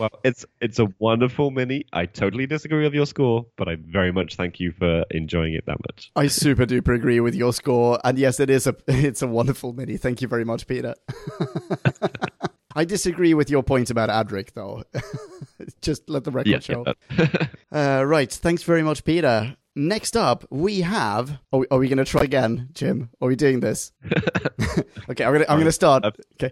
Well, 0.00 0.10
it's 0.24 0.46
it's 0.60 0.78
a 0.78 0.86
wonderful 0.98 1.50
mini. 1.50 1.84
I 1.92 2.06
totally 2.06 2.46
disagree 2.46 2.82
with 2.82 2.94
your 2.94 3.06
score, 3.06 3.46
but 3.56 3.68
I 3.68 3.76
very 3.76 4.10
much 4.12 4.36
thank 4.36 4.58
you 4.58 4.72
for 4.72 5.04
enjoying 5.10 5.52
it 5.54 5.66
that 5.66 5.76
much. 5.88 6.10
I 6.16 6.26
super 6.26 6.64
duper 6.66 6.94
agree 6.94 7.20
with 7.20 7.34
your 7.34 7.52
score, 7.52 8.00
and 8.02 8.18
yes, 8.18 8.40
it 8.40 8.48
is 8.50 8.66
a 8.66 8.74
it's 8.88 9.20
a 9.22 9.26
wonderful 9.26 9.74
mini. 9.74 9.98
Thank 9.98 10.22
you 10.22 10.28
very 10.28 10.44
much, 10.44 10.66
Peter. 10.66 10.94
I 12.74 12.84
disagree 12.84 13.34
with 13.34 13.50
your 13.50 13.62
point 13.64 13.90
about 13.90 14.08
Adric, 14.10 14.52
though. 14.54 14.84
Just 15.82 16.08
let 16.08 16.24
the 16.24 16.30
record 16.30 16.48
Yeah, 16.50 16.60
show. 16.60 16.84
yeah. 17.18 17.46
Uh, 18.00 18.04
right, 18.04 18.30
thanks 18.32 18.62
very 18.62 18.82
much, 18.82 19.04
Peter. 19.04 19.56
Next 19.80 20.14
up, 20.14 20.44
we 20.50 20.82
have. 20.82 21.38
Are 21.54 21.60
we, 21.60 21.66
are 21.70 21.78
we 21.78 21.88
going 21.88 21.96
to 21.96 22.04
try 22.04 22.22
again, 22.22 22.68
Jim? 22.74 23.08
Are 23.22 23.28
we 23.28 23.34
doing 23.34 23.60
this? 23.60 23.92
okay, 25.08 25.24
I'm 25.24 25.32
gonna 25.32 25.46
I'm 25.48 25.58
gonna 25.58 25.72
start. 25.72 26.04
Uh, 26.04 26.10
Okay. 26.38 26.50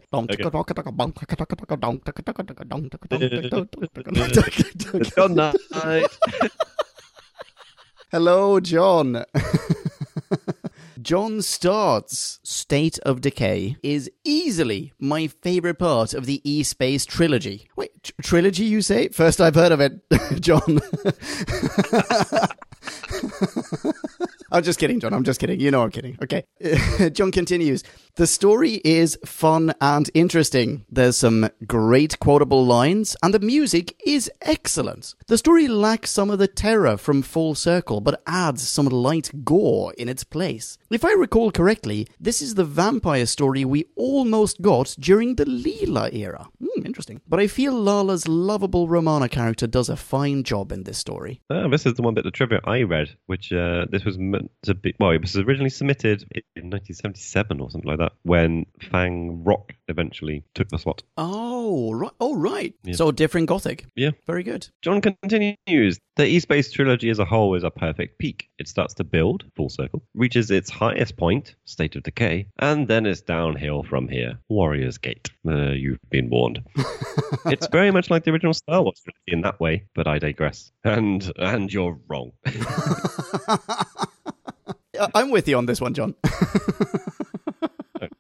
It's. 5.75 6.09
Hello, 8.11 8.61
John. 8.61 9.25
John 11.03 11.43
starts 11.43 12.41
State 12.43 12.99
of 13.01 13.21
Decay 13.21 13.77
is 13.83 14.11
easily 14.25 14.95
my 14.99 15.27
favorite 15.27 15.79
part 15.79 16.15
of 16.15 16.25
the 16.25 16.41
E-Space 16.51 17.05
trilogy. 17.05 17.69
Wait, 17.77 18.03
tr- 18.03 18.13
trilogy 18.23 18.65
you 18.65 18.81
say? 18.81 19.09
First 19.09 19.39
I've 19.41 19.55
heard 19.55 19.73
of 19.73 19.81
it, 19.81 20.01
John. 20.41 20.81
I'm 24.53 24.63
just 24.63 24.79
kidding, 24.79 25.01
John. 25.01 25.13
I'm 25.13 25.25
just 25.25 25.41
kidding. 25.41 25.61
You 25.61 25.71
know 25.71 25.83
I'm 25.83 25.91
kidding. 25.91 26.19
Okay. 26.23 26.45
John 27.13 27.31
continues. 27.31 27.85
The 28.19 28.27
story 28.27 28.81
is 28.85 29.17
fun 29.25 29.75
and 29.81 30.11
interesting. 30.13 30.85
There's 30.91 31.17
some 31.17 31.51
great 31.69 32.19
quotable 32.19 32.67
lines, 32.67 33.17
and 33.23 33.33
the 33.33 33.39
music 33.39 33.95
is 34.05 34.29
excellent. 34.43 35.15
The 35.29 35.39
story 35.39 35.69
lacks 35.69 36.11
some 36.11 36.29
of 36.29 36.41
the 36.41 36.49
terror 36.49 36.97
from 36.97 37.23
Full 37.23 37.55
Circle, 37.55 38.01
but 38.01 38.21
adds 38.27 38.69
some 38.69 38.87
light 38.87 39.45
gore 39.45 39.95
in 39.97 40.09
its 40.09 40.25
place. 40.25 40.79
If 40.91 41.05
I 41.05 41.13
recall 41.13 41.53
correctly, 41.53 42.09
this 42.19 42.43
is 42.43 42.57
the 42.57 42.65
vampire 42.65 43.25
story 43.25 43.65
we 43.65 43.85
almost 43.95 44.63
got 44.63 44.97
during 44.99 45.37
the 45.37 45.45
Leela 45.45 46.13
era. 46.13 46.49
Hmm, 46.61 46.85
interesting. 46.85 47.21
But 47.29 47.39
I 47.39 47.47
feel 47.47 47.73
Lalla's 47.73 48.27
lovable 48.27 48.89
Romana 48.89 49.29
character 49.29 49.69
does 49.69 49.89
a 49.89 49.97
fine 49.97 50.43
job 50.43 50.73
in 50.73 50.83
this 50.83 50.99
story. 50.99 51.41
Oh, 51.51 51.71
this 51.71 51.87
is 51.87 51.95
the 51.95 52.03
one 52.03 52.15
bit 52.15 52.27
of 52.27 52.33
trivia 52.33 52.59
I 52.65 52.83
read, 52.83 53.17
which 53.27 53.53
uh, 53.53 53.87
this 53.93 54.05
was 54.05 54.19
meant 54.19 54.51
to 54.63 54.75
be. 54.75 54.97
Well, 54.99 55.13
it 55.13 55.21
was 55.21 55.37
originally 55.37 55.71
submitted 55.71 56.25
in 56.59 56.71
1977 56.71 57.61
or 57.61 57.71
something 57.71 57.89
like 57.89 57.99
that, 57.99 58.13
when 58.23 58.67
Fang 58.91 59.45
Rock 59.45 59.75
eventually 59.89 60.45
took 60.55 60.69
the 60.69 60.79
slot. 60.79 61.03
Oh, 61.17 61.93
right. 61.93 62.11
Oh, 62.21 62.37
right. 62.37 62.75
So 62.93 63.11
different 63.11 63.49
Gothic. 63.49 63.87
Yeah. 63.95 64.11
Very 64.27 64.43
good. 64.43 64.69
John 64.83 65.01
continues. 65.01 65.99
The 66.17 66.27
E-Space 66.27 66.73
trilogy 66.73 67.11
as 67.11 67.21
a 67.21 67.25
whole 67.25 67.55
is 67.55 67.63
a 67.63 67.71
perfect 67.71 68.19
peak. 68.19 68.49
It 68.59 68.67
starts 68.67 68.95
to 68.95 69.05
build, 69.05 69.45
full 69.55 69.69
circle, 69.69 70.03
reaches 70.15 70.51
its 70.51 70.69
highest 70.69 71.17
point, 71.17 71.55
State 71.65 71.95
of 71.95 72.03
Decay, 72.03 72.49
and 72.59 72.89
then 72.89 73.07
it's 73.07 73.21
downhill 73.21 73.85
from 73.85 74.09
here. 74.09 74.39
Warrior's 74.49 74.99
Gate. 74.99 75.31
Uh, 75.47 75.71
you've 75.71 76.01
been 76.11 76.29
warned. 76.29 76.61
it's 77.47 77.69
very 77.69 77.93
much 77.93 78.11
like 78.11 78.25
the 78.25 78.33
original 78.33 78.53
Star 78.53 78.83
Wars 78.83 79.01
trilogy 79.01 79.33
in 79.33 79.43
that 79.43 79.61
way, 79.61 79.85
but 79.95 80.09
I 80.09 80.19
digress. 80.19 80.73
And 80.83 81.31
and 81.37 81.73
you're 81.73 81.99
wrong. 82.09 82.33
I'm 85.15 85.31
with 85.31 85.49
you 85.49 85.57
on 85.57 85.67
this 85.67 85.81
one, 85.81 85.95
John. 85.95 86.15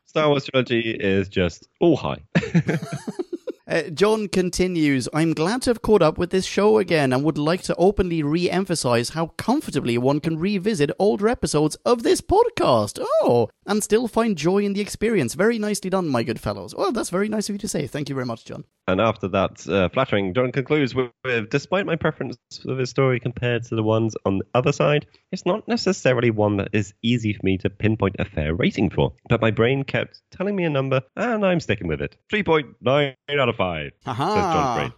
Star 0.06 0.28
Wars 0.28 0.44
trilogy 0.44 0.90
is 0.90 1.28
just 1.28 1.68
all 1.80 1.96
high. 1.96 2.18
Uh, 3.68 3.82
John 3.90 4.28
continues, 4.28 5.10
I'm 5.12 5.34
glad 5.34 5.60
to 5.62 5.70
have 5.70 5.82
caught 5.82 6.00
up 6.00 6.16
with 6.16 6.30
this 6.30 6.46
show 6.46 6.78
again 6.78 7.12
and 7.12 7.22
would 7.22 7.36
like 7.36 7.60
to 7.64 7.74
openly 7.76 8.22
re 8.22 8.48
emphasize 8.48 9.10
how 9.10 9.26
comfortably 9.36 9.98
one 9.98 10.20
can 10.20 10.38
revisit 10.38 10.90
older 10.98 11.28
episodes 11.28 11.76
of 11.84 12.02
this 12.02 12.22
podcast. 12.22 12.98
Oh, 13.20 13.50
and 13.66 13.84
still 13.84 14.08
find 14.08 14.38
joy 14.38 14.64
in 14.64 14.72
the 14.72 14.80
experience. 14.80 15.34
Very 15.34 15.58
nicely 15.58 15.90
done, 15.90 16.08
my 16.08 16.22
good 16.22 16.40
fellows. 16.40 16.74
Well, 16.74 16.92
that's 16.92 17.10
very 17.10 17.28
nice 17.28 17.50
of 17.50 17.56
you 17.56 17.58
to 17.58 17.68
say. 17.68 17.86
Thank 17.86 18.08
you 18.08 18.14
very 18.14 18.24
much, 18.24 18.46
John. 18.46 18.64
And 18.86 19.02
after 19.02 19.28
that 19.28 19.68
uh, 19.68 19.90
flattering, 19.90 20.32
John 20.32 20.50
concludes 20.50 20.94
with, 20.94 21.10
with 21.22 21.50
Despite 21.50 21.84
my 21.84 21.96
preference 21.96 22.38
for 22.62 22.74
this 22.74 22.88
story 22.88 23.20
compared 23.20 23.64
to 23.64 23.74
the 23.74 23.82
ones 23.82 24.16
on 24.24 24.38
the 24.38 24.46
other 24.54 24.72
side, 24.72 25.04
it's 25.30 25.44
not 25.44 25.68
necessarily 25.68 26.30
one 26.30 26.56
that 26.56 26.70
is 26.72 26.94
easy 27.02 27.34
for 27.34 27.40
me 27.44 27.58
to 27.58 27.68
pinpoint 27.68 28.16
a 28.18 28.24
fair 28.24 28.54
rating 28.54 28.88
for. 28.88 29.12
But 29.28 29.42
my 29.42 29.50
brain 29.50 29.84
kept 29.84 30.22
telling 30.30 30.56
me 30.56 30.64
a 30.64 30.70
number, 30.70 31.02
and 31.16 31.44
I'm 31.44 31.60
sticking 31.60 31.86
with 31.86 32.00
it 32.00 32.16
3.9 32.32 33.14
out 33.38 33.48
of 33.50 33.57
5. 33.58 33.92
Says 34.04 34.16
John's 34.16 34.78
brain. 34.78 34.92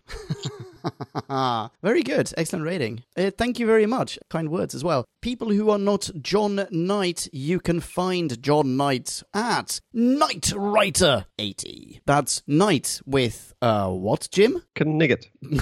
Aha. 1.29 1.71
very 1.83 2.03
good. 2.03 2.33
Excellent 2.37 2.65
rating. 2.65 3.03
Uh, 3.17 3.31
thank 3.37 3.59
you 3.59 3.67
very 3.67 3.87
much. 3.87 4.19
Kind 4.29 4.51
words 4.51 4.75
as 4.75 4.85
well. 4.85 5.05
People 5.23 5.51
who 5.51 5.71
are 5.71 5.79
not 5.79 6.11
John 6.21 6.67
Knight, 6.71 7.29
you 7.33 7.59
can 7.59 7.81
find 7.81 8.41
John 8.43 8.77
Knight 8.77 9.23
at 9.35 9.81
Knight 9.93 10.53
Writer 10.55 11.27
80. 11.39 12.03
That's 12.07 12.43
Knight 12.47 13.01
with, 13.05 13.53
uh, 13.63 13.89
what, 13.89 14.29
Jim? 14.31 14.63
Knigget. 14.77 15.27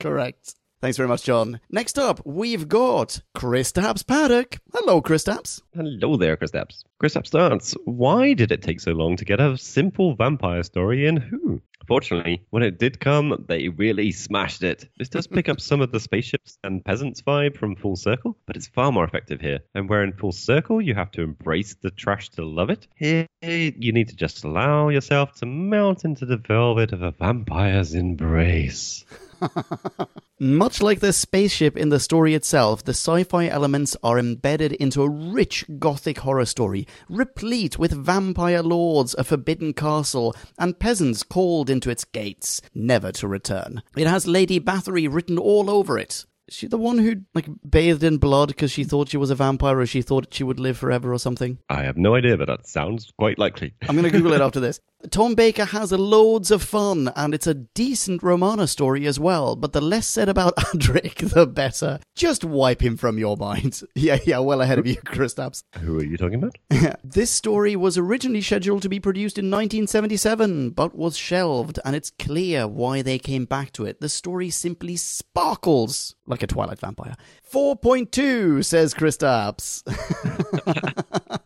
Correct. 0.00 0.54
Thanks 0.82 0.96
very 0.96 1.10
much, 1.10 1.24
John. 1.24 1.60
Next 1.70 1.98
up, 1.98 2.24
we've 2.24 2.66
got 2.66 3.20
Chris 3.34 3.70
Kristaps 3.70 4.06
Paddock. 4.06 4.60
Hello, 4.72 5.02
Chris 5.02 5.24
Kristaps. 5.24 5.60
Hello 5.74 6.16
there, 6.16 6.38
Kristaps. 6.38 6.84
Kristaps 7.02 7.26
starts. 7.26 7.74
Why 7.84 8.32
did 8.32 8.50
it 8.50 8.62
take 8.62 8.80
so 8.80 8.92
long 8.92 9.16
to 9.16 9.26
get 9.26 9.40
a 9.40 9.58
simple 9.58 10.14
vampire 10.14 10.62
story 10.62 11.06
in 11.06 11.18
Who? 11.18 11.60
Fortunately, 11.90 12.46
when 12.50 12.62
it 12.62 12.78
did 12.78 13.00
come, 13.00 13.44
they 13.48 13.68
really 13.68 14.12
smashed 14.12 14.62
it. 14.62 14.88
This 14.96 15.08
does 15.08 15.26
pick 15.26 15.48
up 15.48 15.60
some 15.60 15.80
of 15.80 15.90
the 15.90 15.98
spaceships 15.98 16.56
and 16.62 16.84
peasants 16.84 17.20
vibe 17.20 17.56
from 17.56 17.74
Full 17.74 17.96
Circle, 17.96 18.38
but 18.46 18.54
it's 18.54 18.68
far 18.68 18.92
more 18.92 19.02
effective 19.02 19.40
here. 19.40 19.58
And 19.74 19.88
where 19.88 20.04
in 20.04 20.12
Full 20.12 20.30
Circle 20.30 20.82
you 20.82 20.94
have 20.94 21.10
to 21.10 21.22
embrace 21.22 21.74
the 21.74 21.90
trash 21.90 22.28
to 22.30 22.44
love 22.44 22.70
it, 22.70 22.86
here 22.94 23.26
you 23.42 23.92
need 23.92 24.08
to 24.10 24.14
just 24.14 24.44
allow 24.44 24.88
yourself 24.88 25.34
to 25.40 25.46
melt 25.46 26.04
into 26.04 26.26
the 26.26 26.36
velvet 26.36 26.92
of 26.92 27.02
a 27.02 27.10
vampire's 27.10 27.92
embrace. 27.92 29.04
Much 30.38 30.80
like 30.80 31.00
the 31.00 31.12
spaceship 31.12 31.76
in 31.76 31.88
the 31.90 32.00
story 32.00 32.34
itself, 32.34 32.84
the 32.84 32.92
sci 32.92 33.24
fi 33.24 33.46
elements 33.48 33.96
are 34.02 34.18
embedded 34.18 34.72
into 34.74 35.02
a 35.02 35.08
rich 35.08 35.64
gothic 35.78 36.18
horror 36.18 36.44
story, 36.44 36.86
replete 37.08 37.78
with 37.78 37.92
vampire 37.92 38.62
lords, 38.62 39.14
a 39.18 39.24
forbidden 39.24 39.72
castle, 39.72 40.34
and 40.58 40.78
peasants 40.78 41.22
called 41.22 41.68
into 41.70 41.79
its 41.88 42.04
gates, 42.04 42.60
never 42.74 43.12
to 43.12 43.26
return. 43.26 43.82
It 43.96 44.06
has 44.06 44.26
Lady 44.26 44.60
Bathory 44.60 45.08
written 45.10 45.38
all 45.38 45.70
over 45.70 45.98
it. 45.98 46.26
She 46.50 46.66
the 46.66 46.78
one 46.78 46.98
who 46.98 47.16
like 47.34 47.46
bathed 47.68 48.02
in 48.02 48.18
blood 48.18 48.48
because 48.48 48.70
she 48.70 48.84
thought 48.84 49.08
she 49.08 49.16
was 49.16 49.30
a 49.30 49.34
vampire 49.34 49.78
or 49.78 49.86
she 49.86 50.02
thought 50.02 50.32
she 50.34 50.44
would 50.44 50.60
live 50.60 50.76
forever 50.78 51.12
or 51.12 51.18
something? 51.18 51.58
I 51.68 51.82
have 51.82 51.96
no 51.96 52.14
idea, 52.14 52.36
but 52.36 52.48
that 52.48 52.66
sounds 52.66 53.12
quite 53.18 53.38
likely. 53.38 53.74
I'm 53.88 53.96
going 53.96 54.04
to 54.04 54.10
Google 54.10 54.32
it 54.32 54.40
after 54.42 54.60
this. 54.60 54.80
Tom 55.10 55.34
Baker 55.34 55.64
has 55.64 55.92
loads 55.92 56.50
of 56.50 56.62
fun, 56.62 57.10
and 57.16 57.32
it's 57.32 57.46
a 57.46 57.54
decent 57.54 58.22
Romana 58.22 58.66
story 58.66 59.06
as 59.06 59.18
well. 59.18 59.56
But 59.56 59.72
the 59.72 59.80
less 59.80 60.06
said 60.06 60.28
about 60.28 60.56
Adric, 60.74 61.30
the 61.32 61.46
better. 61.46 62.00
Just 62.14 62.44
wipe 62.44 62.82
him 62.82 62.96
from 62.98 63.18
your 63.18 63.36
mind. 63.36 63.80
Yeah, 63.94 64.18
yeah, 64.24 64.38
well 64.38 64.62
ahead 64.62 64.78
of 64.78 64.86
you, 64.86 64.96
Kristaps. 64.96 65.62
Who 65.78 65.98
are 65.98 66.04
you 66.04 66.16
talking 66.16 66.42
about? 66.42 66.56
this 67.04 67.30
story 67.30 67.76
was 67.76 67.98
originally 67.98 68.40
scheduled 68.40 68.82
to 68.82 68.88
be 68.88 68.98
produced 68.98 69.36
in 69.36 69.50
1977, 69.50 70.70
but 70.70 70.94
was 70.94 71.16
shelved, 71.16 71.78
and 71.84 71.94
it's 71.94 72.10
clear 72.18 72.66
why 72.66 73.02
they 73.02 73.18
came 73.18 73.44
back 73.44 73.72
to 73.72 73.84
it. 73.84 74.00
The 74.00 74.08
story 74.08 74.48
simply 74.50 74.96
sparkles 74.96 76.14
like 76.26 76.39
a 76.42 76.46
Twilight 76.46 76.78
vampire. 76.78 77.14
4.2, 77.52 78.64
says 78.64 78.94
Kristaps. 78.94 79.82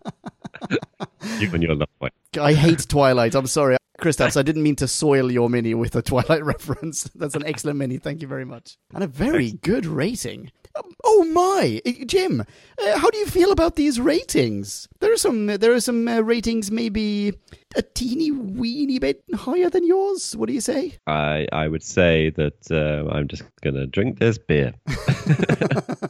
You 1.38 1.50
and 1.52 1.62
your 1.62 1.74
love. 1.74 1.88
I 2.40 2.52
hate 2.52 2.86
Twilight. 2.88 3.34
I'm 3.34 3.46
sorry. 3.46 3.76
Kristaps, 4.00 4.36
I 4.36 4.42
didn't 4.42 4.62
mean 4.62 4.76
to 4.76 4.88
soil 4.88 5.30
your 5.32 5.48
mini 5.48 5.74
with 5.74 5.96
a 5.96 6.02
Twilight 6.02 6.44
reference. 6.44 7.04
That's 7.14 7.34
an 7.34 7.44
excellent 7.46 7.78
mini. 7.78 7.98
Thank 7.98 8.22
you 8.22 8.28
very 8.28 8.44
much. 8.44 8.76
And 8.94 9.02
a 9.02 9.06
very 9.06 9.52
good 9.52 9.86
rating. 9.86 10.50
Oh 11.06 11.24
my, 11.24 11.80
Uh, 11.86 12.04
Jim! 12.06 12.40
Uh, 12.40 12.98
how 12.98 13.10
do 13.10 13.18
you 13.18 13.26
feel 13.26 13.52
about 13.52 13.76
these 13.76 14.00
ratings? 14.00 14.88
There 15.00 15.12
are 15.12 15.16
some. 15.18 15.46
There 15.46 15.72
are 15.72 15.80
some 15.80 16.08
uh, 16.08 16.20
ratings, 16.20 16.70
maybe 16.70 17.34
a 17.76 17.82
teeny 17.82 18.30
weeny 18.30 18.98
bit 18.98 19.22
higher 19.34 19.68
than 19.70 19.86
yours. 19.86 20.34
What 20.36 20.46
do 20.48 20.52
you 20.54 20.60
say? 20.60 20.94
I, 21.06 21.46
I 21.52 21.68
would 21.68 21.82
say 21.82 22.30
that 22.30 22.70
uh, 22.70 23.10
I'm 23.14 23.28
just 23.28 23.42
going 23.62 23.74
to 23.76 23.86
drink 23.86 24.18
this 24.18 24.38
beer. 24.38 24.72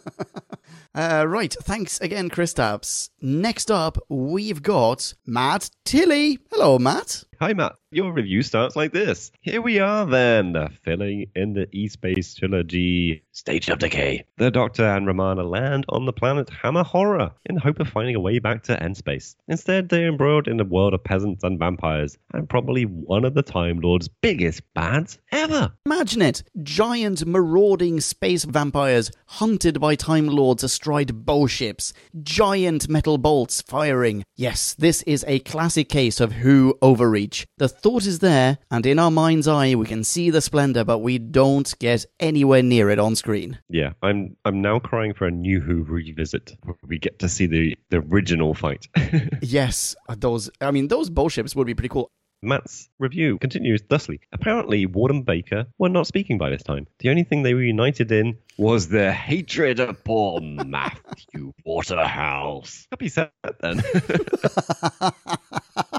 Uh, 0.96 1.24
right. 1.26 1.52
Thanks 1.62 2.00
again, 2.00 2.28
Chris 2.30 2.54
Kristaps. 2.54 3.10
Next 3.20 3.68
up, 3.68 3.98
we've 4.08 4.62
got 4.62 5.14
Matt 5.26 5.70
Tilly. 5.84 6.38
Hello, 6.52 6.78
Matt. 6.78 7.24
Hi, 7.40 7.52
Matt. 7.52 7.74
Your 7.90 8.12
review 8.12 8.42
starts 8.42 8.76
like 8.76 8.92
this. 8.92 9.30
Here 9.40 9.60
we 9.60 9.78
are, 9.78 10.06
then, 10.06 10.54
filling 10.84 11.26
in 11.34 11.52
the 11.52 11.68
E 11.72 11.88
Space 11.88 12.34
trilogy 12.34 13.24
State 13.32 13.68
of 13.68 13.78
Decay. 13.78 14.24
The 14.36 14.50
Doctor 14.50 14.84
and 14.84 15.06
Romana 15.06 15.42
land 15.42 15.84
on 15.88 16.06
the 16.06 16.12
planet 16.12 16.50
Hammer 16.50 16.84
Horror 16.84 17.32
in 17.46 17.54
the 17.54 17.60
hope 17.60 17.80
of 17.80 17.88
finding 17.88 18.14
a 18.14 18.20
way 18.20 18.38
back 18.38 18.64
to 18.64 18.82
N-Space. 18.82 19.36
Instead, 19.48 19.88
they're 19.88 20.08
embroiled 20.08 20.48
in 20.48 20.60
a 20.60 20.64
world 20.64 20.94
of 20.94 21.04
peasants 21.04 21.44
and 21.44 21.58
vampires, 21.58 22.18
and 22.32 22.48
probably 22.48 22.84
one 22.84 23.24
of 23.24 23.34
the 23.34 23.42
Time 23.42 23.80
Lord's 23.80 24.08
biggest 24.08 24.62
bads 24.74 25.18
ever. 25.30 25.72
Imagine 25.86 26.22
it 26.22 26.42
giant 26.62 27.26
marauding 27.26 28.00
space 28.00 28.44
vampires 28.44 29.10
hunted 29.26 29.80
by 29.80 29.94
Time 29.94 30.26
Lords 30.26 30.64
astride 30.64 31.24
bow 31.24 31.46
ships, 31.46 31.92
giant 32.22 32.88
metal 32.88 33.18
bolts 33.18 33.62
firing. 33.62 34.24
Yes, 34.36 34.74
this 34.74 35.02
is 35.02 35.24
a 35.28 35.40
classic 35.40 35.88
case 35.88 36.20
of 36.20 36.32
who 36.32 36.76
overreach. 37.24 37.46
The 37.58 37.68
thought 37.68 38.06
is 38.06 38.18
there, 38.18 38.58
and 38.70 38.84
in 38.86 38.98
our 38.98 39.10
mind's 39.10 39.48
eye, 39.48 39.74
we 39.74 39.86
can 39.86 40.04
see 40.04 40.30
the 40.30 40.40
splendor, 40.40 40.84
but 40.84 40.98
we 40.98 41.18
don't 41.18 41.72
get 41.78 42.04
anywhere 42.20 42.62
near 42.62 42.90
it 42.90 42.98
on 42.98 43.16
screen. 43.16 43.58
Yeah, 43.68 43.92
I'm 44.02 44.36
I'm 44.44 44.60
now 44.60 44.78
crying 44.78 45.14
for 45.14 45.26
a 45.26 45.30
New 45.30 45.60
Who 45.60 45.84
revisit 45.84 46.56
where 46.62 46.76
we 46.86 46.98
get 46.98 47.18
to 47.20 47.28
see 47.28 47.46
the, 47.46 47.76
the 47.90 47.98
original 47.98 48.54
fight. 48.54 48.86
Yes, 49.40 49.94
uh, 50.08 50.16
those, 50.18 50.50
I 50.60 50.70
mean, 50.70 50.88
those 50.88 51.10
bow 51.10 51.28
ships 51.28 51.54
would 51.54 51.66
be 51.66 51.74
pretty 51.74 51.88
cool. 51.88 52.10
Matt's 52.42 52.88
review 52.98 53.38
continues 53.38 53.82
thusly. 53.88 54.20
Apparently, 54.32 54.86
Ward 54.86 55.10
and 55.10 55.24
Baker 55.24 55.66
were 55.78 55.88
not 55.88 56.06
speaking 56.06 56.38
by 56.38 56.50
this 56.50 56.62
time. 56.62 56.86
The 56.98 57.10
only 57.10 57.24
thing 57.24 57.42
they 57.42 57.54
were 57.54 57.62
united 57.62 58.12
in 58.12 58.38
was 58.58 58.88
their 58.88 59.12
hatred 59.12 59.80
of 59.80 60.02
poor 60.04 60.40
Matthew 60.40 61.52
Waterhouse. 61.64 62.86
Happy 62.90 63.08
set 63.08 63.32
then. 63.60 63.82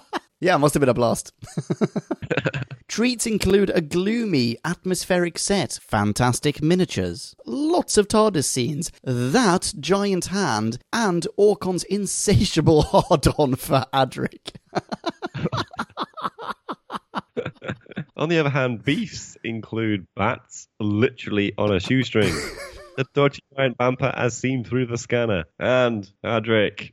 Yeah, 0.45 0.57
must 0.57 0.75
have 0.75 0.79
been 0.79 0.89
a 0.89 0.93
blast. 0.93 1.33
Treats 2.87 3.25
include 3.25 3.71
a 3.71 3.81
gloomy, 3.81 4.57
atmospheric 4.63 5.39
set, 5.39 5.79
fantastic 5.81 6.61
miniatures, 6.61 7.35
lots 7.47 7.97
of 7.97 8.07
TARDIS 8.07 8.45
scenes, 8.45 8.91
that 9.03 9.73
giant 9.79 10.25
hand, 10.25 10.77
and 10.93 11.25
Aukon's 11.39 11.83
insatiable 11.85 12.81
hard 12.83 13.25
on 13.39 13.55
for 13.55 13.85
Adric. 13.91 14.51
On 18.15 18.29
the 18.29 18.37
other 18.37 18.51
hand, 18.51 18.83
beefs 18.83 19.35
include 19.43 20.05
bats 20.15 20.67
literally 20.79 21.53
on 21.57 21.73
a 21.73 21.79
shoestring. 21.79 22.35
the 22.97 23.05
dodgy 23.15 23.41
giant 23.57 23.79
vampire 23.79 24.13
as 24.15 24.37
seen 24.37 24.63
through 24.63 24.85
the 24.85 24.99
scanner. 24.99 25.45
And 25.57 26.07
Adric. 26.23 26.91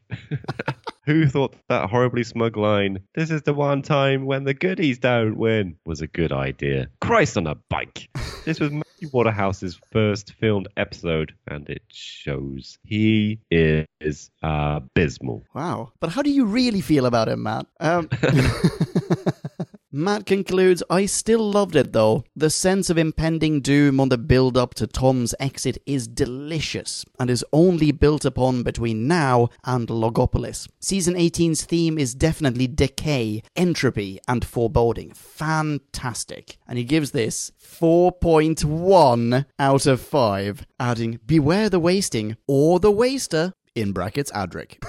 Who 1.04 1.26
thought 1.26 1.56
that 1.68 1.90
horribly 1.90 2.22
smug 2.22 2.56
line, 2.56 3.00
this 3.16 3.32
is 3.32 3.42
the 3.42 3.52
one 3.52 3.82
time 3.82 4.24
when 4.24 4.44
the 4.44 4.54
goodies 4.54 5.00
don't 5.00 5.36
win, 5.36 5.76
was 5.84 6.00
a 6.00 6.06
good 6.06 6.30
idea? 6.30 6.90
Christ 7.00 7.36
on 7.36 7.46
a 7.46 7.56
bike! 7.56 8.08
This 8.44 8.58
was 8.58 8.72
Matthew 8.72 9.08
Waterhouse's 9.12 9.78
first 9.92 10.32
filmed 10.32 10.66
episode, 10.76 11.32
and 11.46 11.68
it 11.68 11.82
shows. 11.92 12.76
He 12.82 13.38
is 13.52 14.30
abysmal. 14.42 15.44
Wow. 15.54 15.92
But 16.00 16.10
how 16.10 16.22
do 16.22 16.30
you 16.30 16.44
really 16.46 16.80
feel 16.80 17.06
about 17.06 17.28
him, 17.28 17.44
Matt? 17.44 17.68
Um, 17.78 18.08
Matt 19.94 20.24
concludes, 20.24 20.82
I 20.88 21.04
still 21.04 21.50
loved 21.50 21.76
it 21.76 21.92
though. 21.92 22.24
The 22.34 22.48
sense 22.48 22.88
of 22.88 22.96
impending 22.96 23.60
doom 23.60 24.00
on 24.00 24.08
the 24.08 24.16
build 24.16 24.56
up 24.56 24.72
to 24.74 24.86
Tom's 24.86 25.34
exit 25.38 25.76
is 25.84 26.08
delicious 26.08 27.04
and 27.20 27.28
is 27.28 27.44
only 27.52 27.92
built 27.92 28.24
upon 28.24 28.62
between 28.62 29.06
now 29.06 29.50
and 29.64 29.88
Logopolis. 29.88 30.66
Season 30.80 31.12
18's 31.12 31.66
theme 31.66 31.98
is 31.98 32.14
definitely 32.14 32.66
decay, 32.66 33.42
entropy, 33.54 34.18
and 34.26 34.46
foreboding. 34.46 35.12
Fantastic. 35.12 36.56
And 36.66 36.78
he 36.78 36.84
gives 36.84 37.10
this 37.10 37.52
4.1 37.62 39.44
out 39.58 39.86
of 39.86 40.00
5, 40.00 40.66
adding, 40.80 41.20
Beware 41.26 41.68
the 41.68 41.78
wasting 41.78 42.38
or 42.48 42.80
the 42.80 42.90
waster, 42.90 43.52
in 43.74 43.92
brackets 43.92 44.32
Adric. 44.32 44.82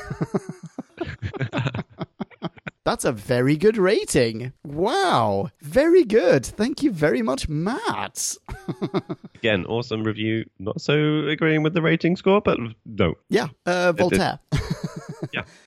That's 2.86 3.06
a 3.06 3.14
very 3.14 3.56
good 3.56 3.78
rating. 3.78 4.52
Wow. 4.66 5.50
Very 5.62 6.04
good. 6.04 6.46
Thank 6.46 6.84
you 6.84 6.92
very 6.92 7.22
much, 7.22 7.48
Matt. 7.48 8.36
Again, 9.36 9.66
awesome 9.68 10.04
review. 10.04 10.46
Not 10.60 10.82
so 10.82 11.28
agreeing 11.28 11.64
with 11.64 11.74
the 11.74 11.82
rating 11.82 12.18
score, 12.18 12.42
but 12.42 12.58
no. 12.86 13.14
Yeah, 13.30 13.48
uh, 13.66 13.94
Voltaire. 13.94 14.40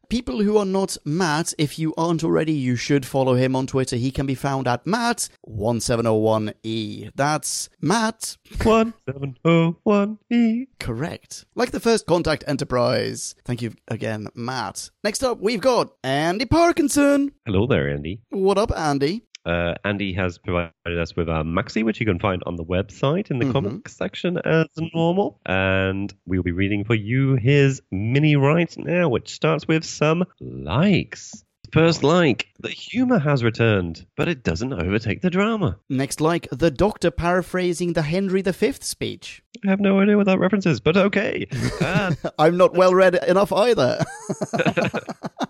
Yeah. 0.08 0.16
People 0.16 0.42
who 0.42 0.56
are 0.56 0.64
not 0.64 0.96
Matt, 1.04 1.52
if 1.58 1.78
you 1.78 1.92
aren't 1.96 2.24
already, 2.24 2.52
you 2.52 2.76
should 2.76 3.04
follow 3.06 3.34
him 3.34 3.54
on 3.56 3.66
Twitter. 3.66 3.96
He 3.96 4.10
can 4.10 4.26
be 4.26 4.34
found 4.34 4.66
at 4.68 4.84
Matt1701E. 4.84 7.10
That's 7.14 7.68
Matt. 7.80 8.36
One 8.62 8.94
seven 9.08 9.36
oh 9.44 9.76
one 9.82 10.18
E. 10.30 10.66
Correct. 10.78 11.44
Like 11.54 11.70
the 11.72 11.80
first 11.80 12.06
contact 12.06 12.44
enterprise. 12.46 13.34
Thank 13.44 13.62
you 13.62 13.72
again, 13.88 14.28
Matt. 14.34 14.90
Next 15.02 15.22
up, 15.22 15.38
we've 15.40 15.60
got 15.60 15.92
Andy 16.04 16.44
Parkinson. 16.46 17.32
Hello 17.44 17.66
there, 17.66 17.90
Andy. 17.90 18.22
What 18.30 18.58
up, 18.58 18.70
Andy? 18.76 19.24
Uh, 19.46 19.74
Andy 19.84 20.12
has 20.14 20.38
provided 20.38 20.72
us 20.98 21.14
with 21.14 21.28
a 21.28 21.44
maxi, 21.44 21.84
which 21.84 22.00
you 22.00 22.06
can 22.06 22.18
find 22.18 22.42
on 22.46 22.56
the 22.56 22.64
website 22.64 23.30
in 23.30 23.38
the 23.38 23.44
Mhm. 23.46 23.52
comics 23.52 23.96
section 23.96 24.38
as 24.38 24.66
normal. 24.92 25.40
And 25.46 26.12
we'll 26.26 26.42
be 26.42 26.50
reading 26.52 26.84
for 26.84 26.96
you 26.96 27.36
his 27.36 27.80
mini 27.92 28.34
right 28.34 28.76
now, 28.76 29.08
which 29.08 29.30
starts 29.30 29.68
with 29.68 29.84
some 29.84 30.24
likes. 30.40 31.44
First 31.72 32.04
like, 32.04 32.46
the 32.60 32.68
humor 32.70 33.18
has 33.18 33.42
returned, 33.42 34.06
but 34.16 34.28
it 34.28 34.44
doesn't 34.44 34.72
overtake 34.72 35.20
the 35.20 35.30
drama. 35.30 35.76
Next, 35.90 36.20
like 36.20 36.46
the 36.52 36.70
Doctor 36.70 37.10
paraphrasing 37.10 37.92
the 37.92 38.02
Henry 38.02 38.42
V 38.42 38.72
speech. 38.80 39.42
I 39.66 39.70
have 39.70 39.80
no 39.80 39.98
idea 40.00 40.16
what 40.16 40.26
that 40.26 40.38
reference 40.38 40.66
is, 40.66 40.80
but 40.80 40.96
okay. 40.96 41.46
Uh, 41.80 42.14
I'm 42.38 42.56
not 42.56 42.74
well 42.74 42.94
read 42.94 43.14
enough 43.16 43.52
either. 43.52 44.04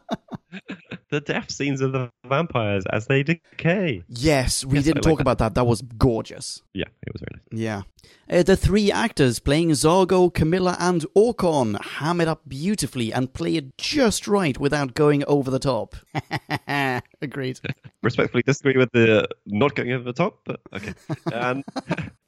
the 1.11 1.20
death 1.20 1.51
scenes 1.51 1.81
of 1.81 1.93
the 1.93 2.11
vampires 2.28 2.85
as 2.93 3.07
they 3.07 3.23
decay. 3.23 4.03
yes, 4.09 4.65
we 4.65 4.77
Yes, 4.78 4.85
didn't 4.87 4.97
like 4.97 5.03
talk 5.05 5.19
that. 5.19 5.23
about 5.23 5.39
that. 5.39 5.55
That 5.55 5.66
was 5.66 5.83
gorgeous. 5.83 6.62
Yeah, 6.74 6.87
it 7.07 7.12
was 7.12 7.20
very 7.23 7.41
nice. 7.53 7.61
Yeah. 7.61 7.83
Uh, 8.39 8.43
the 8.43 8.57
three 8.57 8.91
actors 8.91 9.39
playing 9.39 9.70
Zargo, 9.70 10.33
Camilla, 10.33 10.77
and 10.81 11.05
Aukon 11.15 11.74
ham 11.74 12.20
it 12.20 12.28
up 12.28 12.43
beautifully 12.49 13.12
and 13.12 13.33
play 13.33 13.55
it 13.57 13.77
just 13.78 14.27
right 14.27 14.59
without 14.59 14.95
going 14.95 15.24
over 15.27 15.51
the 15.51 15.59
top. 15.61 15.95
Agreed. 17.23 17.61
respectfully 18.03 18.43
disagree 18.45 18.77
with 18.77 18.91
the 18.93 19.28
not 19.47 19.74
going 19.74 19.93
over 19.93 20.05
the 20.05 20.12
top, 20.12 20.41
but 20.45 20.61
okay. 20.74 20.95
And 21.33 21.65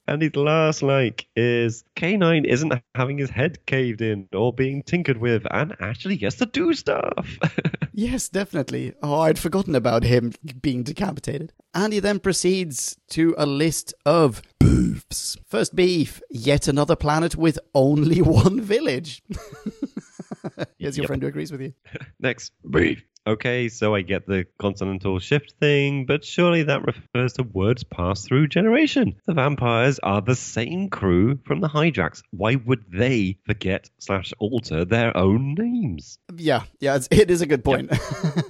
and 0.08 0.22
his 0.22 0.34
last 0.34 0.82
like 0.82 1.26
is 1.36 1.84
K9 1.96 2.44
isn't 2.46 2.72
having 2.94 3.18
his 3.18 3.30
head 3.30 3.64
caved 3.66 4.00
in 4.02 4.28
or 4.32 4.52
being 4.52 4.82
tinkered 4.82 5.18
with 5.18 5.44
and 5.50 5.74
actually 5.80 6.16
gets 6.16 6.36
to 6.36 6.46
do 6.46 6.72
stuff. 6.74 7.38
Yes, 7.92 8.28
definitely. 8.28 8.94
Oh, 9.02 9.18
I'd 9.22 9.40
forgotten 9.40 9.74
about 9.74 10.04
him 10.04 10.32
being 10.62 10.84
decapitated. 10.84 11.52
And 11.74 11.92
he 11.92 11.98
then 11.98 12.20
proceeds 12.20 12.96
to 13.10 13.34
a 13.36 13.44
list 13.44 13.92
of 14.06 14.40
beefs. 14.60 15.36
First 15.48 15.74
beef, 15.74 16.22
yet 16.30 16.68
another 16.68 16.94
planet 16.94 17.34
with 17.34 17.58
only 17.74 18.22
one 18.44 18.60
village. 18.60 19.20
Here's 20.78 20.96
your 20.96 21.02
Yep. 21.02 21.06
friend 21.08 21.22
who 21.22 21.28
agrees 21.28 21.50
with 21.50 21.60
you. 21.60 21.74
Next, 22.20 22.52
beef. 22.70 23.04
Okay, 23.28 23.68
so 23.68 23.94
I 23.94 24.00
get 24.00 24.26
the 24.26 24.46
continental 24.58 25.18
shift 25.18 25.52
thing, 25.60 26.06
but 26.06 26.24
surely 26.24 26.62
that 26.62 26.86
refers 26.86 27.34
to 27.34 27.42
words 27.42 27.84
passed 27.84 28.26
through 28.26 28.48
generation. 28.48 29.16
The 29.26 29.34
vampires 29.34 29.98
are 29.98 30.22
the 30.22 30.34
same 30.34 30.88
crew 30.88 31.38
from 31.44 31.60
the 31.60 31.68
hijacks. 31.68 32.22
Why 32.30 32.54
would 32.54 32.86
they 32.90 33.36
forget 33.44 33.90
slash 33.98 34.32
alter 34.38 34.86
their 34.86 35.14
own 35.14 35.56
names? 35.58 36.18
Yeah, 36.34 36.62
yeah, 36.80 36.96
it's, 36.96 37.08
it 37.10 37.30
is 37.30 37.42
a 37.42 37.46
good 37.46 37.64
point. 37.64 37.92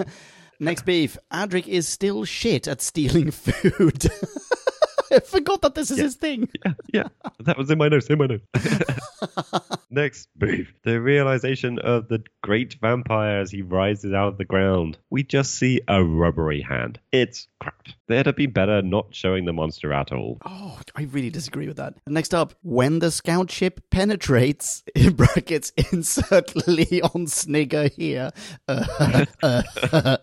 Next 0.61 0.85
beef, 0.85 1.19
Adric 1.33 1.67
is 1.67 1.89
still 1.89 2.25
shit 2.25 2.69
at 2.69 2.81
stealing 2.81 3.31
food. 3.33 4.07
I 5.13 5.21
forgot 5.21 5.63
that 5.63 5.75
this 5.75 5.91
is 5.91 5.99
his 5.99 6.15
thing. 6.17 6.49
Yeah, 6.65 6.73
yeah, 6.93 7.31
that 7.41 7.57
was 7.57 7.71
in 7.71 7.79
my 7.79 7.89
notes. 7.89 8.09
In 8.09 8.19
my 8.19 8.27
notes. 8.27 8.45
Next, 9.91 10.29
beef. 10.37 10.73
The 10.83 11.01
realization 11.01 11.79
of 11.79 12.09
the 12.09 12.23
great 12.43 12.75
vampire 12.81 13.41
as 13.41 13.51
he 13.51 13.63
rises 13.63 14.13
out 14.13 14.29
of 14.29 14.39
the 14.39 14.45
ground. 14.45 14.99
We 15.11 15.23
just 15.23 15.55
see 15.55 15.81
a 15.87 16.03
rubbery 16.03 16.61
hand. 16.61 16.99
It's 17.13 17.47
crap. 17.61 17.87
They'd 18.09 18.27
have 18.27 18.37
been 18.37 18.51
better 18.51 18.83
not 18.83 19.15
showing 19.15 19.45
the 19.45 19.53
monster 19.53 19.93
at 19.93 20.13
all. 20.13 20.39
Oh, 20.45 20.81
I 20.97 21.03
really 21.03 21.31
disagree 21.31 21.69
with 21.69 21.77
that. 21.77 21.95
Next 22.07 22.35
up, 22.35 22.55
when 22.63 22.99
the 22.99 23.11
scout 23.11 23.51
ship 23.51 23.81
penetrates, 23.91 24.83
in 24.95 25.15
brackets, 25.15 25.73
insert 25.93 26.55
Leon 26.67 27.27
Snigger 27.29 27.89
here, 27.89 28.31
uh, 28.67 29.25
uh, 29.43 30.17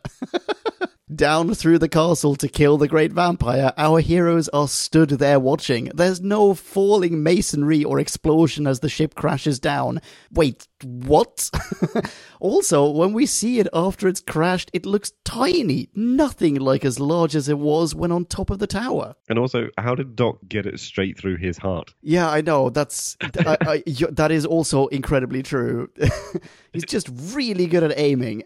down 1.16 1.54
through 1.54 1.80
the 1.80 1.90
castle 1.90 2.36
to 2.36 2.48
kill 2.48 2.78
the 2.78 2.88
great 2.88 3.12
vampire, 3.12 3.74
our 3.78 4.00
heroes 4.00 4.50
are 4.50 4.68
stood 4.68 5.10
there 5.10 5.40
watching. 5.40 5.92
There's 5.94 6.22
no 6.22 6.54
falling 6.54 7.24
masonry 7.24 7.84
or 7.84 8.00
explosion 8.00 8.68
as 8.68 8.80
the 8.80 8.90
ship 8.90 9.16
crashes 9.16 9.60
down. 9.60 10.02
Wait, 10.32 10.68
what? 10.84 11.50
also, 12.40 12.90
when 12.90 13.14
we 13.14 13.26
see 13.26 13.60
it 13.60 13.68
after 13.74 14.08
it's 14.08 14.22
crashed, 14.22 14.70
it 14.74 14.86
looks 14.86 15.12
tiny, 15.24 15.90
nothing 15.96 16.56
like 16.56 16.86
as 16.86 17.00
large 17.00 17.36
as 17.36 17.50
it 17.50 17.58
was 17.58 17.96
when 17.96 18.12
on 18.12 18.26
top 18.26 18.50
of 18.50 18.60
the 18.60 18.68
tower. 18.68 19.16
And 19.30 19.40
also, 19.40 19.70
how 19.78 19.96
did 19.96 20.16
Doc 20.16 20.40
get 20.48 20.66
it 20.66 20.80
straight 20.80 21.18
through 21.18 21.38
his 21.38 21.58
heart? 21.58 21.94
Yeah, 22.02 22.30
I 22.30 22.42
know. 22.42 22.70
That's 22.70 23.18
I, 23.22 23.58
I, 23.62 23.84
that 24.12 24.32
is 24.32 24.46
also 24.46 24.88
incredibly 24.88 25.44
true. 25.44 25.90
He's 26.74 26.86
just 26.86 27.10
really 27.34 27.68
good 27.68 27.84
at 27.84 27.98
aiming. 27.98 28.44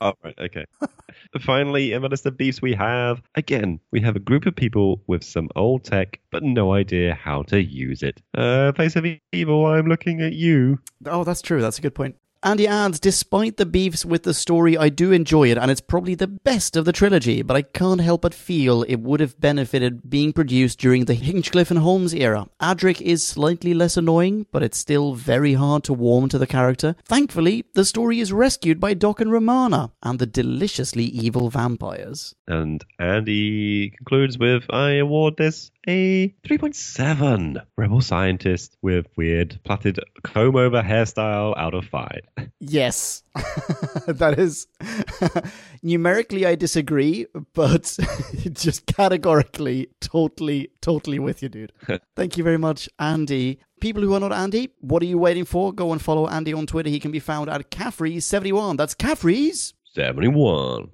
Oh, 0.00 0.12
right, 0.22 0.34
okay. 0.38 0.64
Finally, 1.40 1.92
in 1.92 2.02
Minister 2.02 2.30
Beefs, 2.30 2.60
we 2.60 2.74
have, 2.74 3.22
again, 3.36 3.80
we 3.90 4.00
have 4.00 4.16
a 4.16 4.20
group 4.20 4.46
of 4.46 4.54
people 4.54 5.00
with 5.06 5.22
some 5.24 5.48
old 5.56 5.84
tech, 5.84 6.20
but 6.30 6.42
no 6.42 6.74
idea 6.74 7.14
how 7.14 7.42
to 7.44 7.62
use 7.62 8.02
it. 8.02 8.20
Uh, 8.36 8.72
Face 8.72 8.96
of 8.96 9.06
Evil, 9.32 9.66
I'm 9.66 9.86
looking 9.86 10.20
at 10.20 10.32
you. 10.32 10.80
Oh, 11.06 11.24
that's 11.24 11.42
true. 11.42 11.60
That's 11.60 11.78
a 11.78 11.82
good 11.82 11.94
point. 11.94 12.16
Andy 12.44 12.68
adds, 12.68 13.00
despite 13.00 13.56
the 13.56 13.64
beefs 13.64 14.04
with 14.04 14.24
the 14.24 14.34
story, 14.34 14.76
I 14.76 14.90
do 14.90 15.12
enjoy 15.12 15.50
it, 15.50 15.56
and 15.56 15.70
it's 15.70 15.80
probably 15.80 16.14
the 16.14 16.26
best 16.26 16.76
of 16.76 16.84
the 16.84 16.92
trilogy, 16.92 17.40
but 17.40 17.56
I 17.56 17.62
can't 17.62 18.02
help 18.02 18.20
but 18.20 18.34
feel 18.34 18.82
it 18.82 18.96
would 18.96 19.20
have 19.20 19.40
benefited 19.40 20.10
being 20.10 20.34
produced 20.34 20.78
during 20.78 21.06
the 21.06 21.14
Hinchcliffe 21.14 21.70
and 21.70 21.80
Holmes 21.80 22.12
era. 22.12 22.46
Adric 22.60 23.00
is 23.00 23.26
slightly 23.26 23.72
less 23.72 23.96
annoying, 23.96 24.44
but 24.52 24.62
it's 24.62 24.76
still 24.76 25.14
very 25.14 25.54
hard 25.54 25.84
to 25.84 25.94
warm 25.94 26.28
to 26.28 26.36
the 26.36 26.46
character. 26.46 26.96
Thankfully, 27.06 27.64
the 27.72 27.86
story 27.86 28.20
is 28.20 28.30
rescued 28.30 28.78
by 28.78 28.92
Doc 28.92 29.22
and 29.22 29.32
Romana, 29.32 29.92
and 30.02 30.18
the 30.18 30.26
deliciously 30.26 31.04
evil 31.04 31.48
vampires. 31.48 32.34
And 32.46 32.84
Andy 32.98 33.88
concludes 33.88 34.36
with, 34.36 34.64
I 34.68 34.96
award 34.96 35.38
this 35.38 35.70
a 35.86 36.28
3.7. 36.46 37.62
Rebel 37.76 38.00
scientist 38.00 38.76
with 38.82 39.06
weird 39.16 39.58
plaited 39.64 39.98
comb 40.22 40.56
over 40.56 40.82
hairstyle 40.82 41.56
out 41.56 41.74
of 41.74 41.86
5. 41.86 42.20
Yes, 42.60 43.22
that 44.06 44.34
is 44.38 44.66
numerically 45.82 46.46
I 46.46 46.54
disagree, 46.54 47.26
but 47.52 47.96
just 48.52 48.86
categorically, 48.86 49.88
totally, 50.00 50.70
totally 50.80 51.18
with 51.18 51.42
you, 51.42 51.48
dude. 51.48 51.72
Thank 52.16 52.36
you 52.36 52.44
very 52.44 52.58
much, 52.58 52.88
Andy. 52.98 53.60
People 53.80 54.02
who 54.02 54.14
are 54.14 54.20
not 54.20 54.32
Andy, 54.32 54.70
what 54.80 55.02
are 55.02 55.06
you 55.06 55.18
waiting 55.18 55.44
for? 55.44 55.72
Go 55.72 55.92
and 55.92 56.00
follow 56.00 56.26
Andy 56.28 56.52
on 56.52 56.66
Twitter. 56.66 56.88
He 56.88 57.00
can 57.00 57.10
be 57.10 57.20
found 57.20 57.50
at 57.50 57.70
Caffrey71. 57.70 58.76
That's 58.76 58.94
Caffrey's. 58.94 59.74
71. 59.94 60.90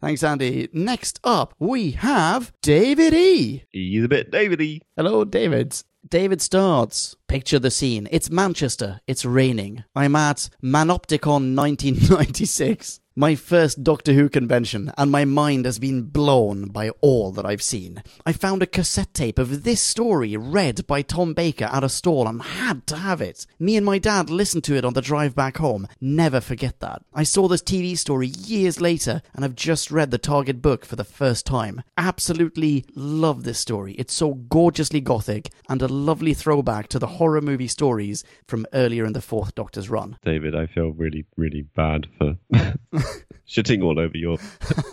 Thanks, 0.00 0.22
Andy. 0.22 0.68
Next 0.72 1.18
up, 1.24 1.54
we 1.58 1.90
have 1.90 2.52
David 2.62 3.12
E. 3.12 3.64
He's 3.70 4.04
a 4.04 4.08
bit 4.08 4.30
Davidy. 4.30 4.80
Hello, 4.96 5.24
David. 5.24 5.82
David 6.10 6.40
starts. 6.40 7.16
Picture 7.26 7.58
the 7.58 7.70
scene. 7.70 8.08
It's 8.10 8.30
Manchester. 8.30 9.00
It's 9.06 9.26
raining. 9.26 9.84
I'm 9.94 10.16
at 10.16 10.48
Manopticon 10.62 11.54
1996. 11.54 13.00
My 13.18 13.34
first 13.34 13.82
Doctor 13.82 14.12
Who 14.12 14.28
convention, 14.28 14.92
and 14.96 15.10
my 15.10 15.24
mind 15.24 15.64
has 15.64 15.80
been 15.80 16.02
blown 16.02 16.68
by 16.68 16.90
all 17.00 17.32
that 17.32 17.44
I've 17.44 17.64
seen. 17.64 18.00
I 18.24 18.32
found 18.32 18.62
a 18.62 18.66
cassette 18.66 19.12
tape 19.12 19.40
of 19.40 19.64
this 19.64 19.80
story 19.80 20.36
read 20.36 20.86
by 20.86 21.02
Tom 21.02 21.34
Baker 21.34 21.64
at 21.64 21.82
a 21.82 21.88
stall 21.88 22.28
and 22.28 22.40
had 22.40 22.86
to 22.86 22.96
have 22.96 23.20
it. 23.20 23.44
Me 23.58 23.76
and 23.76 23.84
my 23.84 23.98
dad 23.98 24.30
listened 24.30 24.62
to 24.64 24.76
it 24.76 24.84
on 24.84 24.92
the 24.92 25.02
drive 25.02 25.34
back 25.34 25.56
home. 25.56 25.88
Never 26.00 26.40
forget 26.40 26.78
that. 26.78 27.02
I 27.12 27.24
saw 27.24 27.48
this 27.48 27.60
TV 27.60 27.98
story 27.98 28.28
years 28.28 28.80
later, 28.80 29.20
and 29.34 29.44
I've 29.44 29.56
just 29.56 29.90
read 29.90 30.12
the 30.12 30.18
Target 30.18 30.62
book 30.62 30.84
for 30.84 30.94
the 30.94 31.02
first 31.02 31.44
time. 31.44 31.82
Absolutely 31.96 32.84
love 32.94 33.42
this 33.42 33.58
story. 33.58 33.94
It's 33.94 34.14
so 34.14 34.34
gorgeously 34.34 35.00
gothic, 35.00 35.50
and 35.68 35.82
a 35.82 35.88
lovely 35.88 36.34
throwback 36.34 36.86
to 36.90 37.00
the 37.00 37.08
horror 37.08 37.40
movie 37.40 37.66
stories 37.66 38.22
from 38.46 38.64
earlier 38.72 39.04
in 39.04 39.12
the 39.12 39.20
Fourth 39.20 39.56
Doctor's 39.56 39.90
run. 39.90 40.18
David, 40.24 40.54
I 40.54 40.66
feel 40.66 40.92
really, 40.92 41.26
really 41.36 41.62
bad 41.74 42.06
for 42.16 42.36
shitting 43.48 43.82
all 43.82 43.98
over 43.98 44.16
your 44.16 44.38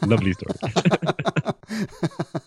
lovely 0.04 0.34
story. 0.34 0.56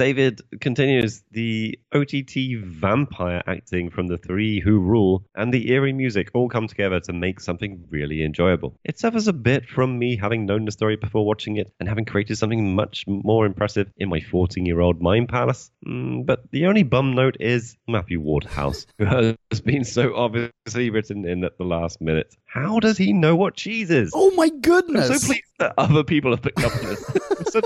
David 0.00 0.40
continues 0.62 1.22
the 1.30 1.78
OTT 1.92 2.56
vampire 2.64 3.42
acting 3.46 3.90
from 3.90 4.06
the 4.06 4.16
three 4.16 4.58
who 4.58 4.78
rule 4.78 5.26
and 5.34 5.52
the 5.52 5.70
eerie 5.70 5.92
music 5.92 6.30
all 6.32 6.48
come 6.48 6.66
together 6.66 7.00
to 7.00 7.12
make 7.12 7.38
something 7.38 7.84
really 7.90 8.22
enjoyable. 8.24 8.78
It 8.82 8.98
suffers 8.98 9.28
a 9.28 9.34
bit 9.34 9.68
from 9.68 9.98
me 9.98 10.16
having 10.16 10.46
known 10.46 10.64
the 10.64 10.72
story 10.72 10.96
before 10.96 11.26
watching 11.26 11.58
it 11.58 11.70
and 11.78 11.86
having 11.86 12.06
created 12.06 12.38
something 12.38 12.74
much 12.74 13.04
more 13.06 13.44
impressive 13.44 13.92
in 13.98 14.08
my 14.08 14.20
14 14.20 14.64
year 14.64 14.80
old 14.80 15.02
mind 15.02 15.28
palace. 15.28 15.70
Mm, 15.86 16.24
but 16.24 16.50
the 16.50 16.64
only 16.64 16.82
bum 16.82 17.12
note 17.12 17.36
is 17.38 17.76
Matthew 17.86 18.20
Waterhouse, 18.20 18.86
who 18.96 19.04
has 19.04 19.60
been 19.62 19.84
so 19.84 20.16
obviously 20.16 20.88
written 20.88 21.28
in 21.28 21.44
at 21.44 21.58
the 21.58 21.64
last 21.64 22.00
minute. 22.00 22.34
How 22.46 22.80
does 22.80 22.96
he 22.96 23.12
know 23.12 23.36
what 23.36 23.54
cheese 23.54 23.90
is? 23.90 24.12
Oh 24.14 24.30
my 24.30 24.46
I'm 24.46 24.60
goodness! 24.62 25.08
so 25.08 25.26
pleased 25.26 25.44
that 25.58 25.74
other 25.76 26.04
people 26.04 26.30
have 26.30 26.40
picked 26.40 26.64
up 26.64 26.74
on 26.74 26.86
this. 26.86 27.60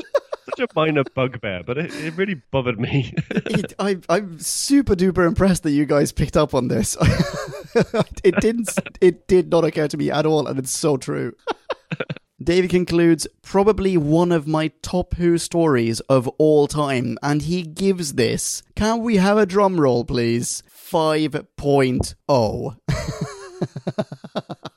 Such, 0.56 0.70
a 0.70 0.74
minor 0.74 1.02
bugbear, 1.14 1.62
but 1.64 1.78
it, 1.78 1.94
it 1.94 2.16
really 2.16 2.40
bothered 2.50 2.78
me. 2.78 3.14
it, 3.30 3.72
I, 3.78 3.98
I'm 4.08 4.38
super 4.38 4.94
duper 4.94 5.26
impressed 5.26 5.62
that 5.64 5.72
you 5.72 5.86
guys 5.86 6.12
picked 6.12 6.36
up 6.36 6.54
on 6.54 6.68
this. 6.68 6.96
it 8.24 8.40
didn't. 8.40 8.70
It 9.00 9.26
did 9.26 9.50
not 9.50 9.64
occur 9.64 9.88
to 9.88 9.96
me 9.96 10.10
at 10.10 10.26
all, 10.26 10.46
and 10.46 10.58
it's 10.58 10.70
so 10.70 10.96
true. 10.96 11.34
David 12.42 12.70
concludes 12.70 13.26
probably 13.42 13.96
one 13.96 14.32
of 14.32 14.46
my 14.46 14.70
top 14.82 15.14
Who 15.14 15.38
stories 15.38 16.00
of 16.00 16.28
all 16.38 16.66
time, 16.66 17.16
and 17.22 17.42
he 17.42 17.62
gives 17.62 18.14
this. 18.14 18.62
Can 18.76 19.02
we 19.02 19.16
have 19.16 19.38
a 19.38 19.46
drum 19.46 19.80
roll, 19.80 20.04
please? 20.04 20.62
5.0. 20.68 22.76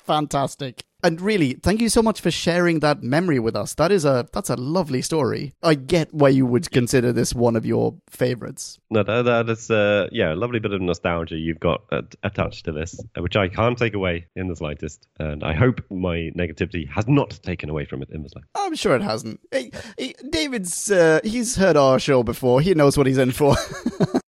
Fantastic. 0.05 0.85
And 1.07 1.21
really, 1.21 1.53
thank 1.53 1.79
you 1.79 1.87
so 1.87 2.03
much 2.03 2.19
for 2.19 2.29
sharing 2.29 2.81
that 2.81 3.01
memory 3.01 3.39
with 3.39 3.55
us. 3.55 3.75
That 3.75 3.93
is 3.93 4.03
a 4.03 4.27
that's 4.33 4.49
a 4.49 4.57
lovely 4.57 5.01
story. 5.01 5.53
I 5.63 5.75
get 5.75 6.13
why 6.13 6.27
you 6.27 6.45
would 6.45 6.69
consider 6.69 7.13
this 7.13 7.33
one 7.33 7.55
of 7.55 7.65
your 7.65 7.95
favorites. 8.09 8.77
no, 8.89 9.03
that, 9.03 9.21
that 9.21 9.47
is, 9.49 9.71
uh, 9.71 10.09
yeah, 10.11 10.33
a 10.33 10.35
lovely 10.35 10.59
bit 10.59 10.73
of 10.73 10.81
nostalgia 10.81 11.37
you've 11.37 11.61
got 11.61 11.83
at, 11.93 12.13
attached 12.23 12.65
to 12.65 12.73
this, 12.73 12.99
uh, 13.17 13.21
which 13.21 13.37
I 13.37 13.47
can't 13.47 13.77
take 13.77 13.93
away 13.93 14.27
in 14.35 14.49
the 14.49 14.55
slightest. 14.57 15.07
And 15.17 15.45
I 15.45 15.53
hope 15.53 15.79
my 15.89 16.29
negativity 16.37 16.89
has 16.89 17.07
not 17.07 17.39
taken 17.41 17.69
away 17.69 17.85
from 17.85 18.01
it 18.01 18.09
in 18.09 18.23
the 18.23 18.27
slightest. 18.27 18.51
I'm 18.55 18.75
sure 18.75 18.93
it 18.93 19.01
hasn't. 19.01 19.39
Hey, 19.49 19.71
hey, 19.97 20.13
David's 20.29 20.91
uh, 20.91 21.21
he's 21.23 21.55
heard 21.55 21.77
our 21.77 21.99
show 21.99 22.21
before. 22.21 22.59
He 22.59 22.73
knows 22.73 22.97
what 22.97 23.07
he's 23.07 23.17
in 23.17 23.31
for. 23.31 23.55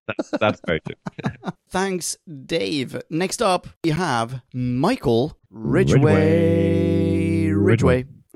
That's, 0.07 0.31
that's 0.39 0.61
very 0.65 0.79
true. 0.79 0.95
Thanks, 1.69 2.17
Dave. 2.45 2.99
Next 3.11 3.43
up, 3.43 3.67
we 3.83 3.91
have 3.91 4.41
Michael 4.53 5.37
Ridgway. 5.51 7.47
Ridgeway. 7.49 8.05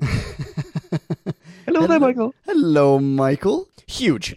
Hello 1.66 1.86
there, 1.86 2.00
Michael. 2.00 2.34
Hello, 2.44 2.98
Michael. 2.98 3.68
Huge. 3.86 4.36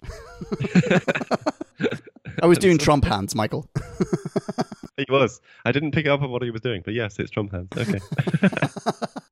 I 2.42 2.46
was 2.46 2.60
doing 2.60 2.78
Trump 2.78 3.06
hands, 3.06 3.34
Michael. 3.36 3.70
He 4.98 5.06
was. 5.12 5.42
I 5.64 5.72
didn't 5.72 5.92
pick 5.92 6.08
up 6.08 6.24
on 6.24 6.32
what 6.32 6.42
he 6.42 6.50
was 6.50 6.62
doing, 6.62 6.82
but 6.84 6.96
yes, 6.96 7.20
it's 7.20 7.30
Trump 7.30 7.52
hands. 7.52 7.70
Okay. 7.78 8.00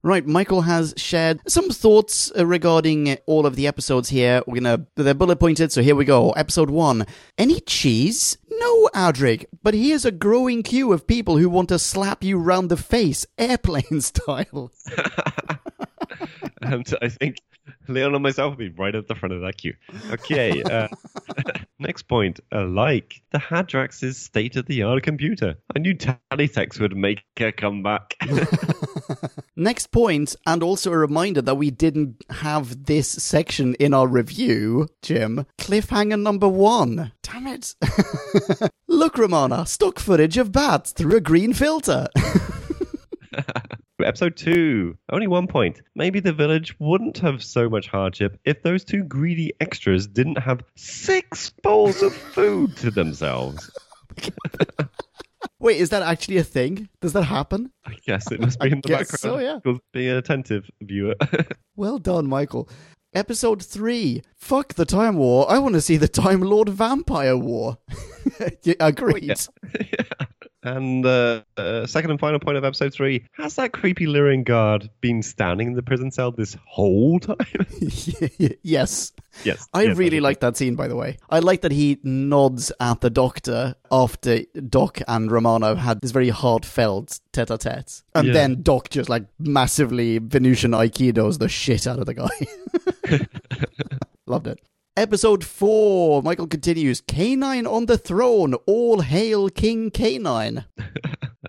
Right, 0.03 0.23
Michael 0.23 0.61
has 0.61 0.93
shared 0.95 1.41
some 1.49 1.71
thoughts 1.71 2.31
uh, 2.37 2.45
regarding 2.45 3.17
all 3.25 3.47
of 3.47 3.55
the 3.55 3.65
episodes 3.65 4.09
here. 4.09 4.43
We're 4.45 4.61
gonna, 4.61 4.85
they're 4.95 5.15
bullet 5.15 5.37
pointed, 5.37 5.71
so 5.71 5.81
here 5.81 5.95
we 5.95 6.05
go. 6.05 6.33
Episode 6.33 6.69
one. 6.69 7.07
Any 7.39 7.59
cheese? 7.61 8.37
No, 8.59 8.89
Adric, 8.93 9.45
but 9.63 9.73
here's 9.73 10.05
a 10.05 10.11
growing 10.11 10.63
queue 10.63 10.93
of 10.93 11.07
people 11.07 11.37
who 11.37 11.49
want 11.49 11.69
to 11.69 11.79
slap 11.79 12.23
you 12.23 12.37
round 12.37 12.69
the 12.69 12.77
face, 12.77 13.25
airplane 13.37 14.01
style. 14.01 14.71
and 16.61 16.93
I 17.01 17.09
think 17.09 17.37
Leon 17.87 18.13
and 18.13 18.23
myself 18.23 18.51
will 18.51 18.69
be 18.69 18.69
right 18.69 18.95
at 18.95 19.07
the 19.07 19.15
front 19.15 19.33
of 19.33 19.41
that 19.41 19.57
queue. 19.57 19.75
Okay. 20.11 20.63
Uh, 20.63 20.87
next 21.79 22.03
point. 22.03 22.39
Uh, 22.51 22.65
like 22.65 23.21
the 23.31 23.39
Hydrax's 23.39 24.17
state 24.17 24.55
of 24.55 24.65
the 24.65 24.83
art 24.83 25.03
computer. 25.03 25.55
I 25.75 25.79
knew 25.79 25.95
Teletext 25.95 26.79
would 26.79 26.95
make 26.95 27.23
a 27.39 27.51
comeback. 27.51 28.15
Next 29.55 29.87
point, 29.87 30.35
and 30.45 30.61
also 30.61 30.91
a 30.91 30.97
reminder 30.97 31.41
that 31.41 31.55
we 31.55 31.71
didn't 31.71 32.23
have 32.29 32.85
this 32.85 33.07
section 33.07 33.73
in 33.75 33.93
our 33.93 34.05
review, 34.05 34.89
Jim. 35.01 35.45
Cliffhanger 35.57 36.21
number 36.21 36.47
one. 36.49 37.13
Damn 37.21 37.47
it. 37.47 37.73
Look, 38.87 39.17
Romana, 39.17 39.65
stock 39.65 39.99
footage 39.99 40.37
of 40.37 40.51
bats 40.51 40.91
through 40.91 41.15
a 41.15 41.21
green 41.21 41.53
filter. 41.53 42.07
Episode 44.03 44.35
2. 44.35 44.97
Only 45.11 45.27
one 45.27 45.47
point. 45.47 45.81
Maybe 45.95 46.19
the 46.19 46.33
village 46.33 46.75
wouldn't 46.79 47.17
have 47.19 47.41
so 47.43 47.69
much 47.69 47.87
hardship 47.87 48.37
if 48.43 48.61
those 48.61 48.83
two 48.83 49.03
greedy 49.03 49.53
extras 49.61 50.05
didn't 50.05 50.37
have 50.37 50.63
six 50.75 51.51
bowls 51.63 52.01
of 52.01 52.13
food 52.13 52.75
to 52.77 52.91
themselves. 52.91 53.71
Wait, 55.59 55.79
is 55.79 55.89
that 55.89 56.01
actually 56.03 56.37
a 56.37 56.43
thing? 56.43 56.89
Does 57.01 57.13
that 57.13 57.23
happen? 57.23 57.71
I 57.85 57.95
guess 58.05 58.29
it 58.31 58.41
must 58.41 58.59
be 58.59 58.67
in 58.71 58.81
the 58.81 58.87
guess 58.87 59.11
background. 59.11 59.19
so, 59.19 59.39
yeah. 59.39 59.59
You'll 59.63 59.79
an 59.93 60.17
attentive 60.17 60.69
viewer. 60.81 61.15
Well 61.77 61.99
done, 61.99 62.27
Michael. 62.27 62.69
Episode 63.13 63.61
3. 63.61 64.21
Fuck 64.37 64.75
the 64.75 64.85
Time 64.85 65.17
War. 65.17 65.45
I 65.51 65.57
want 65.59 65.75
to 65.75 65.81
see 65.81 65.97
the 65.97 66.07
Time 66.07 66.39
Lord 66.41 66.69
Vampire 66.69 67.35
War. 67.35 67.77
Yeah, 68.63 68.73
Agreed. 68.79 69.39
and 70.63 71.05
uh, 71.05 71.41
uh, 71.57 71.85
second 71.85 72.11
and 72.11 72.19
final 72.19 72.39
point 72.39 72.57
of 72.57 72.63
episode 72.63 72.93
3. 72.93 73.23
Has 73.33 73.55
that 73.55 73.71
creepy 73.71 74.07
Lyrian 74.07 74.43
guard 74.43 74.89
been 75.01 75.21
standing 75.21 75.67
in 75.67 75.73
the 75.73 75.83
prison 75.83 76.09
cell 76.11 76.31
this 76.31 76.57
whole 76.65 77.19
time? 77.19 77.37
yes. 78.63 79.11
yes. 79.43 79.67
I 79.73 79.83
yes, 79.83 79.97
really 79.97 80.19
like 80.19 80.39
that 80.39 80.57
scene, 80.57 80.75
by 80.75 80.87
the 80.87 80.95
way. 80.95 81.17
I 81.29 81.39
like 81.39 81.61
that 81.61 81.71
he 81.71 81.99
nods 82.03 82.71
at 82.79 83.01
the 83.01 83.09
doctor 83.11 83.75
after 83.91 84.39
Doc 84.69 85.01
and 85.07 85.31
Romano 85.31 85.75
had 85.75 86.01
this 86.01 86.11
very 86.11 86.29
heartfelt 86.29 87.19
tete 87.31 87.51
a 87.51 87.57
tete. 87.57 88.01
And 88.15 88.27
Yeah. 88.27 88.33
then 88.33 88.61
Doc 88.63 88.89
just 88.89 89.09
like 89.09 89.25
massively 89.37 90.17
Venusian 90.17 90.71
Aikidos 90.71 91.37
the 91.37 91.49
shit 91.49 91.85
out 91.85 91.99
of 91.99 92.05
the 92.07 92.13
guy. 92.15 92.29
Loved 94.25 94.47
it. 94.47 94.59
Episode 94.97 95.43
4, 95.43 96.23
Michael 96.23 96.47
continues 96.47 97.01
K9 97.01 97.69
on 97.69 97.85
the 97.85 97.97
throne, 97.97 98.53
all 98.65 99.01
hail 99.01 99.49
King 99.49 99.91
K9. 99.91 100.63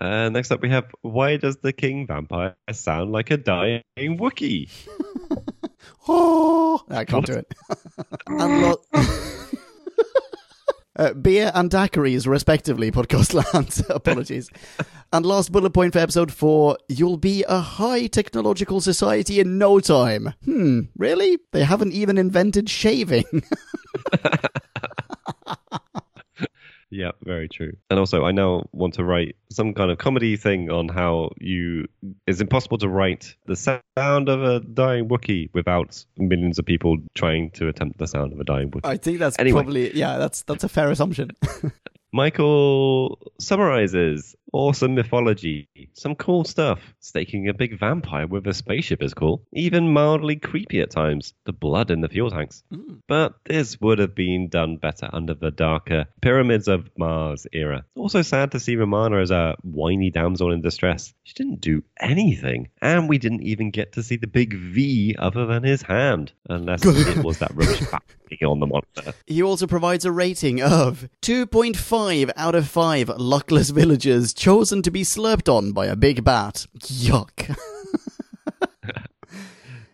Uh, 0.01 0.29
next 0.29 0.51
up, 0.51 0.61
we 0.61 0.69
have 0.69 0.91
Why 1.01 1.37
does 1.37 1.55
the 1.55 1.71
king 1.71 2.05
vampire 2.05 2.57
sound 2.73 3.13
like 3.13 3.31
a 3.31 3.37
dying 3.37 3.83
Wookiee? 3.97 4.69
Oh, 6.09 6.83
I 6.89 7.05
can't 7.05 7.25
do 7.25 7.33
it. 7.33 7.53
uh, 10.97 11.13
beer 11.13 11.51
and 11.53 11.69
daiquiris, 11.71 12.27
respectively, 12.27 12.91
podcast 12.97 13.33
land. 13.33 13.81
Apologies. 13.89 14.49
and 15.13 15.25
last 15.25 15.51
bullet 15.51 15.69
point 15.71 15.93
for 15.93 15.99
episode 15.99 16.31
four 16.31 16.77
you'll 16.89 17.17
be 17.17 17.43
a 17.47 17.59
high 17.59 18.07
technological 18.07 18.81
society 18.81 19.39
in 19.39 19.57
no 19.57 19.79
time. 19.79 20.33
Hmm, 20.43 20.81
really? 20.97 21.37
They 21.53 21.63
haven't 21.63 21.93
even 21.93 22.17
invented 22.17 22.69
shaving. 22.69 23.25
Yeah, 26.89 27.11
very 27.23 27.49
true. 27.49 27.73
And 27.89 27.99
also, 27.99 28.23
I 28.23 28.31
now 28.31 28.63
want 28.71 28.93
to 28.95 29.03
write 29.03 29.35
some 29.51 29.73
kind 29.73 29.91
of 29.91 29.97
comedy 29.97 30.37
thing 30.37 30.71
on 30.71 30.87
how 30.87 31.31
you 31.39 31.87
it's 32.25 32.39
impossible 32.39 32.77
to 32.77 32.87
write 32.87 33.35
the 33.45 33.55
sound 33.55 34.29
of 34.29 34.41
a 34.43 34.61
dying 34.61 35.09
Wookiee 35.09 35.49
without 35.53 36.05
millions 36.17 36.59
of 36.59 36.65
people 36.65 36.97
trying 37.13 37.51
to 37.51 37.67
attempt 37.67 37.97
the 37.97 38.07
sound 38.07 38.31
of 38.31 38.39
a 38.39 38.45
dying 38.45 38.71
Wookiee. 38.71 38.85
I 38.89 38.97
think 38.97 39.19
that's 39.19 39.37
Anyway. 39.37 39.61
probably, 39.61 39.97
yeah, 39.97 40.17
that's, 40.17 40.43
that's 40.43 40.63
a 40.63 40.69
fair 40.69 40.89
assumption. 40.89 41.31
Michael 42.13 43.19
summarizes 43.39 44.35
awesome 44.53 44.95
mythology, 44.95 45.69
some 45.93 46.15
cool 46.15 46.43
stuff. 46.43 46.79
Staking 46.99 47.47
a 47.47 47.53
big 47.53 47.79
vampire 47.79 48.27
with 48.27 48.47
a 48.47 48.53
spaceship 48.53 49.03
is 49.03 49.13
cool, 49.13 49.43
even 49.53 49.91
mildly 49.91 50.35
creepy 50.37 50.81
at 50.81 50.91
times. 50.91 51.33
The 51.45 51.53
blood 51.53 51.91
in 51.91 52.01
the 52.01 52.09
fuel 52.09 52.29
tanks. 52.29 52.63
Hmm. 52.71 52.95
But 53.07 53.35
this 53.45 53.79
would 53.79 53.99
have 53.99 54.15
been 54.15 54.49
done 54.49 54.77
better 54.77 55.09
under 55.11 55.33
the 55.33 55.51
darker 55.51 56.05
Pyramids 56.21 56.67
of 56.67 56.89
Mars 56.97 57.47
era. 57.53 57.85
Also 57.95 58.21
sad 58.21 58.51
to 58.51 58.59
see 58.59 58.75
Romana 58.75 59.19
as 59.19 59.31
a 59.31 59.55
whiny 59.63 60.09
damsel 60.09 60.51
in 60.51 60.61
distress. 60.61 61.13
She 61.23 61.33
didn't 61.33 61.61
do 61.61 61.83
anything, 61.99 62.69
and 62.81 63.09
we 63.09 63.17
didn't 63.17 63.43
even 63.43 63.71
get 63.71 63.93
to 63.93 64.03
see 64.03 64.17
the 64.17 64.27
big 64.27 64.53
V 64.53 65.15
other 65.17 65.45
than 65.45 65.63
his 65.63 65.81
hand, 65.81 66.31
unless 66.49 66.85
it 66.85 67.23
was 67.23 67.39
that 67.39 67.55
rubbish 67.55 67.81
bat 67.91 68.03
on 68.43 68.59
the 68.59 68.67
monitor. 68.67 69.13
He 69.25 69.41
also 69.41 69.67
provides 69.67 70.05
a 70.05 70.11
rating 70.11 70.61
of 70.61 71.09
2.5 71.21 72.31
out 72.35 72.55
of 72.55 72.67
5 72.67 73.09
luckless 73.09 73.69
villagers 73.69 74.33
chosen 74.33 74.81
to 74.83 74.91
be 74.91 75.03
slurped 75.03 75.51
on 75.51 75.71
by 75.71 75.87
a 75.87 75.95
big 75.95 76.23
bat. 76.23 76.67
Yuck. 76.79 77.57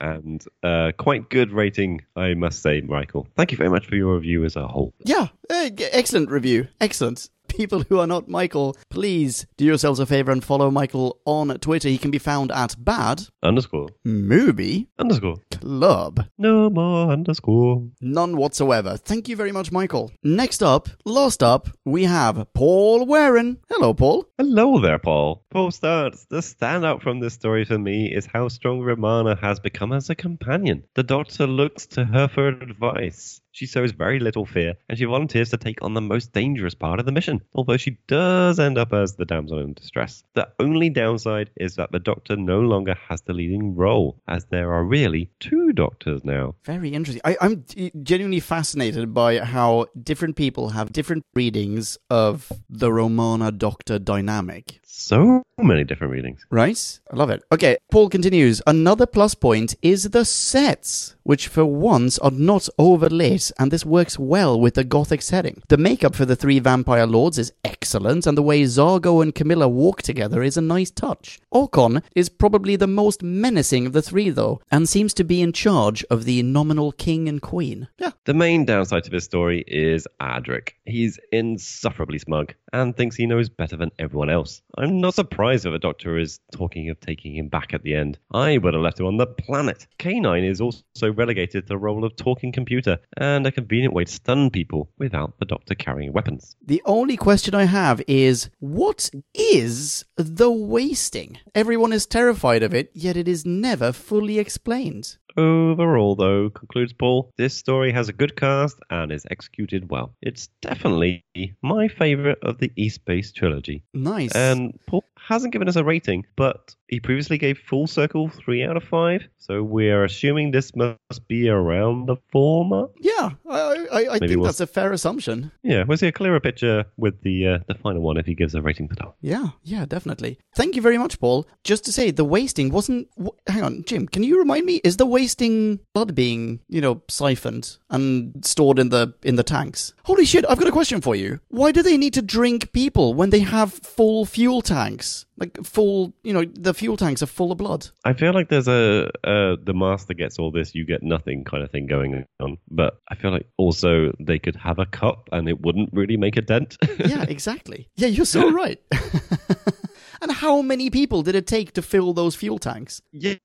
and 0.01 0.43
uh, 0.63 0.91
quite 0.97 1.29
good 1.29 1.51
rating, 1.51 2.01
I 2.15 2.33
must 2.33 2.61
say, 2.61 2.81
Michael. 2.81 3.27
Thank 3.35 3.51
you 3.51 3.57
very 3.57 3.69
much 3.69 3.87
for 3.87 3.95
your 3.95 4.15
review 4.15 4.43
as 4.43 4.55
a 4.55 4.67
whole. 4.67 4.93
Yeah, 5.05 5.27
uh, 5.49 5.69
excellent 5.91 6.29
review. 6.29 6.67
Excellent. 6.81 7.29
People 7.55 7.83
who 7.87 7.99
are 7.99 8.07
not 8.07 8.27
Michael, 8.27 8.75
please 8.89 9.45
do 9.57 9.65
yourselves 9.65 9.99
a 9.99 10.07
favor 10.07 10.31
and 10.31 10.43
follow 10.43 10.71
Michael 10.71 11.19
on 11.25 11.49
Twitter. 11.59 11.87
He 11.87 11.99
can 11.99 12.09
be 12.09 12.17
found 12.17 12.51
at 12.51 12.75
Bad 12.83 13.27
Underscore. 13.43 13.89
Movie 14.03 14.89
Underscore. 14.97 15.37
Club. 15.51 16.25
No 16.39 16.71
more 16.71 17.11
underscore. 17.11 17.87
None 18.01 18.37
whatsoever. 18.37 18.97
Thank 18.97 19.29
you 19.29 19.35
very 19.35 19.51
much, 19.51 19.71
Michael. 19.71 20.11
Next 20.23 20.63
up, 20.63 20.89
last 21.05 21.43
up, 21.43 21.69
we 21.85 22.05
have 22.05 22.47
Paul 22.55 23.05
Waring. 23.05 23.57
Hello, 23.69 23.93
Paul. 23.93 24.25
Hello 24.39 24.79
there, 24.79 24.97
Paul. 24.97 25.45
Paul 25.51 25.69
starts. 25.69 26.25
The 26.25 26.37
standout 26.37 27.03
from 27.03 27.19
this 27.19 27.35
story 27.35 27.65
for 27.65 27.77
me 27.77 28.11
is 28.11 28.25
how 28.25 28.47
strong 28.47 28.81
Romana 28.81 29.37
has 29.39 29.59
become 29.59 29.93
as 29.93 30.09
a 30.09 30.15
companion. 30.15 30.85
The 30.95 31.03
doctor 31.03 31.45
looks 31.45 31.85
to 31.87 32.03
her 32.03 32.27
for 32.27 32.47
advice. 32.47 33.41
She 33.53 33.67
shows 33.67 33.91
very 33.91 34.19
little 34.19 34.47
fear, 34.47 34.73
and 34.89 34.97
she 34.97 35.05
volunteers 35.05 35.51
to 35.51 35.57
take 35.57 35.83
on 35.83 35.93
the 35.93 36.01
most 36.01 36.33
dangerous 36.33 36.73
part 36.73 36.99
of 36.99 37.05
the 37.05 37.11
mission, 37.11 37.39
although 37.53 37.77
she 37.77 37.97
does 38.07 38.59
end 38.59 38.79
up 38.79 38.91
as 38.93 39.15
the 39.15 39.25
damsel 39.25 39.59
in 39.59 39.73
distress. 39.73 40.23
The 40.33 40.49
only 40.59 40.89
downside 40.89 41.51
is 41.55 41.75
that 41.75 41.91
the 41.91 41.99
doctor 41.99 42.35
no 42.35 42.61
longer 42.61 42.95
has 43.07 43.21
the 43.21 43.33
leading 43.33 43.75
role, 43.75 44.19
as 44.27 44.45
there 44.45 44.73
are 44.73 44.83
really 44.83 45.29
two 45.39 45.71
doctors 45.71 46.25
now. 46.25 46.55
Very 46.65 46.89
interesting. 46.89 47.21
I, 47.23 47.37
I'm 47.41 47.63
genuinely 48.01 48.39
fascinated 48.39 49.13
by 49.13 49.37
how 49.37 49.85
different 50.01 50.35
people 50.35 50.69
have 50.69 50.91
different 50.91 51.23
readings 51.35 51.99
of 52.09 52.51
the 52.67 52.91
Romana 52.91 53.51
Doctor 53.51 53.99
dynamic. 53.99 54.79
So 54.95 55.41
many 55.57 55.83
different 55.83 56.13
readings. 56.13 56.45
Right? 56.51 56.99
I 57.11 57.15
love 57.15 57.31
it. 57.31 57.41
Okay, 57.51 57.77
Paul 57.91 58.09
continues. 58.09 58.61
Another 58.67 59.07
plus 59.07 59.33
point 59.33 59.73
is 59.81 60.11
the 60.11 60.23
sets, 60.23 61.15
which 61.23 61.47
for 61.47 61.65
once 61.65 62.19
are 62.19 62.29
not 62.29 62.69
overlit, 62.79 63.51
and 63.57 63.71
this 63.71 63.87
works 63.87 64.19
well 64.19 64.59
with 64.59 64.75
the 64.75 64.83
gothic 64.83 65.23
setting. 65.23 65.63
The 65.67 65.77
makeup 65.77 66.13
for 66.13 66.25
the 66.25 66.35
three 66.35 66.59
vampire 66.59 67.07
lords 67.07 67.39
is 67.39 67.53
excellent, 67.63 68.27
and 68.27 68.37
the 68.37 68.43
way 68.43 68.61
Zargo 68.63 69.23
and 69.23 69.33
Camilla 69.33 69.67
walk 69.67 70.03
together 70.03 70.43
is 70.43 70.57
a 70.57 70.61
nice 70.61 70.91
touch. 70.91 71.39
Aukon 71.51 72.03
is 72.15 72.29
probably 72.29 72.75
the 72.75 72.87
most 72.87 73.23
menacing 73.23 73.87
of 73.87 73.93
the 73.93 74.01
three, 74.03 74.29
though, 74.29 74.61
and 74.71 74.87
seems 74.87 75.13
to 75.15 75.23
be 75.23 75.41
in 75.41 75.53
charge 75.53 76.03
of 76.11 76.25
the 76.25 76.43
nominal 76.43 76.91
king 76.91 77.27
and 77.27 77.41
queen. 77.41 77.87
Yeah. 77.97 78.11
The 78.25 78.35
main 78.35 78.63
downside 78.65 79.05
to 79.05 79.09
this 79.09 79.25
story 79.25 79.63
is 79.67 80.07
Adric. 80.21 80.73
He's 80.85 81.19
insufferably 81.31 82.19
smug 82.19 82.53
and 82.73 82.95
thinks 82.95 83.15
he 83.15 83.25
knows 83.25 83.49
better 83.49 83.77
than 83.77 83.91
everyone 83.99 84.29
else. 84.29 84.61
I'm 84.77 84.99
not 84.99 85.13
surprised 85.13 85.63
that 85.63 85.69
the 85.69 85.79
Doctor 85.79 86.17
is 86.17 86.39
talking 86.51 86.89
of 86.89 86.99
taking 86.99 87.35
him 87.35 87.47
back 87.47 87.73
at 87.73 87.83
the 87.83 87.95
end. 87.95 88.19
I 88.33 88.57
would 88.57 88.73
have 88.73 88.83
left 88.83 88.99
him 88.99 89.05
on 89.05 89.17
the 89.17 89.27
planet. 89.27 89.87
K9 89.99 90.49
is 90.49 90.59
also 90.59 91.11
relegated 91.13 91.63
to 91.63 91.67
the 91.69 91.77
role 91.77 92.03
of 92.03 92.15
talking 92.15 92.51
computer 92.51 92.97
and 93.17 93.45
a 93.47 93.51
convenient 93.51 93.93
way 93.93 94.05
to 94.05 94.11
stun 94.11 94.49
people 94.49 94.89
without 94.97 95.39
the 95.39 95.45
Doctor 95.45 95.75
carrying 95.75 96.11
weapons. 96.11 96.55
The 96.65 96.81
only 96.85 97.15
question 97.15 97.55
I 97.55 97.65
have 97.65 98.01
is 98.07 98.49
what 98.59 99.09
is 99.33 100.05
the 100.17 100.51
wasting? 100.51 101.37
Everyone 101.55 101.93
is 101.93 102.05
terrified 102.05 102.63
of 102.63 102.73
it, 102.73 102.91
yet 102.93 103.15
it 103.15 103.27
is 103.27 103.45
never 103.45 103.91
fully 103.91 104.39
explained. 104.39 105.17
Overall, 105.35 106.15
though, 106.15 106.49
concludes 106.49 106.93
Paul, 106.93 107.31
this 107.37 107.55
story 107.55 107.91
has 107.91 108.09
a 108.09 108.13
good 108.13 108.35
cast 108.35 108.79
and 108.89 109.11
is 109.11 109.25
executed 109.31 109.89
well. 109.89 110.13
It's 110.21 110.47
definitely 110.61 111.23
my 111.61 111.87
favourite 111.87 112.37
of 112.43 112.59
the 112.59 112.71
E-Space 112.75 113.31
trilogy. 113.31 113.83
Nice. 113.93 114.35
And 114.35 114.79
Paul 114.85 115.03
hasn't 115.17 115.53
given 115.53 115.67
us 115.67 115.75
a 115.75 115.83
rating, 115.83 116.25
but 116.35 116.75
he 116.93 116.99
previously 116.99 117.37
gave 117.37 117.57
Full 117.57 117.87
Circle 117.87 118.29
3 118.29 118.63
out 118.63 118.77
of 118.77 118.83
5. 118.83 119.21
So 119.37 119.61
we're 119.61 120.03
assuming 120.05 120.51
this 120.51 120.73
must 120.75 121.27
be 121.27 121.49
around 121.49 122.05
the 122.07 122.15
former. 122.31 122.87
yeah, 123.01 123.31
I, 123.49 123.85
I, 123.91 123.99
I 124.15 124.19
think 124.19 124.35
we'll- 124.37 124.43
that's 124.45 124.59
a 124.61 124.67
fair 124.67 124.93
assumption. 124.93 125.51
Yeah, 125.63 125.83
we'll 125.85 125.97
see 125.97 126.07
a 126.07 126.11
clearer 126.11 126.39
picture 126.39 126.85
with 126.97 127.21
the 127.23 127.47
uh, 127.47 127.59
the 127.67 127.75
final 127.75 128.01
one 128.01 128.17
if 128.17 128.25
he 128.25 128.35
gives 128.35 128.55
a 128.55 128.61
rating 128.61 128.87
for 128.87 128.95
that. 128.95 129.13
Yeah, 129.21 129.47
yeah, 129.63 129.85
definitely. 129.85 130.37
Thank 130.55 130.75
you 130.75 130.81
very 130.81 130.97
much, 130.97 131.19
Paul. 131.19 131.45
Just 131.63 131.83
to 131.85 131.91
say, 131.91 132.11
the 132.11 132.23
wasting 132.23 132.69
wasn't. 132.71 133.07
Hang 133.47 133.63
on, 133.63 133.83
Jim, 133.85 134.07
can 134.07 134.23
you 134.23 134.39
remind 134.39 134.65
me? 134.65 134.79
Is 134.83 134.97
the 134.97 135.05
wasting 135.05 135.79
blood 135.93 136.15
being, 136.15 136.59
you 136.69 136.79
know, 136.81 137.01
siphoned 137.09 137.77
and 137.89 138.45
stored 138.45 138.79
in 138.79 138.89
the 138.89 139.13
in 139.23 139.35
the 139.35 139.43
tanks? 139.43 139.93
Holy 140.05 140.25
shit! 140.25 140.45
I've 140.47 140.59
got 140.59 140.67
a 140.67 140.71
question 140.79 141.01
for 141.01 141.15
you. 141.15 141.39
Why 141.49 141.71
do 141.73 141.81
they 141.81 141.97
need 141.97 142.13
to 142.13 142.21
drink 142.21 142.71
people 142.71 143.13
when 143.13 143.29
they 143.31 143.39
have 143.39 143.73
full 143.73 144.25
fuel 144.25 144.61
tanks? 144.61 145.25
Like 145.37 145.63
full, 145.63 146.13
you 146.23 146.31
know, 146.33 146.45
the 146.45 146.73
fuel 146.73 146.95
tanks 146.95 147.23
are 147.23 147.27
full 147.27 147.51
of 147.51 147.57
blood. 147.57 147.89
I 148.05 148.13
feel 148.13 148.33
like 148.33 148.49
there's 148.49 148.67
a 148.67 149.09
uh, 149.23 149.55
the 149.61 149.73
master 149.73 150.13
gets 150.13 150.37
all 150.37 150.51
this, 150.51 150.75
you 150.75 150.85
get 150.85 151.01
nothing 151.01 151.43
kind 151.43 151.63
of 151.63 151.71
thing 151.71 151.87
going 151.87 152.25
on. 152.39 152.57
But 152.69 152.99
I 153.09 153.15
feel 153.15 153.31
like 153.31 153.47
also 153.57 154.11
they 154.19 154.39
could 154.39 154.55
have 154.55 154.79
a 154.79 154.85
cup 154.85 155.29
and 155.31 155.49
it 155.49 155.61
wouldn't 155.61 155.89
really 155.93 156.17
make 156.17 156.37
a 156.37 156.41
dent. 156.41 156.77
Yeah, 156.99 157.23
exactly. 157.27 157.89
Yeah, 157.95 158.09
you're 158.09 158.25
so 158.25 158.51
right. 158.51 158.79
and 160.23 160.31
how 160.31 160.61
many 160.61 160.89
people 160.89 161.21
did 161.21 161.35
it 161.35 161.47
take 161.47 161.73
to 161.73 161.81
fill 161.81 162.13
those 162.13 162.35
fuel 162.35 162.59
tanks? 162.59 163.01
yeah, 163.11 163.35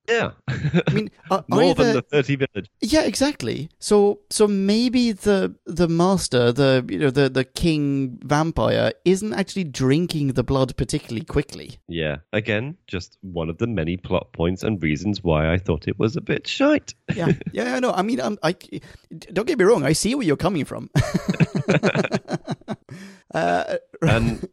I 0.49 0.93
mean, 0.93 1.11
uh, 1.31 1.43
more 1.49 1.75
than 1.75 1.95
the 1.95 2.03
thirty 2.03 2.37
village. 2.37 2.71
Yeah, 2.81 3.03
exactly. 3.03 3.69
So 3.79 4.21
so 4.31 4.47
maybe 4.47 5.13
the 5.13 5.55
the 5.67 5.89
master, 5.89 6.53
the 6.53 6.85
you 6.89 6.99
know 6.99 7.11
the 7.11 7.29
the 7.29 7.45
king 7.45 8.19
vampire 8.25 8.93
isn't 9.05 9.35
actually 9.35 9.65
drinking 9.65 10.29
the 10.29 10.45
blood 10.45 10.77
particularly 10.77 11.25
quickly. 11.25 11.79
Yeah, 11.89 12.19
again, 12.33 12.77
just 12.87 13.19
one 13.21 13.49
of 13.49 13.59
the 13.59 13.67
many 13.67 13.97
plot 13.97 14.33
points 14.33 14.63
and 14.63 14.83
reasons 14.83 15.23
why 15.23 15.53
I 15.53 15.59
thought 15.59 15.89
it 15.89 15.99
was 15.99 16.17
a 16.17 16.21
bit 16.21 16.47
shite. 16.47 16.95
Yeah. 17.15 17.33
yeah, 17.53 17.75
I 17.75 17.81
know. 17.81 17.93
I 17.93 18.03
mean, 18.03 18.21
I'm, 18.21 18.39
I 18.43 18.55
don't 19.33 19.47
get 19.47 19.59
me 19.59 19.65
wrong, 19.65 19.85
I 19.85 19.93
see 19.93 20.15
where 20.15 20.27
you're 20.27 20.37
coming 20.37 20.65
from. 20.65 20.91
uh, 23.35 23.77
and 24.03 24.49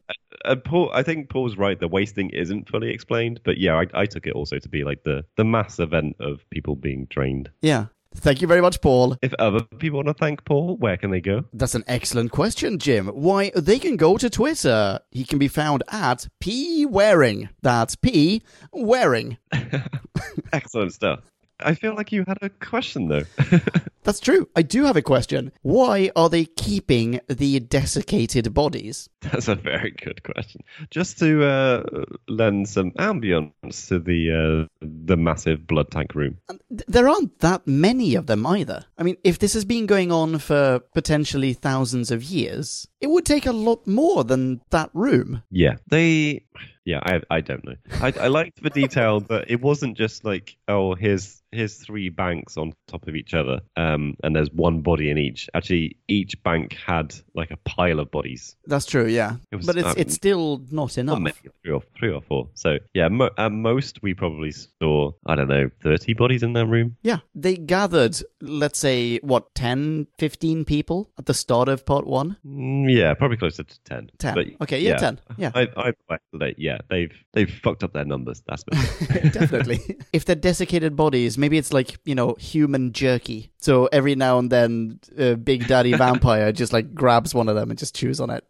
uh, 0.46 0.56
Paul, 0.56 0.92
I 0.94 1.04
think 1.04 1.30
Paul's 1.30 1.58
right. 1.58 1.80
The 1.80 1.88
wasting 1.88 2.30
isn't 2.30 2.70
fully 2.70 2.90
explained, 2.92 3.40
but 3.44 3.58
yeah, 3.58 3.76
I, 3.76 4.02
I 4.02 4.06
took 4.06 4.26
it 4.28 4.34
also 4.34 4.60
to 4.60 4.70
be 4.70 4.84
like 4.84 5.04
the 5.04 5.26
the 5.36 5.46
mass 5.46 5.80
event 5.80 6.16
of 6.20 6.48
people 6.50 6.76
being 6.76 7.06
drained. 7.10 7.50
yeah. 7.62 7.88
Thank 8.18 8.42
you 8.42 8.48
very 8.48 8.62
much, 8.62 8.80
Paul. 8.80 9.18
If 9.22 9.34
other 9.40 9.62
people 9.78 9.98
want 9.98 10.08
to 10.08 10.14
thank 10.14 10.46
Paul, 10.46 10.78
where 10.78 10.96
can 10.96 11.12
they 11.12 11.20
go? 11.20 11.44
That's 11.52 11.76
an 11.76 11.84
excellent 11.86 12.32
question, 12.32 12.80
Jim. 12.80 13.08
Why, 13.08 13.52
they 13.54 13.78
can 13.78 13.98
go 13.98 14.18
to 14.18 14.30
Twitter. 14.30 15.02
He 15.12 15.26
can 15.26 15.38
be 15.38 15.50
found 15.50 15.84
at 15.90 16.28
P 16.40 16.86
Waring. 16.86 17.50
That's 17.62 17.98
P 17.98 18.42
Waring. 18.72 19.38
Excellent 20.54 20.94
stuff. 20.94 21.20
I 21.60 21.74
feel 21.74 21.96
like 21.96 22.12
you 22.12 22.24
had 22.28 22.38
a 22.42 22.50
question 22.50 23.08
though. 23.08 23.24
That's 24.04 24.20
true. 24.20 24.48
I 24.56 24.62
do 24.62 24.84
have 24.86 24.96
a 24.96 25.02
question. 25.02 25.52
Why 25.64 26.12
are 26.16 26.30
they 26.30 26.46
keeping 26.46 27.20
the 27.28 27.60
desiccated 27.60 28.54
bodies? 28.54 29.10
That's 29.22 29.48
a 29.48 29.56
very 29.56 29.92
good 29.92 30.22
question. 30.24 30.62
Just 30.92 31.18
to 31.20 31.44
uh, 31.44 31.84
lend 32.28 32.70
some 32.70 32.92
ambience 32.92 33.88
to 33.88 34.00
the 34.00 34.68
uh, 34.70 34.86
the 34.86 35.18
massive 35.18 35.66
blood 35.66 35.90
tank 35.90 36.14
room. 36.14 36.38
There 36.70 37.10
aren't 37.10 37.40
that 37.40 37.66
many 37.66 38.14
of 38.14 38.28
them 38.28 38.46
either. 38.46 38.86
I 38.98 39.04
mean, 39.04 39.18
if 39.24 39.40
this 39.40 39.54
has 39.54 39.66
been 39.66 39.88
going 39.88 40.12
on 40.12 40.38
for 40.38 40.80
potentially 40.94 41.54
thousands 41.54 42.12
of 42.12 42.24
years, 42.24 42.88
it 43.02 43.10
would 43.10 43.26
take 43.26 43.48
a 43.48 43.52
lot 43.52 43.88
more 43.88 44.24
than 44.24 44.62
that 44.70 44.90
room. 44.94 45.42
Yeah, 45.50 45.78
they. 45.88 46.44
Yeah, 46.86 47.00
I 47.04 47.22
I 47.30 47.42
don't 47.42 47.66
know. 47.66 47.76
I 48.02 48.14
I 48.20 48.28
liked 48.28 48.62
the 48.62 48.70
detail 48.70 49.20
that 49.22 49.50
it 49.50 49.62
wasn't 49.62 49.98
just 49.98 50.24
like 50.24 50.56
oh 50.68 50.96
here's 50.96 51.42
here's 51.52 51.78
three 51.78 52.10
banks 52.10 52.58
on 52.58 52.74
top 52.88 53.08
of 53.08 53.16
each 53.16 53.34
other, 53.34 53.62
um, 53.78 54.16
and 54.24 54.36
there's 54.36 54.52
one 54.52 54.82
body 54.82 55.10
in 55.10 55.18
each. 55.18 55.50
Actually, 55.54 55.98
each 56.08 56.42
bank 56.44 56.74
had 56.74 57.16
like 57.34 57.50
a 57.52 57.58
pile 57.58 58.00
of 58.00 58.12
bodies. 58.12 58.56
That's 58.66 58.86
true, 58.86 59.08
yeah. 59.08 59.38
It 59.52 59.56
was, 59.58 59.66
but 59.66 59.78
it's 59.78 59.88
um, 59.88 59.96
it's 59.98 60.14
still 60.14 60.62
not 60.70 60.98
enough. 60.98 61.20
Not 61.20 61.34
three 61.64 61.72
or 61.72 61.82
three 61.98 62.12
or 62.12 62.22
four. 62.22 62.50
So 62.54 62.78
yeah, 62.94 63.08
mo- 63.08 63.32
at 63.38 63.52
most 63.52 64.04
we 64.04 64.14
probably 64.14 64.52
saw 64.52 65.12
I 65.26 65.36
don't 65.36 65.48
know 65.48 65.70
thirty 65.82 66.14
bodies 66.14 66.44
in 66.44 66.54
that 66.54 66.68
room. 66.68 66.98
Yeah, 67.02 67.20
they 67.34 67.56
gathered, 67.56 68.18
let's 68.42 68.80
say, 68.80 69.18
what, 69.18 69.54
10, 69.56 70.08
15 70.18 70.66
people 70.66 71.10
at 71.18 71.26
the 71.26 71.34
start 71.34 71.70
of 71.70 71.86
part 71.86 72.06
one? 72.08 72.38
Mm, 72.46 72.94
yeah, 72.94 73.14
probably 73.14 73.38
closer 73.38 73.64
to 73.64 73.80
ten. 73.84 74.10
10. 74.20 74.36
But, 74.36 74.48
okay, 74.62 74.80
yeah, 74.80 74.98
10. 74.98 75.20
Yeah. 75.38 75.52
I, 75.54 75.68
I, 75.78 75.94
I, 76.10 76.18
they, 76.46 76.56
yeah, 76.58 76.78
they've 76.90 77.12
they've 77.34 77.50
fucked 77.50 77.84
up 77.84 77.94
their 77.94 78.06
numbers. 78.06 78.44
That's 78.48 78.64
Definitely. 79.32 79.80
if 80.14 80.26
they're 80.26 80.36
desiccated 80.36 80.96
bodies, 80.96 81.38
maybe 81.38 81.58
it's 81.58 81.74
like, 81.74 81.98
you 82.06 82.14
know, 82.14 82.36
human 82.36 82.94
jerky. 82.94 83.52
So 83.58 83.88
every 83.92 84.16
now 84.16 84.38
and 84.38 84.52
then, 84.52 85.00
uh, 85.18 85.36
Big 85.36 85.68
Daddy 85.68 85.94
Vampire 85.98 86.52
just 86.52 86.72
like 86.72 86.94
grabs 86.94 87.34
one 87.34 87.50
of 87.50 87.56
them 87.56 87.72
and 87.72 87.80
just 87.80 87.96
chews 87.96 88.20
on 88.20 88.30
it. 88.30 88.44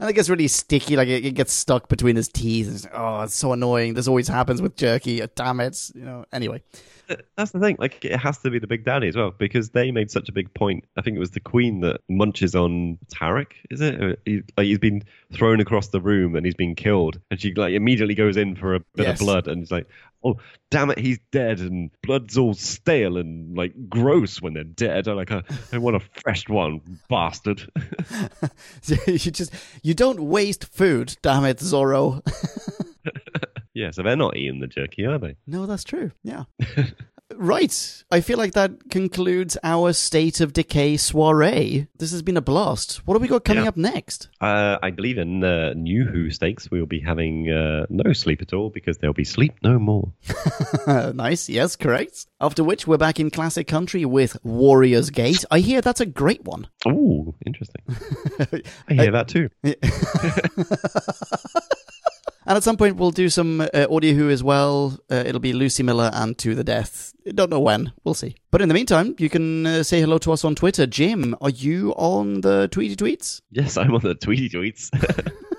and 0.00 0.10
it 0.10 0.14
gets 0.14 0.28
really 0.28 0.48
sticky, 0.48 0.96
like 0.96 1.08
it, 1.08 1.24
it 1.24 1.34
gets 1.34 1.52
stuck 1.52 1.88
between 1.88 2.16
his 2.16 2.28
teeth. 2.28 2.68
It's, 2.74 2.86
oh, 2.92 3.22
it's 3.22 3.34
so 3.34 3.52
annoying. 3.52 3.94
This 3.94 4.08
always 4.08 4.28
happens 4.28 4.60
with 4.60 4.76
jerky. 4.76 5.22
Oh, 5.22 5.28
damn 5.34 5.60
it. 5.60 5.78
You 5.94 6.04
know, 6.04 6.24
anyway. 6.32 6.62
That's 7.36 7.50
the 7.52 7.60
thing. 7.60 7.76
Like 7.78 8.04
it 8.04 8.16
has 8.16 8.38
to 8.38 8.50
be 8.50 8.58
the 8.58 8.66
Big 8.66 8.84
Daddy 8.84 9.08
as 9.08 9.16
well 9.16 9.30
because 9.36 9.70
they 9.70 9.90
made 9.92 10.10
such 10.10 10.28
a 10.28 10.32
big 10.32 10.52
point. 10.54 10.84
I 10.96 11.02
think 11.02 11.16
it 11.16 11.20
was 11.20 11.30
the 11.30 11.40
Queen 11.40 11.80
that 11.80 12.00
munches 12.08 12.54
on 12.54 12.98
Tarak. 13.14 13.52
Is 13.70 13.80
it? 13.80 14.02
Uh, 14.02 14.16
he, 14.24 14.42
like 14.56 14.66
he's 14.66 14.78
been 14.78 15.02
thrown 15.32 15.60
across 15.60 15.88
the 15.88 16.00
room 16.00 16.34
and 16.36 16.44
he's 16.44 16.54
been 16.54 16.74
killed, 16.74 17.20
and 17.30 17.40
she 17.40 17.54
like 17.54 17.74
immediately 17.74 18.14
goes 18.14 18.36
in 18.36 18.56
for 18.56 18.74
a 18.74 18.80
bit 18.94 19.06
Yes. 19.06 19.20
of 19.20 19.24
blood, 19.26 19.46
and 19.48 19.62
it's 19.62 19.70
like, 19.70 19.86
oh 20.24 20.36
damn 20.70 20.90
it, 20.90 20.98
he's 20.98 21.20
dead, 21.30 21.60
and 21.60 21.90
blood's 22.02 22.36
all 22.36 22.54
stale 22.54 23.16
and 23.18 23.56
like 23.56 23.72
gross 23.88 24.42
when 24.42 24.54
they're 24.54 24.64
dead. 24.64 25.06
I'm 25.06 25.16
like, 25.16 25.30
I, 25.30 25.42
I 25.72 25.78
want 25.78 25.96
a 25.96 26.00
fresh 26.22 26.48
one, 26.48 26.80
bastard. 27.08 27.70
you 29.06 29.18
just, 29.18 29.52
you 29.82 29.94
don't 29.94 30.20
waste 30.24 30.64
food, 30.64 31.16
damn 31.22 31.44
it, 31.44 31.58
Zorro. 31.58 32.20
yeah, 33.76 33.90
so 33.90 34.02
they're 34.02 34.16
not 34.16 34.36
eating 34.36 34.60
the 34.60 34.66
jerky, 34.66 35.04
are 35.04 35.18
they? 35.18 35.36
No, 35.46 35.66
that's 35.66 35.84
true. 35.84 36.10
Yeah. 36.24 36.44
right. 37.34 38.04
I 38.10 38.20
feel 38.22 38.38
like 38.38 38.54
that 38.54 38.88
concludes 38.88 39.58
our 39.62 39.92
State 39.92 40.40
of 40.40 40.52
Decay 40.54 40.96
soiree. 40.96 41.86
This 41.98 42.10
has 42.12 42.22
been 42.22 42.36
a 42.38 42.40
blast. 42.40 43.06
What 43.06 43.14
have 43.14 43.22
we 43.22 43.28
got 43.28 43.44
coming 43.44 43.64
Yeah. 43.64 43.68
up 43.68 43.76
next? 43.76 44.28
Uh, 44.40 44.78
I 44.82 44.90
believe 44.90 45.18
in 45.18 45.44
uh, 45.44 45.74
New 45.74 46.04
Who 46.06 46.30
stakes 46.30 46.70
we 46.70 46.78
will 46.80 46.86
be 46.86 47.00
having 47.00 47.50
uh, 47.50 47.84
no 47.90 48.12
sleep 48.14 48.40
at 48.40 48.52
all 48.54 48.70
because 48.70 48.96
there'll 48.98 49.12
be 49.12 49.24
sleep 49.24 49.52
no 49.62 49.78
more. 49.78 50.12
nice. 51.14 51.48
Yes, 51.50 51.76
correct. 51.76 52.26
After 52.40 52.64
which, 52.64 52.86
we're 52.86 52.96
back 52.98 53.20
in 53.20 53.30
classic 53.30 53.66
country 53.66 54.04
with 54.06 54.36
Warriors 54.44 55.10
Gate. 55.10 55.44
I 55.50 55.60
hear 55.60 55.80
that's 55.82 56.00
a 56.00 56.06
great 56.06 56.44
one. 56.44 56.68
Ooh, 56.86 57.34
interesting. 57.44 57.82
I 58.88 58.94
hear 58.94 59.10
that 59.12 59.28
too. 59.28 59.48
And 62.46 62.56
at 62.56 62.62
some 62.62 62.76
point, 62.76 62.96
we'll 62.96 63.10
do 63.10 63.28
some 63.28 63.60
uh, 63.60 63.86
Audio 63.90 64.14
Who 64.14 64.30
as 64.30 64.42
well. 64.44 64.98
Uh, 65.10 65.24
it'll 65.26 65.40
be 65.40 65.52
Lucy 65.52 65.82
Miller 65.82 66.10
and 66.14 66.38
To 66.38 66.54
the 66.54 66.62
Death. 66.62 67.12
Don't 67.34 67.50
know 67.50 67.58
when. 67.58 67.92
We'll 68.04 68.14
see. 68.14 68.36
But 68.52 68.62
in 68.62 68.68
the 68.68 68.74
meantime, 68.74 69.16
you 69.18 69.28
can 69.28 69.66
uh, 69.66 69.82
say 69.82 70.00
hello 70.00 70.18
to 70.18 70.32
us 70.32 70.44
on 70.44 70.54
Twitter. 70.54 70.86
Jim, 70.86 71.34
are 71.40 71.50
you 71.50 71.92
on 71.94 72.42
the 72.42 72.68
Tweety 72.70 72.94
Tweets? 72.94 73.40
Yes, 73.50 73.76
I'm 73.76 73.92
on 73.92 74.02
the 74.02 74.14
Tweety 74.14 74.48
Tweets. 74.48 74.90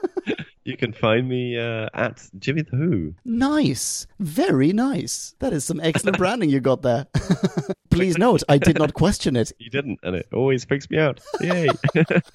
you 0.67 0.77
can 0.77 0.93
find 0.93 1.27
me 1.27 1.57
uh, 1.57 1.87
at 1.93 2.27
Jimmy 2.37 2.63
the 2.63 2.75
Who. 2.75 3.13
Nice. 3.25 4.05
Very 4.19 4.73
nice. 4.73 5.35
That 5.39 5.53
is 5.53 5.63
some 5.65 5.79
excellent 5.79 6.17
branding 6.19 6.49
you 6.49 6.59
got 6.59 6.81
there. 6.81 7.07
Please 7.89 8.17
note, 8.17 8.43
I 8.47 8.57
did 8.57 8.77
not 8.77 8.93
question 8.93 9.35
it. 9.35 9.51
You 9.57 9.69
didn't, 9.71 9.99
and 10.03 10.15
it 10.15 10.27
always 10.31 10.65
freaks 10.65 10.89
me 10.89 10.99
out. 10.99 11.19
Yay! 11.41 11.67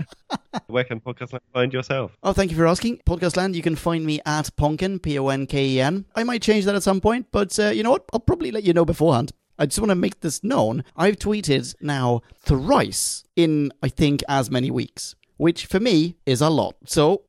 Where 0.66 0.82
can 0.82 0.98
podcast 1.00 1.32
Land 1.32 1.42
find 1.52 1.72
yourself? 1.72 2.16
Oh, 2.22 2.32
thank 2.32 2.50
you 2.50 2.56
for 2.56 2.66
asking. 2.66 3.02
Podcast 3.06 3.36
Land, 3.36 3.54
you 3.54 3.62
can 3.62 3.76
find 3.76 4.04
me 4.04 4.20
at 4.26 4.50
Ponken, 4.56 5.00
P 5.00 5.18
O 5.18 5.28
N 5.28 5.46
K 5.46 5.64
E 5.64 5.80
N. 5.80 6.06
I 6.16 6.24
might 6.24 6.42
change 6.42 6.64
that 6.64 6.74
at 6.74 6.82
some 6.82 7.00
point, 7.00 7.26
but 7.30 7.56
uh, 7.60 7.68
you 7.68 7.84
know 7.84 7.90
what? 7.92 8.06
I'll 8.12 8.18
probably 8.18 8.50
let 8.50 8.64
you 8.64 8.72
know 8.72 8.84
beforehand. 8.84 9.32
I 9.58 9.66
just 9.66 9.78
want 9.78 9.90
to 9.90 9.94
make 9.94 10.20
this 10.20 10.42
known. 10.42 10.82
I've 10.96 11.16
tweeted 11.16 11.74
now 11.80 12.22
thrice 12.40 13.22
in, 13.36 13.70
I 13.82 13.88
think, 13.88 14.24
as 14.28 14.50
many 14.50 14.70
weeks, 14.70 15.14
which 15.36 15.66
for 15.66 15.78
me 15.78 16.16
is 16.26 16.40
a 16.40 16.48
lot. 16.50 16.74
So, 16.86 17.22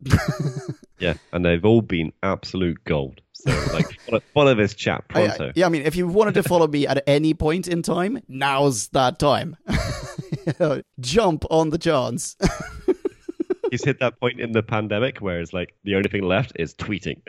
Yeah, 1.03 1.13
and 1.31 1.43
they've 1.45 1.63
all 1.63 1.81
been 1.81 2.11
absolute 2.23 2.83
gold. 2.85 3.21
So, 3.33 3.51
like, 3.73 3.99
follow, 4.05 4.19
follow 4.33 4.55
this 4.55 4.73
chap 4.73 5.05
I- 5.09 5.13
pronto. 5.27 5.47
I- 5.49 5.51
yeah, 5.55 5.65
I 5.65 5.69
mean, 5.69 5.81
if 5.83 5.95
you 5.95 6.07
wanted 6.07 6.33
to 6.35 6.43
follow 6.43 6.67
me 6.67 6.87
at 6.87 7.03
any 7.07 7.33
point 7.33 7.67
in 7.67 7.81
time, 7.81 8.19
now's 8.27 8.87
that 8.89 9.19
time. 9.19 9.57
Jump 10.99 11.45
on 11.49 11.69
the 11.69 11.77
chance. 11.77 12.35
He's 13.71 13.83
hit 13.83 13.99
that 14.01 14.19
point 14.19 14.39
in 14.39 14.51
the 14.51 14.61
pandemic 14.61 15.17
where 15.19 15.39
it's 15.41 15.51
like 15.51 15.73
the 15.83 15.95
only 15.95 16.07
thing 16.09 16.23
left 16.23 16.51
is 16.57 16.75
tweeting. 16.75 17.21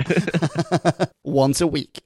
once 1.24 1.60
a 1.62 1.66
week. 1.66 2.02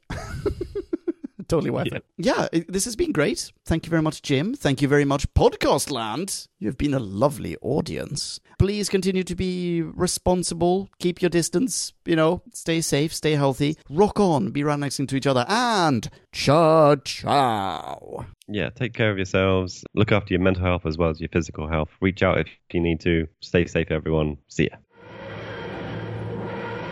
Totally 1.49 1.71
worth 1.71 1.89
Yeah. 1.91 1.97
it. 1.97 2.05
Yeah, 2.19 2.61
this 2.69 2.85
has 2.85 2.95
been 2.97 3.13
great. 3.13 3.51
Thank 3.65 3.87
you 3.87 3.91
very 3.91 4.03
much, 4.03 4.23
Jim. 4.23 4.55
Thank 4.55 4.83
you 4.83 4.89
very 4.89 5.05
much, 5.05 5.33
Podcast 5.35 5.91
Land. 5.91 6.47
You've 6.59 6.79
been 6.79 6.95
a 6.95 6.99
lovely 6.99 7.57
audience. 7.63 8.41
Please 8.59 8.89
continue 8.89 9.23
to 9.23 9.35
be 9.37 9.83
responsible. 9.83 10.89
Keep 10.99 11.23
your 11.23 11.29
distance. 11.31 11.93
You 12.05 12.17
know, 12.17 12.43
stay 12.53 12.81
safe, 12.81 13.15
stay 13.15 13.33
healthy. 13.33 13.77
Rock 13.89 14.19
on. 14.19 14.51
Be 14.51 14.65
right 14.65 14.79
next 14.79 14.97
to 14.97 15.17
each 15.17 15.27
other. 15.27 15.45
And 15.49 16.11
ciao, 16.33 16.97
ciao. 16.97 18.27
Yeah, 18.49 18.71
take 18.71 18.95
care 18.95 19.11
of 19.11 19.17
yourselves. 19.19 19.85
Look 19.95 20.11
after 20.11 20.35
your 20.35 20.41
mental 20.41 20.65
health 20.65 20.87
as 20.87 20.97
well 20.99 21.11
as 21.11 21.21
your 21.21 21.29
physical 21.29 21.69
health. 21.69 21.91
Reach 22.01 22.23
out 22.23 22.39
if 22.39 22.49
you 22.73 22.81
need 22.81 23.01
to. 23.01 23.29
Stay 23.41 23.67
safe, 23.67 23.91
everyone. 23.91 24.39
See 24.49 24.65
ya. 24.71 24.77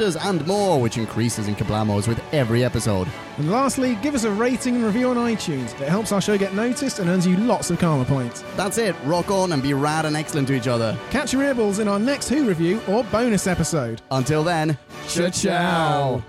and 0.00 0.46
more, 0.46 0.80
which 0.80 0.96
increases 0.96 1.48
in 1.48 1.56
kablamos 1.56 2.06
with 2.06 2.22
every 2.32 2.64
episode. 2.64 3.08
And 3.36 3.50
lastly, 3.50 3.96
give 4.02 4.14
us 4.14 4.24
a 4.24 4.30
rating 4.30 4.76
and 4.76 4.84
review 4.84 5.10
on 5.10 5.16
iTunes. 5.16 5.72
It 5.80 5.88
helps 5.88 6.12
our 6.12 6.20
show 6.20 6.38
get 6.38 6.54
noticed 6.54 6.98
and 6.98 7.08
earns 7.08 7.26
you 7.26 7.36
lots 7.36 7.70
of 7.70 7.78
karma 7.78 8.04
points. 8.04 8.42
That's 8.56 8.78
it, 8.78 8.94
rock 9.04 9.30
on 9.30 9.52
and 9.52 9.62
be 9.62 9.74
rad 9.74 10.06
and 10.06 10.16
excellent 10.16 10.48
to 10.48 10.54
each 10.54 10.68
other. 10.68 10.98
Catch 11.10 11.32
your 11.32 11.42
earballs 11.42 11.80
in 11.80 11.88
our 11.88 11.98
next 11.98 12.28
Who 12.28 12.48
review 12.48 12.80
or 12.88 13.04
bonus 13.04 13.46
episode. 13.46 14.02
Until 14.10 14.44
then, 14.44 14.78
Ciao. 15.06 16.22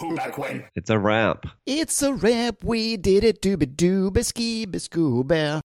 Who 0.00 0.16
back 0.16 0.38
when? 0.38 0.64
It's 0.74 0.90
a 0.90 0.98
wrap. 0.98 1.46
It's 1.66 2.02
a 2.02 2.14
rap, 2.14 2.64
we 2.64 2.96
did 2.96 3.22
it, 3.22 3.42
dooba 3.42 3.76
dooba 3.76 4.24
ski, 4.24 4.66
biscooba. 4.66 5.58